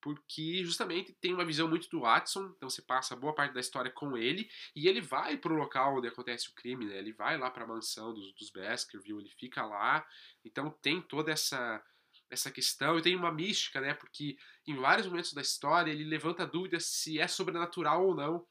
porque 0.01 0.65
justamente 0.65 1.13
tem 1.21 1.35
uma 1.35 1.45
visão 1.45 1.69
muito 1.69 1.89
do 1.89 2.01
Watson, 2.01 2.53
então 2.57 2.71
você 2.71 2.83
passa 2.83 3.17
boa 3.17 3.35
parte 3.35 3.53
da 3.53 3.61
história 3.61 3.91
com 3.91 4.17
ele, 4.17 4.49
e 4.75 4.89
ele 4.89 5.01
vai 5.01 5.37
pro 5.37 5.55
local 5.55 5.99
onde 5.99 6.09
acontece 6.09 6.49
o 6.49 6.55
crime, 6.55 6.87
né? 6.87 6.99
Ele 6.99 7.13
vai 7.13 7.37
lá 7.37 7.51
para 7.51 7.65
a 7.65 7.67
mansão 7.67 8.15
dos, 8.15 8.33
dos 8.35 8.51
Baskerville, 8.51 9.21
ele 9.21 9.31
fica 9.31 9.65
lá, 9.65 10.07
então 10.45 10.71
tem 10.83 11.01
toda 11.01 11.33
essa 11.33 11.83
essa 12.29 12.51
questão 12.51 12.99
e 12.99 13.03
tem 13.03 13.15
uma 13.15 13.31
mística, 13.31 13.81
né? 13.81 13.95
Porque 13.95 14.37
em 14.67 14.75
vários 14.75 15.07
momentos 15.07 15.33
da 15.33 15.41
história 15.41 15.91
ele 15.91 16.05
levanta 16.05 16.47
dúvidas 16.47 16.87
se 16.87 17.21
é 17.21 17.29
sobrenatural 17.29 18.05
ou 18.05 18.15
não. 18.15 18.47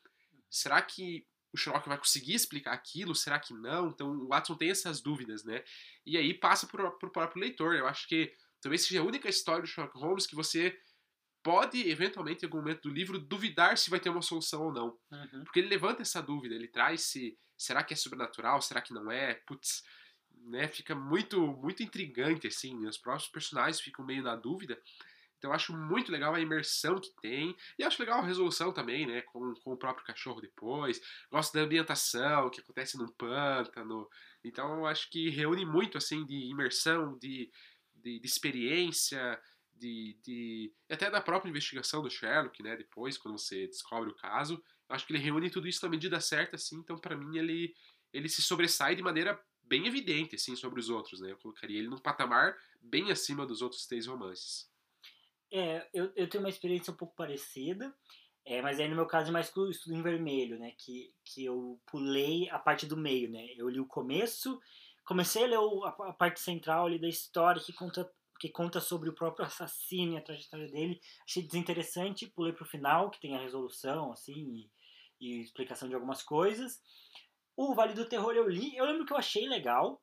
Será 0.50 0.82
que 0.82 1.28
o 1.52 1.58
Sherlock 1.58 1.88
vai 1.88 1.98
conseguir 1.98 2.34
explicar 2.34 2.74
aquilo? 2.74 3.16
Será 3.16 3.40
que 3.40 3.54
não? 3.54 3.88
Então 3.88 4.10
o 4.10 4.28
Watson 4.28 4.56
tem 4.56 4.70
essas 4.70 5.02
dúvidas, 5.02 5.44
né? 5.44 5.64
E 6.06 6.18
aí 6.18 6.34
passa 6.34 6.68
pro, 6.68 6.92
pro 6.98 7.12
próprio 7.12 7.42
leitor. 7.42 7.76
Eu 7.76 7.88
acho 7.88 8.08
que 8.08 8.32
talvez 8.62 8.86
seja 8.86 9.02
a 9.02 9.06
única 9.06 9.30
história 9.30 9.62
do 9.62 9.68
Sherlock 9.68 9.98
Holmes 9.98 10.28
que 10.28 10.36
você 10.36 10.78
pode, 11.46 11.88
eventualmente, 11.88 12.44
em 12.44 12.48
algum 12.48 12.58
momento 12.58 12.90
do 12.90 12.90
livro, 12.90 13.20
duvidar 13.20 13.78
se 13.78 13.92
vai 13.92 14.00
ter 14.00 14.10
uma 14.10 14.24
solução 14.24 14.64
ou 14.64 14.74
não. 14.74 14.98
Uhum. 15.12 15.44
Porque 15.44 15.60
ele 15.60 15.68
levanta 15.68 16.02
essa 16.02 16.20
dúvida, 16.20 16.56
ele 16.56 16.68
traz 16.68 17.04
se. 17.04 17.38
Será 17.56 17.84
que 17.84 17.94
é 17.94 17.96
sobrenatural? 17.96 18.60
Será 18.64 18.82
que 18.82 18.92
não 18.92 19.12
é? 19.12 19.36
Putz, 19.46 19.84
né? 20.48 20.68
Fica 20.68 20.96
muito, 20.96 21.40
muito 21.40 21.84
intrigante, 21.84 22.48
assim. 22.48 22.88
Os 22.88 22.98
próprios 22.98 23.30
personagens 23.30 23.80
ficam 23.80 24.04
meio 24.04 24.24
na 24.24 24.36
dúvida. 24.36 24.82
Então 25.38 25.52
eu 25.52 25.56
acho 25.56 25.72
muito 25.78 26.12
legal 26.12 26.34
a 26.34 26.40
imersão 26.40 27.00
que 27.00 27.12
tem. 27.22 27.56
E 27.78 27.84
acho 27.84 28.02
legal 28.02 28.22
a 28.22 28.26
resolução 28.26 28.74
também, 28.74 29.06
né? 29.06 29.22
Com, 29.22 29.54
com 29.54 29.74
o 29.74 29.78
próprio 29.78 30.04
cachorro 30.04 30.42
depois. 30.42 31.00
Gosto 31.32 31.54
da 31.54 31.62
ambientação 31.62 32.50
que 32.50 32.60
acontece 32.60 32.98
num 32.98 33.08
pântano. 33.10 34.10
Então 34.44 34.80
eu 34.80 34.88
acho 34.88 35.12
que 35.12 35.30
reúne 35.30 35.64
muito, 35.64 35.96
assim, 35.96 36.26
de 36.26 36.50
imersão, 36.50 37.16
de, 37.20 37.52
de, 37.94 38.20
de 38.20 38.26
experiência, 38.26 39.40
de, 39.76 40.18
de. 40.24 40.74
até 40.90 41.10
da 41.10 41.22
própria 41.22 41.50
investigação 41.50 42.02
do 42.02 42.10
Sherlock, 42.10 42.62
né? 42.64 42.76
Depois, 42.76 43.18
quando 43.18 43.38
você 43.38 43.68
descobre 43.68 44.10
o 44.10 44.16
caso. 44.16 44.64
Eu 44.88 44.96
acho 44.96 45.06
que 45.06 45.14
ele 45.14 45.24
reúne 45.24 45.50
tudo 45.50 45.68
isso 45.68 45.84
na 45.84 45.90
medida 45.90 46.20
certa, 46.20 46.56
assim. 46.56 46.78
Então, 46.78 46.98
para 46.98 47.18
mim, 47.18 47.38
ele, 47.38 47.74
ele 48.14 48.30
se 48.30 48.42
sobressai 48.42 48.96
de 48.96 49.02
maneira 49.02 49.40
bem 49.64 49.88
evidente, 49.88 50.36
assim, 50.36 50.56
sobre 50.56 50.80
os 50.80 50.90
outros, 50.90 51.20
né? 51.20 51.32
Eu 51.32 51.38
colocaria 51.38 51.80
ele 51.80 51.88
num 51.88 51.98
patamar 51.98 52.56
bem 52.80 53.12
acima 53.12 53.46
dos 53.46 53.62
outros 53.62 53.86
três 53.88 54.06
romances. 54.06 54.70
É, 55.52 55.88
eu, 55.94 56.12
eu 56.16 56.28
tenho 56.28 56.44
uma 56.44 56.50
experiência 56.50 56.92
um 56.92 56.96
pouco 56.96 57.16
parecida, 57.16 57.94
é, 58.46 58.62
mas 58.62 58.80
aí 58.80 58.88
no 58.88 58.96
meu 58.96 59.08
caso 59.08 59.30
é 59.30 59.32
mais 59.32 59.56
o 59.56 59.70
estudo 59.70 59.96
em 59.96 60.04
vermelho, 60.04 60.60
né? 60.60 60.72
Que, 60.78 61.14
que 61.24 61.46
eu 61.46 61.80
pulei 61.88 62.50
a 62.50 62.60
parte 62.60 62.86
do 62.86 62.98
meio, 62.98 63.30
né? 63.30 63.48
Eu 63.58 63.70
li 63.70 63.80
o 63.80 63.88
começo, 63.88 64.62
comecei 65.04 65.46
a 65.46 65.48
ler 65.48 65.58
a, 65.58 66.10
a, 66.10 66.14
parte 66.14 66.40
central 66.40 66.86
ali 66.86 67.00
da 67.00 67.08
história 67.08 67.62
que 67.62 67.74
conta, 67.74 68.10
que 68.40 68.50
conta 68.50 68.80
sobre 68.80 69.10
o 69.10 69.14
próprio 69.14 69.46
assassino 69.46 70.14
e 70.14 70.18
a 70.18 70.22
trajetória 70.22 70.68
dele. 70.68 71.00
Achei 71.26 71.44
desinteressante, 71.44 72.28
pulei 72.28 72.54
pro 72.54 72.66
final, 72.66 73.10
que 73.10 73.20
tem 73.20 73.36
a 73.36 73.42
resolução, 73.42 74.12
assim, 74.12 74.70
e, 75.20 75.28
e 75.38 75.42
explicação 75.42 75.88
de 75.88 75.96
algumas 75.96 76.22
coisas. 76.22 76.82
O 77.56 77.74
Vale 77.74 77.94
do 77.94 78.08
Terror 78.08 78.34
eu 78.34 78.48
li, 78.50 78.76
eu 78.76 78.86
lembro 78.86 79.06
que 79.06 79.14
eu 79.14 79.18
achei 79.18 79.48
legal, 79.48 80.02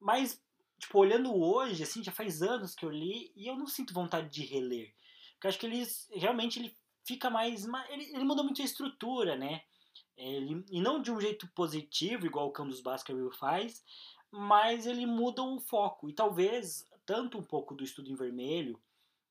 mas 0.00 0.42
tipo, 0.78 0.98
olhando 0.98 1.34
hoje, 1.34 1.82
assim, 1.82 2.02
já 2.02 2.12
faz 2.12 2.42
anos 2.42 2.74
que 2.74 2.84
eu 2.84 2.90
li 2.90 3.32
e 3.36 3.46
eu 3.46 3.56
não 3.56 3.66
sinto 3.66 3.94
vontade 3.94 4.28
de 4.28 4.44
reler. 4.44 4.94
Porque 5.32 5.46
eu 5.46 5.48
acho 5.48 5.58
que 5.58 5.66
eles 5.66 6.08
realmente 6.12 6.58
ele 6.58 6.74
fica 7.06 7.30
mais. 7.30 7.64
Ele, 7.90 8.04
ele 8.14 8.24
muda 8.24 8.42
muito 8.42 8.60
a 8.62 8.64
estrutura, 8.64 9.36
né? 9.36 9.62
Ele, 10.16 10.64
e 10.70 10.80
não 10.80 11.02
de 11.02 11.10
um 11.10 11.20
jeito 11.20 11.48
positivo, 11.48 12.26
igual 12.26 12.48
o 12.48 12.52
Cão 12.52 12.68
dos 12.68 12.80
Baskerville 12.80 13.36
faz, 13.36 13.84
mas 14.30 14.86
ele 14.86 15.06
muda 15.06 15.42
o 15.42 15.60
foco. 15.60 16.08
E 16.08 16.12
talvez, 16.12 16.86
tanto 17.06 17.38
um 17.38 17.42
pouco 17.42 17.74
do 17.74 17.84
estudo 17.84 18.10
em 18.10 18.14
vermelho, 18.14 18.80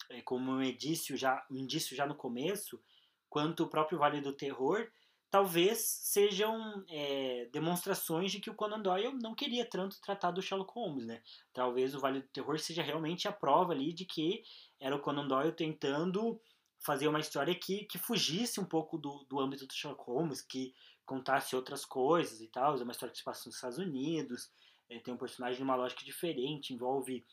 é, 0.09 0.21
como 0.21 0.51
um 0.51 0.61
indício 0.61 1.17
já, 1.17 1.45
um 1.49 1.57
indício 1.57 1.95
já 1.95 2.05
no 2.05 2.15
começo, 2.15 2.82
quanto 3.30 3.63
o 3.63 3.69
próprio 3.69 3.97
Vale 3.97 4.21
do 4.21 4.34
Terror, 4.34 4.88
talvez 5.30 5.80
sejam 5.80 6.86
é, 6.88 7.49
demonstrações 7.51 8.32
de 8.32 8.39
que 8.39 8.51
o 8.51 8.53
Conan 8.53 8.80
Doyle 8.80 9.17
não 9.19 9.34
queria 9.34 9.65
tanto 9.65 9.99
tratar 9.99 10.30
do 10.30 10.41
Sherlock 10.41 10.71
Holmes, 10.76 11.07
né? 11.07 11.24
Talvez 11.51 11.95
o 11.95 11.99
Vale 11.99 12.21
do 12.21 12.28
Terror 12.28 12.59
seja 12.59 12.84
realmente 12.84 13.28
a 13.28 13.32
prova 13.32 13.74
ali 13.74 13.91
de 13.91 14.05
que 14.05 14.43
era 14.80 14.95
o 14.95 14.99
Conan 14.99 15.28
Doyle 15.28 15.51
tentando 15.51 16.39
fazer 16.78 17.07
uma 17.07 17.19
história 17.19 17.55
que, 17.55 17.86
que 17.86 17.97
fugisse 17.97 18.59
um 18.59 18.65
pouco 18.65 18.97
do, 18.97 19.26
do 19.28 19.39
âmbito 19.39 19.65
do 19.65 19.74
Sherlock 19.74 20.03
Holmes, 20.03 20.41
que 20.41 20.76
contasse 21.05 21.55
outras 21.55 21.84
coisas 21.84 22.39
e 22.39 22.47
tal. 22.47 22.78
É 22.78 22.84
uma 22.84 22.91
história 22.91 23.11
que 23.11 23.17
se 23.17 23.24
passa 23.24 23.47
nos 23.47 23.55
Estados 23.55 23.80
Unidos, 23.80 24.51
é, 24.89 24.99
tem 24.99 25.13
um 25.13 25.17
personagem 25.17 25.57
de 25.57 25.63
uma 25.63 25.76
lógica 25.76 26.03
diferente, 26.05 26.74
envolve 26.74 27.26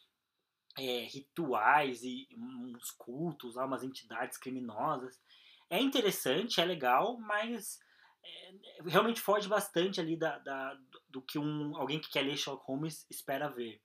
é, 0.79 1.05
rituais 1.07 2.03
e 2.03 2.29
uns 2.37 2.91
cultos, 2.93 3.57
umas 3.57 3.83
entidades 3.83 4.39
criminosas. 4.39 5.21
É 5.69 5.81
interessante, 5.81 6.61
é 6.61 6.65
legal, 6.65 7.19
mas 7.19 7.79
é, 8.25 8.55
realmente 8.87 9.21
foge 9.21 9.49
bastante 9.49 10.01
ali 10.01 10.17
da, 10.17 10.39
da, 10.39 10.79
do 11.09 11.23
que 11.23 11.39
um, 11.39 11.77
alguém 11.77 12.01
que 12.01 12.11
quer 12.11 12.23
ler 12.23 12.37
Sherlock 12.37 12.65
Holmes 12.67 13.07
espera 13.11 13.49
ver. 13.49 13.81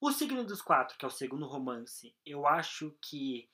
O 0.00 0.10
Signo 0.10 0.44
dos 0.44 0.60
Quatro, 0.60 0.98
que 0.98 1.04
é 1.04 1.08
o 1.08 1.12
segundo 1.12 1.46
romance, 1.46 2.14
eu 2.26 2.46
acho 2.46 2.96
que 3.00 3.48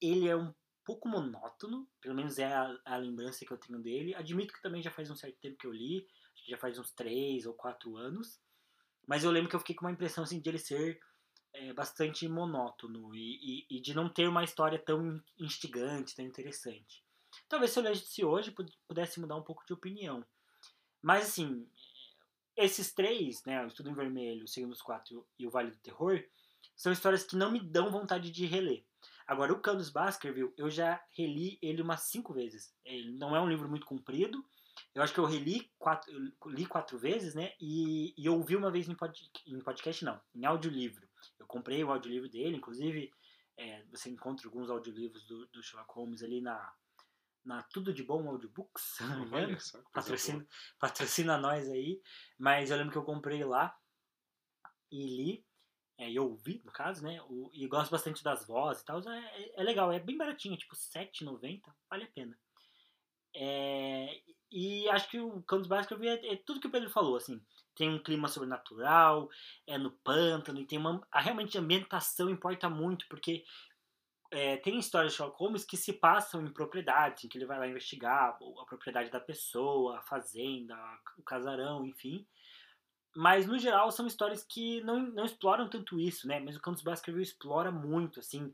ele 0.00 0.28
é 0.28 0.36
um 0.36 0.54
pouco 0.84 1.08
monótono, 1.08 1.88
pelo 2.00 2.14
menos 2.14 2.38
é 2.38 2.46
a, 2.46 2.78
a, 2.84 2.96
lembrança 2.96 3.44
que 3.44 3.50
eu 3.50 3.58
tenho 3.58 3.80
dele. 3.80 4.14
Admito 4.14 4.52
que 4.52 4.62
também 4.62 4.82
já 4.82 4.90
faz 4.90 5.10
um 5.10 5.16
certo 5.16 5.38
tempo 5.40 5.56
que 5.56 5.66
eu 5.66 5.72
li, 5.72 6.06
já 6.46 6.58
faz 6.58 6.78
uns 6.78 6.92
três 6.92 7.46
ou 7.46 7.54
quatro 7.54 7.96
anos, 7.96 8.38
mas 9.06 9.24
eu 9.24 9.30
lembro 9.30 9.48
que 9.48 9.56
eu 9.56 9.60
fiquei 9.60 9.74
com 9.74 9.86
uma 9.86 9.92
impressão 9.92 10.24
assim, 10.24 10.40
de 10.40 10.48
ele 10.48 10.58
ser 10.58 11.00
é, 11.56 11.72
bastante 11.72 12.28
monótono 12.28 13.14
e, 13.14 13.64
e, 13.70 13.76
e, 13.76 13.80
de 13.80 13.94
não 13.94 14.08
ter 14.08 14.28
uma 14.28 14.44
história 14.44 14.78
tão 14.78 15.22
instigante, 15.38 16.14
tão 16.14 16.24
interessante. 16.24 17.02
Talvez 17.48 17.70
se 17.70 17.78
eu 17.78 17.82
lesse 17.82 18.24
hoje 18.24 18.54
pudesse 18.86 19.20
mudar 19.20 19.36
um 19.36 19.42
pouco 19.42 19.64
de 19.66 19.72
opinião. 19.72 20.24
Mas 21.02 21.28
assim, 21.28 21.66
esses 22.56 22.92
três, 22.92 23.42
né, 23.44 23.64
o 23.64 23.68
Estudo 23.68 23.90
em 23.90 23.94
Vermelho, 23.94 24.44
o 24.44 24.48
Segundo 24.48 24.70
dos 24.70 24.82
Quatro 24.82 25.26
e 25.38 25.46
o 25.46 25.50
Vale 25.50 25.70
do 25.70 25.78
Terror, 25.78 26.22
são 26.74 26.92
histórias 26.92 27.24
que 27.24 27.36
não 27.36 27.50
me 27.50 27.60
dão 27.60 27.90
vontade 27.90 28.30
de 28.30 28.46
reler. 28.46 28.84
Agora, 29.26 29.52
o 29.52 29.60
Canus 29.60 29.90
Baskerville, 29.90 30.52
eu 30.56 30.70
já 30.70 31.02
reli 31.16 31.58
ele 31.60 31.82
umas 31.82 32.02
cinco 32.02 32.32
vezes. 32.32 32.74
Ele 32.84 33.12
não 33.12 33.34
é 33.34 33.40
um 33.40 33.48
livro 33.48 33.68
muito 33.68 33.86
comprido. 33.86 34.44
Eu 34.94 35.02
acho 35.02 35.12
que 35.12 35.18
eu 35.18 35.24
reli 35.24 35.70
quatro, 35.78 36.12
eu 36.12 36.50
li 36.50 36.66
quatro 36.66 36.98
vezes, 36.98 37.34
né? 37.34 37.52
E, 37.60 38.14
e 38.16 38.28
ouvi 38.28 38.54
uma 38.54 38.70
vez 38.70 38.88
em, 38.88 38.94
pod, 38.94 39.30
em 39.46 39.58
podcast, 39.58 40.04
não, 40.04 40.20
em 40.34 40.44
audiolivro. 40.44 41.05
Eu 41.38 41.46
comprei 41.46 41.82
o 41.82 41.90
audiolivro 41.90 42.28
dele, 42.28 42.56
inclusive 42.56 43.12
é, 43.56 43.82
você 43.84 44.10
encontra 44.10 44.46
alguns 44.46 44.70
audiolivros 44.70 45.24
do, 45.26 45.46
do 45.46 45.62
Sherlock 45.62 45.92
Holmes 45.94 46.22
ali 46.22 46.40
na, 46.40 46.74
na 47.44 47.62
Tudo 47.62 47.92
de 47.92 48.02
Bom 48.02 48.28
Audiobooks, 48.28 48.96
não 49.00 49.20
me 49.20 49.26
engano. 49.26 49.56
Patrocina, 49.92 50.46
patrocina 50.78 51.38
nós 51.38 51.68
aí. 51.70 52.00
Mas 52.38 52.70
eu 52.70 52.76
lembro 52.76 52.92
que 52.92 52.98
eu 52.98 53.04
comprei 53.04 53.44
lá 53.44 53.74
e 54.90 55.06
li. 55.06 55.46
É, 55.98 56.10
e 56.10 56.18
ouvi, 56.18 56.60
no 56.62 56.70
caso, 56.72 57.02
né? 57.02 57.22
O, 57.22 57.48
e 57.54 57.66
gosto 57.66 57.90
bastante 57.90 58.22
das 58.22 58.46
vozes 58.46 58.82
e 58.82 58.84
tal. 58.84 59.00
É, 59.08 59.18
é, 59.18 59.60
é, 59.60 59.62
legal, 59.62 59.90
é 59.90 59.98
bem 59.98 60.18
baratinho, 60.18 60.56
tipo 60.56 60.74
R$7,90, 60.74 61.62
vale 61.88 62.04
a 62.04 62.08
pena. 62.08 62.38
É, 63.34 64.20
e 64.50 64.86
acho 64.90 65.08
que 65.08 65.18
o 65.18 65.42
Campos 65.42 65.66
Básicos 65.66 65.98
é, 66.02 66.34
é 66.34 66.36
tudo 66.36 66.60
que 66.60 66.66
o 66.66 66.70
Pedro 66.70 66.90
falou, 66.90 67.16
assim. 67.16 67.40
Tem 67.76 67.88
um 67.88 67.98
clima 67.98 68.26
sobrenatural, 68.26 69.30
é 69.66 69.78
no 69.78 69.90
pântano, 69.90 70.58
e 70.58 70.66
tem 70.66 70.78
uma. 70.78 71.06
A, 71.12 71.20
realmente 71.20 71.56
a 71.56 71.60
ambientação 71.60 72.28
importa 72.28 72.68
muito, 72.68 73.06
porque 73.08 73.44
é, 74.30 74.56
tem 74.56 74.78
histórias 74.78 75.12
de 75.12 75.18
Sherlock 75.18 75.38
Holmes 75.38 75.64
que 75.64 75.76
se 75.76 75.92
passam 75.92 76.44
em 76.44 76.52
propriedades, 76.52 77.24
em 77.24 77.28
que 77.28 77.38
ele 77.38 77.46
vai 77.46 77.58
lá 77.58 77.68
investigar 77.68 78.30
a 78.30 78.64
propriedade 78.64 79.10
da 79.10 79.20
pessoa, 79.20 79.98
a 79.98 80.02
fazenda, 80.02 80.76
o 81.18 81.22
casarão, 81.22 81.86
enfim. 81.86 82.26
Mas, 83.14 83.46
no 83.46 83.58
geral, 83.58 83.90
são 83.90 84.06
histórias 84.06 84.44
que 84.44 84.82
não, 84.82 85.00
não 85.00 85.24
exploram 85.24 85.68
tanto 85.68 85.98
isso, 85.98 86.28
né? 86.28 86.38
Mas 86.40 86.56
o 86.56 86.60
Campos 86.60 86.82
Baskerville 86.82 87.22
explora 87.22 87.70
muito, 87.70 88.20
assim, 88.20 88.52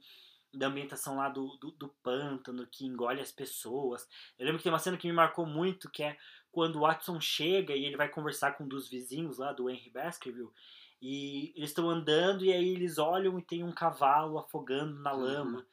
da 0.55 0.67
ambientação 0.69 1.17
lá 1.17 1.29
do, 1.29 1.57
do, 1.57 1.73
do, 1.73 1.89
pântano, 2.03 2.67
que 2.71 2.87
engole 2.87 3.21
as 3.21 3.33
pessoas. 3.33 4.07
Eu 4.39 4.45
lembro 4.45 4.59
que 4.59 4.65
tem 4.65 4.73
uma 4.73 4.79
cena 4.79 4.97
que 4.97 5.07
me 5.09 5.13
marcou 5.13 5.47
muito, 5.47 5.91
que 5.91 6.03
é 6.03 6.17
quando 6.53 6.77
o 6.77 6.81
Watson 6.81 7.19
chega 7.21 7.75
e 7.75 7.85
ele 7.85 7.97
vai 7.97 8.09
conversar 8.09 8.53
com 8.53 8.65
um 8.65 8.69
dos 8.69 8.89
vizinhos 8.89 9.39
lá 9.39 9.53
do 9.53 9.69
Henry 9.69 9.91
Baskerville, 9.91 10.51
e 11.01 11.53
eles 11.57 11.71
estão 11.71 11.91
andando 11.91 12.45
e 12.45 12.53
aí 12.53 12.69
eles 12.69 12.99
olham 12.99 13.37
e 13.39 13.43
tem 13.43 13.65
um 13.65 13.73
cavalo 13.73 14.39
afogando 14.39 15.01
na 15.01 15.13
uhum. 15.13 15.21
lama. 15.21 15.59
Uhum. 15.59 15.65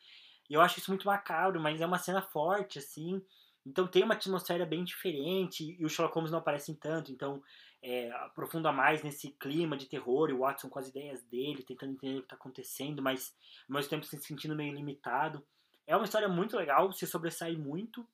E 0.50 0.54
eu 0.56 0.62
acho 0.62 0.80
isso 0.80 0.90
muito 0.90 1.06
macabro, 1.06 1.60
mas 1.60 1.80
é 1.80 1.86
uma 1.86 2.00
cena 2.00 2.22
forte, 2.22 2.80
assim. 2.80 3.22
Então 3.64 3.86
tem 3.86 4.04
uma 4.04 4.16
atmosfera 4.16 4.66
bem 4.66 4.84
diferente 4.84 5.78
e 5.80 5.86
o 5.86 5.90
Sherlock 5.90 6.16
Holmes 6.16 6.32
não 6.32 6.40
aparece 6.40 6.74
tanto, 6.76 7.12
então 7.12 7.44
é, 7.84 8.10
aprofunda 8.12 8.72
mais 8.72 9.04
nesse 9.04 9.30
clima 9.32 9.78
de 9.78 9.86
terror 9.86 10.30
e 10.30 10.34
o 10.34 10.40
Watson 10.40 10.70
com 10.70 10.80
as 10.80 10.88
ideias 10.88 11.22
dele, 11.24 11.62
tentando 11.62 11.94
entender 11.94 12.16
o 12.16 12.22
que 12.22 12.26
está 12.26 12.36
acontecendo, 12.36 13.02
mas 13.02 13.36
ao 13.70 13.76
mesmo 13.76 13.90
tempo 13.90 14.06
se 14.06 14.18
sentindo 14.18 14.56
meio 14.56 14.74
limitado. 14.74 15.46
É 15.86 15.96
uma 15.96 16.06
história 16.06 16.28
muito 16.28 16.58
legal, 16.58 16.92
se 16.92 17.06
sobressai 17.06 17.56
muito. 17.56 18.08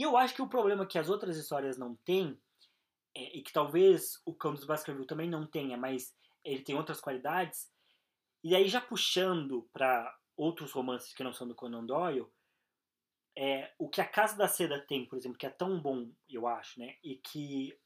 E 0.00 0.02
eu 0.02 0.16
acho 0.16 0.34
que 0.34 0.40
o 0.40 0.48
problema 0.48 0.86
que 0.86 0.98
as 0.98 1.10
outras 1.10 1.36
histórias 1.36 1.76
não 1.76 1.94
têm 1.94 2.40
é, 3.14 3.36
e 3.36 3.42
que 3.42 3.52
talvez 3.52 4.18
o 4.24 4.32
Campos 4.32 4.64
Baskerville 4.64 5.06
também 5.06 5.28
não 5.28 5.46
tenha, 5.46 5.76
mas 5.76 6.16
ele 6.42 6.62
tem 6.62 6.74
outras 6.74 7.02
qualidades. 7.02 7.70
E 8.42 8.56
aí 8.56 8.66
já 8.66 8.80
puxando 8.80 9.68
para 9.74 10.18
outros 10.34 10.72
romances 10.72 11.12
que 11.12 11.22
não 11.22 11.34
são 11.34 11.46
do 11.46 11.54
Conan 11.54 11.84
Doyle, 11.84 12.26
é, 13.36 13.74
o 13.78 13.90
que 13.90 14.00
a 14.00 14.08
Casa 14.08 14.38
da 14.38 14.48
Seda 14.48 14.80
tem, 14.80 15.04
por 15.04 15.18
exemplo, 15.18 15.36
que 15.36 15.44
é 15.44 15.50
tão 15.50 15.78
bom, 15.78 16.10
eu 16.30 16.46
acho, 16.46 16.80
né? 16.80 16.96
E 17.04 17.16
que 17.16 17.78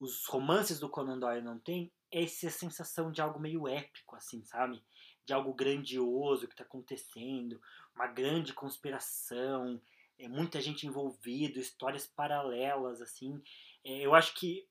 os 0.00 0.26
romances 0.26 0.80
do 0.80 0.90
Conan 0.90 1.20
Doyle 1.20 1.44
não 1.44 1.60
têm 1.60 1.92
é 2.10 2.24
essa 2.24 2.50
sensação 2.50 3.12
de 3.12 3.20
algo 3.20 3.38
meio 3.38 3.68
épico, 3.68 4.16
assim, 4.16 4.44
sabe? 4.44 4.82
De 5.24 5.32
algo 5.32 5.54
grandioso 5.54 6.48
que 6.48 6.54
está 6.54 6.64
acontecendo, 6.64 7.60
uma 7.94 8.08
grande 8.08 8.52
conspiração, 8.52 9.80
é, 10.18 10.28
muita 10.28 10.60
gente 10.60 10.86
envolvida, 10.86 11.58
histórias 11.58 12.06
paralelas, 12.06 13.00
assim. 13.00 13.40
É, 13.84 14.00
eu 14.00 14.14
acho 14.14 14.34
que 14.34 14.68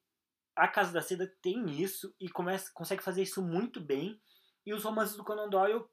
a 0.56 0.68
Casa 0.68 0.92
da 0.92 1.02
Seda 1.02 1.28
tem 1.42 1.82
isso 1.82 2.14
e 2.20 2.28
começa, 2.30 2.72
consegue 2.74 3.04
fazer 3.04 3.22
isso 3.22 3.42
muito 3.42 3.80
bem. 3.80 4.20
E 4.66 4.74
os 4.74 4.84
romances 4.84 5.16
do 5.16 5.24
Conan 5.24 5.50
Doyle, 5.50 5.86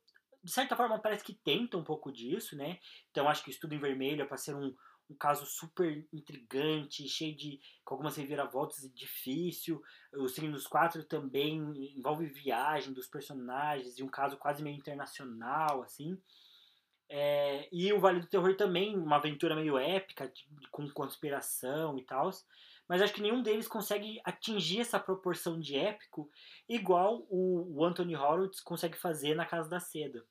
de 0.42 0.50
certa 0.50 0.74
forma, 0.74 0.98
parece 0.98 1.22
que 1.22 1.34
tentam 1.34 1.80
um 1.80 1.84
pouco 1.84 2.10
disso, 2.10 2.56
né? 2.56 2.78
Então 3.10 3.28
acho 3.28 3.42
que 3.44 3.50
o 3.50 3.52
Estudo 3.52 3.74
em 3.74 3.78
Vermelho 3.78 4.22
é 4.22 4.26
para 4.26 4.36
ser 4.36 4.54
um, 4.56 4.74
um 5.08 5.14
caso 5.14 5.46
super 5.46 6.06
intrigante, 6.12 7.08
cheio 7.08 7.36
de 7.36 7.60
com 7.84 7.94
algumas 7.94 8.16
reviravoltas 8.16 8.90
difícil. 8.92 9.82
O 10.14 10.28
Signo 10.28 10.52
dos 10.52 10.66
Quatro 10.66 11.04
também 11.04 11.58
envolve 11.96 12.26
viagem 12.26 12.92
dos 12.92 13.06
personagens 13.06 13.98
e 13.98 14.02
um 14.02 14.08
caso 14.08 14.36
quase 14.38 14.62
meio 14.62 14.76
internacional, 14.76 15.82
assim. 15.82 16.18
É, 17.08 17.68
e 17.70 17.92
o 17.92 18.00
Vale 18.00 18.20
do 18.20 18.26
Terror 18.26 18.56
também, 18.56 18.96
uma 18.96 19.16
aventura 19.16 19.54
meio 19.54 19.78
épica, 19.78 20.32
com 20.70 20.88
conspiração 20.90 21.98
e 21.98 22.04
tal. 22.04 22.30
Mas 22.88 23.00
acho 23.00 23.14
que 23.14 23.22
nenhum 23.22 23.42
deles 23.42 23.66
consegue 23.66 24.20
atingir 24.24 24.80
essa 24.80 25.00
proporção 25.00 25.58
de 25.58 25.76
épico 25.76 26.30
igual 26.68 27.26
o, 27.30 27.78
o 27.78 27.84
Anthony 27.84 28.14
Horowitz 28.14 28.60
consegue 28.60 28.96
fazer 28.96 29.34
na 29.34 29.46
Casa 29.46 29.68
da 29.68 29.80
Seda. 29.80 30.24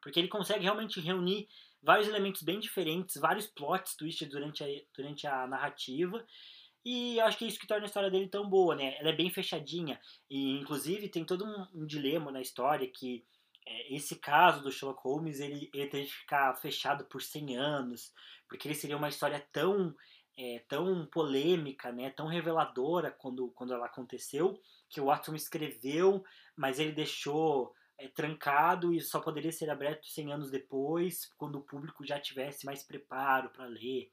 Porque 0.00 0.18
ele 0.18 0.28
consegue 0.28 0.64
realmente 0.64 1.00
reunir 1.00 1.48
vários 1.82 2.08
elementos 2.08 2.42
bem 2.42 2.58
diferentes, 2.58 3.20
vários 3.20 3.46
plots 3.46 3.94
twists 3.94 4.28
durante 4.28 4.64
a, 4.64 4.66
durante 4.96 5.26
a 5.26 5.46
narrativa. 5.46 6.24
E 6.84 7.18
acho 7.20 7.36
que 7.36 7.44
é 7.44 7.48
isso 7.48 7.58
que 7.58 7.66
torna 7.66 7.84
a 7.84 7.86
história 7.86 8.10
dele 8.10 8.28
tão 8.28 8.48
boa, 8.48 8.76
né? 8.76 8.96
Ela 8.98 9.10
é 9.10 9.16
bem 9.16 9.28
fechadinha. 9.28 10.00
E, 10.30 10.52
inclusive, 10.52 11.08
tem 11.08 11.24
todo 11.24 11.44
um, 11.44 11.82
um 11.82 11.86
dilema 11.86 12.30
na 12.30 12.40
história 12.40 12.88
que 12.88 13.24
é, 13.66 13.94
esse 13.94 14.16
caso 14.16 14.62
do 14.62 14.70
Sherlock 14.70 15.02
Holmes, 15.02 15.40
ele, 15.40 15.68
ele 15.74 15.90
teve 15.90 16.06
que 16.06 16.14
ficar 16.14 16.54
fechado 16.54 17.04
por 17.06 17.20
100 17.20 17.56
anos, 17.56 18.12
porque 18.48 18.68
ele 18.68 18.74
seria 18.74 18.96
uma 18.96 19.08
história 19.08 19.44
tão 19.52 19.94
é, 20.38 20.62
tão 20.68 21.06
polêmica, 21.06 21.90
né, 21.90 22.10
tão 22.10 22.26
reveladora 22.26 23.10
quando, 23.10 23.48
quando 23.52 23.72
ela 23.72 23.86
aconteceu, 23.86 24.60
que 24.88 25.00
o 25.00 25.06
Watson 25.06 25.34
escreveu, 25.34 26.22
mas 26.54 26.78
ele 26.78 26.92
deixou 26.92 27.74
é, 27.98 28.06
trancado 28.08 28.92
e 28.92 29.00
só 29.00 29.18
poderia 29.18 29.50
ser 29.50 29.70
aberto 29.70 30.06
100 30.06 30.32
anos 30.34 30.50
depois, 30.50 31.26
quando 31.38 31.56
o 31.56 31.62
público 31.62 32.04
já 32.04 32.20
tivesse 32.20 32.66
mais 32.66 32.82
preparo 32.82 33.48
para 33.50 33.64
ler. 33.64 34.10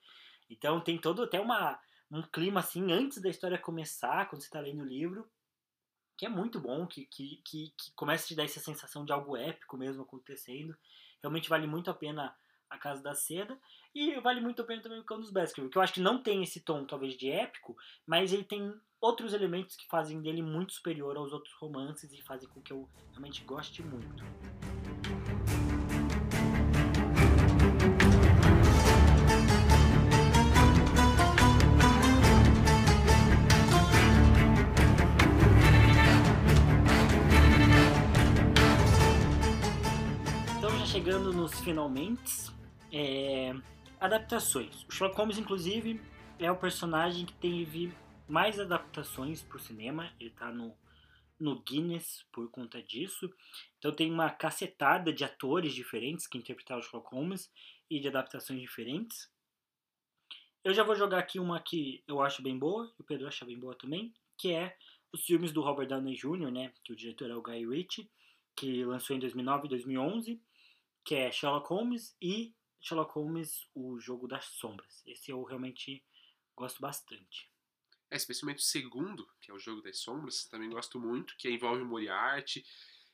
Então 0.50 0.80
tem 0.80 0.98
todo 0.98 1.24
até 1.24 1.42
uma, 1.42 1.78
um 2.10 2.22
clima 2.22 2.62
assim 2.62 2.92
antes 2.92 3.22
da 3.22 3.30
história 3.30 3.58
começar, 3.58 4.30
quando 4.30 4.42
você 4.42 4.48
está 4.48 4.62
lendo 4.62 4.82
o 4.82 4.88
livro, 4.88 5.30
que 6.18 6.26
é 6.26 6.30
muito 6.30 6.60
bom, 6.60 6.86
que, 6.86 7.06
que, 7.06 7.42
que, 7.44 7.74
que 7.78 7.92
começa 7.96 8.26
a 8.26 8.28
te 8.28 8.36
dar 8.36 8.44
essa 8.44 8.60
sensação 8.60 9.06
de 9.06 9.12
algo 9.12 9.36
épico 9.36 9.78
mesmo 9.78 10.04
acontecendo. 10.04 10.76
Realmente 11.22 11.50
vale 11.50 11.68
muito 11.68 11.90
a 11.90 11.94
pena 11.94 12.36
a 12.74 12.78
Casa 12.78 13.02
da 13.02 13.14
Seda. 13.14 13.58
E 13.94 14.20
vale 14.20 14.42
muito 14.42 14.62
a 14.62 14.66
pena 14.66 14.82
também 14.82 15.00
o 15.00 15.04
Cão 15.04 15.20
dos 15.20 15.32
Baskerville, 15.32 15.72
que 15.72 15.78
eu 15.78 15.82
acho 15.82 15.94
que 15.94 16.02
não 16.02 16.22
tem 16.22 16.42
esse 16.42 16.62
tom, 16.62 16.86
talvez, 16.86 17.16
de 17.16 17.30
épico, 17.30 17.76
mas 18.06 18.34
ele 18.34 18.44
tem 18.44 18.74
outros 19.00 19.34
elementos 19.34 19.76
que 19.76 19.88
fazem 19.88 20.22
dele 20.22 20.42
muito 20.42 20.74
superior 20.74 21.16
aos 21.16 21.32
outros 21.32 21.54
romances 21.56 22.12
e 22.12 22.22
fazem 22.22 22.50
com 22.50 22.62
que 22.62 22.74
eu 22.74 22.90
realmente 23.12 23.44
goste 23.44 23.84
muito. 23.84 24.24
Chegando 40.94 41.34
nos 41.34 41.60
finalmente, 41.62 42.52
é, 42.92 43.52
adaptações. 44.00 44.84
O 44.84 44.92
Sherlock 44.92 45.18
Holmes, 45.18 45.40
inclusive, 45.40 46.00
é 46.38 46.52
o 46.52 46.56
personagem 46.56 47.26
que 47.26 47.34
teve 47.34 47.92
mais 48.28 48.60
adaptações 48.60 49.42
para 49.42 49.58
o 49.58 49.60
cinema. 49.60 50.14
Ele 50.20 50.30
está 50.30 50.52
no, 50.52 50.78
no 51.40 51.60
Guinness 51.64 52.24
por 52.32 52.48
conta 52.52 52.80
disso. 52.80 53.28
Então 53.80 53.92
tem 53.92 54.12
uma 54.12 54.30
cacetada 54.30 55.12
de 55.12 55.24
atores 55.24 55.74
diferentes 55.74 56.28
que 56.28 56.38
interpretaram 56.38 56.80
o 56.80 56.84
Sherlock 56.84 57.10
Holmes 57.10 57.52
e 57.90 58.00
de 58.00 58.08
adaptações 58.08 58.62
diferentes. 58.62 59.28
Eu 60.64 60.76
já 60.76 60.84
vou 60.84 60.96
jogar 60.96 61.18
aqui 61.18 61.40
uma 61.40 61.60
que 61.60 62.04
eu 62.08 62.22
acho 62.22 62.44
bem 62.44 62.56
boa, 62.56 62.94
e 63.00 63.02
o 63.02 63.04
Pedro 63.04 63.28
acha 63.28 63.44
bem 63.44 63.60
boa 63.60 63.74
também, 63.74 64.14
que 64.38 64.52
é 64.52 64.78
os 65.12 65.26
filmes 65.26 65.52
do 65.52 65.64
Robert 65.64 65.88
Downey 65.88 66.14
Jr., 66.14 66.52
né, 66.52 66.72
que 66.84 66.94
o 66.94 66.96
diretor 66.96 67.32
é 67.32 67.36
o 67.36 67.42
Guy 67.42 67.68
Ritchie, 67.68 68.08
que 68.56 68.86
lançou 68.86 69.16
em 69.16 69.20
2009 69.20 69.66
e 69.66 69.70
2011, 69.70 70.42
que 71.04 71.16
é 71.16 71.32
Sherlock 71.32 71.68
Holmes 71.70 72.16
e 72.22 72.56
Sherlock 72.82 73.14
Holmes, 73.14 73.68
o 73.74 73.98
jogo 74.00 74.28
das 74.28 74.46
sombras. 74.46 75.02
Esse 75.06 75.32
eu 75.32 75.42
realmente 75.44 76.04
gosto 76.56 76.82
bastante. 76.82 77.50
É, 78.12 78.16
especialmente 78.16 78.60
o 78.60 78.66
segundo, 78.66 79.28
que 79.42 79.50
é 79.50 79.54
o 79.54 79.60
jogo 79.60 79.82
das 79.82 80.00
sombras, 80.00 80.46
também 80.46 80.70
gosto 80.70 81.00
muito, 81.00 81.36
que 81.38 81.50
envolve 81.50 81.82
o 81.82 81.86
Moriarty. 81.86 82.64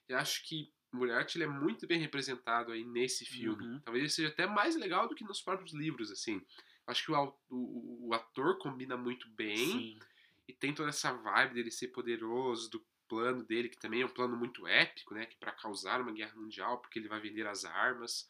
Eu 0.07 0.17
acho 0.17 0.43
que 0.45 0.73
o 0.91 0.97
Moriarty 0.97 1.37
ele 1.37 1.45
é 1.45 1.47
muito 1.47 1.85
bem 1.87 1.99
representado 1.99 2.71
aí 2.71 2.83
nesse 2.83 3.25
filme. 3.25 3.63
Uhum. 3.63 3.79
Talvez 3.81 4.03
ele 4.03 4.11
seja 4.11 4.29
até 4.29 4.47
mais 4.47 4.75
legal 4.75 5.07
do 5.07 5.15
que 5.15 5.23
nos 5.23 5.41
próprios 5.41 5.73
livros, 5.73 6.11
assim. 6.11 6.43
Acho 6.87 7.05
que 7.05 7.11
o, 7.11 7.37
o, 7.49 8.07
o 8.07 8.13
ator 8.13 8.57
combina 8.57 8.97
muito 8.97 9.29
bem. 9.29 9.55
Sim. 9.55 9.99
E 10.47 10.53
tem 10.53 10.73
toda 10.73 10.89
essa 10.89 11.13
vibe 11.13 11.53
dele 11.53 11.69
ser 11.69 11.89
poderoso, 11.89 12.71
do 12.71 12.83
plano 13.09 13.43
dele, 13.43 13.67
que 13.67 13.77
também 13.77 14.01
é 14.01 14.05
um 14.05 14.09
plano 14.09 14.37
muito 14.37 14.65
épico, 14.65 15.13
né? 15.13 15.25
Que 15.25 15.35
para 15.35 15.51
causar 15.51 15.99
uma 15.99 16.13
guerra 16.13 16.35
mundial, 16.35 16.77
porque 16.77 16.99
ele 16.99 17.09
vai 17.09 17.19
vender 17.19 17.45
as 17.47 17.65
armas 17.65 18.27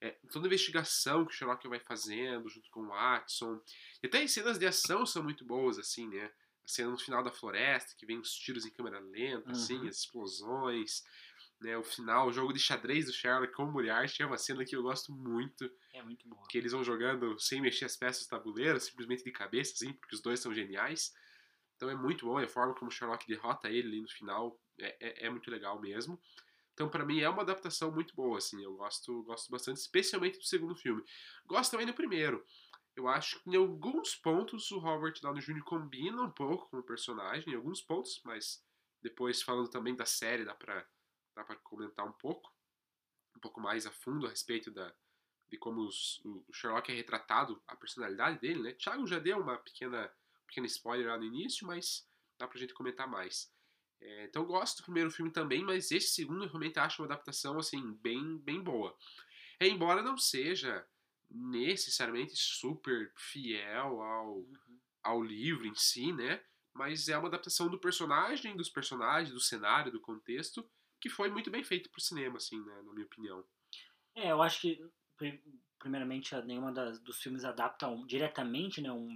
é, 0.00 0.10
toda 0.30 0.46
a 0.46 0.48
investigação 0.48 1.24
que 1.24 1.32
o 1.32 1.36
Sherlock 1.36 1.66
vai 1.68 1.80
fazendo 1.80 2.48
junto 2.48 2.70
com 2.70 2.80
o 2.80 2.88
Watson. 2.88 3.60
E 4.02 4.06
até 4.06 4.22
as 4.22 4.32
cenas 4.32 4.58
de 4.58 4.66
ação 4.66 5.06
são 5.06 5.22
muito 5.22 5.44
boas, 5.44 5.78
assim, 5.78 6.08
né? 6.08 6.30
A 6.64 6.68
cena 6.68 6.90
no 6.90 6.98
final 6.98 7.22
da 7.22 7.30
floresta, 7.30 7.94
que 7.96 8.04
vem 8.04 8.18
os 8.18 8.32
tiros 8.32 8.66
em 8.66 8.70
câmera 8.70 8.98
lenta, 8.98 9.52
assim, 9.52 9.74
uhum. 9.74 9.80
assim, 9.80 9.88
as 9.88 9.96
explosões. 9.98 11.04
Né, 11.58 11.74
o 11.78 11.82
final, 11.82 12.28
o 12.28 12.32
jogo 12.32 12.52
de 12.52 12.58
xadrez 12.58 13.06
do 13.06 13.14
Sherlock 13.14 13.54
com 13.54 13.64
o 13.64 13.72
Moriarty 13.72 14.22
é 14.22 14.26
uma 14.26 14.36
cena 14.36 14.62
que 14.62 14.76
eu 14.76 14.82
gosto 14.82 15.10
muito. 15.10 15.70
É 15.94 16.02
muito 16.02 16.28
boa. 16.28 16.46
Que 16.50 16.58
eles 16.58 16.72
vão 16.72 16.84
jogando 16.84 17.38
sem 17.40 17.62
mexer 17.62 17.86
as 17.86 17.96
peças 17.96 18.26
do 18.26 18.28
tabuleiro, 18.28 18.78
simplesmente 18.78 19.24
de 19.24 19.32
cabeça, 19.32 19.72
assim, 19.72 19.94
porque 19.94 20.14
os 20.14 20.20
dois 20.20 20.40
são 20.40 20.52
geniais. 20.52 21.14
Então 21.76 21.90
é 21.90 21.94
muito 21.94 22.26
bom, 22.26 22.38
a 22.38 22.48
forma 22.48 22.74
como 22.74 22.90
Sherlock 22.90 23.26
derrota 23.26 23.68
ele 23.68 23.88
ali 23.88 24.00
no 24.00 24.08
final 24.08 24.58
é, 24.78 24.96
é, 25.00 25.26
é 25.26 25.30
muito 25.30 25.50
legal 25.50 25.80
mesmo. 25.80 26.20
Então, 26.72 26.90
para 26.90 27.06
mim, 27.06 27.20
é 27.20 27.28
uma 27.28 27.40
adaptação 27.40 27.90
muito 27.90 28.14
boa, 28.14 28.36
assim. 28.36 28.62
Eu 28.62 28.76
gosto, 28.76 29.22
gosto 29.22 29.50
bastante, 29.50 29.78
especialmente 29.78 30.38
do 30.38 30.44
segundo 30.44 30.76
filme. 30.76 31.02
Gosto 31.46 31.70
também 31.70 31.86
do 31.86 31.94
primeiro. 31.94 32.44
Eu 32.94 33.08
acho 33.08 33.42
que 33.42 33.50
em 33.50 33.56
alguns 33.56 34.14
pontos 34.14 34.70
o 34.70 34.78
Robert 34.78 35.14
Downey 35.20 35.42
Jr. 35.42 35.62
combina 35.64 36.20
um 36.22 36.30
pouco 36.30 36.68
com 36.68 36.78
o 36.78 36.82
personagem, 36.82 37.52
em 37.52 37.56
alguns 37.56 37.80
pontos, 37.80 38.20
mas 38.24 38.62
depois 39.02 39.42
falando 39.42 39.68
também 39.68 39.94
da 39.94 40.04
série, 40.04 40.44
dá 40.44 40.54
pra, 40.54 40.86
dá 41.34 41.44
pra 41.44 41.56
comentar 41.56 42.06
um 42.06 42.12
pouco, 42.12 42.54
um 43.36 43.40
pouco 43.40 43.60
mais 43.60 43.86
a 43.86 43.90
fundo 43.90 44.26
a 44.26 44.30
respeito 44.30 44.70
da, 44.70 44.94
de 45.48 45.58
como 45.58 45.82
os, 45.82 46.20
o 46.24 46.52
Sherlock 46.52 46.90
é 46.90 46.94
retratado, 46.94 47.62
a 47.66 47.76
personalidade 47.76 48.38
dele, 48.40 48.62
né? 48.62 48.72
Thiago 48.72 49.06
já 49.06 49.18
deu 49.18 49.38
uma 49.40 49.58
pequena, 49.58 50.10
pequena 50.46 50.66
spoiler 50.66 51.08
lá 51.08 51.18
no 51.18 51.24
início, 51.24 51.66
mas 51.66 52.08
dá 52.38 52.46
pra 52.46 52.58
gente 52.58 52.74
comentar 52.74 53.08
mais. 53.08 53.52
É, 54.00 54.24
então 54.24 54.42
eu 54.42 54.46
gosto 54.46 54.78
do 54.78 54.84
primeiro 54.84 55.10
filme 55.10 55.30
também, 55.30 55.64
mas 55.64 55.90
esse 55.90 56.08
segundo 56.08 56.44
eu 56.44 56.48
realmente 56.48 56.78
acho 56.78 57.02
uma 57.02 57.06
adaptação 57.06 57.58
assim 57.58 57.94
bem, 57.94 58.38
bem 58.38 58.62
boa. 58.62 58.96
É, 59.58 59.66
embora 59.66 60.02
não 60.02 60.18
seja 60.18 60.86
necessariamente 61.30 62.36
super 62.36 63.12
fiel 63.16 64.00
ao, 64.02 64.36
uhum. 64.36 64.80
ao 65.02 65.22
livro 65.22 65.66
em 65.66 65.74
si, 65.74 66.12
né? 66.12 66.42
Mas 66.74 67.08
é 67.08 67.16
uma 67.16 67.28
adaptação 67.28 67.68
do 67.68 67.78
personagem, 67.78 68.54
dos 68.54 68.68
personagens, 68.68 69.32
do 69.32 69.40
cenário, 69.40 69.90
do 69.90 70.00
contexto, 70.00 70.68
que 71.00 71.08
foi 71.08 71.30
muito 71.30 71.50
bem 71.50 71.64
feito 71.64 71.90
pro 71.90 72.00
cinema, 72.00 72.36
assim, 72.36 72.62
né? 72.64 72.82
Na 72.82 72.92
minha 72.92 73.06
opinião. 73.06 73.44
É, 74.14 74.30
eu 74.30 74.42
acho 74.42 74.60
que 74.60 74.80
primeiramente 75.78 76.34
nenhuma 76.42 76.72
das, 76.72 76.98
dos 77.00 77.18
filmes 77.18 77.44
adapta 77.44 77.88
um, 77.88 78.06
diretamente, 78.06 78.80
né? 78.80 78.90
Um, 78.92 79.08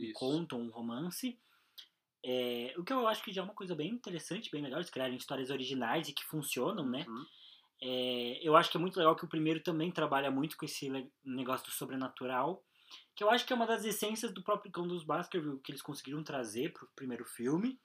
um 0.00 0.12
conto, 0.14 0.56
um 0.56 0.70
romance. 0.70 1.38
É, 2.24 2.74
o 2.76 2.84
que 2.84 2.92
eu 2.92 3.06
acho 3.08 3.22
que 3.22 3.32
já 3.32 3.42
é 3.42 3.44
uma 3.44 3.54
coisa 3.54 3.74
bem 3.74 3.90
interessante, 3.90 4.50
bem 4.50 4.62
legal, 4.62 4.78
eles 4.78 4.90
criarem 4.90 5.16
histórias 5.16 5.50
originais 5.50 6.08
e 6.08 6.12
que 6.12 6.24
funcionam, 6.24 6.88
né? 6.88 7.04
Uhum. 7.08 7.26
É, 7.82 8.38
eu 8.46 8.54
acho 8.54 8.70
que 8.70 8.76
é 8.76 8.80
muito 8.80 8.96
legal 8.96 9.16
que 9.16 9.24
o 9.24 9.28
primeiro 9.28 9.60
também 9.60 9.90
trabalha 9.90 10.30
muito 10.30 10.56
com 10.56 10.64
esse 10.64 10.88
negócio 11.24 11.66
do 11.66 11.72
sobrenatural, 11.72 12.64
que 13.16 13.24
eu 13.24 13.30
acho 13.30 13.44
que 13.44 13.52
é 13.52 13.56
uma 13.56 13.66
das 13.66 13.84
essências 13.84 14.32
do 14.32 14.42
próprio 14.42 14.70
Cão 14.70 14.86
dos 14.86 15.04
Baskerville 15.04 15.60
que 15.60 15.72
eles 15.72 15.82
conseguiram 15.82 16.22
trazer 16.22 16.72
pro 16.72 16.88
primeiro 16.94 17.24
filme. 17.24 17.80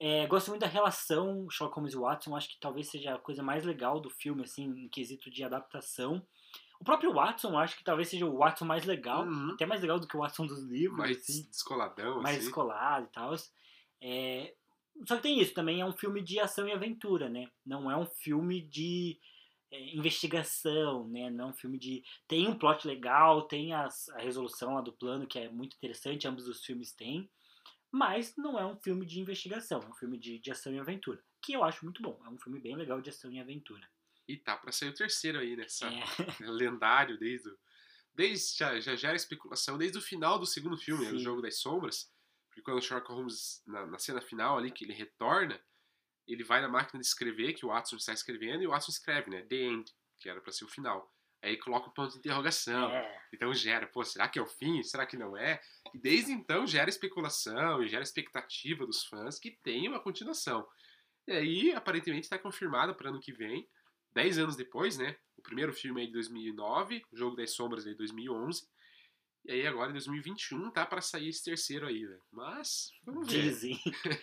É, 0.00 0.26
gosto 0.26 0.48
muito 0.48 0.62
da 0.62 0.66
relação 0.66 1.48
Sherlock 1.50 1.76
Holmes 1.76 1.94
e 1.94 1.98
Watson, 1.98 2.34
acho 2.34 2.48
que 2.48 2.58
talvez 2.58 2.88
seja 2.88 3.14
a 3.14 3.18
coisa 3.18 3.42
mais 3.42 3.64
legal 3.64 4.00
do 4.00 4.10
filme, 4.10 4.42
assim, 4.42 4.64
em 4.64 4.88
quesito 4.88 5.30
de 5.30 5.44
adaptação. 5.44 6.26
O 6.80 6.84
próprio 6.84 7.12
Watson, 7.12 7.56
acho 7.56 7.76
que 7.76 7.84
talvez 7.84 8.08
seja 8.08 8.26
o 8.26 8.38
Watson 8.38 8.64
mais 8.64 8.84
legal, 8.84 9.24
uhum. 9.24 9.52
até 9.52 9.64
mais 9.64 9.80
legal 9.80 10.00
do 10.00 10.08
que 10.08 10.16
o 10.16 10.20
Watson 10.20 10.46
dos 10.46 10.64
livros. 10.64 10.98
Mais 10.98 11.16
assim, 11.16 11.48
descoladão, 11.48 12.20
Mais 12.20 12.36
assim. 12.36 12.46
descolado 12.46 13.06
e 13.06 13.12
tal. 13.12 13.34
É, 14.02 14.54
só 15.06 15.16
que 15.16 15.22
tem 15.22 15.40
isso, 15.40 15.54
também 15.54 15.80
é 15.80 15.86
um 15.86 15.92
filme 15.92 16.22
de 16.22 16.38
ação 16.40 16.66
e 16.68 16.72
aventura, 16.72 17.28
né? 17.28 17.48
Não 17.64 17.90
é 17.90 17.96
um 17.96 18.06
filme 18.06 18.60
de 18.60 19.18
é, 19.70 19.96
investigação, 19.96 21.08
né? 21.08 21.30
Não 21.30 21.46
é 21.46 21.48
um 21.48 21.54
filme 21.54 21.78
de. 21.78 22.02
Tem 22.28 22.46
um 22.46 22.58
plot 22.58 22.86
legal, 22.86 23.42
tem 23.42 23.72
as, 23.72 24.08
a 24.10 24.18
resolução 24.18 24.74
lá 24.74 24.80
do 24.80 24.92
plano, 24.92 25.26
que 25.26 25.38
é 25.38 25.48
muito 25.48 25.76
interessante, 25.76 26.28
ambos 26.28 26.46
os 26.46 26.64
filmes 26.64 26.92
têm. 26.92 27.30
Mas 27.90 28.34
não 28.36 28.58
é 28.58 28.66
um 28.66 28.76
filme 28.76 29.04
de 29.06 29.20
investigação, 29.20 29.80
é 29.80 29.86
um 29.86 29.94
filme 29.94 30.18
de, 30.18 30.38
de 30.38 30.50
ação 30.50 30.74
e 30.74 30.78
aventura. 30.78 31.22
Que 31.42 31.52
eu 31.52 31.62
acho 31.62 31.84
muito 31.84 32.02
bom. 32.02 32.18
É 32.24 32.28
um 32.28 32.38
filme 32.38 32.58
bem 32.60 32.74
legal 32.74 33.00
de 33.00 33.10
ação 33.10 33.30
e 33.30 33.40
aventura. 33.40 33.86
E 34.28 34.36
tá 34.36 34.56
pra 34.56 34.72
sair 34.72 34.90
o 34.90 34.94
terceiro 34.94 35.38
aí, 35.38 35.56
né? 35.56 35.66
É. 36.42 36.50
lendário 36.50 37.18
desde 37.18 37.48
o, 37.48 37.58
desde 38.14 38.56
já, 38.56 38.78
já 38.80 38.94
gera 38.94 39.16
especulação 39.16 39.78
desde 39.78 39.98
o 39.98 40.02
final 40.02 40.38
do 40.38 40.46
segundo 40.46 40.76
filme, 40.76 41.04
né, 41.04 41.12
o 41.12 41.18
jogo 41.18 41.40
das 41.40 41.58
sombras, 41.58 42.10
porque 42.48 42.62
quando 42.62 42.78
o 42.78 42.82
Sherlock 42.82 43.10
Holmes 43.10 43.62
na, 43.66 43.86
na 43.86 43.98
cena 43.98 44.20
final 44.20 44.58
ali 44.58 44.70
que 44.70 44.84
ele 44.84 44.92
retorna, 44.92 45.60
ele 46.26 46.44
vai 46.44 46.60
na 46.60 46.68
máquina 46.68 47.00
de 47.00 47.06
escrever 47.06 47.54
que 47.54 47.64
o 47.64 47.70
Watson 47.70 47.96
está 47.96 48.12
escrevendo 48.12 48.62
e 48.62 48.66
o 48.66 48.70
Watson 48.70 48.92
escreve, 48.92 49.30
né, 49.30 49.42
the 49.42 49.56
end, 49.56 49.92
que 50.18 50.28
era 50.28 50.40
pra 50.40 50.52
ser 50.52 50.64
o 50.64 50.68
final. 50.68 51.12
Aí 51.42 51.56
coloca 51.56 51.88
um 51.88 51.92
ponto 51.92 52.12
de 52.12 52.18
interrogação. 52.18 52.88
É. 52.90 53.26
Então 53.34 53.52
gera, 53.52 53.86
pô, 53.88 54.04
será 54.04 54.28
que 54.28 54.38
é 54.38 54.42
o 54.42 54.46
fim? 54.46 54.80
Será 54.84 55.04
que 55.04 55.16
não 55.16 55.36
é? 55.36 55.60
E 55.92 55.98
desde 55.98 56.30
então 56.30 56.66
gera 56.66 56.88
especulação 56.88 57.82
e 57.82 57.88
gera 57.88 58.02
expectativa 58.02 58.86
dos 58.86 59.04
fãs 59.04 59.40
que 59.40 59.50
tem 59.50 59.88
uma 59.88 59.98
continuação. 59.98 60.64
E 61.26 61.32
aí, 61.32 61.72
aparentemente, 61.72 62.24
está 62.24 62.38
confirmado 62.38 62.94
para 62.94 63.08
ano 63.08 63.20
que 63.20 63.32
vem, 63.32 63.68
10 64.14 64.38
anos 64.38 64.56
depois, 64.56 64.98
né? 64.98 65.16
O 65.36 65.42
primeiro 65.42 65.72
filme 65.72 66.02
é 66.02 66.06
de 66.06 66.12
2009, 66.12 67.02
o 67.12 67.16
Jogo 67.16 67.36
das 67.36 67.50
Sombras 67.50 67.86
é 67.86 67.90
de 67.90 67.96
2011. 67.96 68.66
E 69.44 69.50
aí 69.50 69.66
agora 69.66 69.90
em 69.90 69.94
2021 69.94 70.70
tá 70.70 70.86
para 70.86 71.00
sair 71.00 71.28
esse 71.28 71.42
terceiro 71.42 71.86
aí, 71.86 72.06
velho. 72.06 72.22
Mas, 72.30 72.92
vamos 73.04 73.26
ver. 73.30 73.42
Dizem. 73.42 73.76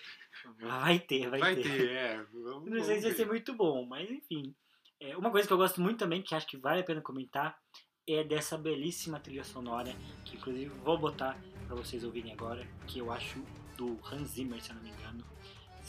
Vai 0.61 0.99
ter, 0.99 1.29
vai, 1.29 1.39
Vai 1.39 1.55
ter. 1.55 1.63
ter, 1.63 1.89
é. 1.89 2.23
Vamos, 2.31 2.71
Não 2.71 2.81
sei 2.81 2.97
se 2.99 3.07
vai 3.07 3.13
ser 3.13 3.25
muito 3.27 3.53
bom, 3.53 3.85
mas 3.85 4.09
enfim. 4.09 4.55
É, 4.97 5.17
uma 5.17 5.29
coisa 5.31 5.45
que 5.45 5.51
eu 5.53 5.57
gosto 5.57 5.81
muito 5.81 5.99
também, 5.99 6.21
que 6.21 6.33
acho 6.33 6.47
que 6.47 6.55
vale 6.55 6.79
a 6.79 6.83
pena 6.83 7.01
comentar, 7.01 7.57
é 8.07 8.23
dessa 8.23 8.57
belíssima 8.57 9.19
trilha 9.19 9.43
sonora, 9.43 9.93
que 10.23 10.37
inclusive 10.37 10.69
vou 10.83 10.97
botar 10.97 11.37
pra 11.67 11.75
vocês 11.75 12.05
ouvirem 12.05 12.31
agora, 12.31 12.65
que 12.87 12.99
eu 12.99 13.11
acho 13.11 13.43
do 13.75 13.99
Hans 14.05 14.29
Zimmer, 14.29 14.61
se 14.61 14.69
eu 14.69 14.75
não 14.75 14.83
me 14.83 14.89
engano. 14.91 15.25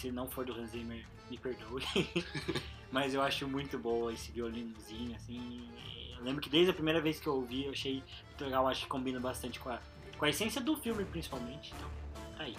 Se 0.00 0.10
não 0.10 0.26
for 0.26 0.46
do 0.46 0.54
Hans 0.54 0.70
Zimmer, 0.70 1.04
me 1.30 1.36
perdoe. 1.36 1.84
mas 2.90 3.12
eu 3.12 3.20
acho 3.20 3.46
muito 3.46 3.78
boa 3.78 4.10
esse 4.14 4.32
violinozinho, 4.32 5.14
assim. 5.14 5.68
Eu 6.16 6.24
lembro 6.24 6.40
que 6.40 6.48
desde 6.48 6.70
a 6.70 6.72
primeira 6.72 7.02
vez 7.02 7.20
que 7.20 7.26
eu 7.26 7.34
ouvi, 7.34 7.66
eu 7.66 7.72
achei 7.72 8.02
muito 8.26 8.44
legal, 8.44 8.66
acho 8.66 8.84
que 8.84 8.88
combina 8.88 9.20
bastante 9.20 9.60
com 9.60 9.68
a, 9.68 9.78
com 10.16 10.24
a 10.24 10.30
essência 10.30 10.58
do 10.58 10.74
filme, 10.74 11.04
principalmente. 11.04 11.74
Então, 11.76 11.90
tá 12.34 12.44
aí. 12.44 12.56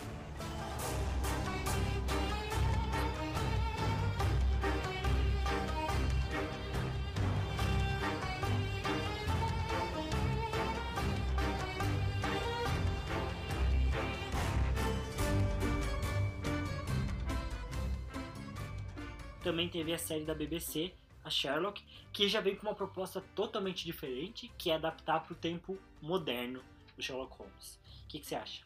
Também 19.42 19.70
teve 19.70 19.94
a 19.94 19.98
série 19.98 20.26
da 20.26 20.34
BBC, 20.34 20.94
a 21.24 21.30
Sherlock, 21.30 21.84
que 22.12 22.28
já 22.28 22.42
veio 22.42 22.58
com 22.58 22.68
uma 22.68 22.76
proposta 22.76 23.22
totalmente 23.36 23.86
diferente, 23.86 24.52
que 24.58 24.72
é 24.72 24.76
adaptar 24.76 25.22
para 25.22 25.34
o 25.34 25.36
tempo 25.36 25.78
moderno 26.02 26.64
do 26.96 27.02
Sherlock 27.02 27.36
Holmes. 27.38 27.80
O 28.04 28.08
que, 28.08 28.20
que 28.20 28.26
você 28.28 28.36
acha? 28.36 28.66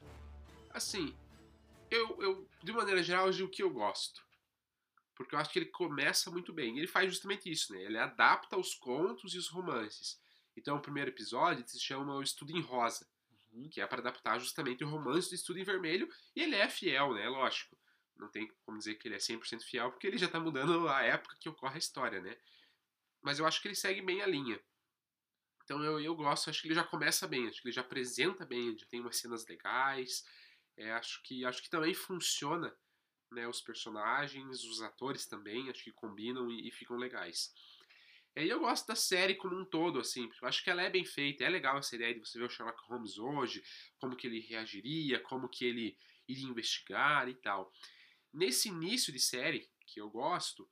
Assim, 0.72 1.16
eu, 1.90 2.22
eu, 2.22 2.50
de 2.64 2.72
maneira 2.72 3.04
geral, 3.04 3.28
eu 3.28 3.34
digo 3.34 3.50
que 3.50 3.64
eu 3.64 3.70
gosto. 3.70 4.24
Porque 5.16 5.34
eu 5.34 5.40
acho 5.40 5.50
que 5.50 5.60
ele 5.60 5.68
começa 5.68 6.30
muito 6.30 6.52
bem. 6.52 6.78
Ele 6.78 6.88
faz 6.88 7.10
justamente 7.10 7.50
isso, 7.50 7.74
né? 7.74 7.82
Ele 7.84 7.98
adapta 7.98 8.58
os 8.58 8.74
contos 8.74 9.34
e 9.34 9.38
os 9.38 9.48
romances. 9.48 10.20
Então, 10.58 10.78
o 10.78 10.82
primeiro 10.82 11.10
episódio 11.10 11.66
se 11.68 11.80
chama 11.80 12.16
O 12.16 12.22
Estudo 12.22 12.52
em 12.52 12.62
Rosa, 12.62 13.08
Uhum. 13.56 13.70
que 13.70 13.80
é 13.80 13.88
para 13.88 14.02
adaptar 14.02 14.38
justamente 14.38 14.84
o 14.84 14.90
romance 14.90 15.30
do 15.30 15.36
Estudo 15.36 15.60
em 15.60 15.64
Vermelho. 15.64 16.10
E 16.36 16.42
ele 16.42 16.56
é 16.56 16.68
fiel, 16.70 17.14
né? 17.14 17.28
Lógico. 17.30 17.78
Não 18.18 18.30
tem 18.30 18.48
como 18.66 18.78
dizer 18.78 18.96
que 18.96 19.08
ele 19.08 19.16
é 19.16 19.20
100% 19.20 19.64
fiel, 19.64 19.92
porque 19.92 20.08
ele 20.08 20.18
já 20.18 20.28
tá 20.28 20.40
mudando 20.40 20.88
a 20.88 21.02
época 21.02 21.38
que 21.40 21.50
ocorre 21.50 21.76
a 21.76 21.80
história, 21.80 22.22
né? 22.22 22.38
Mas 23.22 23.40
eu 23.40 23.46
acho 23.46 23.62
que 23.62 23.68
ele 23.68 23.76
segue 23.76 24.02
bem 24.02 24.22
a 24.22 24.28
linha. 24.28 24.60
Então 25.64 25.84
eu, 25.84 26.00
eu 26.00 26.16
gosto, 26.16 26.50
acho 26.50 26.62
que 26.62 26.68
ele 26.68 26.76
já 26.76 26.84
começa 26.84 27.28
bem, 27.28 27.48
acho 27.48 27.62
que 27.62 27.68
ele 27.68 27.76
já 27.76 27.82
apresenta 27.82 28.46
bem, 28.46 28.78
já 28.78 28.86
tem 28.86 29.02
umas 29.02 29.18
cenas 29.18 29.46
legais. 29.48 30.24
É, 30.78 30.92
acho 30.92 31.22
que 31.24 31.46
acho 31.46 31.62
que 31.62 31.70
também 31.70 31.94
funciona, 31.94 32.76
né? 33.32 33.48
Os 33.48 33.62
personagens, 33.62 34.64
os 34.64 34.82
atores 34.82 35.26
também, 35.26 35.70
acho 35.70 35.84
que 35.84 35.92
combinam 35.92 36.50
e, 36.52 36.68
e 36.68 36.72
ficam 36.72 36.98
legais. 36.98 37.54
E 38.36 38.42
aí 38.42 38.50
eu 38.50 38.60
gosto 38.60 38.86
da 38.86 38.96
série 38.96 39.36
como 39.36 39.58
um 39.58 39.64
todo, 39.64 39.98
assim, 39.98 40.30
acho 40.44 40.62
que 40.62 40.70
ela 40.70 40.82
é 40.82 40.90
bem 40.90 41.06
feita, 41.06 41.46
é 41.46 41.50
legal 41.50 41.78
essa 41.78 41.96
ideia 41.96 42.14
de 42.14 42.20
você 42.20 42.38
ver 42.38 42.46
o 42.46 42.50
Sherlock 42.50 42.78
Holmes 42.90 43.18
hoje, 43.18 43.64
como 43.98 44.16
que 44.16 44.28
ele 44.28 44.42
reagiria, 44.42 45.22
como 45.22 45.48
que 45.48 45.64
ele 45.64 45.98
iria 46.28 46.46
investigar 46.46 47.30
e 47.30 47.36
tal. 47.36 47.72
Nesse 48.36 48.68
início 48.70 49.12
de 49.14 49.20
série, 49.20 49.70
que 49.88 50.00
eu 50.02 50.10
gosto, 50.10 50.70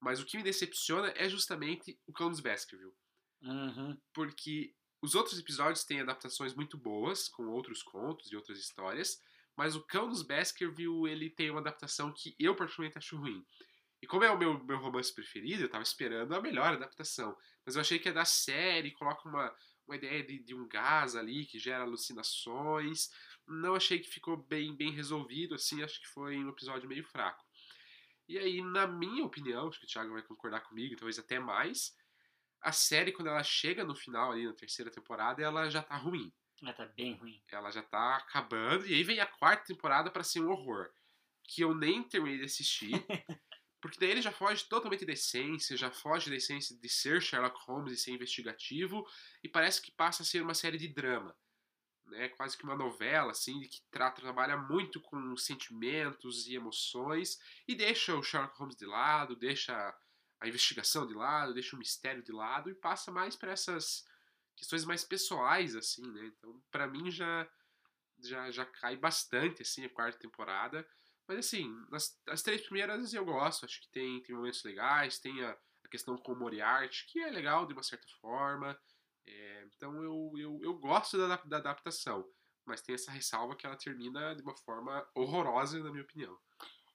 mas 0.00 0.20
o 0.20 0.26
que 0.26 0.36
me 0.36 0.42
decepciona 0.42 1.12
é 1.16 1.28
justamente 1.28 1.98
o 2.06 2.12
Cão 2.12 2.30
dos 2.30 2.40
Baskerville 2.40 2.92
Uhum. 3.40 3.96
porque 4.12 4.74
os 5.00 5.14
outros 5.14 5.38
episódios 5.38 5.84
têm 5.84 6.00
adaptações 6.00 6.54
muito 6.54 6.76
boas, 6.76 7.28
com 7.28 7.46
outros 7.46 7.82
contos 7.84 8.30
e 8.32 8.36
outras 8.36 8.58
histórias, 8.58 9.22
mas 9.56 9.76
o 9.76 9.82
Cão 9.86 10.08
dos 10.08 10.22
Baskerville, 10.22 11.08
ele 11.08 11.30
tem 11.30 11.50
uma 11.50 11.60
adaptação 11.60 12.12
que 12.12 12.34
eu 12.38 12.54
particularmente 12.54 12.98
acho 12.98 13.16
ruim. 13.16 13.44
E 14.02 14.06
como 14.06 14.24
é 14.24 14.30
o 14.30 14.38
meu, 14.38 14.62
meu 14.64 14.78
romance 14.78 15.12
preferido, 15.12 15.62
eu 15.62 15.68
tava 15.68 15.82
esperando 15.82 16.34
a 16.34 16.40
melhor 16.40 16.72
adaptação. 16.74 17.36
Mas 17.64 17.74
eu 17.74 17.80
achei 17.80 17.98
que 17.98 18.08
é 18.08 18.12
da 18.12 18.24
série, 18.24 18.92
coloca 18.92 19.28
uma, 19.28 19.52
uma 19.86 19.96
ideia 19.96 20.22
de, 20.22 20.38
de 20.38 20.54
um 20.54 20.68
gás 20.68 21.16
ali 21.16 21.44
que 21.46 21.58
gera 21.58 21.82
alucinações. 21.82 23.08
Não 23.48 23.74
achei 23.74 23.98
que 23.98 24.08
ficou 24.08 24.36
bem, 24.36 24.76
bem 24.76 24.92
resolvido, 24.92 25.54
assim, 25.54 25.82
acho 25.82 26.00
que 26.00 26.08
foi 26.08 26.36
um 26.36 26.48
episódio 26.48 26.88
meio 26.88 27.04
fraco. 27.04 27.44
E 28.28 28.38
aí, 28.38 28.60
na 28.62 28.86
minha 28.86 29.24
opinião, 29.24 29.68
acho 29.68 29.78
que 29.80 29.86
o 29.86 29.88
Thiago 29.88 30.12
vai 30.12 30.22
concordar 30.22 30.60
comigo, 30.60 30.96
talvez 30.96 31.18
até 31.18 31.38
mais, 31.38 31.96
a 32.60 32.72
série, 32.72 33.12
quando 33.12 33.28
ela 33.28 33.42
chega 33.42 33.84
no 33.84 33.94
final 33.94 34.32
ali 34.32 34.46
na 34.46 34.52
terceira 34.52 34.90
temporada, 34.90 35.42
ela 35.42 35.70
já 35.70 35.82
tá 35.82 35.96
ruim. 35.96 36.32
Ah, 36.62 36.72
tá 36.72 36.86
bem 36.86 37.14
ruim. 37.14 37.40
Ela 37.50 37.70
já 37.70 37.82
tá 37.82 38.16
acabando, 38.16 38.86
e 38.86 38.94
aí 38.94 39.02
vem 39.02 39.20
a 39.20 39.26
quarta 39.26 39.64
temporada 39.64 40.10
pra 40.10 40.24
ser 40.24 40.40
um 40.40 40.50
horror. 40.50 40.90
Que 41.44 41.62
eu 41.62 41.74
nem 41.74 42.02
terminei 42.02 42.38
de 42.38 42.44
assistir. 42.44 42.90
Porque 43.80 43.98
daí 44.00 44.10
ele 44.10 44.22
já 44.22 44.32
foge 44.32 44.64
totalmente 44.68 45.06
da 45.06 45.12
essência, 45.12 45.76
já 45.76 45.90
foge 45.90 46.28
da 46.28 46.36
essência 46.36 46.76
de 46.76 46.88
ser 46.88 47.22
Sherlock 47.22 47.56
Holmes 47.64 47.92
e 47.92 47.96
ser 47.96 48.10
investigativo, 48.10 49.06
e 49.42 49.48
parece 49.48 49.80
que 49.80 49.92
passa 49.92 50.22
a 50.22 50.26
ser 50.26 50.42
uma 50.42 50.54
série 50.54 50.76
de 50.76 50.88
drama. 50.88 51.34
Né? 52.08 52.28
Quase 52.30 52.56
que 52.56 52.64
uma 52.64 52.76
novela, 52.76 53.32
assim, 53.32 53.60
que 53.60 53.80
trata, 53.90 54.20
trabalha 54.20 54.56
muito 54.56 55.00
com 55.00 55.36
sentimentos 55.36 56.46
e 56.46 56.54
emoções, 56.54 57.38
e 57.66 57.74
deixa 57.74 58.14
o 58.14 58.22
Sherlock 58.22 58.58
Holmes 58.58 58.76
de 58.76 58.86
lado, 58.86 59.36
deixa 59.36 59.96
a 60.40 60.48
investigação 60.48 61.06
de 61.06 61.14
lado, 61.14 61.54
deixa 61.54 61.74
o 61.76 61.78
mistério 61.78 62.22
de 62.22 62.32
lado, 62.32 62.70
e 62.70 62.74
passa 62.74 63.10
mais 63.10 63.36
para 63.36 63.52
essas 63.52 64.04
questões 64.56 64.84
mais 64.84 65.04
pessoais, 65.04 65.76
assim, 65.76 66.10
né? 66.12 66.26
Então, 66.26 66.60
para 66.70 66.86
mim, 66.86 67.10
já, 67.10 67.48
já, 68.22 68.50
já 68.50 68.64
cai 68.64 68.96
bastante, 68.96 69.62
assim, 69.62 69.84
a 69.84 69.88
quarta 69.88 70.18
temporada. 70.18 70.86
Mas 71.28 71.38
assim, 71.38 71.70
nas, 71.90 72.18
as 72.26 72.42
três 72.42 72.62
primeiras 72.62 73.12
eu 73.12 73.24
gosto, 73.24 73.66
acho 73.66 73.82
que 73.82 73.88
tem, 73.90 74.22
tem 74.22 74.34
momentos 74.34 74.64
legais, 74.64 75.18
tem 75.18 75.44
a, 75.44 75.56
a 75.84 75.88
questão 75.88 76.16
com 76.16 76.32
o 76.32 76.36
Moriarty, 76.36 77.06
que 77.06 77.20
é 77.20 77.30
legal 77.30 77.66
de 77.66 77.74
uma 77.74 77.82
certa 77.82 78.08
forma. 78.20 78.78
É, 79.28 79.64
então 79.76 80.02
eu, 80.02 80.32
eu, 80.36 80.60
eu 80.62 80.74
gosto 80.74 81.18
da, 81.18 81.36
da 81.36 81.56
adaptação, 81.58 82.26
mas 82.64 82.80
tem 82.80 82.94
essa 82.94 83.10
ressalva 83.10 83.54
que 83.54 83.66
ela 83.66 83.76
termina 83.76 84.34
de 84.34 84.42
uma 84.42 84.56
forma 84.56 85.06
horrorosa, 85.14 85.82
na 85.82 85.90
minha 85.90 86.02
opinião. 86.02 86.36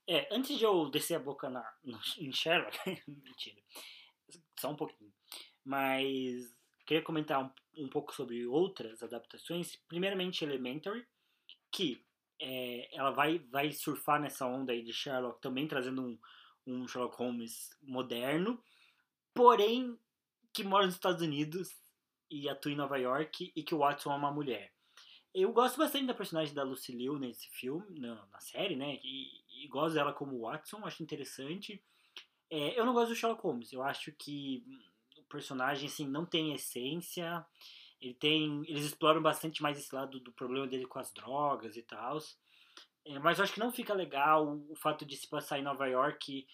É, 0.08 0.28
antes 0.36 0.58
de 0.58 0.66
eu 0.66 0.90
descer 0.90 1.16
a 1.16 1.20
boca 1.20 1.50
na, 1.50 1.64
no, 1.84 2.00
em 2.18 2.32
Sherlock, 2.32 2.78
mentira, 3.08 3.62
só 4.60 4.72
um 4.72 4.76
pouquinho, 4.76 5.14
mas 5.64 6.54
queria 6.86 7.04
comentar 7.04 7.44
um, 7.44 7.84
um 7.84 7.88
pouco 7.88 8.14
sobre 8.14 8.46
outras 8.46 9.02
adaptações. 9.04 9.76
Primeiramente, 9.88 10.44
Elementary, 10.44 11.06
que 11.72 12.04
é, 12.42 12.90
ela 12.96 13.12
vai, 13.12 13.40
vai 13.40 13.72
surfar 13.72 14.20
nessa 14.20 14.46
onda 14.46 14.74
aí 14.74 14.82
de 14.82 14.92
Sherlock, 14.92 15.40
também 15.40 15.68
trazendo 15.68 16.02
um, 16.02 16.20
um 16.66 16.88
Sherlock 16.88 17.16
Holmes 17.16 17.70
moderno, 17.82 18.62
porém 19.34 19.98
que 20.52 20.64
mora 20.64 20.86
nos 20.86 20.96
Estados 20.96 21.22
Unidos 21.22 21.83
e 22.34 22.50
atua 22.50 22.72
em 22.72 22.76
Nova 22.76 22.98
York 22.98 23.52
e 23.56 23.64
que 23.64 23.76
o 23.76 23.80
Watson 23.80 24.12
é 24.12 24.16
uma 24.16 24.32
mulher. 24.32 24.74
Eu 25.34 25.52
gosto 25.52 25.78
bastante 25.78 26.06
da 26.06 26.14
personagem 26.14 26.54
da 26.54 26.64
Lucy 26.64 26.92
Liu 26.92 27.18
nesse 27.18 27.50
filme, 27.50 28.00
na, 28.00 28.26
na 28.28 28.40
série, 28.40 28.76
né? 28.76 29.00
E, 29.04 29.64
e 29.64 29.68
gosto 29.68 29.96
dela 29.96 30.14
como 30.14 30.42
Watson, 30.42 30.86
acho 30.86 31.04
interessante. 31.04 31.84
É, 32.50 32.80
eu 32.80 32.86
não 32.86 32.94
gosto 32.94 33.10
do 33.10 33.16
Sherlock 33.16 33.42
Holmes, 33.44 33.72
eu 33.72 33.82
acho 33.82 34.12
que 34.12 34.64
o 35.18 35.24
personagem 35.24 35.88
assim, 35.88 36.08
não 36.08 36.26
tem 36.26 36.54
essência. 36.54 37.46
Ele 38.00 38.14
tem, 38.14 38.64
eles 38.68 38.86
exploram 38.86 39.22
bastante 39.22 39.62
mais 39.62 39.78
esse 39.78 39.94
lado 39.94 40.20
do 40.20 40.32
problema 40.34 40.68
dele 40.68 40.86
com 40.86 41.00
as 41.00 41.12
drogas 41.14 41.78
e 41.78 41.82
tal. 41.82 42.20
É, 43.06 43.20
mas 43.20 43.38
eu 43.38 43.44
acho 43.44 43.54
que 43.54 43.60
não 43.60 43.72
fica 43.72 43.94
legal 43.94 44.58
o 44.70 44.76
fato 44.76 45.06
de 45.06 45.16
se 45.16 45.28
passar 45.28 45.60
em 45.60 45.64
Nova 45.64 45.88
York. 45.88 46.46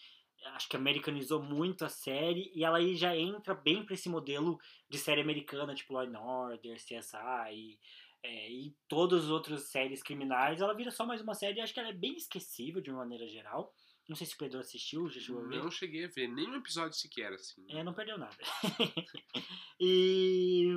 Acho 0.46 0.70
que 0.70 0.76
americanizou 0.76 1.42
muito 1.42 1.86
a 1.86 1.90
série 1.90 2.52
e 2.54 2.64
ela 2.64 2.78
aí 2.78 2.96
já 2.96 3.16
entra 3.16 3.54
bem 3.54 3.84
para 3.84 3.94
esse 3.94 4.10
modelo 4.10 4.60
de 4.90 4.98
série 4.98 5.22
americana, 5.22 5.76
tipo 5.76 5.94
Law 5.94 6.04
and 6.04 6.20
Order, 6.20 6.78
CSI 6.78 7.52
e, 7.52 7.80
é, 8.24 8.52
e 8.52 8.76
todas 8.88 9.26
as 9.26 9.30
outras 9.30 9.70
séries 9.70 10.04
criminais. 10.04 10.62
Ela 10.62 10.74
vira 10.74 10.92
só 10.92 11.06
mais 11.06 11.22
uma 11.22 11.34
série 11.34 11.60
e 11.60 11.62
acho 11.62 11.74
que 11.74 11.80
ela 11.80 11.90
é 11.90 11.94
bem 11.94 12.16
esquecível 12.16 12.82
de 12.82 12.90
uma 12.90 13.00
maneira 13.00 13.28
geral. 13.28 13.74
Não 14.08 14.16
sei 14.16 14.26
se 14.26 14.34
o 14.34 14.38
Pedro 14.40 14.60
assistiu, 14.60 15.08
já 15.08 15.20
chegou 15.20 15.44
a 15.44 15.48
ver. 15.48 15.64
Não 15.64 15.70
cheguei 15.70 16.06
a 16.06 16.08
ver 16.08 16.28
nenhum 16.28 16.56
episódio 16.56 16.98
sequer, 16.98 17.32
assim. 17.32 17.64
É, 17.70 17.84
não 17.84 17.94
perdeu 17.94 18.18
nada. 18.18 18.36
e, 19.80 20.74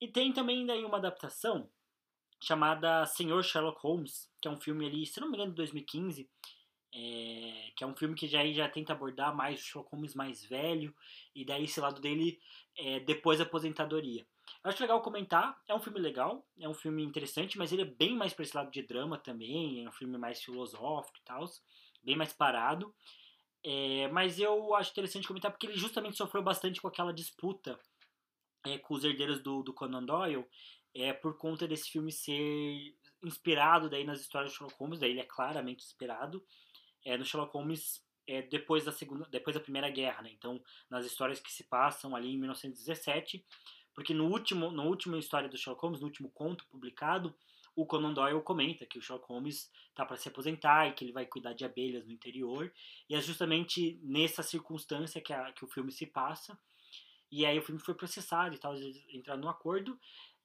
e 0.00 0.08
tem 0.08 0.32
também 0.32 0.64
daí 0.64 0.82
uma 0.82 0.96
adaptação 0.96 1.70
chamada 2.42 3.04
Senhor 3.06 3.42
Sherlock 3.44 3.80
Holmes, 3.82 4.28
que 4.40 4.48
é 4.48 4.50
um 4.50 4.60
filme 4.60 4.86
ali, 4.86 5.06
se 5.06 5.20
não 5.20 5.30
me 5.30 5.36
engano, 5.36 5.50
de 5.50 5.56
2015, 5.56 6.28
é, 6.94 7.70
que 7.74 7.82
é 7.82 7.86
um 7.86 7.96
filme 7.96 8.14
que 8.14 8.28
já, 8.28 8.46
já 8.52 8.68
tenta 8.68 8.92
abordar 8.92 9.34
mais 9.34 9.60
o 9.60 9.64
Sherlock 9.64 9.90
Holmes 9.90 10.14
mais 10.14 10.44
velho, 10.44 10.94
e 11.34 11.44
daí 11.44 11.64
esse 11.64 11.80
lado 11.80 12.00
dele 12.00 12.38
é, 12.76 13.00
depois 13.00 13.38
da 13.38 13.44
aposentadoria. 13.44 14.26
Eu 14.62 14.70
acho 14.70 14.82
legal 14.82 15.00
comentar, 15.00 15.60
é 15.66 15.74
um 15.74 15.80
filme 15.80 15.98
legal, 15.98 16.46
é 16.60 16.68
um 16.68 16.74
filme 16.74 17.02
interessante, 17.02 17.56
mas 17.56 17.72
ele 17.72 17.82
é 17.82 17.86
bem 17.86 18.14
mais 18.14 18.34
para 18.34 18.44
esse 18.44 18.56
lado 18.56 18.70
de 18.70 18.82
drama 18.82 19.18
também, 19.18 19.84
é 19.84 19.88
um 19.88 19.92
filme 19.92 20.18
mais 20.18 20.42
filosófico 20.42 21.18
e 21.18 21.24
tal, 21.24 21.44
bem 22.02 22.16
mais 22.16 22.32
parado. 22.32 22.94
É, 23.64 24.08
mas 24.08 24.38
eu 24.38 24.74
acho 24.74 24.90
interessante 24.90 25.26
comentar 25.26 25.50
porque 25.50 25.66
ele 25.66 25.76
justamente 25.76 26.16
sofreu 26.16 26.42
bastante 26.42 26.80
com 26.80 26.88
aquela 26.88 27.12
disputa 27.12 27.78
é, 28.66 28.76
com 28.78 28.94
os 28.94 29.04
herdeiros 29.04 29.40
do, 29.40 29.62
do 29.62 29.72
Conan 29.72 30.04
Doyle, 30.04 30.44
é 30.94 31.12
por 31.12 31.38
conta 31.38 31.66
desse 31.66 31.90
filme 31.90 32.12
ser 32.12 32.94
inspirado 33.22 33.88
daí 33.88 34.04
nas 34.04 34.20
histórias 34.20 34.52
de 34.52 34.58
Sherlock 34.58 34.78
Holmes, 34.78 34.98
daí 34.98 35.10
ele 35.10 35.20
é 35.20 35.24
claramente 35.24 35.84
inspirado 35.84 36.44
é, 37.04 37.16
no 37.16 37.24
Sherlock 37.24 37.52
Holmes 37.52 38.04
é, 38.26 38.42
depois 38.42 38.84
da 38.84 38.92
segunda, 38.92 39.26
depois 39.30 39.54
da 39.54 39.60
Primeira 39.60 39.90
Guerra, 39.90 40.22
né? 40.22 40.30
Então, 40.32 40.62
nas 40.88 41.04
histórias 41.04 41.40
que 41.40 41.52
se 41.52 41.64
passam 41.64 42.14
ali 42.14 42.32
em 42.34 42.38
1917, 42.38 43.44
porque 43.94 44.14
no 44.14 44.28
último, 44.28 44.70
no 44.70 44.84
último 44.84 45.16
história 45.16 45.48
do 45.48 45.56
Sherlock 45.56 45.82
Holmes, 45.82 46.00
no 46.00 46.06
último 46.06 46.30
conto 46.30 46.66
publicado, 46.66 47.34
o 47.74 47.86
Conan 47.86 48.12
Doyle 48.12 48.42
comenta 48.42 48.86
que 48.86 48.98
o 48.98 49.02
Sherlock 49.02 49.26
Holmes 49.28 49.70
está 49.88 50.04
para 50.04 50.16
se 50.16 50.28
aposentar 50.28 50.88
e 50.88 50.92
que 50.92 51.04
ele 51.04 51.12
vai 51.12 51.26
cuidar 51.26 51.52
de 51.52 51.64
abelhas 51.64 52.04
no 52.06 52.12
interior, 52.12 52.72
e 53.08 53.14
é 53.14 53.20
justamente 53.20 53.98
nessa 54.02 54.42
circunstância 54.42 55.20
que, 55.20 55.32
a, 55.32 55.52
que 55.52 55.64
o 55.64 55.68
filme 55.68 55.90
se 55.90 56.06
passa. 56.06 56.58
E 57.30 57.46
aí 57.46 57.58
o 57.58 57.62
filme 57.62 57.80
foi 57.80 57.94
processado 57.94 58.54
e 58.54 58.58
tal, 58.58 58.74
eles 58.74 59.02
entraram 59.08 59.40
no 59.40 59.48
acordo, 59.48 59.98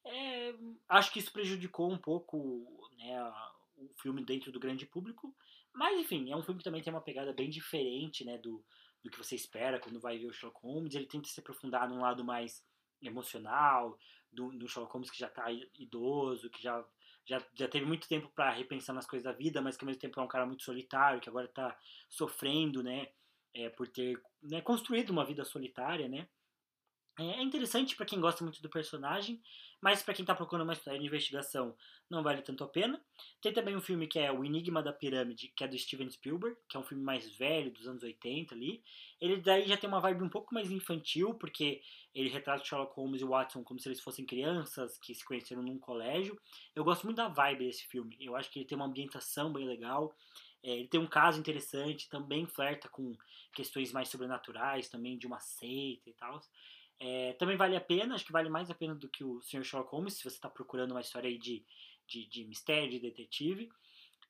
é, 0.07 0.55
acho 0.87 1.11
que 1.11 1.19
isso 1.19 1.31
prejudicou 1.33 1.91
um 1.91 1.97
pouco 1.97 2.89
né, 2.97 3.33
o 3.75 3.89
filme 4.01 4.23
dentro 4.23 4.51
do 4.51 4.59
grande 4.59 4.85
público. 4.85 5.35
Mas, 5.77 5.99
enfim, 5.99 6.31
é 6.31 6.35
um 6.35 6.41
filme 6.41 6.57
que 6.57 6.63
também 6.63 6.81
tem 6.81 6.91
uma 6.91 7.03
pegada 7.03 7.31
bem 7.31 7.51
diferente 7.51 8.25
né, 8.25 8.39
do, 8.39 8.65
do 9.03 9.11
que 9.11 9.17
você 9.17 9.35
espera 9.35 9.79
quando 9.79 9.99
vai 9.99 10.17
ver 10.17 10.25
o 10.25 10.33
Sherlock 10.33 10.59
Holmes. 10.63 10.95
Ele 10.95 11.05
tenta 11.05 11.29
se 11.29 11.39
aprofundar 11.39 11.87
num 11.87 12.01
lado 12.01 12.25
mais 12.25 12.65
emocional, 12.99 13.95
do, 14.31 14.49
do 14.57 14.67
Sherlock 14.67 14.91
Holmes 14.91 15.11
que 15.11 15.19
já 15.19 15.27
está 15.27 15.45
idoso, 15.51 16.49
que 16.49 16.63
já, 16.63 16.83
já, 17.23 17.45
já 17.53 17.67
teve 17.67 17.85
muito 17.85 18.07
tempo 18.07 18.27
para 18.29 18.51
repensar 18.51 18.91
nas 18.91 19.05
coisas 19.05 19.23
da 19.23 19.31
vida, 19.31 19.61
mas 19.61 19.77
que 19.77 19.83
ao 19.83 19.85
mesmo 19.85 20.01
tempo 20.01 20.19
é 20.19 20.23
um 20.23 20.27
cara 20.27 20.47
muito 20.47 20.63
solitário, 20.63 21.21
que 21.21 21.29
agora 21.29 21.45
está 21.45 21.77
sofrendo, 22.09 22.81
né, 22.81 23.09
é, 23.53 23.69
por 23.69 23.87
ter 23.87 24.19
né, 24.41 24.61
construído 24.61 25.11
uma 25.11 25.25
vida 25.25 25.45
solitária, 25.45 26.07
né. 26.07 26.27
É, 27.19 27.39
é 27.39 27.41
interessante 27.41 27.95
para 27.95 28.05
quem 28.05 28.19
gosta 28.19 28.43
muito 28.43 28.61
do 28.61 28.69
personagem, 28.69 29.41
mas 29.81 30.01
para 30.01 30.13
quem 30.13 30.23
está 30.23 30.35
procurando 30.35 30.63
uma 30.67 30.73
história 30.73 30.99
de 30.99 31.05
investigação, 31.05 31.75
não 32.09 32.23
vale 32.23 32.41
tanto 32.41 32.63
a 32.63 32.67
pena. 32.67 33.01
Tem 33.41 33.51
também 33.51 33.75
um 33.75 33.81
filme 33.81 34.07
que 34.07 34.19
é 34.19 34.31
O 34.31 34.43
Enigma 34.43 34.81
da 34.81 34.93
Pirâmide, 34.93 35.51
que 35.55 35.63
é 35.63 35.67
do 35.67 35.77
Steven 35.77 36.09
Spielberg, 36.09 36.57
que 36.69 36.77
é 36.77 36.79
um 36.79 36.83
filme 36.83 37.03
mais 37.03 37.29
velho, 37.37 37.71
dos 37.71 37.87
anos 37.87 38.03
80 38.03 38.55
ali. 38.55 38.83
Ele 39.19 39.37
daí 39.37 39.67
já 39.67 39.77
tem 39.77 39.87
uma 39.87 39.99
vibe 39.99 40.23
um 40.23 40.29
pouco 40.29 40.53
mais 40.53 40.71
infantil, 40.71 41.33
porque 41.35 41.81
ele 42.13 42.29
retrata 42.29 42.63
Sherlock 42.63 42.95
Holmes 42.95 43.21
e 43.21 43.25
Watson 43.25 43.63
como 43.63 43.79
se 43.79 43.87
eles 43.87 43.99
fossem 43.99 44.25
crianças 44.25 44.97
que 44.97 45.13
se 45.13 45.25
conheceram 45.25 45.61
num 45.61 45.77
colégio. 45.77 46.39
Eu 46.75 46.83
gosto 46.83 47.03
muito 47.03 47.17
da 47.17 47.27
vibe 47.27 47.65
desse 47.65 47.85
filme. 47.87 48.17
Eu 48.19 48.35
acho 48.35 48.49
que 48.51 48.59
ele 48.59 48.67
tem 48.67 48.75
uma 48.75 48.85
ambientação 48.85 49.51
bem 49.51 49.65
legal. 49.65 50.15
É, 50.63 50.71
ele 50.71 50.87
tem 50.87 50.99
um 50.99 51.07
caso 51.07 51.39
interessante, 51.39 52.09
também 52.09 52.47
flerta 52.47 52.89
com 52.89 53.15
questões 53.53 53.91
mais 53.91 54.09
sobrenaturais, 54.09 54.89
também 54.89 55.17
de 55.17 55.27
uma 55.27 55.39
seita 55.39 56.09
e 56.09 56.13
tal. 56.13 56.41
É, 56.99 57.33
também 57.33 57.55
vale 57.55 57.75
a 57.75 57.81
pena, 57.81 58.15
acho 58.15 58.25
que 58.25 58.31
vale 58.31 58.49
mais 58.49 58.69
a 58.69 58.75
pena 58.75 58.95
do 58.95 59.07
que 59.07 59.23
o 59.23 59.41
Sr. 59.41 59.63
Sherlock 59.63 59.91
Holmes, 59.91 60.15
se 60.15 60.23
você 60.23 60.35
está 60.35 60.49
procurando 60.49 60.91
uma 60.91 61.01
história 61.01 61.29
aí 61.29 61.37
de, 61.37 61.63
de, 62.07 62.25
de 62.27 62.45
mistério, 62.45 62.89
de 62.89 62.99
detetive. 62.99 63.69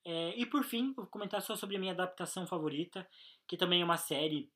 É, 0.03 0.33
e 0.37 0.45
por 0.45 0.63
fim, 0.63 0.93
vou 0.93 1.05
comentar 1.07 1.41
só 1.41 1.55
sobre 1.55 1.75
a 1.75 1.79
minha 1.79 1.93
adaptação 1.93 2.45
favorita, 2.45 3.07
que 3.47 3.57
também 3.57 3.81
é 3.81 3.85
uma 3.85 3.97
série 3.97 4.49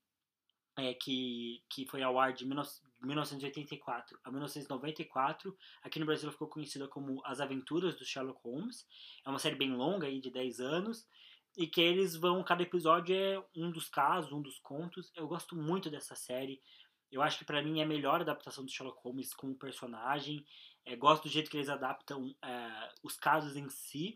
é, 0.77 0.93
que, 0.93 1.63
que 1.69 1.85
foi 1.85 2.01
ao 2.01 2.19
ar 2.19 2.33
de 2.33 2.45
1984 2.45 4.19
a 4.23 4.31
1994. 4.31 5.57
Aqui 5.83 5.99
no 5.99 6.05
Brasil 6.05 6.31
ficou 6.31 6.47
conhecida 6.47 6.88
como 6.88 7.21
As 7.25 7.39
Aventuras 7.39 7.95
do 7.95 8.05
Sherlock 8.05 8.39
Holmes. 8.43 8.88
É 9.25 9.29
uma 9.29 9.39
série 9.39 9.55
bem 9.55 9.73
longa, 9.73 10.07
aí, 10.07 10.19
de 10.19 10.29
10 10.29 10.59
anos, 10.59 11.07
e 11.57 11.67
que 11.67 11.81
eles 11.81 12.15
vão, 12.15 12.43
cada 12.43 12.63
episódio 12.63 13.15
é 13.15 13.43
um 13.55 13.71
dos 13.71 13.89
casos, 13.89 14.31
um 14.31 14.41
dos 14.41 14.57
contos. 14.59 15.11
Eu 15.15 15.27
gosto 15.27 15.55
muito 15.55 15.89
dessa 15.89 16.15
série. 16.15 16.61
Eu 17.11 17.21
acho 17.21 17.38
que 17.38 17.45
para 17.45 17.61
mim 17.61 17.79
é 17.79 17.83
a 17.83 17.88
melhor 17.88 18.21
adaptação 18.21 18.63
do 18.63 18.71
Sherlock 18.71 18.99
Holmes 19.03 19.33
como 19.33 19.55
personagem. 19.55 20.45
É, 20.85 20.95
gosto 20.95 21.23
do 21.23 21.29
jeito 21.29 21.49
que 21.49 21.57
eles 21.57 21.69
adaptam 21.69 22.33
é, 22.43 22.89
os 23.03 23.17
casos 23.17 23.55
em 23.55 23.69
si. 23.69 24.13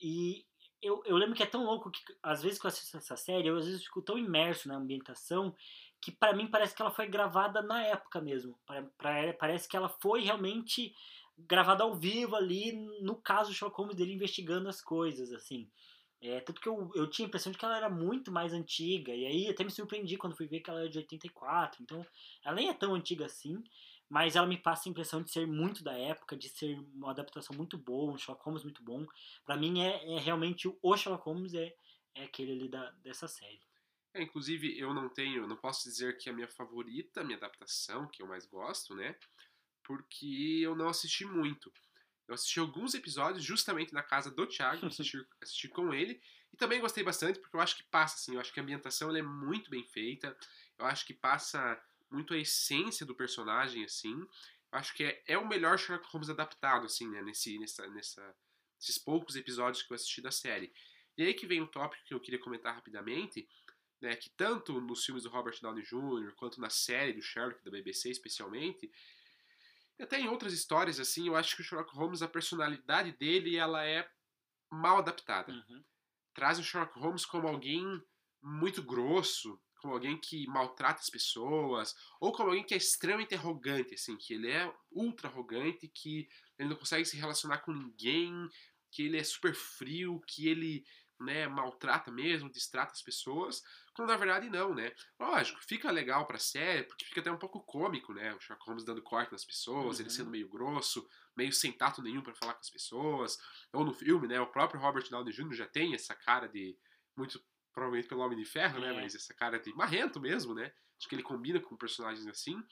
E 0.00 0.44
eu, 0.82 1.02
eu 1.06 1.16
lembro 1.16 1.34
que 1.34 1.42
é 1.42 1.46
tão 1.46 1.64
louco 1.64 1.90
que 1.90 2.00
às 2.22 2.42
vezes 2.42 2.58
que 2.58 2.66
eu 2.66 2.68
assisto 2.68 2.96
essa 2.96 3.16
série, 3.16 3.48
eu 3.48 3.56
às 3.56 3.66
vezes 3.66 3.84
fico 3.84 4.02
tão 4.02 4.18
imerso 4.18 4.68
na 4.68 4.76
ambientação 4.76 5.54
que 6.00 6.12
para 6.12 6.34
mim 6.34 6.46
parece 6.46 6.74
que 6.74 6.82
ela 6.82 6.90
foi 6.90 7.06
gravada 7.06 7.62
na 7.62 7.82
época 7.82 8.20
mesmo. 8.20 8.58
Pra, 8.66 8.82
pra, 8.98 9.32
parece 9.34 9.68
que 9.68 9.76
ela 9.76 9.88
foi 9.88 10.22
realmente 10.22 10.94
gravada 11.38 11.84
ao 11.84 11.94
vivo 11.94 12.34
ali, 12.34 12.72
no 13.00 13.16
caso 13.16 13.50
do 13.50 13.54
Sherlock 13.54 13.78
Holmes 13.78 13.96
dele 13.96 14.14
investigando 14.14 14.68
as 14.68 14.80
coisas, 14.80 15.32
assim. 15.32 15.70
É, 16.20 16.40
tanto 16.40 16.60
que 16.60 16.68
eu, 16.68 16.90
eu 16.94 17.08
tinha 17.10 17.26
a 17.26 17.28
impressão 17.28 17.52
de 17.52 17.58
que 17.58 17.64
ela 17.64 17.76
era 17.76 17.90
muito 17.90 18.32
mais 18.32 18.52
antiga, 18.52 19.14
e 19.14 19.26
aí 19.26 19.48
até 19.48 19.62
me 19.62 19.70
surpreendi 19.70 20.16
quando 20.16 20.36
fui 20.36 20.46
ver 20.46 20.60
que 20.60 20.70
ela 20.70 20.84
é 20.84 20.88
de 20.88 20.98
84, 20.98 21.82
então 21.82 22.04
ela 22.44 22.56
nem 22.56 22.68
é 22.68 22.74
tão 22.74 22.94
antiga 22.94 23.26
assim, 23.26 23.62
mas 24.08 24.34
ela 24.34 24.46
me 24.46 24.56
passa 24.56 24.88
a 24.88 24.90
impressão 24.90 25.22
de 25.22 25.30
ser 25.30 25.46
muito 25.46 25.84
da 25.84 25.92
época, 25.92 26.36
de 26.36 26.48
ser 26.48 26.78
uma 26.94 27.10
adaptação 27.10 27.54
muito 27.56 27.76
boa, 27.76 28.12
um 28.12 28.16
Sherlock 28.16 28.44
Holmes 28.44 28.62
muito 28.62 28.82
bom. 28.82 29.04
para 29.44 29.56
mim 29.56 29.80
é, 29.82 30.14
é, 30.14 30.18
realmente 30.18 30.68
o 30.82 30.96
Sherlock 30.96 31.24
Holmes 31.24 31.54
é, 31.54 31.74
é 32.14 32.24
aquele 32.24 32.52
ali 32.52 32.68
da, 32.68 32.90
dessa 33.02 33.28
série. 33.28 33.60
É, 34.14 34.22
inclusive 34.22 34.78
eu 34.78 34.94
não 34.94 35.10
tenho, 35.10 35.46
não 35.46 35.56
posso 35.56 35.84
dizer 35.84 36.16
que 36.16 36.28
é 36.28 36.32
a 36.32 36.34
minha 36.34 36.48
favorita, 36.48 37.20
a 37.20 37.24
minha 37.24 37.36
adaptação, 37.36 38.08
que 38.08 38.22
eu 38.22 38.26
mais 38.26 38.46
gosto, 38.46 38.94
né? 38.94 39.14
Porque 39.84 40.60
eu 40.62 40.74
não 40.74 40.88
assisti 40.88 41.26
muito. 41.26 41.70
Eu 42.28 42.34
assisti 42.34 42.58
alguns 42.58 42.94
episódios 42.94 43.44
justamente 43.44 43.92
na 43.92 44.02
casa 44.02 44.30
do 44.30 44.46
Thiago, 44.46 44.86
assisti, 44.86 45.18
assisti 45.40 45.68
com 45.68 45.94
ele. 45.94 46.20
E 46.52 46.56
também 46.56 46.80
gostei 46.80 47.04
bastante, 47.04 47.38
porque 47.38 47.56
eu 47.56 47.60
acho 47.60 47.76
que 47.76 47.84
passa, 47.84 48.16
assim, 48.16 48.34
eu 48.34 48.40
acho 48.40 48.52
que 48.52 48.60
a 48.60 48.62
ambientação 48.62 49.14
é 49.14 49.22
muito 49.22 49.70
bem 49.70 49.84
feita. 49.84 50.36
Eu 50.78 50.86
acho 50.86 51.06
que 51.06 51.14
passa 51.14 51.80
muito 52.10 52.34
a 52.34 52.38
essência 52.38 53.04
do 53.06 53.14
personagem, 53.14 53.84
assim. 53.84 54.14
Eu 54.72 54.78
acho 54.78 54.94
que 54.94 55.04
é, 55.04 55.22
é 55.26 55.38
o 55.38 55.46
melhor 55.46 55.78
Sherlock 55.78 56.08
Holmes 56.10 56.30
adaptado, 56.30 56.86
assim, 56.86 57.08
né? 57.08 57.22
Nesse, 57.22 57.58
nessa, 57.58 57.86
nessa, 57.88 58.36
nesses 58.78 58.98
poucos 58.98 59.36
episódios 59.36 59.82
que 59.82 59.92
eu 59.92 59.94
assisti 59.94 60.20
da 60.20 60.30
série. 60.30 60.72
E 61.16 61.22
aí 61.22 61.34
que 61.34 61.46
vem 61.46 61.62
um 61.62 61.66
tópico 61.66 62.04
que 62.04 62.14
eu 62.14 62.20
queria 62.20 62.40
comentar 62.40 62.74
rapidamente, 62.74 63.48
né? 64.00 64.14
Que 64.16 64.30
tanto 64.30 64.80
nos 64.80 65.04
filmes 65.04 65.24
do 65.24 65.30
Robert 65.30 65.58
Downey 65.60 65.84
Jr., 65.84 66.34
quanto 66.36 66.60
na 66.60 66.70
série 66.70 67.12
do 67.12 67.22
Sherlock, 67.22 67.64
da 67.64 67.70
BBC 67.70 68.10
especialmente, 68.10 68.90
e 69.98 70.02
até 70.02 70.20
em 70.20 70.28
outras 70.28 70.52
histórias, 70.52 71.00
assim, 71.00 71.28
eu 71.28 71.36
acho 71.36 71.56
que 71.56 71.62
o 71.62 71.64
Sherlock 71.64 71.94
Holmes, 71.96 72.22
a 72.22 72.28
personalidade 72.28 73.12
dele, 73.12 73.56
ela 73.56 73.84
é 73.84 74.08
mal 74.70 74.98
adaptada. 74.98 75.52
Uhum. 75.52 75.84
Traz 76.34 76.58
o 76.58 76.62
Sherlock 76.62 76.98
Holmes 76.98 77.24
como 77.24 77.48
alguém 77.48 77.84
muito 78.42 78.82
grosso, 78.82 79.60
como 79.80 79.94
alguém 79.94 80.18
que 80.18 80.46
maltrata 80.48 81.00
as 81.00 81.08
pessoas, 81.08 81.94
ou 82.20 82.32
como 82.32 82.50
alguém 82.50 82.64
que 82.64 82.74
é 82.74 82.76
extremamente 82.76 83.34
arrogante, 83.34 83.94
assim, 83.94 84.16
que 84.16 84.34
ele 84.34 84.50
é 84.50 84.72
ultra 84.90 85.28
arrogante, 85.28 85.88
que 85.88 86.28
ele 86.58 86.68
não 86.68 86.76
consegue 86.76 87.04
se 87.04 87.16
relacionar 87.16 87.58
com 87.58 87.72
ninguém, 87.72 88.32
que 88.90 89.02
ele 89.02 89.18
é 89.18 89.24
super 89.24 89.54
frio, 89.54 90.20
que 90.26 90.48
ele 90.48 90.84
né, 91.18 91.48
maltrata 91.48 92.10
mesmo, 92.10 92.50
distrata 92.50 92.92
as 92.92 93.02
pessoas, 93.02 93.62
quando 93.94 94.08
na 94.08 94.16
verdade 94.16 94.50
não, 94.50 94.74
né? 94.74 94.92
Lógico, 95.18 95.58
fica 95.64 95.90
legal 95.90 96.26
pra 96.26 96.38
série, 96.38 96.84
porque 96.84 97.04
fica 97.04 97.20
até 97.20 97.30
um 97.30 97.38
pouco 97.38 97.60
cômico, 97.60 98.12
né? 98.12 98.34
O 98.34 98.40
Sherlock 98.40 98.66
Holmes 98.66 98.84
dando 98.84 99.02
corte 99.02 99.32
nas 99.32 99.44
pessoas, 99.44 99.96
uhum. 99.96 100.02
ele 100.02 100.10
sendo 100.10 100.30
meio 100.30 100.48
grosso, 100.48 101.08
meio 101.36 101.52
sem 101.52 101.72
tato 101.72 102.02
nenhum 102.02 102.22
para 102.22 102.34
falar 102.34 102.54
com 102.54 102.60
as 102.60 102.70
pessoas. 102.70 103.38
Ou 103.72 103.84
no 103.84 103.94
filme, 103.94 104.28
né? 104.28 104.40
O 104.40 104.46
próprio 104.46 104.80
Robert 104.80 105.08
Downey 105.08 105.32
Jr. 105.32 105.54
já 105.54 105.66
tem 105.66 105.94
essa 105.94 106.14
cara 106.14 106.48
de. 106.48 106.76
Muito 107.16 107.42
provavelmente 107.72 108.08
pelo 108.08 108.22
Homem 108.22 108.38
de 108.38 108.44
Ferro, 108.44 108.80
né? 108.80 108.88
é. 108.88 108.92
né? 108.92 109.02
Mas 109.02 109.14
essa 109.14 109.34
cara 109.34 109.58
de 109.58 109.72
marrento 109.74 110.20
mesmo, 110.20 110.54
né? 110.54 110.72
Acho 110.98 111.08
que 111.08 111.14
ele 111.14 111.22
combina 111.22 111.60
com 111.60 111.76
personagens 111.76 112.26
assim. 112.26 112.62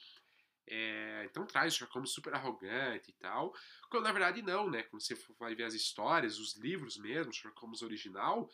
É, 0.67 1.27
então 1.29 1.45
traz 1.45 1.73
o 1.73 1.77
Sherlock 1.77 1.93
Holmes 1.93 2.11
super 2.11 2.33
arrogante 2.33 3.11
e 3.11 3.13
tal. 3.13 3.53
Quando 3.89 4.03
na 4.03 4.11
verdade 4.11 4.41
não, 4.41 4.69
né? 4.69 4.83
Quando 4.83 5.01
você 5.01 5.15
vai 5.39 5.53
ver 5.53 5.65
as 5.65 5.73
histórias, 5.73 6.39
os 6.39 6.55
livros 6.55 6.97
mesmo, 6.97 7.31
Sherlock 7.31 7.61
Holmes 7.61 7.81
original, 7.81 8.49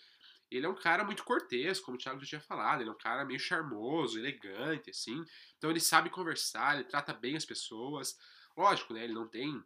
ele 0.49 0.65
é 0.65 0.69
um 0.69 0.75
cara 0.75 1.05
muito 1.05 1.23
cortês, 1.23 1.79
como 1.79 1.95
o 1.95 1.97
Thiago 1.97 2.19
já 2.19 2.25
tinha 2.25 2.41
falado. 2.41 2.81
Ele 2.81 2.89
é 2.89 2.93
um 2.93 2.97
cara 2.97 3.23
meio 3.23 3.39
charmoso, 3.39 4.19
elegante, 4.19 4.89
assim. 4.89 5.23
Então 5.57 5.69
ele 5.69 5.79
sabe 5.79 6.09
conversar, 6.09 6.75
ele 6.75 6.83
trata 6.83 7.13
bem 7.13 7.37
as 7.37 7.45
pessoas. 7.45 8.17
Lógico, 8.57 8.93
né? 8.93 9.05
Ele 9.05 9.13
não 9.13 9.27
tem 9.27 9.63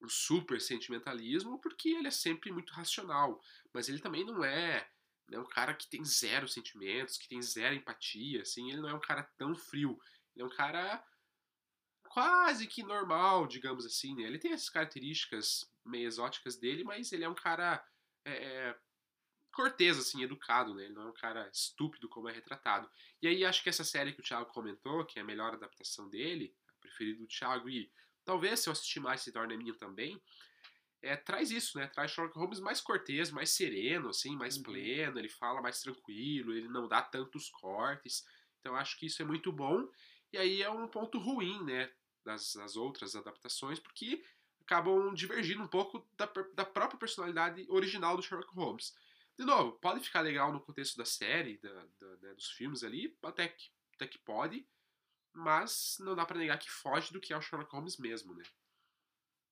o 0.00 0.08
super 0.08 0.60
sentimentalismo 0.60 1.60
porque 1.60 1.90
ele 1.90 2.08
é 2.08 2.10
sempre 2.10 2.50
muito 2.50 2.72
racional. 2.72 3.40
Mas 3.72 3.88
ele 3.88 4.00
também 4.00 4.24
não 4.24 4.42
é 4.42 4.88
né, 5.28 5.38
um 5.38 5.46
cara 5.46 5.74
que 5.74 5.88
tem 5.88 6.04
zero 6.04 6.48
sentimentos, 6.48 7.16
que 7.16 7.28
tem 7.28 7.40
zero 7.40 7.76
empatia, 7.76 8.42
assim. 8.42 8.68
Ele 8.72 8.80
não 8.80 8.88
é 8.88 8.94
um 8.94 9.00
cara 9.00 9.22
tão 9.38 9.54
frio. 9.54 9.96
Ele 10.34 10.42
é 10.42 10.46
um 10.46 10.50
cara 10.50 11.04
quase 12.10 12.66
que 12.66 12.82
normal, 12.82 13.46
digamos 13.46 13.86
assim, 13.86 14.16
né? 14.16 14.24
Ele 14.24 14.38
tem 14.38 14.52
essas 14.52 14.68
características 14.68 15.72
meio 15.86 16.08
exóticas 16.08 16.56
dele, 16.56 16.82
mas 16.82 17.12
ele 17.12 17.24
é 17.24 17.28
um 17.28 17.34
cara 17.34 17.82
é, 18.24 18.32
é, 18.32 18.78
cortês, 19.52 19.96
assim, 19.96 20.20
educado, 20.22 20.74
né? 20.74 20.84
Ele 20.84 20.94
não 20.94 21.02
é 21.02 21.10
um 21.10 21.14
cara 21.14 21.48
estúpido 21.52 22.08
como 22.08 22.28
é 22.28 22.32
retratado. 22.32 22.90
E 23.22 23.28
aí 23.28 23.44
acho 23.44 23.62
que 23.62 23.68
essa 23.68 23.84
série 23.84 24.12
que 24.12 24.20
o 24.20 24.24
Thiago 24.24 24.52
comentou, 24.52 25.04
que 25.06 25.20
é 25.20 25.22
a 25.22 25.24
melhor 25.24 25.54
adaptação 25.54 26.08
dele, 26.08 26.52
a 26.68 26.72
preferida 26.80 27.20
do 27.20 27.28
Thiago, 27.28 27.70
e 27.70 27.88
talvez 28.24 28.58
se 28.58 28.68
eu 28.68 28.72
assistir 28.72 28.98
mais 28.98 29.20
se 29.20 29.30
torne 29.30 29.54
a 29.54 29.56
minha 29.56 29.74
também, 29.74 30.20
é, 31.00 31.14
traz 31.14 31.52
isso, 31.52 31.78
né? 31.78 31.86
Traz 31.86 32.10
Sherlock 32.10 32.36
Holmes 32.36 32.58
mais 32.58 32.80
cortês, 32.80 33.30
mais 33.30 33.50
sereno, 33.50 34.08
assim, 34.08 34.36
mais 34.36 34.56
uhum. 34.56 34.64
pleno, 34.64 35.16
ele 35.16 35.28
fala 35.28 35.62
mais 35.62 35.80
tranquilo, 35.80 36.52
ele 36.52 36.68
não 36.68 36.88
dá 36.88 37.02
tantos 37.02 37.48
cortes. 37.50 38.26
Então 38.58 38.74
acho 38.74 38.98
que 38.98 39.06
isso 39.06 39.22
é 39.22 39.24
muito 39.24 39.52
bom. 39.52 39.88
E 40.32 40.38
aí 40.38 40.60
é 40.60 40.70
um 40.70 40.88
ponto 40.88 41.18
ruim, 41.18 41.62
né? 41.64 41.90
Das, 42.30 42.54
das 42.54 42.76
outras 42.76 43.16
adaptações, 43.16 43.78
porque 43.78 44.24
acabam 44.62 45.12
divergindo 45.14 45.62
um 45.62 45.68
pouco 45.68 46.06
da, 46.16 46.26
da 46.54 46.64
própria 46.64 46.98
personalidade 46.98 47.66
original 47.68 48.16
do 48.16 48.22
Sherlock 48.22 48.54
Holmes. 48.54 48.94
De 49.36 49.44
novo, 49.44 49.72
pode 49.72 50.00
ficar 50.00 50.20
legal 50.20 50.52
no 50.52 50.60
contexto 50.60 50.96
da 50.96 51.04
série, 51.04 51.58
da, 51.58 51.86
da, 51.98 52.16
né, 52.18 52.34
dos 52.34 52.50
filmes 52.50 52.84
ali, 52.84 53.16
até 53.22 53.48
que, 53.48 53.70
até 53.94 54.06
que 54.06 54.18
pode, 54.18 54.66
mas 55.32 55.96
não 56.00 56.14
dá 56.14 56.24
para 56.24 56.38
negar 56.38 56.58
que 56.58 56.70
foge 56.70 57.12
do 57.12 57.20
que 57.20 57.32
é 57.32 57.36
o 57.36 57.40
Sherlock 57.40 57.72
Holmes 57.72 57.96
mesmo, 57.96 58.34
né? 58.34 58.44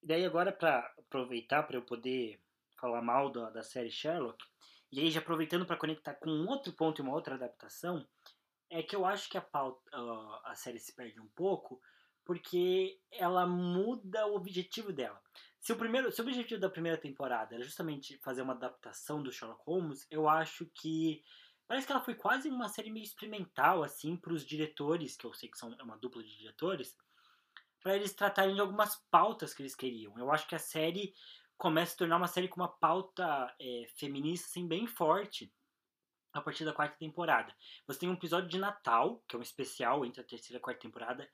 E 0.02 0.06
daí 0.06 0.24
agora 0.24 0.52
para 0.52 0.80
aproveitar 0.98 1.64
para 1.64 1.76
eu 1.76 1.82
poder 1.82 2.40
falar 2.76 3.02
mal 3.02 3.30
da, 3.30 3.50
da 3.50 3.62
série 3.62 3.90
Sherlock, 3.90 4.44
e 4.92 5.00
aí 5.00 5.10
já 5.10 5.20
aproveitando 5.20 5.66
para 5.66 5.76
conectar 5.76 6.14
com 6.14 6.30
um 6.30 6.48
outro 6.48 6.72
ponto 6.72 7.00
e 7.00 7.02
uma 7.02 7.14
outra 7.14 7.34
adaptação, 7.34 8.06
é 8.70 8.82
que 8.82 8.94
eu 8.94 9.04
acho 9.04 9.28
que 9.28 9.38
a, 9.38 9.42
pauta, 9.42 9.80
a 10.44 10.54
série 10.54 10.78
se 10.78 10.94
perde 10.94 11.20
um 11.20 11.28
pouco 11.28 11.80
porque 12.28 13.00
ela 13.10 13.46
muda 13.46 14.26
o 14.26 14.34
objetivo 14.34 14.92
dela. 14.92 15.18
Se 15.58 15.72
o, 15.72 15.76
primeiro, 15.76 16.12
se 16.12 16.20
o 16.20 16.24
objetivo 16.24 16.60
da 16.60 16.68
primeira 16.68 16.98
temporada 16.98 17.54
era 17.54 17.64
justamente 17.64 18.18
fazer 18.18 18.42
uma 18.42 18.52
adaptação 18.52 19.22
do 19.22 19.32
Sherlock 19.32 19.62
Holmes, 19.64 20.06
eu 20.10 20.28
acho 20.28 20.66
que 20.74 21.24
parece 21.66 21.86
que 21.86 21.92
ela 21.92 22.02
foi 22.02 22.14
quase 22.14 22.50
uma 22.50 22.68
série 22.68 22.90
meio 22.90 23.04
experimental 23.04 23.82
assim 23.82 24.14
para 24.14 24.34
os 24.34 24.44
diretores, 24.44 25.16
que 25.16 25.24
eu 25.24 25.32
sei 25.32 25.48
que 25.48 25.56
são 25.56 25.72
é 25.72 25.82
uma 25.82 25.96
dupla 25.96 26.22
de 26.22 26.36
diretores, 26.36 26.94
para 27.80 27.96
eles 27.96 28.12
tratarem 28.12 28.54
de 28.54 28.60
algumas 28.60 28.96
pautas 29.10 29.54
que 29.54 29.62
eles 29.62 29.74
queriam. 29.74 30.18
Eu 30.18 30.30
acho 30.30 30.46
que 30.46 30.54
a 30.54 30.58
série 30.58 31.14
começa 31.56 31.92
a 31.92 31.92
se 31.92 31.96
tornar 31.96 32.18
uma 32.18 32.28
série 32.28 32.48
com 32.48 32.60
uma 32.60 32.68
pauta 32.68 33.56
é, 33.58 33.86
feminista 33.96 34.48
assim, 34.48 34.68
bem 34.68 34.86
forte 34.86 35.50
a 36.32 36.42
partir 36.42 36.66
da 36.66 36.74
quarta 36.74 36.96
temporada. 36.98 37.54
Você 37.86 38.00
tem 38.00 38.08
um 38.08 38.14
episódio 38.14 38.50
de 38.50 38.58
Natal, 38.58 39.22
que 39.26 39.34
é 39.34 39.38
um 39.38 39.42
especial 39.42 40.04
entre 40.04 40.20
a 40.20 40.24
terceira 40.24 40.58
e 40.58 40.60
a 40.60 40.62
quarta 40.62 40.82
temporada, 40.82 41.28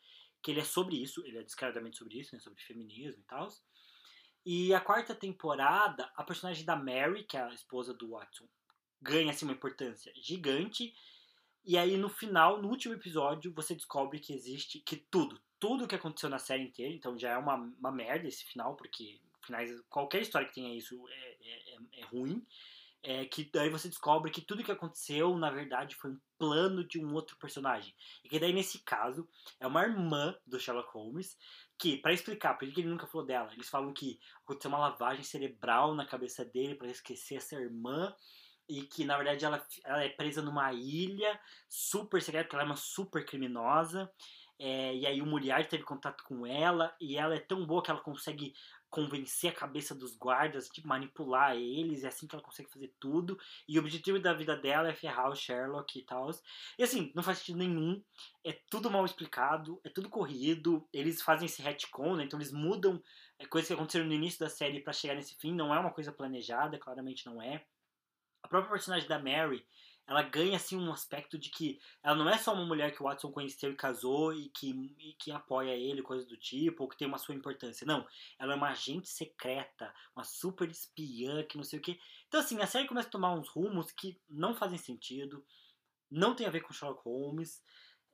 que 0.45 0.51
ele 0.51 0.61
é 0.61 0.65
sobre 0.65 1.03
isso, 1.03 1.25
ele 1.27 1.39
é 1.39 1.43
descaradamente 1.43 1.97
sobre 1.97 2.21
isso, 2.21 2.35
né, 2.35 2.39
sobre 2.39 2.63
feminismo 2.63 3.23
e 3.23 3.25
tal. 3.25 3.49
E 4.45 4.75
a 4.75 4.81
quarta 4.81 5.15
temporada, 5.15 6.13
a 6.15 6.23
personagem 6.23 6.67
da 6.67 6.77
Mary, 6.77 7.25
que 7.25 7.35
é 7.35 7.43
a 7.43 7.55
esposa 7.55 7.95
do 7.95 8.11
Watson, 8.11 8.47
ganha 9.01 9.31
assim, 9.31 9.47
uma 9.47 9.55
importância 9.55 10.13
gigante. 10.17 10.95
E 11.65 11.79
aí 11.79 11.97
no 11.97 12.11
final, 12.11 12.61
no 12.61 12.69
último 12.69 12.93
episódio, 12.93 13.55
você 13.55 13.75
descobre 13.75 14.21
que 14.21 14.35
existe 14.35 14.81
que 14.81 14.97
tudo, 14.97 15.41
tudo 15.59 15.89
que 15.89 15.95
aconteceu 15.95 16.29
na 16.29 16.39
série 16.39 16.65
inteira, 16.65 16.93
então 16.93 17.19
já 17.19 17.31
é 17.31 17.39
uma, 17.39 17.55
uma 17.55 17.91
merda 17.91 18.29
esse 18.29 18.45
final, 18.45 18.77
porque 18.77 19.19
finais, 19.41 19.71
qualquer 19.89 20.21
história 20.21 20.47
que 20.47 20.55
tenha 20.55 20.77
isso 20.77 21.09
é, 21.09 21.37
é, 21.41 21.75
é, 21.75 22.01
é 22.01 22.05
ruim 22.05 22.47
é 23.07 23.27
que 23.27 23.51
daí 23.53 23.69
você 23.69 23.87
descobre 23.87 24.31
que 24.31 24.41
tudo 24.41 24.65
que 24.65 24.73
aconteceu, 24.73 25.37
na 25.37 25.51
verdade, 25.51 25.95
foi 25.95 26.13
um 26.13 26.19
plano 26.39 26.83
de 26.83 26.99
um 27.05 27.13
outro 27.13 27.37
personagem. 27.37 27.95
E 28.25 28.29
que 28.31 28.41
daí, 28.41 28.53
nesse 28.53 28.83
caso, 28.83 29.29
é 29.61 29.67
uma 29.67 29.83
irmã 29.83 30.35
do 30.47 30.59
Sherlock 30.59 30.91
Holmes, 30.93 31.37
que, 31.79 31.99
para 31.99 32.15
explicar 32.15 32.55
por 32.55 32.67
que 32.67 32.81
ele 32.81 32.89
nunca 32.89 33.07
falou 33.07 33.27
dela, 33.27 33.53
eles 33.53 33.69
falam 33.69 33.93
que 33.93 34.19
aconteceu 34.43 34.71
uma 34.71 34.79
lavagem 34.79 35.23
cerebral 35.23 35.95
na 35.95 36.07
cabeça 36.07 36.47
dele 36.47 36.77
para 36.77 36.89
esquecer 36.89 37.37
essa 37.37 37.57
irmã, 37.57 38.15
e 38.67 38.83
que, 38.85 39.05
na 39.05 39.19
verdade, 39.19 39.45
ela, 39.45 39.63
ela 39.85 40.03
é 40.03 40.09
presa 40.09 40.41
numa 40.41 40.73
ilha 40.73 41.39
super 41.69 42.23
secreta, 42.23 42.45
porque 42.45 42.57
ela 42.57 42.65
é 42.65 42.67
uma 42.67 42.77
super 42.77 43.23
criminosa, 43.27 44.11
é, 44.59 44.95
e 44.95 45.07
aí 45.07 45.21
o 45.21 45.27
Moriarty 45.27 45.69
teve 45.69 45.83
contato 45.83 46.25
com 46.25 46.47
ela, 46.47 46.97
e 46.99 47.19
ela 47.19 47.35
é 47.35 47.41
tão 47.41 47.67
boa 47.67 47.83
que 47.83 47.91
ela 47.91 48.01
consegue 48.01 48.55
convencer 48.95 49.51
a 49.51 49.55
cabeça 49.55 49.93
dos 49.93 50.17
guardas, 50.17 50.69
de 50.69 50.87
manipular 50.87 51.57
eles, 51.57 52.05
é 52.05 52.07
assim 52.07 52.29
que 52.29 52.37
ela 52.37 52.45
consegue 52.45 52.71
fazer 52.71 52.95
tudo. 53.01 53.37
E 53.67 53.77
o 53.77 53.81
objetivo 53.83 54.21
da 54.21 54.33
vida 54.33 54.57
dela 54.57 54.89
é 54.89 54.95
ferrar 54.95 55.29
o 55.29 55.35
Sherlock 55.35 55.99
e 55.99 56.03
tal. 56.03 56.31
E 56.79 56.85
assim, 56.85 57.11
não 57.13 57.21
faz 57.21 57.39
sentido 57.39 57.59
nenhum. 57.59 58.01
É 58.45 58.53
tudo 58.71 58.89
mal 58.89 59.05
explicado, 59.05 59.81
é 59.83 59.89
tudo 59.89 60.09
corrido. 60.09 60.89
Eles 60.93 61.21
fazem 61.21 61.47
esse 61.47 61.61
retcon, 61.61 62.15
né? 62.15 62.23
Então 62.23 62.39
eles 62.39 62.53
mudam 62.53 63.03
é, 63.37 63.45
coisas 63.47 63.67
que 63.67 63.75
aconteceram 63.75 64.07
no 64.07 64.15
início 64.15 64.39
da 64.39 64.49
série 64.49 64.79
para 64.79 64.93
chegar 64.93 65.17
nesse 65.17 65.35
fim. 65.41 65.53
Não 65.53 65.75
é 65.75 65.81
uma 65.81 65.91
coisa 65.91 66.13
planejada, 66.13 66.79
claramente 66.79 67.27
não 67.27 67.43
é. 67.43 67.67
A 68.45 68.47
própria 68.47 68.71
personagem 68.71 69.09
da 69.09 69.19
Mary, 69.19 69.67
ela 70.07 70.23
ganha 70.23 70.57
assim 70.57 70.77
um 70.77 70.93
aspecto 70.93 71.39
de 71.39 71.51
que 71.51 71.81
ela 72.03 72.17
não 72.17 72.29
é 72.29 72.37
só 72.37 72.53
uma 72.53 72.67
mulher 72.67 72.95
que 72.95 73.03
o 73.03 73.07
Watson 73.07 73.33
conheceu 73.33 73.73
e 73.73 73.77
casou 73.77 74.35
e 74.35 74.51
que, 74.51 74.71
e 74.99 75.15
que 75.15 75.31
apoia 75.31 75.75
ele, 75.75 76.03
coisa 76.03 76.27
do 76.27 76.37
tipo, 76.37 76.83
ou 76.83 76.89
que 76.89 76.97
tem 76.97 77.09
uma 77.09 77.19
sua 77.19 77.35
importância. 77.35 77.87
Não, 77.87 78.07
ela 78.39 78.53
é 78.53 78.57
uma 78.57 78.71
agente 78.71 79.09
secreta, 79.09 79.93
uma 80.15 80.25
super 80.25 80.69
espiã 80.69 81.43
que 81.45 81.57
não 81.57 81.65
sei 81.65 81.79
o 81.79 81.83
que. 81.83 81.99
Então 82.29 82.41
assim, 82.41 82.61
a 82.61 82.67
série 82.67 82.89
começa 82.89 83.09
a 83.09 83.13
tomar 83.13 83.35
uns 83.35 83.49
rumos 83.49 83.91
que 83.93 84.21
não 84.29 84.55
fazem 84.55 84.79
sentido, 84.79 85.45
não 86.11 86.35
tem 86.35 86.47
a 86.47 86.51
ver 86.51 86.61
com 86.61 86.73
Sherlock 86.73 87.03
Holmes, 87.05 87.63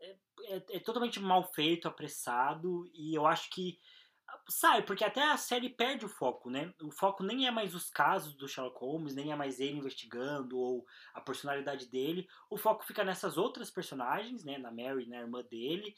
é, 0.01 0.17
é, 0.45 0.65
é 0.71 0.81
totalmente 0.81 1.19
mal 1.19 1.43
feito, 1.53 1.89
apressado, 1.89 2.89
e 2.95 3.15
eu 3.15 3.27
acho 3.27 3.51
que 3.51 3.79
sai, 4.48 4.82
porque 4.82 5.05
até 5.05 5.23
a 5.23 5.36
série 5.36 5.69
perde 5.69 6.05
o 6.05 6.09
foco, 6.09 6.51
né? 6.51 6.73
O 6.82 6.90
foco 6.90 7.23
nem 7.23 7.47
é 7.47 7.51
mais 7.51 7.74
os 7.74 7.90
casos 7.90 8.35
do 8.35 8.48
Sherlock 8.48 8.78
Holmes, 8.78 9.15
nem 9.15 9.32
é 9.32 9.36
mais 9.36 9.61
ele 9.61 9.78
investigando 9.78 10.59
ou 10.59 10.85
a 11.15 11.20
personalidade 11.20 11.86
dele. 11.86 12.27
O 12.48 12.57
foco 12.57 12.85
fica 12.85 13.05
nessas 13.05 13.36
outras 13.36 13.70
personagens, 13.70 14.44
né? 14.44 14.59
Na 14.59 14.70
Mary, 14.70 15.07
na 15.07 15.20
irmã 15.20 15.43
dele, 15.43 15.94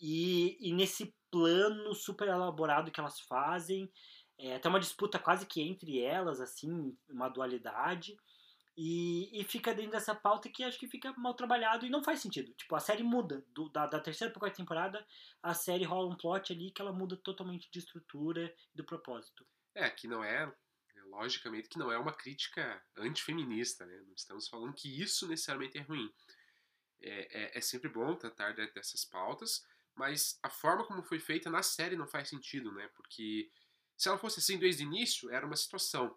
e, 0.00 0.56
e 0.60 0.72
nesse 0.72 1.14
plano 1.30 1.94
super 1.94 2.28
elaborado 2.28 2.90
que 2.90 3.00
elas 3.00 3.20
fazem. 3.20 3.90
É, 4.38 4.56
até 4.56 4.68
uma 4.68 4.80
disputa 4.80 5.18
quase 5.18 5.46
que 5.46 5.62
entre 5.62 6.00
elas, 6.00 6.40
assim, 6.40 6.96
uma 7.08 7.28
dualidade. 7.28 8.16
E, 8.76 9.40
e 9.40 9.42
fica 9.44 9.74
dentro 9.74 9.92
dessa 9.92 10.14
pauta 10.14 10.50
que 10.50 10.62
acho 10.62 10.78
que 10.78 10.86
fica 10.86 11.10
mal 11.16 11.32
trabalhado 11.32 11.86
e 11.86 11.90
não 11.90 12.04
faz 12.04 12.20
sentido. 12.20 12.52
Tipo, 12.52 12.74
a 12.74 12.80
série 12.80 13.02
muda. 13.02 13.42
Do, 13.48 13.70
da, 13.70 13.86
da 13.86 13.98
terceira 13.98 14.30
pra 14.30 14.40
quarta 14.40 14.58
temporada, 14.58 15.06
a 15.42 15.54
série 15.54 15.84
rola 15.84 16.12
um 16.12 16.16
plot 16.16 16.52
ali 16.52 16.70
que 16.70 16.82
ela 16.82 16.92
muda 16.92 17.16
totalmente 17.16 17.70
de 17.70 17.78
estrutura 17.78 18.54
e 18.74 18.76
do 18.76 18.84
propósito. 18.84 19.46
É, 19.74 19.88
que 19.88 20.06
não 20.06 20.22
é, 20.22 20.52
é. 20.94 21.02
Logicamente 21.04 21.68
que 21.68 21.78
não 21.78 21.90
é 21.90 21.98
uma 21.98 22.12
crítica 22.12 22.82
antifeminista, 22.98 23.86
né? 23.86 23.98
Não 24.06 24.14
estamos 24.14 24.46
falando 24.46 24.74
que 24.74 25.00
isso 25.00 25.26
necessariamente 25.26 25.78
é 25.78 25.82
ruim. 25.82 26.12
É, 27.00 27.44
é, 27.44 27.58
é 27.58 27.60
sempre 27.62 27.88
bom 27.88 28.14
tratar 28.14 28.54
dessas 28.54 29.04
pautas, 29.04 29.66
mas 29.94 30.38
a 30.42 30.50
forma 30.50 30.84
como 30.86 31.02
foi 31.02 31.18
feita 31.18 31.48
na 31.48 31.62
série 31.62 31.96
não 31.96 32.06
faz 32.06 32.28
sentido, 32.28 32.70
né? 32.72 32.88
Porque 32.94 33.50
se 33.96 34.08
ela 34.08 34.18
fosse 34.18 34.40
assim 34.40 34.58
desde 34.58 34.84
o 34.84 34.86
início, 34.86 35.30
era 35.30 35.46
uma 35.46 35.56
situação. 35.56 36.14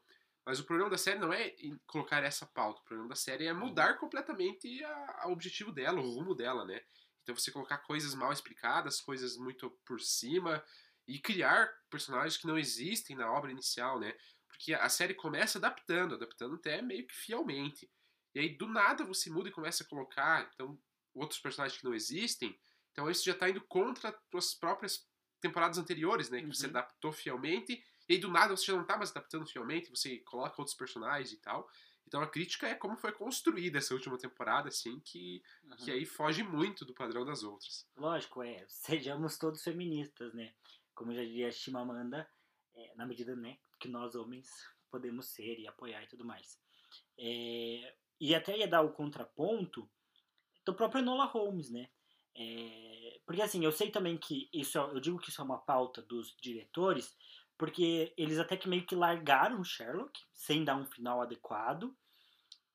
Mas 0.50 0.60
o 0.60 0.64
problema 0.64 0.90
da 0.90 0.98
série 0.98 1.20
não 1.20 1.32
é 1.32 1.54
colocar 1.86 2.24
essa 2.24 2.44
pauta. 2.44 2.82
O 2.82 2.84
problema 2.84 3.08
da 3.08 3.16
série 3.16 3.46
é 3.46 3.54
mudar 3.54 4.00
completamente 4.00 4.84
a, 4.84 5.20
a 5.20 5.28
objetivo 5.28 5.72
dela, 5.72 6.02
o 6.02 6.10
rumo 6.10 6.34
dela, 6.34 6.66
né? 6.66 6.82
Então 7.22 7.36
você 7.36 7.52
colocar 7.52 7.78
coisas 7.78 8.16
mal 8.16 8.34
explicadas, 8.34 9.00
coisas 9.00 9.38
muito 9.38 9.70
por 9.86 10.02
cima 10.02 10.66
e 11.08 11.20
criar 11.20 11.72
personagens 11.88 12.36
que 12.36 12.48
não 12.48 12.58
existem 12.58 13.16
na 13.16 13.32
obra 13.32 13.52
inicial, 13.52 14.00
né? 14.00 14.12
Porque 14.48 14.74
a 14.74 14.90
série 14.90 15.14
começa 15.14 15.60
adaptando, 15.60 16.16
adaptando 16.16 16.56
até 16.56 16.82
meio 16.82 17.06
que 17.06 17.14
fielmente. 17.14 17.88
E 18.34 18.40
aí 18.40 18.50
do 18.50 18.68
nada 18.68 19.04
você 19.04 19.30
muda 19.30 19.50
e 19.50 19.52
começa 19.52 19.84
a 19.84 19.88
colocar 19.88 20.50
então 20.52 20.82
outros 21.14 21.40
personagens 21.40 21.80
que 21.80 21.86
não 21.86 21.94
existem. 21.94 22.60
Então 22.92 23.08
isso 23.08 23.24
já 23.24 23.34
está 23.34 23.48
indo 23.48 23.62
contra 23.62 24.20
as 24.34 24.56
próprias 24.56 25.08
temporadas 25.40 25.78
anteriores, 25.78 26.32
né? 26.32 26.40
Que 26.40 26.46
uhum. 26.46 26.54
você 26.56 26.66
adaptou 26.66 27.12
fielmente 27.12 27.84
e 28.10 28.14
aí 28.14 28.20
do 28.20 28.28
nada 28.28 28.58
você 28.58 28.66
já 28.66 28.76
não 28.76 28.84
tá 28.84 28.98
mais 28.98 29.12
adaptando 29.12 29.46
fielmente, 29.46 29.90
você 29.90 30.18
coloca 30.18 30.60
outros 30.60 30.76
personagens 30.76 31.32
e 31.32 31.38
tal. 31.38 31.70
Então 32.08 32.22
a 32.22 32.28
crítica 32.28 32.68
é 32.68 32.74
como 32.74 32.98
foi 32.98 33.12
construída 33.12 33.78
essa 33.78 33.94
última 33.94 34.18
temporada, 34.18 34.68
assim, 34.68 35.00
que, 35.00 35.44
uhum. 35.64 35.76
que 35.78 35.92
aí 35.92 36.08
foge 36.08 36.42
muito 36.42 36.84
do 36.84 36.92
padrão 36.92 37.24
das 37.24 37.44
outras. 37.44 37.88
Lógico, 37.96 38.42
é. 38.42 38.66
Sejamos 38.68 39.38
todos 39.38 39.64
feministas, 39.64 40.34
né? 40.34 40.54
Como 40.96 41.14
já 41.14 41.22
diria 41.22 41.50
a 41.50 41.52
Chimamanda, 41.52 42.28
é, 42.74 42.96
na 42.96 43.06
medida 43.06 43.36
né, 43.36 43.60
que 43.80 43.88
nós 43.88 44.16
homens 44.16 44.50
podemos 44.90 45.28
ser 45.28 45.60
e 45.60 45.68
apoiar 45.68 46.04
e 46.04 46.08
tudo 46.08 46.26
mais. 46.26 46.60
É, 47.16 47.96
e 48.20 48.34
até 48.34 48.58
ia 48.58 48.68
dar 48.68 48.82
o 48.82 48.92
contraponto 48.92 49.88
do 50.66 50.74
próprio 50.74 51.02
Enola 51.02 51.26
Holmes, 51.26 51.70
né? 51.70 51.90
É, 52.36 53.20
porque 53.26 53.42
assim, 53.42 53.64
eu 53.64 53.72
sei 53.72 53.92
também 53.92 54.18
que 54.18 54.50
isso, 54.54 54.80
é, 54.80 54.82
eu 54.82 55.00
digo 55.00 55.20
que 55.20 55.30
isso 55.30 55.42
é 55.42 55.44
uma 55.44 55.60
pauta 55.60 56.02
dos 56.02 56.36
diretores, 56.42 57.16
porque 57.60 58.14
eles 58.18 58.40
até 58.40 58.56
que 58.56 58.70
meio 58.70 58.86
que 58.86 58.96
largaram 58.96 59.60
o 59.60 59.66
Sherlock 59.66 60.18
sem 60.34 60.64
dar 60.64 60.78
um 60.78 60.86
final 60.86 61.22
adequado 61.22 61.94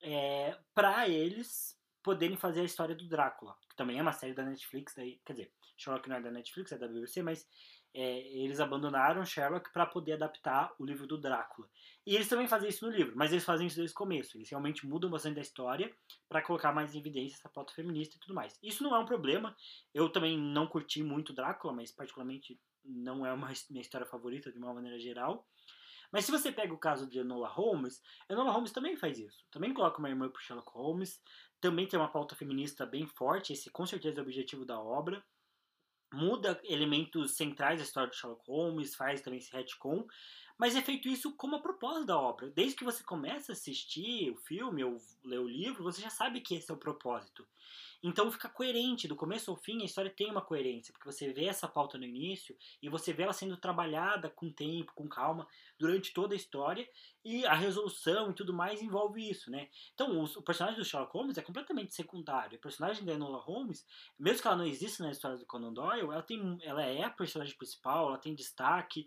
é, 0.03 0.59
para 0.75 1.09
eles 1.09 1.75
poderem 2.03 2.37
fazer 2.37 2.61
a 2.61 2.65
história 2.65 2.95
do 2.95 3.09
Drácula, 3.09 3.57
que 3.71 3.75
também 3.75 3.99
é 3.99 4.03
uma 4.03 4.13
série 4.13 4.35
da 4.35 4.45
Netflix, 4.45 4.95
daí, 4.95 5.19
quer 5.25 5.33
dizer, 5.33 5.53
Sherlock 5.79 6.07
não 6.07 6.17
é 6.17 6.21
da 6.21 6.31
Netflix, 6.31 6.71
é 6.71 6.77
da 6.77 6.87
BBC, 6.87 7.23
mas 7.23 7.49
é, 7.95 8.19
eles 8.37 8.61
abandonaram 8.61 9.25
Sherlock 9.25 9.73
para 9.73 9.87
poder 9.87 10.13
adaptar 10.13 10.75
o 10.79 10.85
livro 10.85 11.07
do 11.07 11.17
Drácula. 11.17 11.67
E 12.07 12.15
eles 12.15 12.29
também 12.29 12.47
fazem 12.47 12.69
isso 12.69 12.85
no 12.85 12.95
livro, 12.95 13.15
mas 13.17 13.33
eles 13.33 13.45
fazem 13.45 13.67
isso 13.67 13.77
desde 13.77 13.95
o 13.95 13.97
começo. 13.97 14.37
Eles 14.37 14.51
realmente 14.51 14.87
mudam 14.87 15.09
bastante 15.09 15.37
da 15.37 15.41
história 15.41 15.91
para 16.29 16.43
colocar 16.43 16.73
mais 16.73 16.95
em 16.95 16.99
evidência 16.99 17.37
essa 17.37 17.49
pauta 17.49 17.73
feminista 17.73 18.17
e 18.17 18.21
tudo 18.21 18.35
mais. 18.35 18.59
Isso 18.63 18.85
não 18.85 18.95
é 18.95 18.99
um 18.99 19.07
problema. 19.07 19.57
Eu 19.95 20.11
também 20.11 20.39
não 20.39 20.67
curti 20.67 21.03
muito 21.03 21.33
Drácula, 21.33 21.73
mas 21.73 21.91
particularmente 21.91 22.61
não 22.85 23.25
é 23.25 23.33
uma 23.33 23.51
minha 23.71 23.83
história 23.83 24.07
favorita 24.07 24.53
de 24.53 24.59
uma 24.59 24.75
maneira 24.75 24.99
geral. 24.99 25.47
Mas 26.13 26.27
se 26.27 26.31
você 26.31 26.53
pega 26.53 26.73
o 26.73 26.79
caso 26.79 27.09
de 27.09 27.19
Enola 27.19 27.49
Holmes, 27.49 28.01
Enola 28.29 28.53
Holmes 28.53 28.71
também 28.71 28.97
faz 28.97 29.19
isso. 29.19 29.45
Também 29.51 29.75
coloca 29.75 29.99
uma 29.99 30.09
irmã 30.09 30.29
pro 30.29 30.41
Sherlock 30.41 30.71
Holmes. 30.73 31.21
Também 31.61 31.89
tem 31.89 31.99
uma 31.99 32.11
pauta 32.11 32.37
feminista 32.37 32.87
bem 32.87 33.07
forte. 33.07 33.53
Esse 33.53 33.71
com 33.71 33.85
certeza 33.85 34.21
é 34.21 34.23
o 34.23 34.25
objetivo 34.25 34.65
da 34.65 34.79
obra 34.81 35.25
muda 36.15 36.61
elementos 36.65 37.37
centrais 37.37 37.79
da 37.79 37.85
história 37.85 38.09
do 38.09 38.15
Sherlock 38.15 38.45
Holmes, 38.47 38.95
faz 38.95 39.21
também 39.21 39.39
esse 39.39 39.53
retcon, 39.53 40.07
mas 40.59 40.77
é 40.77 40.83
feito 40.83 41.09
isso 41.09 41.35
como 41.37 41.57
a 41.57 41.63
propósito 41.63 42.07
da 42.07 42.19
obra. 42.19 42.51
Desde 42.51 42.77
que 42.77 42.85
você 42.85 43.03
começa 43.03 43.53
a 43.53 43.55
assistir 43.55 44.31
o 44.31 44.37
filme 44.37 44.85
ou 44.85 45.01
ler 45.25 45.41
o 45.41 45.49
livro, 45.49 45.83
você 45.83 46.01
já 46.01 46.11
sabe 46.11 46.41
que 46.41 46.55
esse 46.55 46.71
é 46.71 46.75
o 46.75 46.79
propósito. 46.79 47.47
Então 48.07 48.31
fica 48.31 48.51
coerente, 48.51 49.09
do 49.09 49.17
começo 49.17 49.51
ao 49.51 49.57
fim 49.57 49.81
a 49.81 49.87
história 49.87 50.11
tem 50.11 50.31
uma 50.31 50.43
coerência, 50.43 50.93
porque 50.93 51.11
você 51.11 51.33
vê 51.33 51.47
essa 51.47 51.67
pauta 51.67 51.97
no 51.97 52.05
início 52.05 52.55
e 52.83 52.89
você 52.91 53.15
vê 53.15 53.23
ela 53.23 53.33
sendo 53.33 53.57
trabalhada 53.57 54.29
com 54.29 54.53
tempo, 54.53 54.93
com 54.95 55.09
calma, 55.09 55.49
durante 55.79 56.13
toda 56.13 56.35
a 56.35 56.37
história, 56.37 56.87
e 57.25 57.47
a 57.47 57.55
resolução 57.55 58.31
e 58.31 58.35
tudo 58.35 58.53
mais 58.53 58.83
envolve 58.83 59.27
isso, 59.27 59.51
né? 59.51 59.71
Então 59.95 60.19
o, 60.19 60.25
o 60.25 60.43
personagem 60.43 60.79
do 60.79 60.85
Sherlock 60.85 61.15
Holmes 61.15 61.39
é 61.39 61.43
completamente 61.43 61.95
secundário. 61.95 62.59
O 62.59 62.61
personagem 62.61 63.07
da 63.07 63.15
Enola 63.15 63.39
Holmes, 63.39 63.87
mesmo 64.19 64.43
que 64.43 64.49
ela 64.49 64.57
não 64.59 64.67
exista 64.67 65.03
na 65.03 65.11
história 65.11 65.39
do 65.39 65.47
Conan 65.47 65.73
Doyle, 65.73 66.03
ela, 66.03 66.23
tem, 66.23 66.59
ela 66.61 66.85
é 66.85 67.05
a 67.05 67.11
personagem 67.11 67.57
principal, 67.57 68.09
ela 68.09 68.19
tem 68.19 68.35
destaque, 68.35 69.07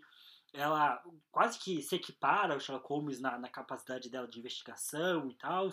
ela 0.52 1.02
quase 1.30 1.58
que 1.58 1.82
se 1.82 1.94
equipara 1.96 2.54
ao 2.54 2.60
Sherlock 2.60 2.88
Holmes 2.88 3.20
na, 3.20 3.38
na 3.38 3.48
capacidade 3.48 4.10
dela 4.10 4.26
de 4.26 4.38
investigação 4.38 5.28
e 5.28 5.34
tal. 5.34 5.68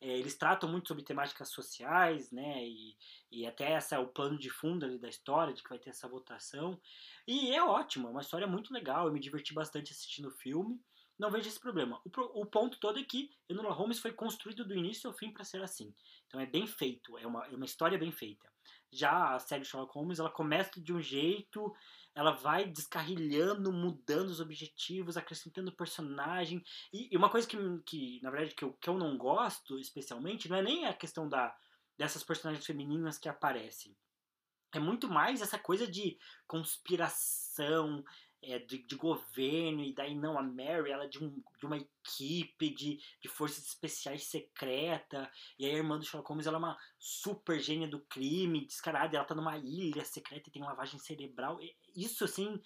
É, 0.00 0.08
eles 0.18 0.36
tratam 0.36 0.70
muito 0.70 0.88
sobre 0.88 1.04
temáticas 1.04 1.50
sociais, 1.50 2.30
né? 2.30 2.64
E, 2.64 2.96
e 3.30 3.46
até 3.46 3.72
essa 3.72 3.96
é 3.96 3.98
o 3.98 4.08
plano 4.08 4.38
de 4.38 4.50
fundo 4.50 4.84
ali 4.84 4.98
da 4.98 5.08
história, 5.08 5.52
de 5.52 5.62
que 5.62 5.68
vai 5.68 5.78
ter 5.78 5.90
essa 5.90 6.08
votação. 6.08 6.80
E 7.26 7.54
é 7.54 7.62
ótimo, 7.62 8.08
é 8.08 8.10
uma 8.10 8.22
história 8.22 8.46
muito 8.46 8.72
legal. 8.72 9.06
Eu 9.06 9.12
me 9.12 9.20
diverti 9.20 9.52
bastante 9.52 9.92
assistindo 9.92 10.28
o 10.28 10.36
filme. 10.38 10.80
Não 11.18 11.30
vejo 11.30 11.48
esse 11.48 11.60
problema. 11.60 12.00
O, 12.04 12.42
o 12.42 12.46
ponto 12.46 12.80
todo 12.80 12.98
é 12.98 13.04
que 13.04 13.30
Enola 13.48 13.72
Holmes 13.72 13.98
foi 13.98 14.12
construído 14.12 14.64
do 14.64 14.74
início 14.74 15.08
ao 15.08 15.16
fim 15.16 15.30
para 15.30 15.44
ser 15.44 15.62
assim. 15.62 15.94
Então 16.32 16.40
é 16.40 16.46
bem 16.46 16.66
feito, 16.66 17.18
é 17.18 17.26
uma, 17.26 17.44
é 17.46 17.54
uma 17.54 17.66
história 17.66 17.98
bem 17.98 18.10
feita. 18.10 18.50
Já 18.90 19.34
a 19.34 19.38
série 19.38 19.66
Sherlock 19.66 19.92
Holmes, 19.94 20.18
ela 20.18 20.30
começa 20.30 20.80
de 20.80 20.92
um 20.92 21.00
jeito 21.00 21.72
ela 22.14 22.32
vai 22.32 22.66
descarrilhando, 22.66 23.72
mudando 23.72 24.28
os 24.28 24.40
objetivos, 24.40 25.16
acrescentando 25.16 25.72
personagem. 25.72 26.62
E, 26.92 27.08
e 27.10 27.16
uma 27.16 27.30
coisa 27.30 27.46
que, 27.46 27.56
que, 27.86 28.20
na 28.22 28.30
verdade, 28.30 28.54
que 28.54 28.64
eu, 28.64 28.72
que 28.74 28.88
eu 28.88 28.98
não 28.98 29.16
gosto 29.16 29.78
especialmente, 29.78 30.48
não 30.48 30.56
é 30.56 30.62
nem 30.62 30.86
a 30.86 30.92
questão 30.92 31.28
da, 31.28 31.54
dessas 31.96 32.22
personagens 32.22 32.66
femininas 32.66 33.18
que 33.18 33.28
aparecem. 33.28 33.96
É 34.74 34.78
muito 34.78 35.08
mais 35.08 35.40
essa 35.40 35.58
coisa 35.58 35.86
de 35.86 36.18
conspiração, 36.46 38.04
é, 38.42 38.58
de, 38.58 38.78
de, 38.78 38.96
governo, 38.96 39.82
e 39.84 39.94
daí 39.94 40.14
não, 40.14 40.38
a 40.38 40.42
Mary, 40.42 40.90
ela 40.90 41.04
é 41.04 41.08
de, 41.08 41.22
um, 41.22 41.30
de 41.58 41.66
uma 41.66 41.76
equipe 41.76 42.70
de, 42.70 42.98
de 43.20 43.28
forças 43.28 43.64
especiais 43.66 44.24
secreta, 44.24 45.30
e 45.58 45.64
aí 45.64 45.72
a 45.72 45.78
irmã 45.78 45.98
do 45.98 46.04
Sherlock 46.04 46.28
Holmes, 46.28 46.46
ela 46.46 46.56
é 46.56 46.58
uma 46.58 46.78
super 46.98 47.60
gênia 47.60 47.86
do 47.86 48.00
crime, 48.00 48.66
descarada, 48.66 49.16
ela 49.16 49.24
tá 49.24 49.34
numa 49.34 49.56
ilha 49.56 50.04
secreta 50.04 50.48
e 50.48 50.52
tem 50.52 50.62
lavagem 50.62 50.98
cerebral, 50.98 51.58
isso, 51.94 52.24
assim, 52.24 52.60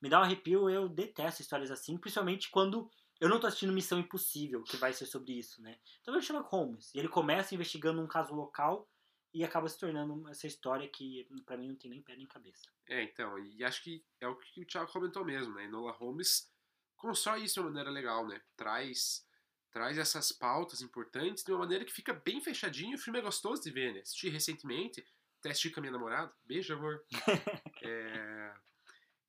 me 0.00 0.08
dá 0.08 0.20
um 0.20 0.24
arrepio, 0.24 0.68
eu 0.68 0.88
detesto 0.88 1.42
histórias 1.42 1.70
assim, 1.70 1.96
principalmente 1.96 2.50
quando 2.50 2.90
eu 3.20 3.28
não 3.28 3.38
tô 3.38 3.46
assistindo 3.46 3.72
Missão 3.72 4.00
Impossível, 4.00 4.64
que 4.64 4.76
vai 4.76 4.92
ser 4.92 5.06
sobre 5.06 5.34
isso, 5.38 5.62
né? 5.62 5.78
Então 6.00 6.12
eu 6.12 6.20
Sherlock 6.20 6.50
Holmes, 6.50 6.92
e 6.92 6.98
ele 6.98 7.08
começa 7.08 7.54
investigando 7.54 8.02
um 8.02 8.08
caso 8.08 8.34
local, 8.34 8.88
e 9.32 9.42
acaba 9.42 9.68
se 9.68 9.78
tornando 9.78 10.28
essa 10.28 10.46
história 10.46 10.88
que 10.88 11.26
para 11.46 11.56
mim 11.56 11.68
não 11.68 11.76
tem 11.76 11.90
nem 11.90 12.02
pé 12.02 12.16
nem 12.16 12.26
cabeça. 12.26 12.70
É, 12.88 13.02
então, 13.02 13.38
e 13.38 13.64
acho 13.64 13.82
que 13.82 14.04
é 14.20 14.28
o 14.28 14.36
que 14.36 14.62
o 14.62 14.66
Thiago 14.66 14.92
comentou 14.92 15.24
mesmo, 15.24 15.54
né? 15.54 15.64
Enola 15.64 15.92
Holmes 15.92 16.52
constrói 16.96 17.44
isso 17.44 17.54
de 17.54 17.60
uma 17.60 17.70
maneira 17.70 17.90
legal, 17.90 18.26
né? 18.26 18.40
Traz 18.56 19.26
traz 19.70 19.96
essas 19.96 20.30
pautas 20.30 20.82
importantes 20.82 21.42
de 21.42 21.50
uma 21.50 21.60
maneira 21.60 21.82
que 21.82 21.92
fica 21.92 22.12
bem 22.12 22.42
fechadinho, 22.42 22.94
o 22.94 23.00
filme 23.00 23.18
é 23.18 23.22
gostoso 23.22 23.62
de 23.62 23.70
ver, 23.70 23.94
né? 23.94 24.00
Assisti 24.00 24.28
recentemente, 24.28 25.02
até 25.38 25.50
assisti 25.50 25.70
com 25.70 25.80
a 25.80 25.82
minha 25.82 25.92
namorada, 25.92 26.30
beijo 26.44 26.74
amor. 26.74 27.02
é, 27.82 28.54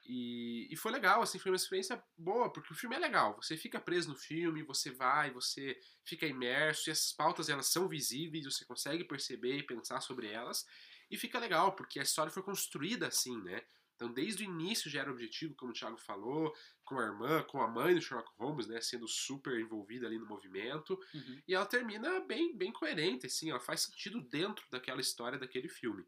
e, 0.06 0.68
e 0.72 0.76
foi 0.76 0.92
legal, 0.92 1.22
assim, 1.22 1.40
foi 1.40 1.52
uma 1.52 1.56
experiência 1.56 2.04
boa, 2.18 2.52
porque 2.52 2.74
o 2.74 2.76
filme 2.76 2.96
é 2.96 3.00
legal. 3.00 3.36
Você 3.42 3.56
fica 3.56 3.80
preso 3.80 4.10
no 4.10 4.16
filme, 4.16 4.62
você 4.64 4.92
vai, 4.92 5.32
você 5.32 5.80
fica 6.04 6.28
imerso, 6.28 6.90
e 6.90 6.92
essas 6.92 7.14
pautas 7.14 7.48
elas 7.48 7.68
são 7.68 7.88
visíveis, 7.88 8.46
você 8.46 8.66
consegue 8.66 9.06
perceber 9.06 9.58
e 9.58 9.64
pensar 9.64 10.02
sobre 10.02 10.28
elas. 10.28 10.66
E 11.10 11.18
fica 11.18 11.40
legal, 11.40 11.76
porque 11.76 12.00
a 12.00 12.04
história 12.04 12.32
foi 12.32 12.44
construída 12.44 13.08
assim, 13.08 13.42
né? 13.44 13.62
Então, 13.96 14.12
desde 14.12 14.44
o 14.44 14.46
início 14.46 14.90
já 14.90 15.02
era 15.02 15.12
objetivo, 15.12 15.56
como 15.56 15.72
o 15.72 15.74
Thiago 15.74 15.98
falou, 15.98 16.54
com 16.84 17.00
a 17.00 17.04
irmã, 17.04 17.44
com 17.44 17.62
a 17.62 17.68
mãe 17.68 17.96
do 17.96 18.02
Sherlock 18.02 18.30
Holmes, 18.38 18.68
né, 18.68 18.82
sendo 18.82 19.08
super 19.08 19.58
envolvida 19.58 20.08
ali 20.08 20.18
no 20.18 20.26
movimento. 20.26 21.00
Uhum. 21.14 21.42
E 21.48 21.54
ela 21.54 21.66
termina 21.66 22.20
bem, 22.22 22.58
bem 22.58 22.72
coerente, 22.74 23.28
assim, 23.28 23.52
ela 23.52 23.60
faz 23.60 23.82
sentido 23.82 24.20
dentro 24.20 24.66
daquela 24.70 25.00
história, 25.00 25.40
daquele 25.40 25.70
filme. 25.70 26.06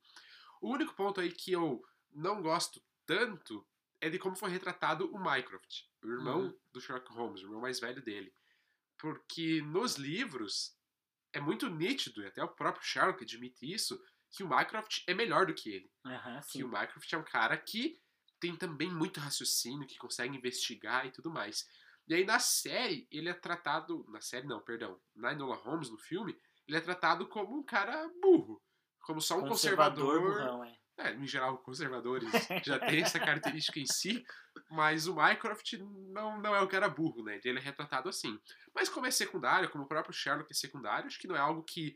O 0.59 0.73
único 0.73 0.93
ponto 0.95 1.21
aí 1.21 1.31
que 1.31 1.51
eu 1.51 1.81
não 2.11 2.41
gosto 2.41 2.81
tanto 3.05 3.65
é 4.01 4.09
de 4.09 4.19
como 4.19 4.35
foi 4.35 4.49
retratado 4.49 5.09
o 5.13 5.19
Mycroft, 5.19 5.83
o 6.03 6.07
irmão 6.07 6.41
uhum. 6.41 6.59
do 6.71 6.81
Sherlock 6.81 7.11
Holmes, 7.13 7.41
o 7.41 7.45
irmão 7.45 7.61
mais 7.61 7.79
velho 7.79 8.01
dele. 8.01 8.33
Porque 8.97 9.61
nos 9.61 9.95
livros 9.95 10.77
é 11.33 11.39
muito 11.39 11.69
nítido, 11.69 12.21
e 12.21 12.27
até 12.27 12.43
o 12.43 12.47
próprio 12.47 12.85
Sherlock 12.85 13.23
admite 13.23 13.71
isso, 13.71 14.01
que 14.31 14.43
o 14.43 14.49
Mycroft 14.49 15.03
é 15.07 15.13
melhor 15.13 15.45
do 15.45 15.53
que 15.53 15.69
ele. 15.69 15.91
Uhum, 16.05 16.41
que 16.49 16.63
o 16.63 16.67
Mycroft 16.67 17.11
é 17.11 17.17
um 17.17 17.23
cara 17.23 17.57
que 17.57 17.99
tem 18.39 18.55
também 18.55 18.91
muito 18.91 19.19
raciocínio, 19.19 19.87
que 19.87 19.97
consegue 19.97 20.35
investigar 20.35 21.05
e 21.05 21.11
tudo 21.11 21.31
mais. 21.31 21.67
E 22.07 22.13
aí 22.13 22.25
na 22.25 22.39
série, 22.39 23.07
ele 23.11 23.29
é 23.29 23.33
tratado. 23.33 24.05
Na 24.09 24.21
série 24.21 24.45
não, 24.45 24.61
perdão. 24.61 24.99
Na 25.15 25.31
Enola 25.31 25.55
Holmes, 25.55 25.89
no 25.89 25.97
filme, 25.97 26.37
ele 26.67 26.77
é 26.77 26.81
tratado 26.81 27.27
como 27.27 27.57
um 27.57 27.63
cara 27.63 28.07
burro. 28.21 28.61
Como 29.01 29.21
só 29.21 29.37
um 29.37 29.47
conservador. 29.47 30.05
conservador 30.05 30.47
burrão, 30.47 30.63
é. 30.63 30.77
É, 30.97 31.13
em 31.13 31.27
geral, 31.27 31.57
conservadores 31.57 32.29
já 32.65 32.79
tem 32.79 33.01
essa 33.01 33.19
característica 33.19 33.79
em 33.79 33.85
si, 33.85 34.23
mas 34.69 35.07
o 35.07 35.15
Mycroft 35.15 35.73
não, 35.73 36.39
não 36.39 36.55
é 36.55 36.61
o 36.61 36.67
cara 36.67 36.87
burro, 36.87 37.23
né? 37.23 37.39
Ele 37.43 37.59
é 37.59 37.61
retratado 37.61 38.07
assim. 38.07 38.39
Mas 38.73 38.87
como 38.87 39.05
é 39.05 39.11
secundário, 39.11 39.69
como 39.69 39.83
o 39.83 39.87
próprio 39.87 40.13
Sherlock 40.13 40.49
é 40.49 40.55
secundário, 40.55 41.07
acho 41.07 41.19
que 41.19 41.27
não 41.27 41.35
é 41.35 41.39
algo 41.39 41.63
que, 41.63 41.95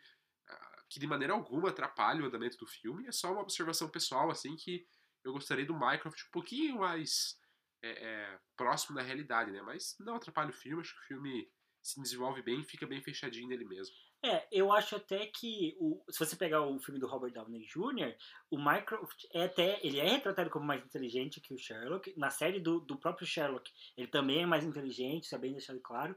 ah, 0.50 0.84
que 0.90 1.00
de 1.00 1.08
maneira 1.08 1.34
alguma 1.34 1.70
atrapalhe 1.70 2.22
o 2.22 2.26
andamento 2.26 2.58
do 2.58 2.68
filme. 2.68 3.08
É 3.08 3.12
só 3.12 3.32
uma 3.32 3.42
observação 3.42 3.90
pessoal, 3.90 4.30
assim, 4.30 4.56
que 4.58 4.86
eu 5.24 5.32
gostaria 5.32 5.66
do 5.66 5.78
Mycroft 5.78 6.22
um 6.28 6.32
pouquinho 6.32 6.80
mais 6.80 7.38
é, 7.82 7.90
é, 7.92 8.40
próximo 8.58 8.98
da 8.98 9.02
realidade, 9.02 9.52
né? 9.52 9.62
Mas 9.62 9.96
não 10.00 10.16
atrapalha 10.16 10.50
o 10.50 10.54
filme, 10.54 10.82
acho 10.82 10.94
que 10.94 11.02
o 11.02 11.08
filme 11.08 11.50
se 11.82 12.02
desenvolve 12.02 12.42
bem 12.42 12.60
e 12.60 12.66
fica 12.66 12.86
bem 12.86 13.02
fechadinho 13.02 13.48
nele 13.48 13.66
mesmo. 13.66 13.96
É, 14.22 14.46
eu 14.52 14.74
acho 14.74 14.98
até 14.98 15.26
que 15.28 15.78
o, 15.80 16.04
se 16.10 16.20
você 16.20 16.36
pegar 16.36 16.62
o 16.62 16.78
filme 16.80 17.00
do 17.00 17.08
Robert 17.08 17.32
Downey 17.32 17.66
Jr., 17.66 18.14
o 18.52 18.58
Mycroft 18.58 19.26
é 19.34 19.44
até 19.44 19.80
ele 19.82 19.98
é 19.98 20.10
retratado 20.10 20.50
como 20.50 20.66
mais 20.66 20.84
inteligente 20.84 21.40
que 21.40 21.54
o 21.54 21.58
Sherlock. 21.58 22.14
Na 22.18 22.30
série 22.30 22.60
do, 22.60 22.82
do 22.82 22.98
próprio 22.98 23.26
Sherlock, 23.26 23.72
ele 23.96 24.08
também 24.08 24.42
é 24.42 24.46
mais 24.46 24.66
inteligente, 24.66 25.24
isso 25.24 25.36
é 25.36 25.38
bem 25.38 25.54
deixado 25.54 25.80
claro. 25.80 26.16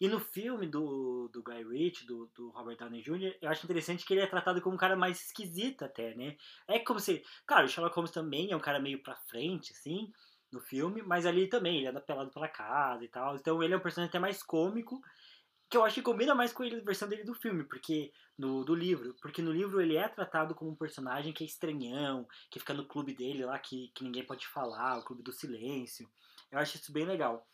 E 0.00 0.08
no 0.08 0.20
filme 0.20 0.66
do, 0.66 1.28
do 1.28 1.42
Guy 1.42 1.62
Ritchie, 1.62 2.06
do, 2.06 2.30
do 2.34 2.50
Robert 2.50 2.76
Downey 2.76 3.02
Jr., 3.02 3.36
eu 3.42 3.50
acho 3.50 3.64
interessante 3.64 4.06
que 4.06 4.14
ele 4.14 4.22
é 4.22 4.26
tratado 4.26 4.62
como 4.62 4.76
um 4.76 4.78
cara 4.78 4.96
mais 4.96 5.20
esquisito 5.20 5.84
até, 5.84 6.14
né? 6.14 6.36
É 6.66 6.78
como 6.78 6.98
se... 6.98 7.22
Claro, 7.44 7.66
o 7.66 7.68
Sherlock 7.68 7.94
Holmes 7.96 8.10
também 8.10 8.50
é 8.50 8.56
um 8.56 8.60
cara 8.60 8.80
meio 8.80 9.02
pra 9.02 9.16
frente, 9.28 9.72
assim, 9.72 10.10
no 10.50 10.60
filme, 10.60 11.02
mas 11.02 11.26
ali 11.26 11.48
também, 11.48 11.78
ele 11.78 11.88
anda 11.88 12.00
pelado 12.00 12.30
pela 12.30 12.48
casa 12.48 13.04
e 13.04 13.08
tal. 13.08 13.36
Então 13.36 13.62
ele 13.62 13.74
é 13.74 13.76
um 13.76 13.80
personagem 13.80 14.08
até 14.08 14.18
mais 14.18 14.42
cômico 14.42 15.02
que 15.70 15.76
eu 15.76 15.84
acho 15.84 15.94
que 15.94 16.02
combina 16.02 16.34
mais 16.34 16.52
com 16.52 16.64
a 16.64 16.68
versão 16.84 17.08
dele 17.08 17.22
do 17.22 17.32
filme, 17.32 17.62
porque 17.62 18.12
no 18.36 18.64
do 18.64 18.74
livro, 18.74 19.14
porque 19.22 19.40
no 19.40 19.52
livro 19.52 19.80
ele 19.80 19.96
é 19.96 20.08
tratado 20.08 20.52
como 20.52 20.72
um 20.72 20.76
personagem 20.76 21.32
que 21.32 21.44
é 21.44 21.46
estranhão, 21.46 22.26
que 22.50 22.58
fica 22.58 22.74
no 22.74 22.84
clube 22.84 23.14
dele 23.14 23.44
lá 23.44 23.56
que, 23.56 23.88
que 23.94 24.02
ninguém 24.02 24.26
pode 24.26 24.48
falar, 24.48 24.98
o 24.98 25.04
clube 25.04 25.22
do 25.22 25.32
silêncio. 25.32 26.10
Eu 26.50 26.58
acho 26.58 26.76
isso 26.76 26.92
bem 26.92 27.06
legal. 27.06 27.48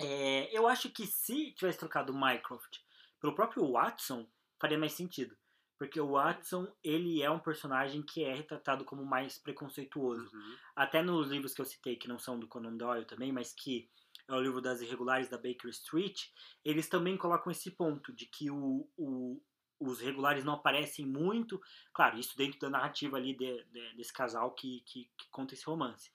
É, 0.00 0.56
eu 0.56 0.66
acho 0.66 0.88
que 0.90 1.06
se 1.06 1.52
tivesse 1.52 1.78
trocado 1.78 2.10
o 2.10 2.18
Mycroft 2.18 2.78
pelo 3.20 3.34
próprio 3.34 3.70
Watson, 3.70 4.26
faria 4.58 4.78
mais 4.78 4.94
sentido. 4.94 5.36
Porque 5.78 6.00
o 6.00 6.12
Watson, 6.12 6.66
ele 6.82 7.22
é 7.22 7.30
um 7.30 7.38
personagem 7.38 8.00
que 8.00 8.24
é 8.24 8.34
retratado 8.34 8.82
como 8.82 9.04
mais 9.04 9.36
preconceituoso. 9.36 10.30
Uhum. 10.32 10.56
Até 10.74 11.02
nos 11.02 11.28
livros 11.28 11.52
que 11.52 11.60
eu 11.60 11.66
citei, 11.66 11.96
que 11.96 12.08
não 12.08 12.18
são 12.18 12.38
do 12.38 12.48
Conan 12.48 12.74
Doyle 12.78 13.04
também, 13.04 13.30
mas 13.30 13.52
que 13.52 13.90
é 14.28 14.34
o 14.34 14.40
livro 14.40 14.60
das 14.60 14.80
irregulares 14.80 15.28
da 15.28 15.36
Baker 15.36 15.70
Street, 15.70 16.24
eles 16.64 16.88
também 16.88 17.16
colocam 17.16 17.50
esse 17.50 17.70
ponto 17.70 18.12
de 18.12 18.26
que 18.26 18.50
o, 18.50 18.88
o, 18.96 19.40
os 19.78 20.00
regulares 20.00 20.44
não 20.44 20.54
aparecem 20.54 21.06
muito. 21.06 21.60
Claro, 21.92 22.18
isso 22.18 22.36
dentro 22.36 22.58
da 22.58 22.70
narrativa 22.70 23.16
ali 23.16 23.36
de, 23.36 23.64
de, 23.64 23.96
desse 23.96 24.12
casal 24.12 24.52
que, 24.52 24.82
que, 24.86 25.10
que, 25.16 25.28
conta 25.30 25.54
esse 25.54 25.64
romance. 25.64 26.10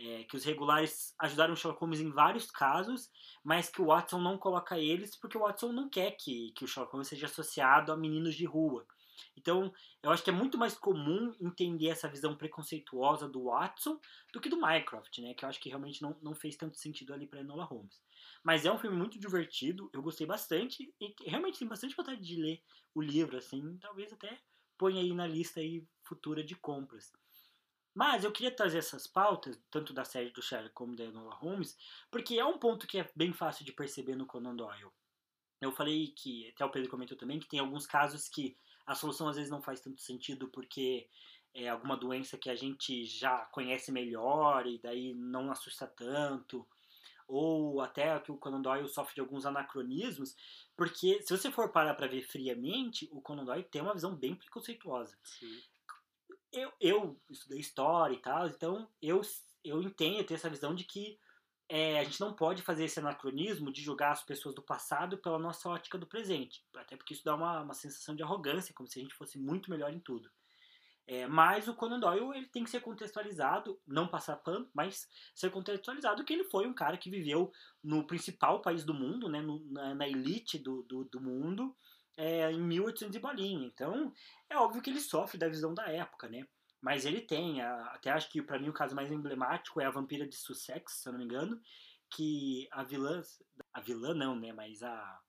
É, 0.00 0.22
que 0.24 0.36
os 0.36 0.44
regulares 0.44 1.12
ajudaram 1.18 1.54
o 1.54 1.56
Sherlock 1.56 1.80
Holmes 1.80 1.98
em 1.98 2.10
vários 2.10 2.48
casos, 2.48 3.10
mas 3.42 3.68
que 3.68 3.82
o 3.82 3.86
Watson 3.86 4.20
não 4.20 4.38
coloca 4.38 4.78
eles 4.78 5.16
porque 5.16 5.36
o 5.36 5.40
Watson 5.40 5.72
não 5.72 5.88
quer 5.88 6.12
que, 6.12 6.52
que 6.52 6.64
o 6.64 6.68
Sherlock 6.68 6.92
Holmes 6.92 7.08
seja 7.08 7.26
associado 7.26 7.90
a 7.90 7.96
meninos 7.96 8.36
de 8.36 8.44
rua. 8.44 8.86
Então, 9.36 9.72
eu 10.02 10.10
acho 10.10 10.22
que 10.22 10.30
é 10.30 10.32
muito 10.32 10.58
mais 10.58 10.76
comum 10.76 11.34
entender 11.40 11.88
essa 11.88 12.08
visão 12.08 12.36
preconceituosa 12.36 13.28
do 13.28 13.44
Watson 13.44 13.98
do 14.32 14.40
que 14.40 14.48
do 14.48 14.60
Mycroft, 14.60 15.18
né? 15.18 15.34
Que 15.34 15.44
eu 15.44 15.48
acho 15.48 15.60
que 15.60 15.68
realmente 15.68 16.02
não, 16.02 16.16
não 16.22 16.34
fez 16.34 16.56
tanto 16.56 16.78
sentido 16.78 17.12
ali 17.12 17.26
para 17.26 17.40
Enola 17.40 17.64
Holmes. 17.64 18.02
Mas 18.42 18.64
é 18.64 18.72
um 18.72 18.78
filme 18.78 18.96
muito 18.96 19.18
divertido, 19.18 19.90
eu 19.92 20.02
gostei 20.02 20.26
bastante 20.26 20.94
e 21.00 21.14
realmente 21.26 21.58
tem 21.58 21.68
bastante 21.68 21.96
vontade 21.96 22.20
de 22.20 22.40
ler 22.40 22.62
o 22.94 23.00
livro, 23.00 23.36
assim, 23.36 23.76
talvez 23.78 24.12
até 24.12 24.38
ponha 24.76 25.00
aí 25.00 25.12
na 25.12 25.26
lista 25.26 25.60
aí 25.60 25.86
futura 26.04 26.42
de 26.42 26.54
compras. 26.54 27.12
Mas 27.94 28.22
eu 28.22 28.30
queria 28.30 28.54
trazer 28.54 28.78
essas 28.78 29.08
pautas, 29.08 29.60
tanto 29.70 29.92
da 29.92 30.04
série 30.04 30.30
do 30.30 30.40
Sherlock 30.40 30.72
como 30.72 30.94
da 30.94 31.04
Enola 31.04 31.34
Holmes, 31.34 31.76
porque 32.10 32.38
é 32.38 32.44
um 32.44 32.56
ponto 32.56 32.86
que 32.86 32.98
é 32.98 33.10
bem 33.16 33.32
fácil 33.32 33.64
de 33.64 33.72
perceber 33.72 34.14
no 34.14 34.24
Conan 34.24 34.54
Doyle. 34.54 34.92
Eu 35.60 35.72
falei 35.72 36.12
que, 36.12 36.48
até 36.50 36.64
o 36.64 36.70
Pedro 36.70 36.88
comentou 36.88 37.18
também, 37.18 37.40
que 37.40 37.48
tem 37.48 37.58
alguns 37.58 37.86
casos 37.86 38.28
que 38.28 38.56
a 38.88 38.94
solução 38.94 39.28
às 39.28 39.36
vezes 39.36 39.50
não 39.50 39.60
faz 39.60 39.80
tanto 39.80 40.00
sentido 40.00 40.48
porque 40.48 41.06
é 41.54 41.68
alguma 41.68 41.94
doença 41.94 42.38
que 42.38 42.48
a 42.48 42.56
gente 42.56 43.04
já 43.04 43.44
conhece 43.52 43.92
melhor 43.92 44.66
e 44.66 44.78
daí 44.78 45.14
não 45.14 45.50
assusta 45.50 45.86
tanto. 45.86 46.66
Ou 47.26 47.82
até 47.82 48.18
que 48.20 48.32
o 48.32 48.38
Conan 48.38 48.62
Doyle 48.62 48.88
sofre 48.88 49.14
de 49.14 49.20
alguns 49.20 49.44
anacronismos, 49.44 50.34
porque 50.74 51.20
se 51.20 51.36
você 51.36 51.50
for 51.50 51.70
parar 51.70 51.94
para 51.94 52.06
ver 52.06 52.22
friamente, 52.22 53.06
o 53.12 53.20
Conan 53.20 53.44
Doyle 53.44 53.64
tem 53.64 53.82
uma 53.82 53.92
visão 53.92 54.16
bem 54.16 54.34
preconceituosa. 54.34 55.18
Sim. 55.22 55.60
Eu, 56.50 56.72
eu 56.80 57.20
estudei 57.28 57.60
história 57.60 58.14
e 58.14 58.20
tal, 58.20 58.46
então 58.46 58.88
eu, 59.02 59.20
eu 59.62 59.82
entendo, 59.82 60.16
eu 60.16 60.24
tenho 60.24 60.36
essa 60.36 60.48
visão 60.48 60.74
de 60.74 60.84
que 60.84 61.18
é, 61.68 62.00
a 62.00 62.04
gente 62.04 62.20
não 62.20 62.32
pode 62.32 62.62
fazer 62.62 62.84
esse 62.84 62.98
anacronismo 62.98 63.70
de 63.70 63.82
julgar 63.82 64.12
as 64.12 64.22
pessoas 64.22 64.54
do 64.54 64.62
passado 64.62 65.18
pela 65.18 65.38
nossa 65.38 65.68
ótica 65.68 65.98
do 65.98 66.06
presente. 66.06 66.64
Até 66.74 66.96
porque 66.96 67.12
isso 67.12 67.24
dá 67.24 67.34
uma, 67.34 67.60
uma 67.60 67.74
sensação 67.74 68.16
de 68.16 68.22
arrogância, 68.22 68.74
como 68.74 68.88
se 68.88 68.98
a 68.98 69.02
gente 69.02 69.14
fosse 69.14 69.38
muito 69.38 69.70
melhor 69.70 69.92
em 69.92 70.00
tudo. 70.00 70.30
É, 71.06 71.26
mas 71.26 71.66
o 71.68 71.74
Conan 71.74 71.98
Doyle 71.98 72.36
ele 72.36 72.46
tem 72.48 72.64
que 72.64 72.70
ser 72.70 72.80
contextualizado, 72.80 73.80
não 73.86 74.06
passar 74.06 74.36
pano, 74.36 74.68
mas 74.74 75.08
ser 75.34 75.50
contextualizado 75.50 76.22
que 76.22 76.34
ele 76.34 76.44
foi 76.44 76.66
um 76.66 76.74
cara 76.74 76.98
que 76.98 77.08
viveu 77.08 77.50
no 77.82 78.06
principal 78.06 78.60
país 78.60 78.84
do 78.84 78.92
mundo, 78.92 79.26
né, 79.26 79.40
no, 79.40 79.58
na, 79.72 79.94
na, 79.94 80.06
elite 80.06 80.58
do, 80.58 80.82
do, 80.82 81.04
do 81.04 81.18
mundo, 81.18 81.74
é, 82.14 82.52
em 82.52 82.60
1800 82.60 83.16
e 83.16 83.18
bolinha. 83.20 83.66
Então, 83.66 84.12
é 84.50 84.56
óbvio 84.58 84.82
que 84.82 84.90
ele 84.90 85.00
sofre 85.00 85.38
da 85.38 85.48
visão 85.48 85.72
da 85.72 85.86
época, 85.86 86.28
né? 86.28 86.46
Mas 86.80 87.04
ele 87.04 87.20
tem, 87.20 87.60
até 87.60 88.10
acho 88.10 88.30
que 88.30 88.40
para 88.40 88.58
mim 88.58 88.68
o 88.68 88.72
caso 88.72 88.94
mais 88.94 89.10
emblemático 89.10 89.80
é 89.80 89.86
a 89.86 89.90
vampira 89.90 90.26
de 90.26 90.36
Sussex, 90.36 90.94
se 91.02 91.08
eu 91.08 91.12
não 91.12 91.18
me 91.18 91.24
engano, 91.24 91.60
que 92.10 92.68
a 92.70 92.84
vilã, 92.84 93.20
a 93.72 93.80
vilã 93.80 94.14
não, 94.14 94.36
né, 94.36 94.52
mas 94.52 94.82
a 94.82 95.20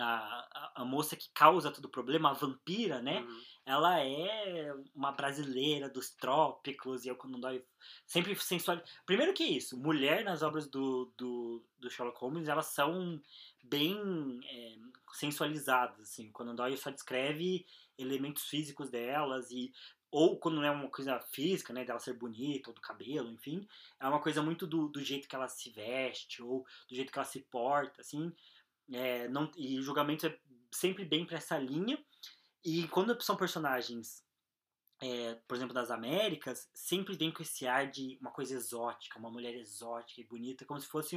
a, 0.00 0.72
a, 0.76 0.84
moça 0.84 1.16
que 1.16 1.28
causa 1.34 1.70
todo 1.70 1.86
o 1.86 1.90
problema, 1.90 2.30
a 2.30 2.34
vampira, 2.34 3.02
né? 3.02 3.20
Uhum. 3.20 3.42
Ela 3.66 4.00
é 4.00 4.72
uma 4.94 5.12
brasileira 5.12 5.88
dos 5.88 6.10
trópicos 6.10 7.04
e 7.04 7.08
eu 7.08 7.16
quando 7.16 7.38
dói 7.38 7.64
sempre 8.06 8.34
sensual. 8.36 8.80
Primeiro 9.04 9.34
que 9.34 9.44
isso, 9.44 9.76
mulher 9.76 10.24
nas 10.24 10.42
obras 10.42 10.68
do, 10.68 11.12
do, 11.16 11.64
do 11.78 11.90
Sherlock 11.90 12.18
Holmes, 12.20 12.48
elas 12.48 12.66
são 12.66 13.20
bem 13.62 14.40
é, 14.44 14.76
sensualizadas, 15.12 16.00
assim. 16.00 16.30
Quando 16.32 16.54
Doyle 16.54 16.76
só 16.76 16.90
descreve 16.90 17.66
elementos 17.98 18.44
físicos 18.44 18.88
delas 18.90 19.50
e 19.50 19.72
ou 20.10 20.38
quando 20.38 20.56
não 20.56 20.64
é 20.64 20.70
uma 20.70 20.88
coisa 20.88 21.20
física, 21.20 21.72
né, 21.72 21.84
dela 21.84 21.98
ser 21.98 22.14
bonita, 22.14 22.70
ou 22.70 22.74
do 22.74 22.80
cabelo, 22.80 23.30
enfim, 23.30 23.66
é 24.00 24.08
uma 24.08 24.20
coisa 24.20 24.42
muito 24.42 24.66
do, 24.66 24.88
do 24.88 25.02
jeito 25.02 25.28
que 25.28 25.34
ela 25.34 25.48
se 25.48 25.70
veste, 25.70 26.42
ou 26.42 26.64
do 26.88 26.94
jeito 26.94 27.12
que 27.12 27.18
ela 27.18 27.26
se 27.26 27.40
porta, 27.50 28.00
assim, 28.00 28.32
é, 28.90 29.28
não, 29.28 29.50
e 29.56 29.78
o 29.78 29.82
julgamento 29.82 30.26
é 30.26 30.38
sempre 30.72 31.04
bem 31.04 31.26
para 31.26 31.36
essa 31.36 31.58
linha, 31.58 32.02
e 32.64 32.88
quando 32.88 33.20
são 33.22 33.36
personagens, 33.36 34.24
é, 35.00 35.34
por 35.46 35.56
exemplo, 35.56 35.74
das 35.74 35.90
Américas, 35.90 36.68
sempre 36.74 37.16
vem 37.16 37.30
com 37.30 37.42
esse 37.42 37.66
ar 37.66 37.90
de 37.90 38.18
uma 38.20 38.30
coisa 38.30 38.54
exótica, 38.54 39.18
uma 39.18 39.30
mulher 39.30 39.54
exótica 39.54 40.20
e 40.20 40.24
bonita, 40.24 40.64
como 40.64 40.80
se 40.80 40.86
fosse 40.86 41.16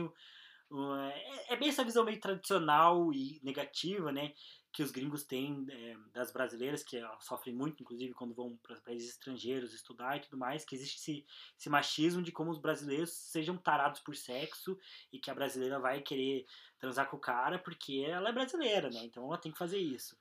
é, 0.74 1.54
é 1.54 1.56
bem 1.58 1.70
essa 1.70 1.84
visão 1.84 2.06
meio 2.06 2.20
tradicional 2.20 3.12
e 3.12 3.42
negativa, 3.44 4.12
né? 4.12 4.34
Que 4.72 4.84
os 4.84 4.92
gringos 4.92 5.24
têm 5.24 5.66
é, 5.70 5.98
das 6.14 6.32
brasileiras, 6.32 6.84
que 6.84 7.02
sofrem 7.20 7.54
muito, 7.54 7.82
inclusive, 7.84 8.14
quando 8.14 8.34
vão 8.34 8.58
para 8.58 8.80
países 8.82 9.10
estrangeiros 9.10 9.74
estudar 9.74 10.18
e 10.18 10.22
tudo 10.22 10.38
mais, 10.38 10.64
que 10.64 10.76
existe 10.76 10.98
esse, 10.98 11.26
esse 11.58 11.70
machismo 11.70 12.22
de 12.22 12.32
como 12.32 12.52
os 12.52 12.60
brasileiros 12.60 13.12
sejam 13.12 13.58
tarados 13.58 14.00
por 14.00 14.16
sexo 14.16 14.78
e 15.12 15.20
que 15.20 15.30
a 15.30 15.36
brasileira 15.36 15.80
vai 15.80 16.02
querer 16.02 16.46
transar 16.80 17.10
com 17.10 17.18
o 17.18 17.20
cara 17.20 17.60
porque 17.60 18.04
ela 18.08 18.30
é 18.30 18.34
brasileira, 18.34 18.90
né? 18.90 19.04
Então 19.04 19.26
ela 19.26 19.38
tem 19.38 19.52
que 19.52 19.58
fazer 19.58 19.78
isso. 19.78 20.18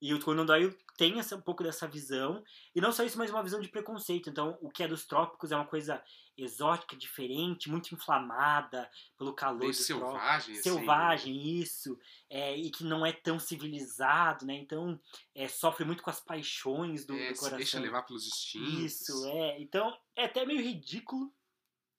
E 0.00 0.14
o 0.14 0.20
Conan 0.20 0.46
Doyle 0.46 0.76
tem 0.96 1.18
essa, 1.18 1.36
um 1.36 1.40
pouco 1.40 1.62
dessa 1.62 1.86
visão, 1.86 2.42
e 2.74 2.80
não 2.80 2.92
só 2.92 3.04
isso, 3.04 3.18
mas 3.18 3.30
uma 3.30 3.42
visão 3.42 3.60
de 3.60 3.68
preconceito. 3.68 4.30
Então, 4.30 4.56
o 4.60 4.70
que 4.70 4.82
é 4.82 4.88
dos 4.88 5.06
trópicos 5.06 5.52
é 5.52 5.56
uma 5.56 5.66
coisa 5.66 6.02
exótica, 6.36 6.96
diferente, 6.96 7.68
muito 7.68 7.92
inflamada 7.92 8.88
pelo 9.16 9.32
calor 9.32 9.66
do 9.66 9.72
selvagem, 9.72 10.54
assim, 10.54 10.62
selvagem, 10.62 11.34
né? 11.34 11.40
isso, 11.40 11.98
é, 12.30 12.56
e 12.56 12.70
que 12.70 12.84
não 12.84 13.04
é 13.04 13.12
tão 13.12 13.40
civilizado, 13.40 14.46
né? 14.46 14.54
Então, 14.54 15.00
é, 15.34 15.48
sofre 15.48 15.84
muito 15.84 16.02
com 16.02 16.10
as 16.10 16.20
paixões 16.20 17.04
do, 17.04 17.14
é, 17.14 17.32
do 17.32 17.38
coração. 17.38 17.58
deixa 17.58 17.80
levar 17.80 18.02
pelos 18.02 18.26
instintos. 18.26 18.78
Isso, 18.78 19.26
é. 19.26 19.60
Então, 19.60 19.96
é 20.16 20.24
até 20.24 20.46
meio 20.46 20.60
ridículo 20.60 21.32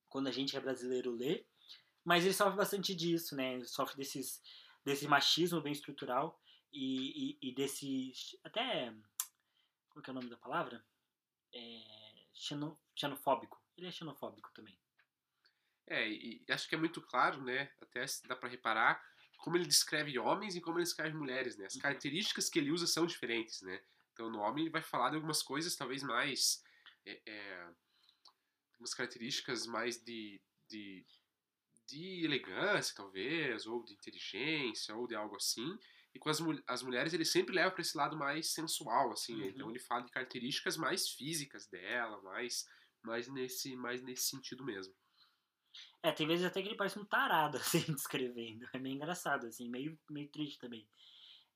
quando 0.08 0.28
a 0.28 0.32
gente 0.32 0.56
é 0.56 0.60
brasileiro 0.60 1.12
lê, 1.12 1.46
mas 2.04 2.24
ele 2.24 2.34
sofre 2.34 2.56
bastante 2.56 2.96
disso, 2.96 3.36
né? 3.36 3.56
Ele 3.56 3.66
sofre 3.66 3.98
desses, 3.98 4.42
desse 4.86 5.08
machismo 5.08 5.62
bem 5.62 5.74
estrutural 5.74 6.40
e, 6.72 7.38
e, 7.42 7.50
e 7.50 7.54
desse. 7.54 8.14
Até. 8.44 8.94
Qual 9.90 10.04
é 10.08 10.12
o 10.12 10.14
nome 10.14 10.30
da 10.30 10.38
palavra? 10.38 10.86
É, 11.54 12.26
xeno, 12.34 12.80
xenofóbico. 12.96 13.62
Ele 13.78 13.88
é 13.88 13.92
xenofóbico 13.92 14.52
também. 14.54 14.78
É, 15.88 16.08
e 16.08 16.46
acho 16.50 16.70
que 16.70 16.76
é 16.76 16.78
muito 16.78 17.02
claro, 17.02 17.42
né? 17.44 17.72
Até 17.82 18.06
dá 18.28 18.36
para 18.36 18.50
reparar 18.50 19.04
como 19.40 19.58
ele 19.58 19.66
descreve 19.66 20.20
homens 20.20 20.56
e 20.56 20.62
como 20.62 20.78
ele 20.78 20.84
descreve 20.84 21.16
mulheres, 21.16 21.58
né? 21.58 21.66
As 21.66 21.76
uhum. 21.76 21.82
características 21.82 22.50
que 22.50 22.60
ele 22.60 22.72
usa 22.72 22.86
são 22.86 23.06
diferentes, 23.06 23.62
né? 23.62 23.82
Então, 24.14 24.30
no 24.30 24.40
homem 24.40 24.66
ele 24.66 24.72
vai 24.72 24.82
falar 24.82 25.10
de 25.10 25.16
algumas 25.16 25.42
coisas 25.42 25.76
talvez 25.76 26.04
mais... 26.04 26.64
É, 27.06 27.22
é, 27.26 27.68
algumas 28.74 28.94
características 28.94 29.66
mais 29.66 30.04
de, 30.04 30.42
de, 30.68 31.06
de 31.88 32.26
elegância, 32.26 32.96
talvez, 32.96 33.66
ou 33.66 33.84
de 33.84 33.94
inteligência, 33.94 34.96
ou 34.96 35.08
de 35.08 35.16
algo 35.16 35.36
assim. 35.38 35.78
E 36.20 36.22
com 36.22 36.30
as, 36.30 36.40
as 36.68 36.84
mulheres 36.84 37.14
ele 37.14 37.24
sempre 37.24 37.56
leva 37.56 37.72
para 37.72 37.82
esse 37.82 37.98
lado 37.98 38.18
mais 38.18 38.52
sensual, 38.52 39.14
assim, 39.14 39.38
né? 39.38 39.48
Então 39.48 39.68
uhum. 39.68 39.72
ele 39.72 39.80
fala 39.80 40.04
de 40.04 40.12
características 40.12 40.76
mais 40.76 41.10
físicas 41.10 41.66
dela, 41.68 42.22
mais, 42.22 42.66
mais, 43.02 43.30
nesse, 43.30 43.74
mais 43.78 44.02
nesse 44.04 44.24
sentido 44.24 44.66
mesmo. 44.66 44.94
É, 46.04 46.12
tem 46.12 46.28
vezes 46.28 46.46
até 46.46 46.62
que 46.62 46.68
ele 46.68 46.76
parece 46.76 47.00
um 47.00 47.06
tarado, 47.06 47.56
assim, 47.58 47.80
descrevendo. 47.94 48.68
É 48.74 48.78
meio 48.80 48.96
engraçado, 48.96 49.48
assim, 49.48 49.70
meio, 49.70 49.98
meio 50.10 50.30
triste 50.30 50.60
também. 50.60 50.86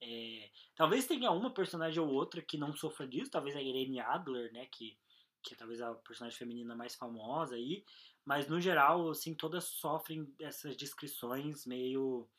É, 0.02 0.50
talvez 0.76 1.06
tenha 1.06 1.30
uma 1.32 1.54
personagem 1.54 2.02
ou 2.02 2.10
outra 2.10 2.42
que 2.42 2.58
não 2.58 2.74
sofra 2.74 3.06
disso, 3.06 3.32
talvez 3.32 3.56
a 3.56 3.62
Irene 3.62 4.00
Adler, 4.00 4.52
né, 4.54 4.66
que, 4.66 4.98
que 5.44 5.54
é 5.54 5.58
talvez 5.58 5.82
a 5.82 5.94
personagem 5.96 6.38
feminina 6.38 6.76
mais 6.76 6.96
famosa 6.96 7.56
aí, 7.56 7.86
mas 8.26 8.48
no 8.48 8.60
geral, 8.60 9.10
assim, 9.10 9.34
todas 9.36 9.66
sofrem 9.66 10.26
dessas 10.38 10.78
descrições 10.78 11.66
meio 11.66 12.30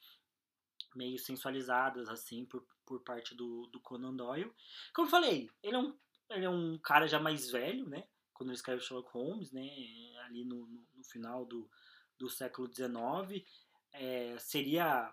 meio 0.95 1.19
sensualizadas, 1.19 2.09
assim, 2.09 2.45
por, 2.45 2.67
por 2.87 3.01
parte 3.03 3.35
do, 3.35 3.67
do 3.69 3.81
Conan 3.81 4.15
Doyle. 4.15 4.53
Como 4.95 5.07
eu 5.07 5.11
falei, 5.11 5.51
ele 5.63 5.77
é, 5.77 5.79
um, 5.79 5.97
ele 6.31 6.45
é 6.45 6.51
um 6.51 6.79
cara 6.79 7.07
já 7.07 7.19
mais 7.21 7.51
velho, 7.51 7.89
né? 7.89 8.07
Quando 8.33 8.51
ele 8.51 8.57
escreve 8.57 8.83
Sherlock 8.83 9.11
Holmes, 9.13 9.53
né? 9.53 9.63
Ali 10.25 10.45
no, 10.45 10.67
no, 10.67 10.87
no 10.95 11.05
final 11.05 11.45
do, 11.45 11.71
do 12.19 12.29
século 12.29 12.69
XIX. 12.73 13.45
É, 13.93 14.37
seria 14.39 15.13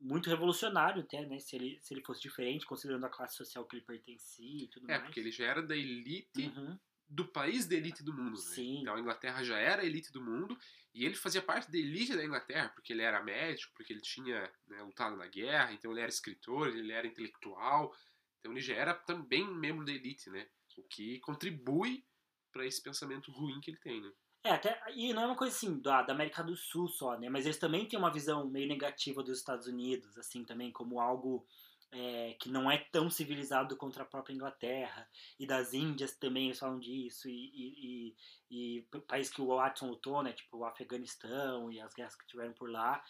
muito 0.00 0.28
revolucionário 0.30 1.02
até, 1.02 1.24
né? 1.26 1.38
Se 1.38 1.56
ele, 1.56 1.78
se 1.82 1.92
ele 1.94 2.02
fosse 2.02 2.20
diferente, 2.22 2.66
considerando 2.66 3.04
a 3.04 3.10
classe 3.10 3.36
social 3.36 3.66
que 3.66 3.76
ele 3.76 3.84
pertencia 3.84 4.64
e 4.64 4.68
tudo 4.68 4.84
É, 4.90 4.94
mais. 4.94 5.04
porque 5.04 5.20
ele 5.20 5.30
já 5.30 5.44
era 5.46 5.62
da 5.62 5.76
elite 5.76 6.46
Uhum. 6.56 6.78
Do 7.08 7.26
país 7.26 7.66
da 7.66 7.74
elite 7.74 8.02
do 8.02 8.12
mundo, 8.12 8.36
né? 8.36 8.54
Sim. 8.54 8.80
Então 8.82 8.94
a 8.94 9.00
Inglaterra 9.00 9.42
já 9.44 9.58
era 9.58 9.82
a 9.82 9.84
elite 9.84 10.12
do 10.12 10.22
mundo 10.22 10.58
e 10.92 11.04
ele 11.04 11.14
fazia 11.14 11.42
parte 11.42 11.70
da 11.70 11.78
elite 11.78 12.16
da 12.16 12.24
Inglaterra, 12.24 12.68
porque 12.68 12.92
ele 12.92 13.02
era 13.02 13.22
médico, 13.22 13.72
porque 13.76 13.92
ele 13.92 14.00
tinha 14.00 14.50
né, 14.66 14.82
lutado 14.82 15.16
na 15.16 15.26
guerra, 15.26 15.72
então 15.72 15.90
ele 15.90 16.00
era 16.00 16.08
escritor, 16.08 16.68
ele 16.68 16.92
era 16.92 17.06
intelectual, 17.06 17.94
então 18.38 18.52
ele 18.52 18.60
já 18.60 18.74
era 18.74 18.94
também 18.94 19.46
membro 19.46 19.84
da 19.84 19.92
elite, 19.92 20.30
né? 20.30 20.46
O 20.76 20.82
que 20.82 21.20
contribui 21.20 22.04
para 22.52 22.66
esse 22.66 22.82
pensamento 22.82 23.30
ruim 23.30 23.60
que 23.60 23.70
ele 23.70 23.78
tem, 23.78 24.00
né? 24.00 24.12
É, 24.44 24.50
até, 24.50 24.78
e 24.94 25.12
não 25.14 25.22
é 25.22 25.26
uma 25.26 25.36
coisa 25.36 25.56
assim 25.56 25.80
da, 25.80 26.02
da 26.02 26.12
América 26.12 26.42
do 26.42 26.54
Sul 26.54 26.86
só, 26.88 27.18
né? 27.18 27.30
Mas 27.30 27.46
eles 27.46 27.58
também 27.58 27.88
têm 27.88 27.98
uma 27.98 28.12
visão 28.12 28.46
meio 28.46 28.68
negativa 28.68 29.22
dos 29.22 29.38
Estados 29.38 29.66
Unidos, 29.66 30.18
assim, 30.18 30.44
também 30.44 30.70
como 30.70 31.00
algo 31.00 31.46
é, 31.94 32.34
que 32.40 32.48
não 32.48 32.68
é 32.68 32.78
tão 32.90 33.08
civilizado 33.08 33.76
contra 33.76 34.02
a 34.02 34.06
própria 34.06 34.34
Inglaterra. 34.34 35.08
E 35.38 35.46
das 35.46 35.72
Índias 35.72 36.16
também 36.16 36.46
eles 36.46 36.58
falam 36.58 36.78
disso. 36.78 37.28
E, 37.28 37.32
e, 37.32 38.16
e, 38.50 38.78
e 38.78 39.00
país 39.06 39.30
que 39.30 39.40
o 39.40 39.46
Watson 39.46 39.88
lutou, 39.88 40.22
né? 40.22 40.32
Tipo 40.32 40.58
o 40.58 40.64
Afeganistão 40.64 41.70
e 41.70 41.80
as 41.80 41.94
guerras 41.94 42.16
que 42.16 42.26
tiveram 42.26 42.52
por 42.52 42.68
lá. 42.68 43.02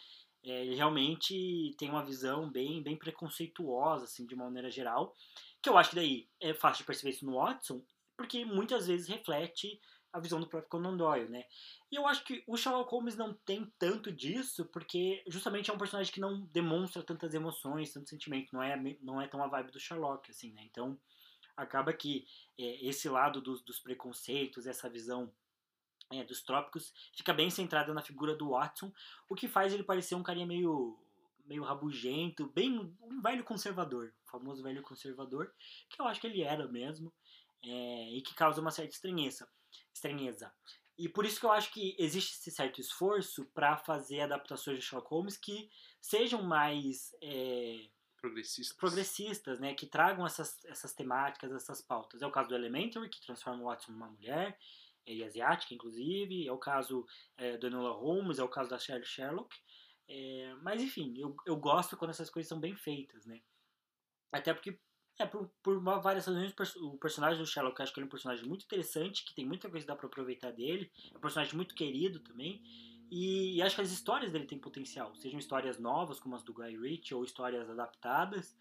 É, 0.43 0.61
ele 0.61 0.75
realmente 0.75 1.75
tem 1.79 1.89
uma 1.89 2.05
visão 2.05 2.49
bem, 2.49 2.83
bem 2.83 2.95
preconceituosa, 2.95 4.05
assim, 4.05 4.27
de 4.27 4.35
uma 4.35 4.45
maneira 4.45 4.69
geral. 4.69 5.15
Que 5.61 5.69
eu 5.69 5.77
acho 5.77 5.89
que 5.89 5.95
daí 5.95 6.29
é 6.39 6.53
fácil 6.53 6.83
de 6.83 6.87
perceber 6.87 7.09
isso 7.09 7.25
no 7.25 7.37
Watson, 7.37 7.83
porque 8.15 8.45
muitas 8.45 8.85
vezes 8.85 9.07
reflete 9.07 9.81
a 10.15 10.19
visão 10.19 10.39
do 10.39 10.47
próprio 10.47 10.69
Conan 10.69 10.95
Doyle, 10.95 11.29
né? 11.29 11.43
E 11.91 11.95
eu 11.95 12.07
acho 12.07 12.23
que 12.23 12.41
o 12.47 12.55
Sherlock 12.55 12.89
Holmes 12.89 13.17
não 13.17 13.33
tem 13.33 13.69
tanto 13.77 14.13
disso, 14.13 14.63
porque 14.65 15.21
justamente 15.27 15.69
é 15.69 15.73
um 15.73 15.77
personagem 15.77 16.11
que 16.11 16.21
não 16.21 16.45
demonstra 16.53 17.03
tantas 17.03 17.33
emoções, 17.33 17.91
tanto 17.91 18.09
sentimento, 18.09 18.53
não 18.53 18.63
é, 18.63 18.97
não 19.01 19.21
é 19.21 19.27
tão 19.27 19.43
a 19.43 19.47
vibe 19.47 19.71
do 19.71 19.79
Sherlock, 19.79 20.31
assim, 20.31 20.53
né? 20.53 20.63
Então, 20.63 20.97
acaba 21.57 21.91
que 21.91 22.25
é, 22.57 22.87
esse 22.87 23.09
lado 23.09 23.41
dos, 23.41 23.61
dos, 23.61 23.77
preconceitos, 23.77 24.65
essa 24.65 24.89
visão 24.89 25.29
é, 26.13 26.23
dos 26.23 26.41
trópicos, 26.41 26.93
fica 27.13 27.33
bem 27.33 27.49
centrada 27.49 27.93
na 27.93 28.01
figura 28.01 28.33
do 28.33 28.51
Watson, 28.51 28.93
o 29.29 29.35
que 29.35 29.49
faz 29.49 29.73
ele 29.73 29.83
parecer 29.83 30.15
um 30.15 30.23
carinha 30.23 30.47
meio 30.47 30.97
meio 31.45 31.63
rabugento, 31.63 32.47
bem 32.55 32.95
um 33.01 33.21
velho 33.21 33.43
conservador, 33.43 34.11
famoso 34.25 34.63
velho 34.63 34.81
conservador, 34.81 35.53
que 35.87 36.01
eu 36.01 36.07
acho 36.07 36.19
que 36.19 36.25
ele 36.25 36.41
era 36.41 36.67
mesmo, 36.67 37.13
é, 37.63 38.09
e 38.09 38.21
que 38.23 38.33
causa 38.33 38.59
uma 38.59 38.71
certa 38.71 38.95
estranheza 38.95 39.47
estranheza. 39.93 40.53
E 40.97 41.09
por 41.09 41.25
isso 41.25 41.39
que 41.39 41.45
eu 41.45 41.51
acho 41.51 41.71
que 41.73 41.95
existe 41.99 42.33
esse 42.33 42.51
certo 42.51 42.79
esforço 42.79 43.45
para 43.53 43.75
fazer 43.75 44.21
adaptações 44.21 44.79
de 44.79 44.85
Sherlock 44.85 45.09
Holmes 45.09 45.37
que 45.37 45.69
sejam 45.99 46.41
mais 46.41 47.13
é, 47.21 47.89
progressistas. 48.25 48.77
progressistas, 48.77 49.59
né? 49.59 49.73
Que 49.73 49.85
tragam 49.85 50.25
essas, 50.25 50.63
essas 50.65 50.93
temáticas, 50.93 51.51
essas 51.51 51.81
pautas. 51.81 52.21
É 52.21 52.27
o 52.27 52.31
caso 52.31 52.49
do 52.49 52.55
Elementary, 52.55 53.09
que 53.09 53.21
transforma 53.21 53.61
o 53.61 53.65
Watson 53.65 53.91
numa 53.91 54.09
mulher, 54.09 54.57
e 55.05 55.23
asiática, 55.23 55.73
inclusive. 55.73 56.47
É 56.47 56.51
o 56.51 56.57
caso 56.57 57.05
é, 57.37 57.57
do 57.57 57.67
Enola 57.67 57.91
Holmes, 57.91 58.39
é 58.39 58.43
o 58.43 58.49
caso 58.49 58.69
da 58.69 58.79
Shirley 58.79 59.05
Sherlock. 59.05 59.55
É, 60.07 60.53
mas 60.61 60.81
enfim, 60.81 61.13
eu, 61.17 61.35
eu 61.45 61.55
gosto 61.57 61.97
quando 61.97 62.11
essas 62.11 62.29
coisas 62.29 62.47
são 62.47 62.59
bem 62.59 62.75
feitas, 62.75 63.25
né? 63.25 63.41
Até 64.31 64.53
porque 64.53 64.79
é, 65.17 65.25
por, 65.25 65.49
por 65.63 65.81
várias 65.81 66.25
razões, 66.25 66.53
o 66.77 66.97
personagem 66.97 67.39
do 67.39 67.45
Sherlock, 67.45 67.81
acho 67.81 67.93
que 67.93 67.99
ele 67.99 68.05
é 68.05 68.07
um 68.07 68.09
personagem 68.09 68.45
muito 68.45 68.65
interessante, 68.65 69.23
que 69.23 69.33
tem 69.33 69.45
muita 69.45 69.69
coisa 69.69 69.85
que 69.85 69.91
dá 69.91 69.95
pra 69.95 70.07
aproveitar 70.07 70.51
dele. 70.51 70.91
É 71.13 71.17
um 71.17 71.21
personagem 71.21 71.55
muito 71.55 71.73
querido 71.73 72.19
também. 72.19 72.61
E, 73.09 73.55
e, 73.55 73.61
acho 73.61 73.75
que 73.75 73.81
as 73.81 73.91
histórias 73.91 74.31
dele 74.31 74.45
têm 74.45 74.59
potencial. 74.59 75.15
Sejam 75.15 75.39
histórias 75.39 75.79
novas, 75.79 76.19
como 76.19 76.35
as 76.35 76.43
do 76.43 76.53
Guy 76.53 76.75
Ritchie, 76.77 77.13
ou 77.13 77.23
histórias 77.23 77.69
adaptadas. 77.69 78.57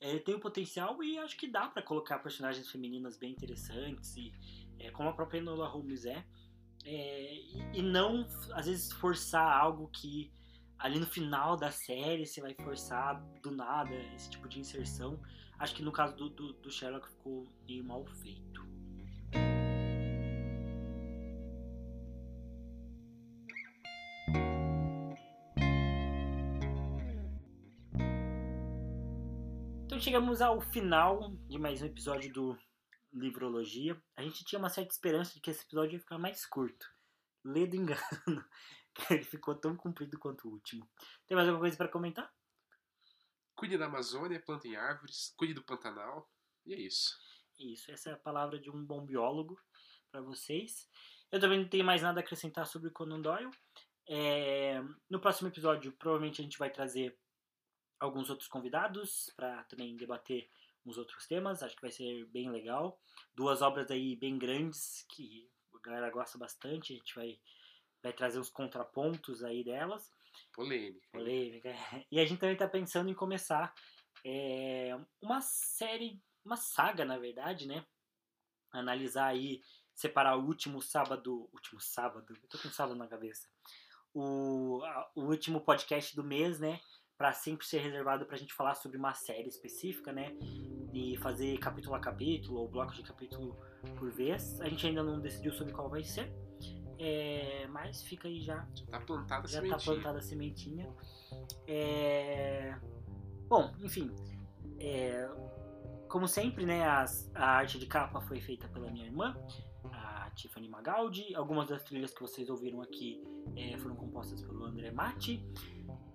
É, 0.00 0.10
ele 0.10 0.20
tem 0.20 0.34
o 0.34 0.40
potencial 0.40 1.02
e 1.02 1.18
acho 1.18 1.36
que 1.36 1.48
dá 1.48 1.66
para 1.66 1.82
colocar 1.82 2.18
personagens 2.18 2.70
femininas 2.70 3.16
bem 3.16 3.32
interessantes. 3.32 4.16
E 4.16 4.32
é, 4.78 4.90
como 4.90 5.08
a 5.08 5.12
própria 5.12 5.38
Enola 5.38 5.66
Holmes 5.66 6.04
é. 6.04 6.24
é 6.84 7.34
e, 7.34 7.78
e 7.78 7.82
não, 7.82 8.26
às 8.52 8.66
vezes, 8.66 8.92
forçar 8.92 9.58
algo 9.58 9.88
que 9.88 10.30
ali 10.78 10.98
no 10.98 11.06
final 11.06 11.56
da 11.56 11.70
série 11.70 12.26
você 12.26 12.40
vai 12.40 12.54
forçar 12.54 13.20
do 13.42 13.50
nada 13.50 13.94
esse 14.14 14.30
tipo 14.30 14.48
de 14.48 14.60
inserção. 14.60 15.20
Acho 15.58 15.74
que 15.74 15.82
no 15.82 15.92
caso 15.92 16.14
do, 16.16 16.28
do, 16.28 16.52
do 16.54 16.70
Sherlock 16.70 17.08
ficou 17.08 17.46
meio 17.66 17.84
mal 17.84 18.04
feito. 18.06 18.66
Então 29.86 29.98
chegamos 29.98 30.42
ao 30.42 30.60
final 30.60 31.32
de 31.48 31.58
mais 31.58 31.80
um 31.80 31.86
episódio 31.86 32.30
do 32.30 32.58
Livrologia. 33.14 33.96
A 34.14 34.22
gente 34.22 34.44
tinha 34.44 34.58
uma 34.58 34.68
certa 34.68 34.92
esperança 34.92 35.32
de 35.32 35.40
que 35.40 35.50
esse 35.50 35.64
episódio 35.64 35.94
ia 35.94 36.00
ficar 36.00 36.18
mais 36.18 36.44
curto. 36.44 36.86
Ledo 37.42 37.76
engano. 37.76 38.44
Ele 39.10 39.24
ficou 39.24 39.54
tão 39.54 39.76
comprido 39.76 40.18
quanto 40.18 40.48
o 40.48 40.52
último. 40.52 40.88
Tem 41.26 41.36
mais 41.36 41.48
alguma 41.48 41.62
coisa 41.62 41.76
para 41.76 41.88
comentar? 41.88 42.32
Cuide 43.54 43.78
da 43.78 43.86
Amazônia, 43.86 44.40
plantem 44.40 44.76
árvores, 44.76 45.34
cuide 45.36 45.54
do 45.54 45.62
Pantanal. 45.62 46.30
E 46.64 46.74
é 46.74 46.78
isso. 46.78 47.16
Isso, 47.58 47.90
essa 47.90 48.10
é 48.10 48.12
a 48.12 48.18
palavra 48.18 48.58
de 48.58 48.70
um 48.70 48.84
bom 48.84 49.04
biólogo 49.04 49.58
para 50.10 50.20
vocês. 50.20 50.88
Eu 51.30 51.40
também 51.40 51.60
não 51.60 51.68
tenho 51.68 51.84
mais 51.84 52.02
nada 52.02 52.20
a 52.20 52.22
acrescentar 52.22 52.66
sobre 52.66 52.90
Conan 52.90 53.20
Doyle. 53.20 53.50
É, 54.08 54.80
no 55.10 55.20
próximo 55.20 55.48
episódio, 55.48 55.92
provavelmente 55.92 56.40
a 56.40 56.44
gente 56.44 56.58
vai 56.58 56.70
trazer 56.70 57.18
alguns 57.98 58.30
outros 58.30 58.48
convidados 58.48 59.32
para 59.36 59.64
também 59.64 59.96
debater 59.96 60.50
uns 60.84 60.96
outros 60.96 61.26
temas. 61.26 61.62
Acho 61.62 61.74
que 61.74 61.82
vai 61.82 61.90
ser 61.90 62.26
bem 62.26 62.50
legal. 62.50 63.00
Duas 63.34 63.62
obras 63.62 63.90
aí 63.90 64.16
bem 64.16 64.38
grandes 64.38 65.04
que 65.08 65.50
a 65.74 65.78
galera 65.80 66.10
gosta 66.10 66.38
bastante. 66.38 66.92
A 66.92 66.96
gente 66.96 67.14
vai, 67.14 67.40
vai 68.02 68.12
trazer 68.12 68.38
os 68.38 68.50
contrapontos 68.50 69.42
aí 69.42 69.64
delas. 69.64 70.10
Polêmica. 70.52 71.08
Polêmica. 71.12 71.74
E 72.10 72.20
a 72.20 72.24
gente 72.24 72.38
também 72.38 72.54
está 72.54 72.68
pensando 72.68 73.10
em 73.10 73.14
começar 73.14 73.74
é, 74.24 74.96
uma 75.20 75.40
série, 75.40 76.20
uma 76.44 76.56
saga, 76.56 77.04
na 77.04 77.18
verdade, 77.18 77.66
né? 77.66 77.84
Analisar 78.72 79.26
aí, 79.26 79.62
separar 79.94 80.36
o 80.36 80.44
último 80.44 80.80
sábado. 80.80 81.48
Último 81.52 81.80
sábado? 81.80 82.34
Eu 82.34 82.48
tô 82.48 82.58
com 82.58 82.68
sábado 82.68 82.96
na 82.96 83.06
cabeça. 83.06 83.48
O, 84.14 84.82
o 85.14 85.22
último 85.22 85.60
podcast 85.60 86.14
do 86.16 86.24
mês, 86.24 86.58
né? 86.58 86.80
Para 87.18 87.32
sempre 87.32 87.66
ser 87.66 87.78
reservado 87.78 88.26
para 88.26 88.36
a 88.36 88.38
gente 88.38 88.52
falar 88.52 88.74
sobre 88.74 88.98
uma 88.98 89.14
série 89.14 89.48
específica, 89.48 90.12
né? 90.12 90.36
E 90.92 91.16
fazer 91.18 91.58
capítulo 91.58 91.94
a 91.94 92.00
capítulo, 92.00 92.60
ou 92.60 92.68
bloco 92.68 92.94
de 92.94 93.02
capítulo 93.02 93.56
por 93.98 94.10
vez. 94.10 94.60
A 94.60 94.68
gente 94.68 94.86
ainda 94.86 95.02
não 95.02 95.20
decidiu 95.20 95.52
sobre 95.52 95.72
qual 95.72 95.88
vai 95.88 96.02
ser. 96.02 96.32
É, 96.98 97.66
mas 97.70 98.02
fica 98.02 98.28
aí 98.28 98.40
já. 98.40 98.66
Já 98.74 98.86
tá 98.86 99.00
plantada 99.00 99.44
a 99.44 99.48
já 99.48 99.60
sementinha. 99.60 99.78
tá 99.78 99.84
plantada 99.84 100.18
a 100.18 100.22
sementinha. 100.22 100.94
É, 101.66 102.76
bom, 103.48 103.72
enfim. 103.80 104.10
é, 104.78 105.28
como 106.08 106.28
sempre, 106.28 106.64
né, 106.64 106.86
as- 106.86 107.30
a 107.34 107.44
arte 107.46 107.78
de 107.78 107.86
capa 107.86 108.20
foi 108.20 108.40
feita 108.40 108.68
pela 108.68 108.90
minha 108.90 109.06
irmã, 109.06 109.36
a 109.92 110.30
Tiffany 110.34 110.68
Magaldi. 110.68 111.34
Algumas 111.34 111.68
das 111.68 111.82
trilhas 111.84 112.12
que 112.14 112.20
vocês 112.20 112.48
ouviram 112.48 112.80
aqui 112.80 113.22
é, 113.56 113.76
foram 113.78 113.96
compostas 113.96 114.40
pelo 114.42 114.64
André 114.64 114.90
Matti. 114.90 115.44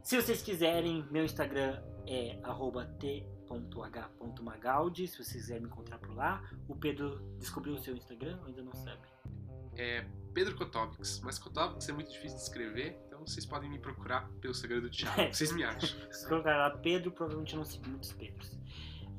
Se 0.03 0.19
vocês 0.19 0.41
quiserem, 0.41 1.05
meu 1.11 1.23
Instagram 1.25 1.81
é 2.07 2.39
t.h.magaldi, 3.47 5.07
se 5.07 5.17
vocês 5.17 5.31
quiserem 5.33 5.63
me 5.63 5.67
encontrar 5.69 5.97
por 5.99 6.13
lá. 6.15 6.41
O 6.67 6.75
Pedro 6.75 7.19
descobriu 7.37 7.73
o 7.75 7.79
seu 7.79 7.95
Instagram, 7.95 8.37
ou 8.41 8.47
ainda 8.47 8.61
não 8.63 8.73
sabe. 8.73 9.01
É 9.75 10.05
Pedro 10.33 10.55
Kotovics. 10.55 11.19
Mas 11.23 11.37
Kotovics 11.37 11.87
é 11.89 11.93
muito 11.93 12.11
difícil 12.11 12.37
de 12.37 12.43
escrever, 12.43 12.99
então 13.07 13.25
vocês 13.25 13.45
podem 13.45 13.69
me 13.69 13.79
procurar 13.79 14.29
pelo 14.39 14.53
Segredo 14.53 14.83
do 14.83 14.89
Thiago. 14.89 15.21
Vocês 15.33 15.51
me 15.51 15.63
acham. 15.63 15.89
Se 16.11 16.27
colocar 16.27 16.57
lá 16.57 16.69
Pedro, 16.71 17.11
provavelmente 17.11 17.55
não 17.55 17.65
sigo 17.65 17.87
muitos 17.87 18.11
Pedros. 18.13 18.59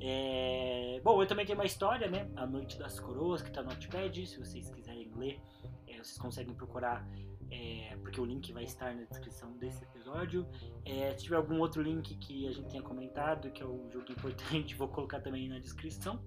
É, 0.01 0.99
Bom, 1.03 1.21
eu 1.21 1.27
também 1.27 1.45
tenho 1.45 1.57
uma 1.57 1.65
história, 1.65 2.09
né? 2.09 2.29
A 2.35 2.45
Noite 2.45 2.77
das 2.77 2.99
Coroas, 2.99 3.41
que 3.41 3.51
tá 3.51 3.61
no 3.61 3.69
Notepad. 3.69 4.25
Se 4.27 4.37
vocês 4.37 4.69
quiserem 4.69 5.09
ler, 5.15 5.39
é, 5.87 5.93
vocês 5.97 6.17
conseguem 6.17 6.53
procurar, 6.53 7.07
é, 7.49 7.95
porque 8.01 8.19
o 8.19 8.25
link 8.25 8.51
vai 8.51 8.65
estar 8.65 8.93
na 8.93 9.03
descrição 9.03 9.55
desse 9.57 9.83
episódio. 9.83 10.45
É, 10.83 11.15
se 11.15 11.23
tiver 11.23 11.37
algum 11.37 11.59
outro 11.59 11.81
link 11.81 12.15
que 12.17 12.47
a 12.47 12.51
gente 12.51 12.69
tenha 12.69 12.83
comentado, 12.83 13.49
que 13.51 13.63
é 13.63 13.65
um 13.65 13.89
jogo 13.91 14.11
importante, 14.11 14.75
vou 14.75 14.89
colocar 14.89 15.21
também 15.21 15.47
na 15.47 15.59
descrição. 15.59 16.21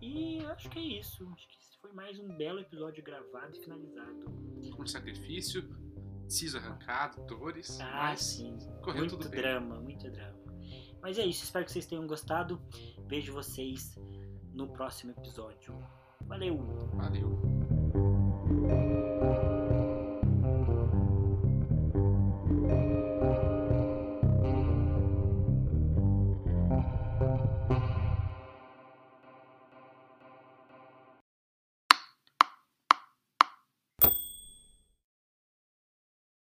E 0.00 0.38
acho 0.46 0.70
que 0.70 0.78
é 0.78 0.82
isso. 0.82 1.30
Acho 1.34 1.48
que 1.48 1.63
foi 1.84 1.92
mais 1.92 2.18
um 2.18 2.34
belo 2.34 2.60
episódio 2.60 3.04
gravado 3.04 3.54
e 3.54 3.60
finalizado. 3.60 4.24
Com 4.74 4.86
sacrifício, 4.86 5.68
siso 6.26 6.56
arrancado, 6.56 7.22
dores. 7.26 7.78
Ah, 7.78 8.08
mas 8.08 8.22
sim. 8.22 8.56
Correu 8.80 9.00
muito 9.00 9.18
tudo 9.18 9.28
bem. 9.28 9.42
drama, 9.42 9.78
muito 9.80 10.10
drama. 10.10 10.42
Mas 11.02 11.18
é 11.18 11.26
isso, 11.26 11.44
espero 11.44 11.66
que 11.66 11.72
vocês 11.72 11.84
tenham 11.84 12.06
gostado. 12.06 12.58
Vejo 13.06 13.34
vocês 13.34 13.98
no 14.54 14.66
próximo 14.72 15.12
episódio. 15.12 15.78
Valeu! 16.22 16.56
Valeu! 16.94 17.38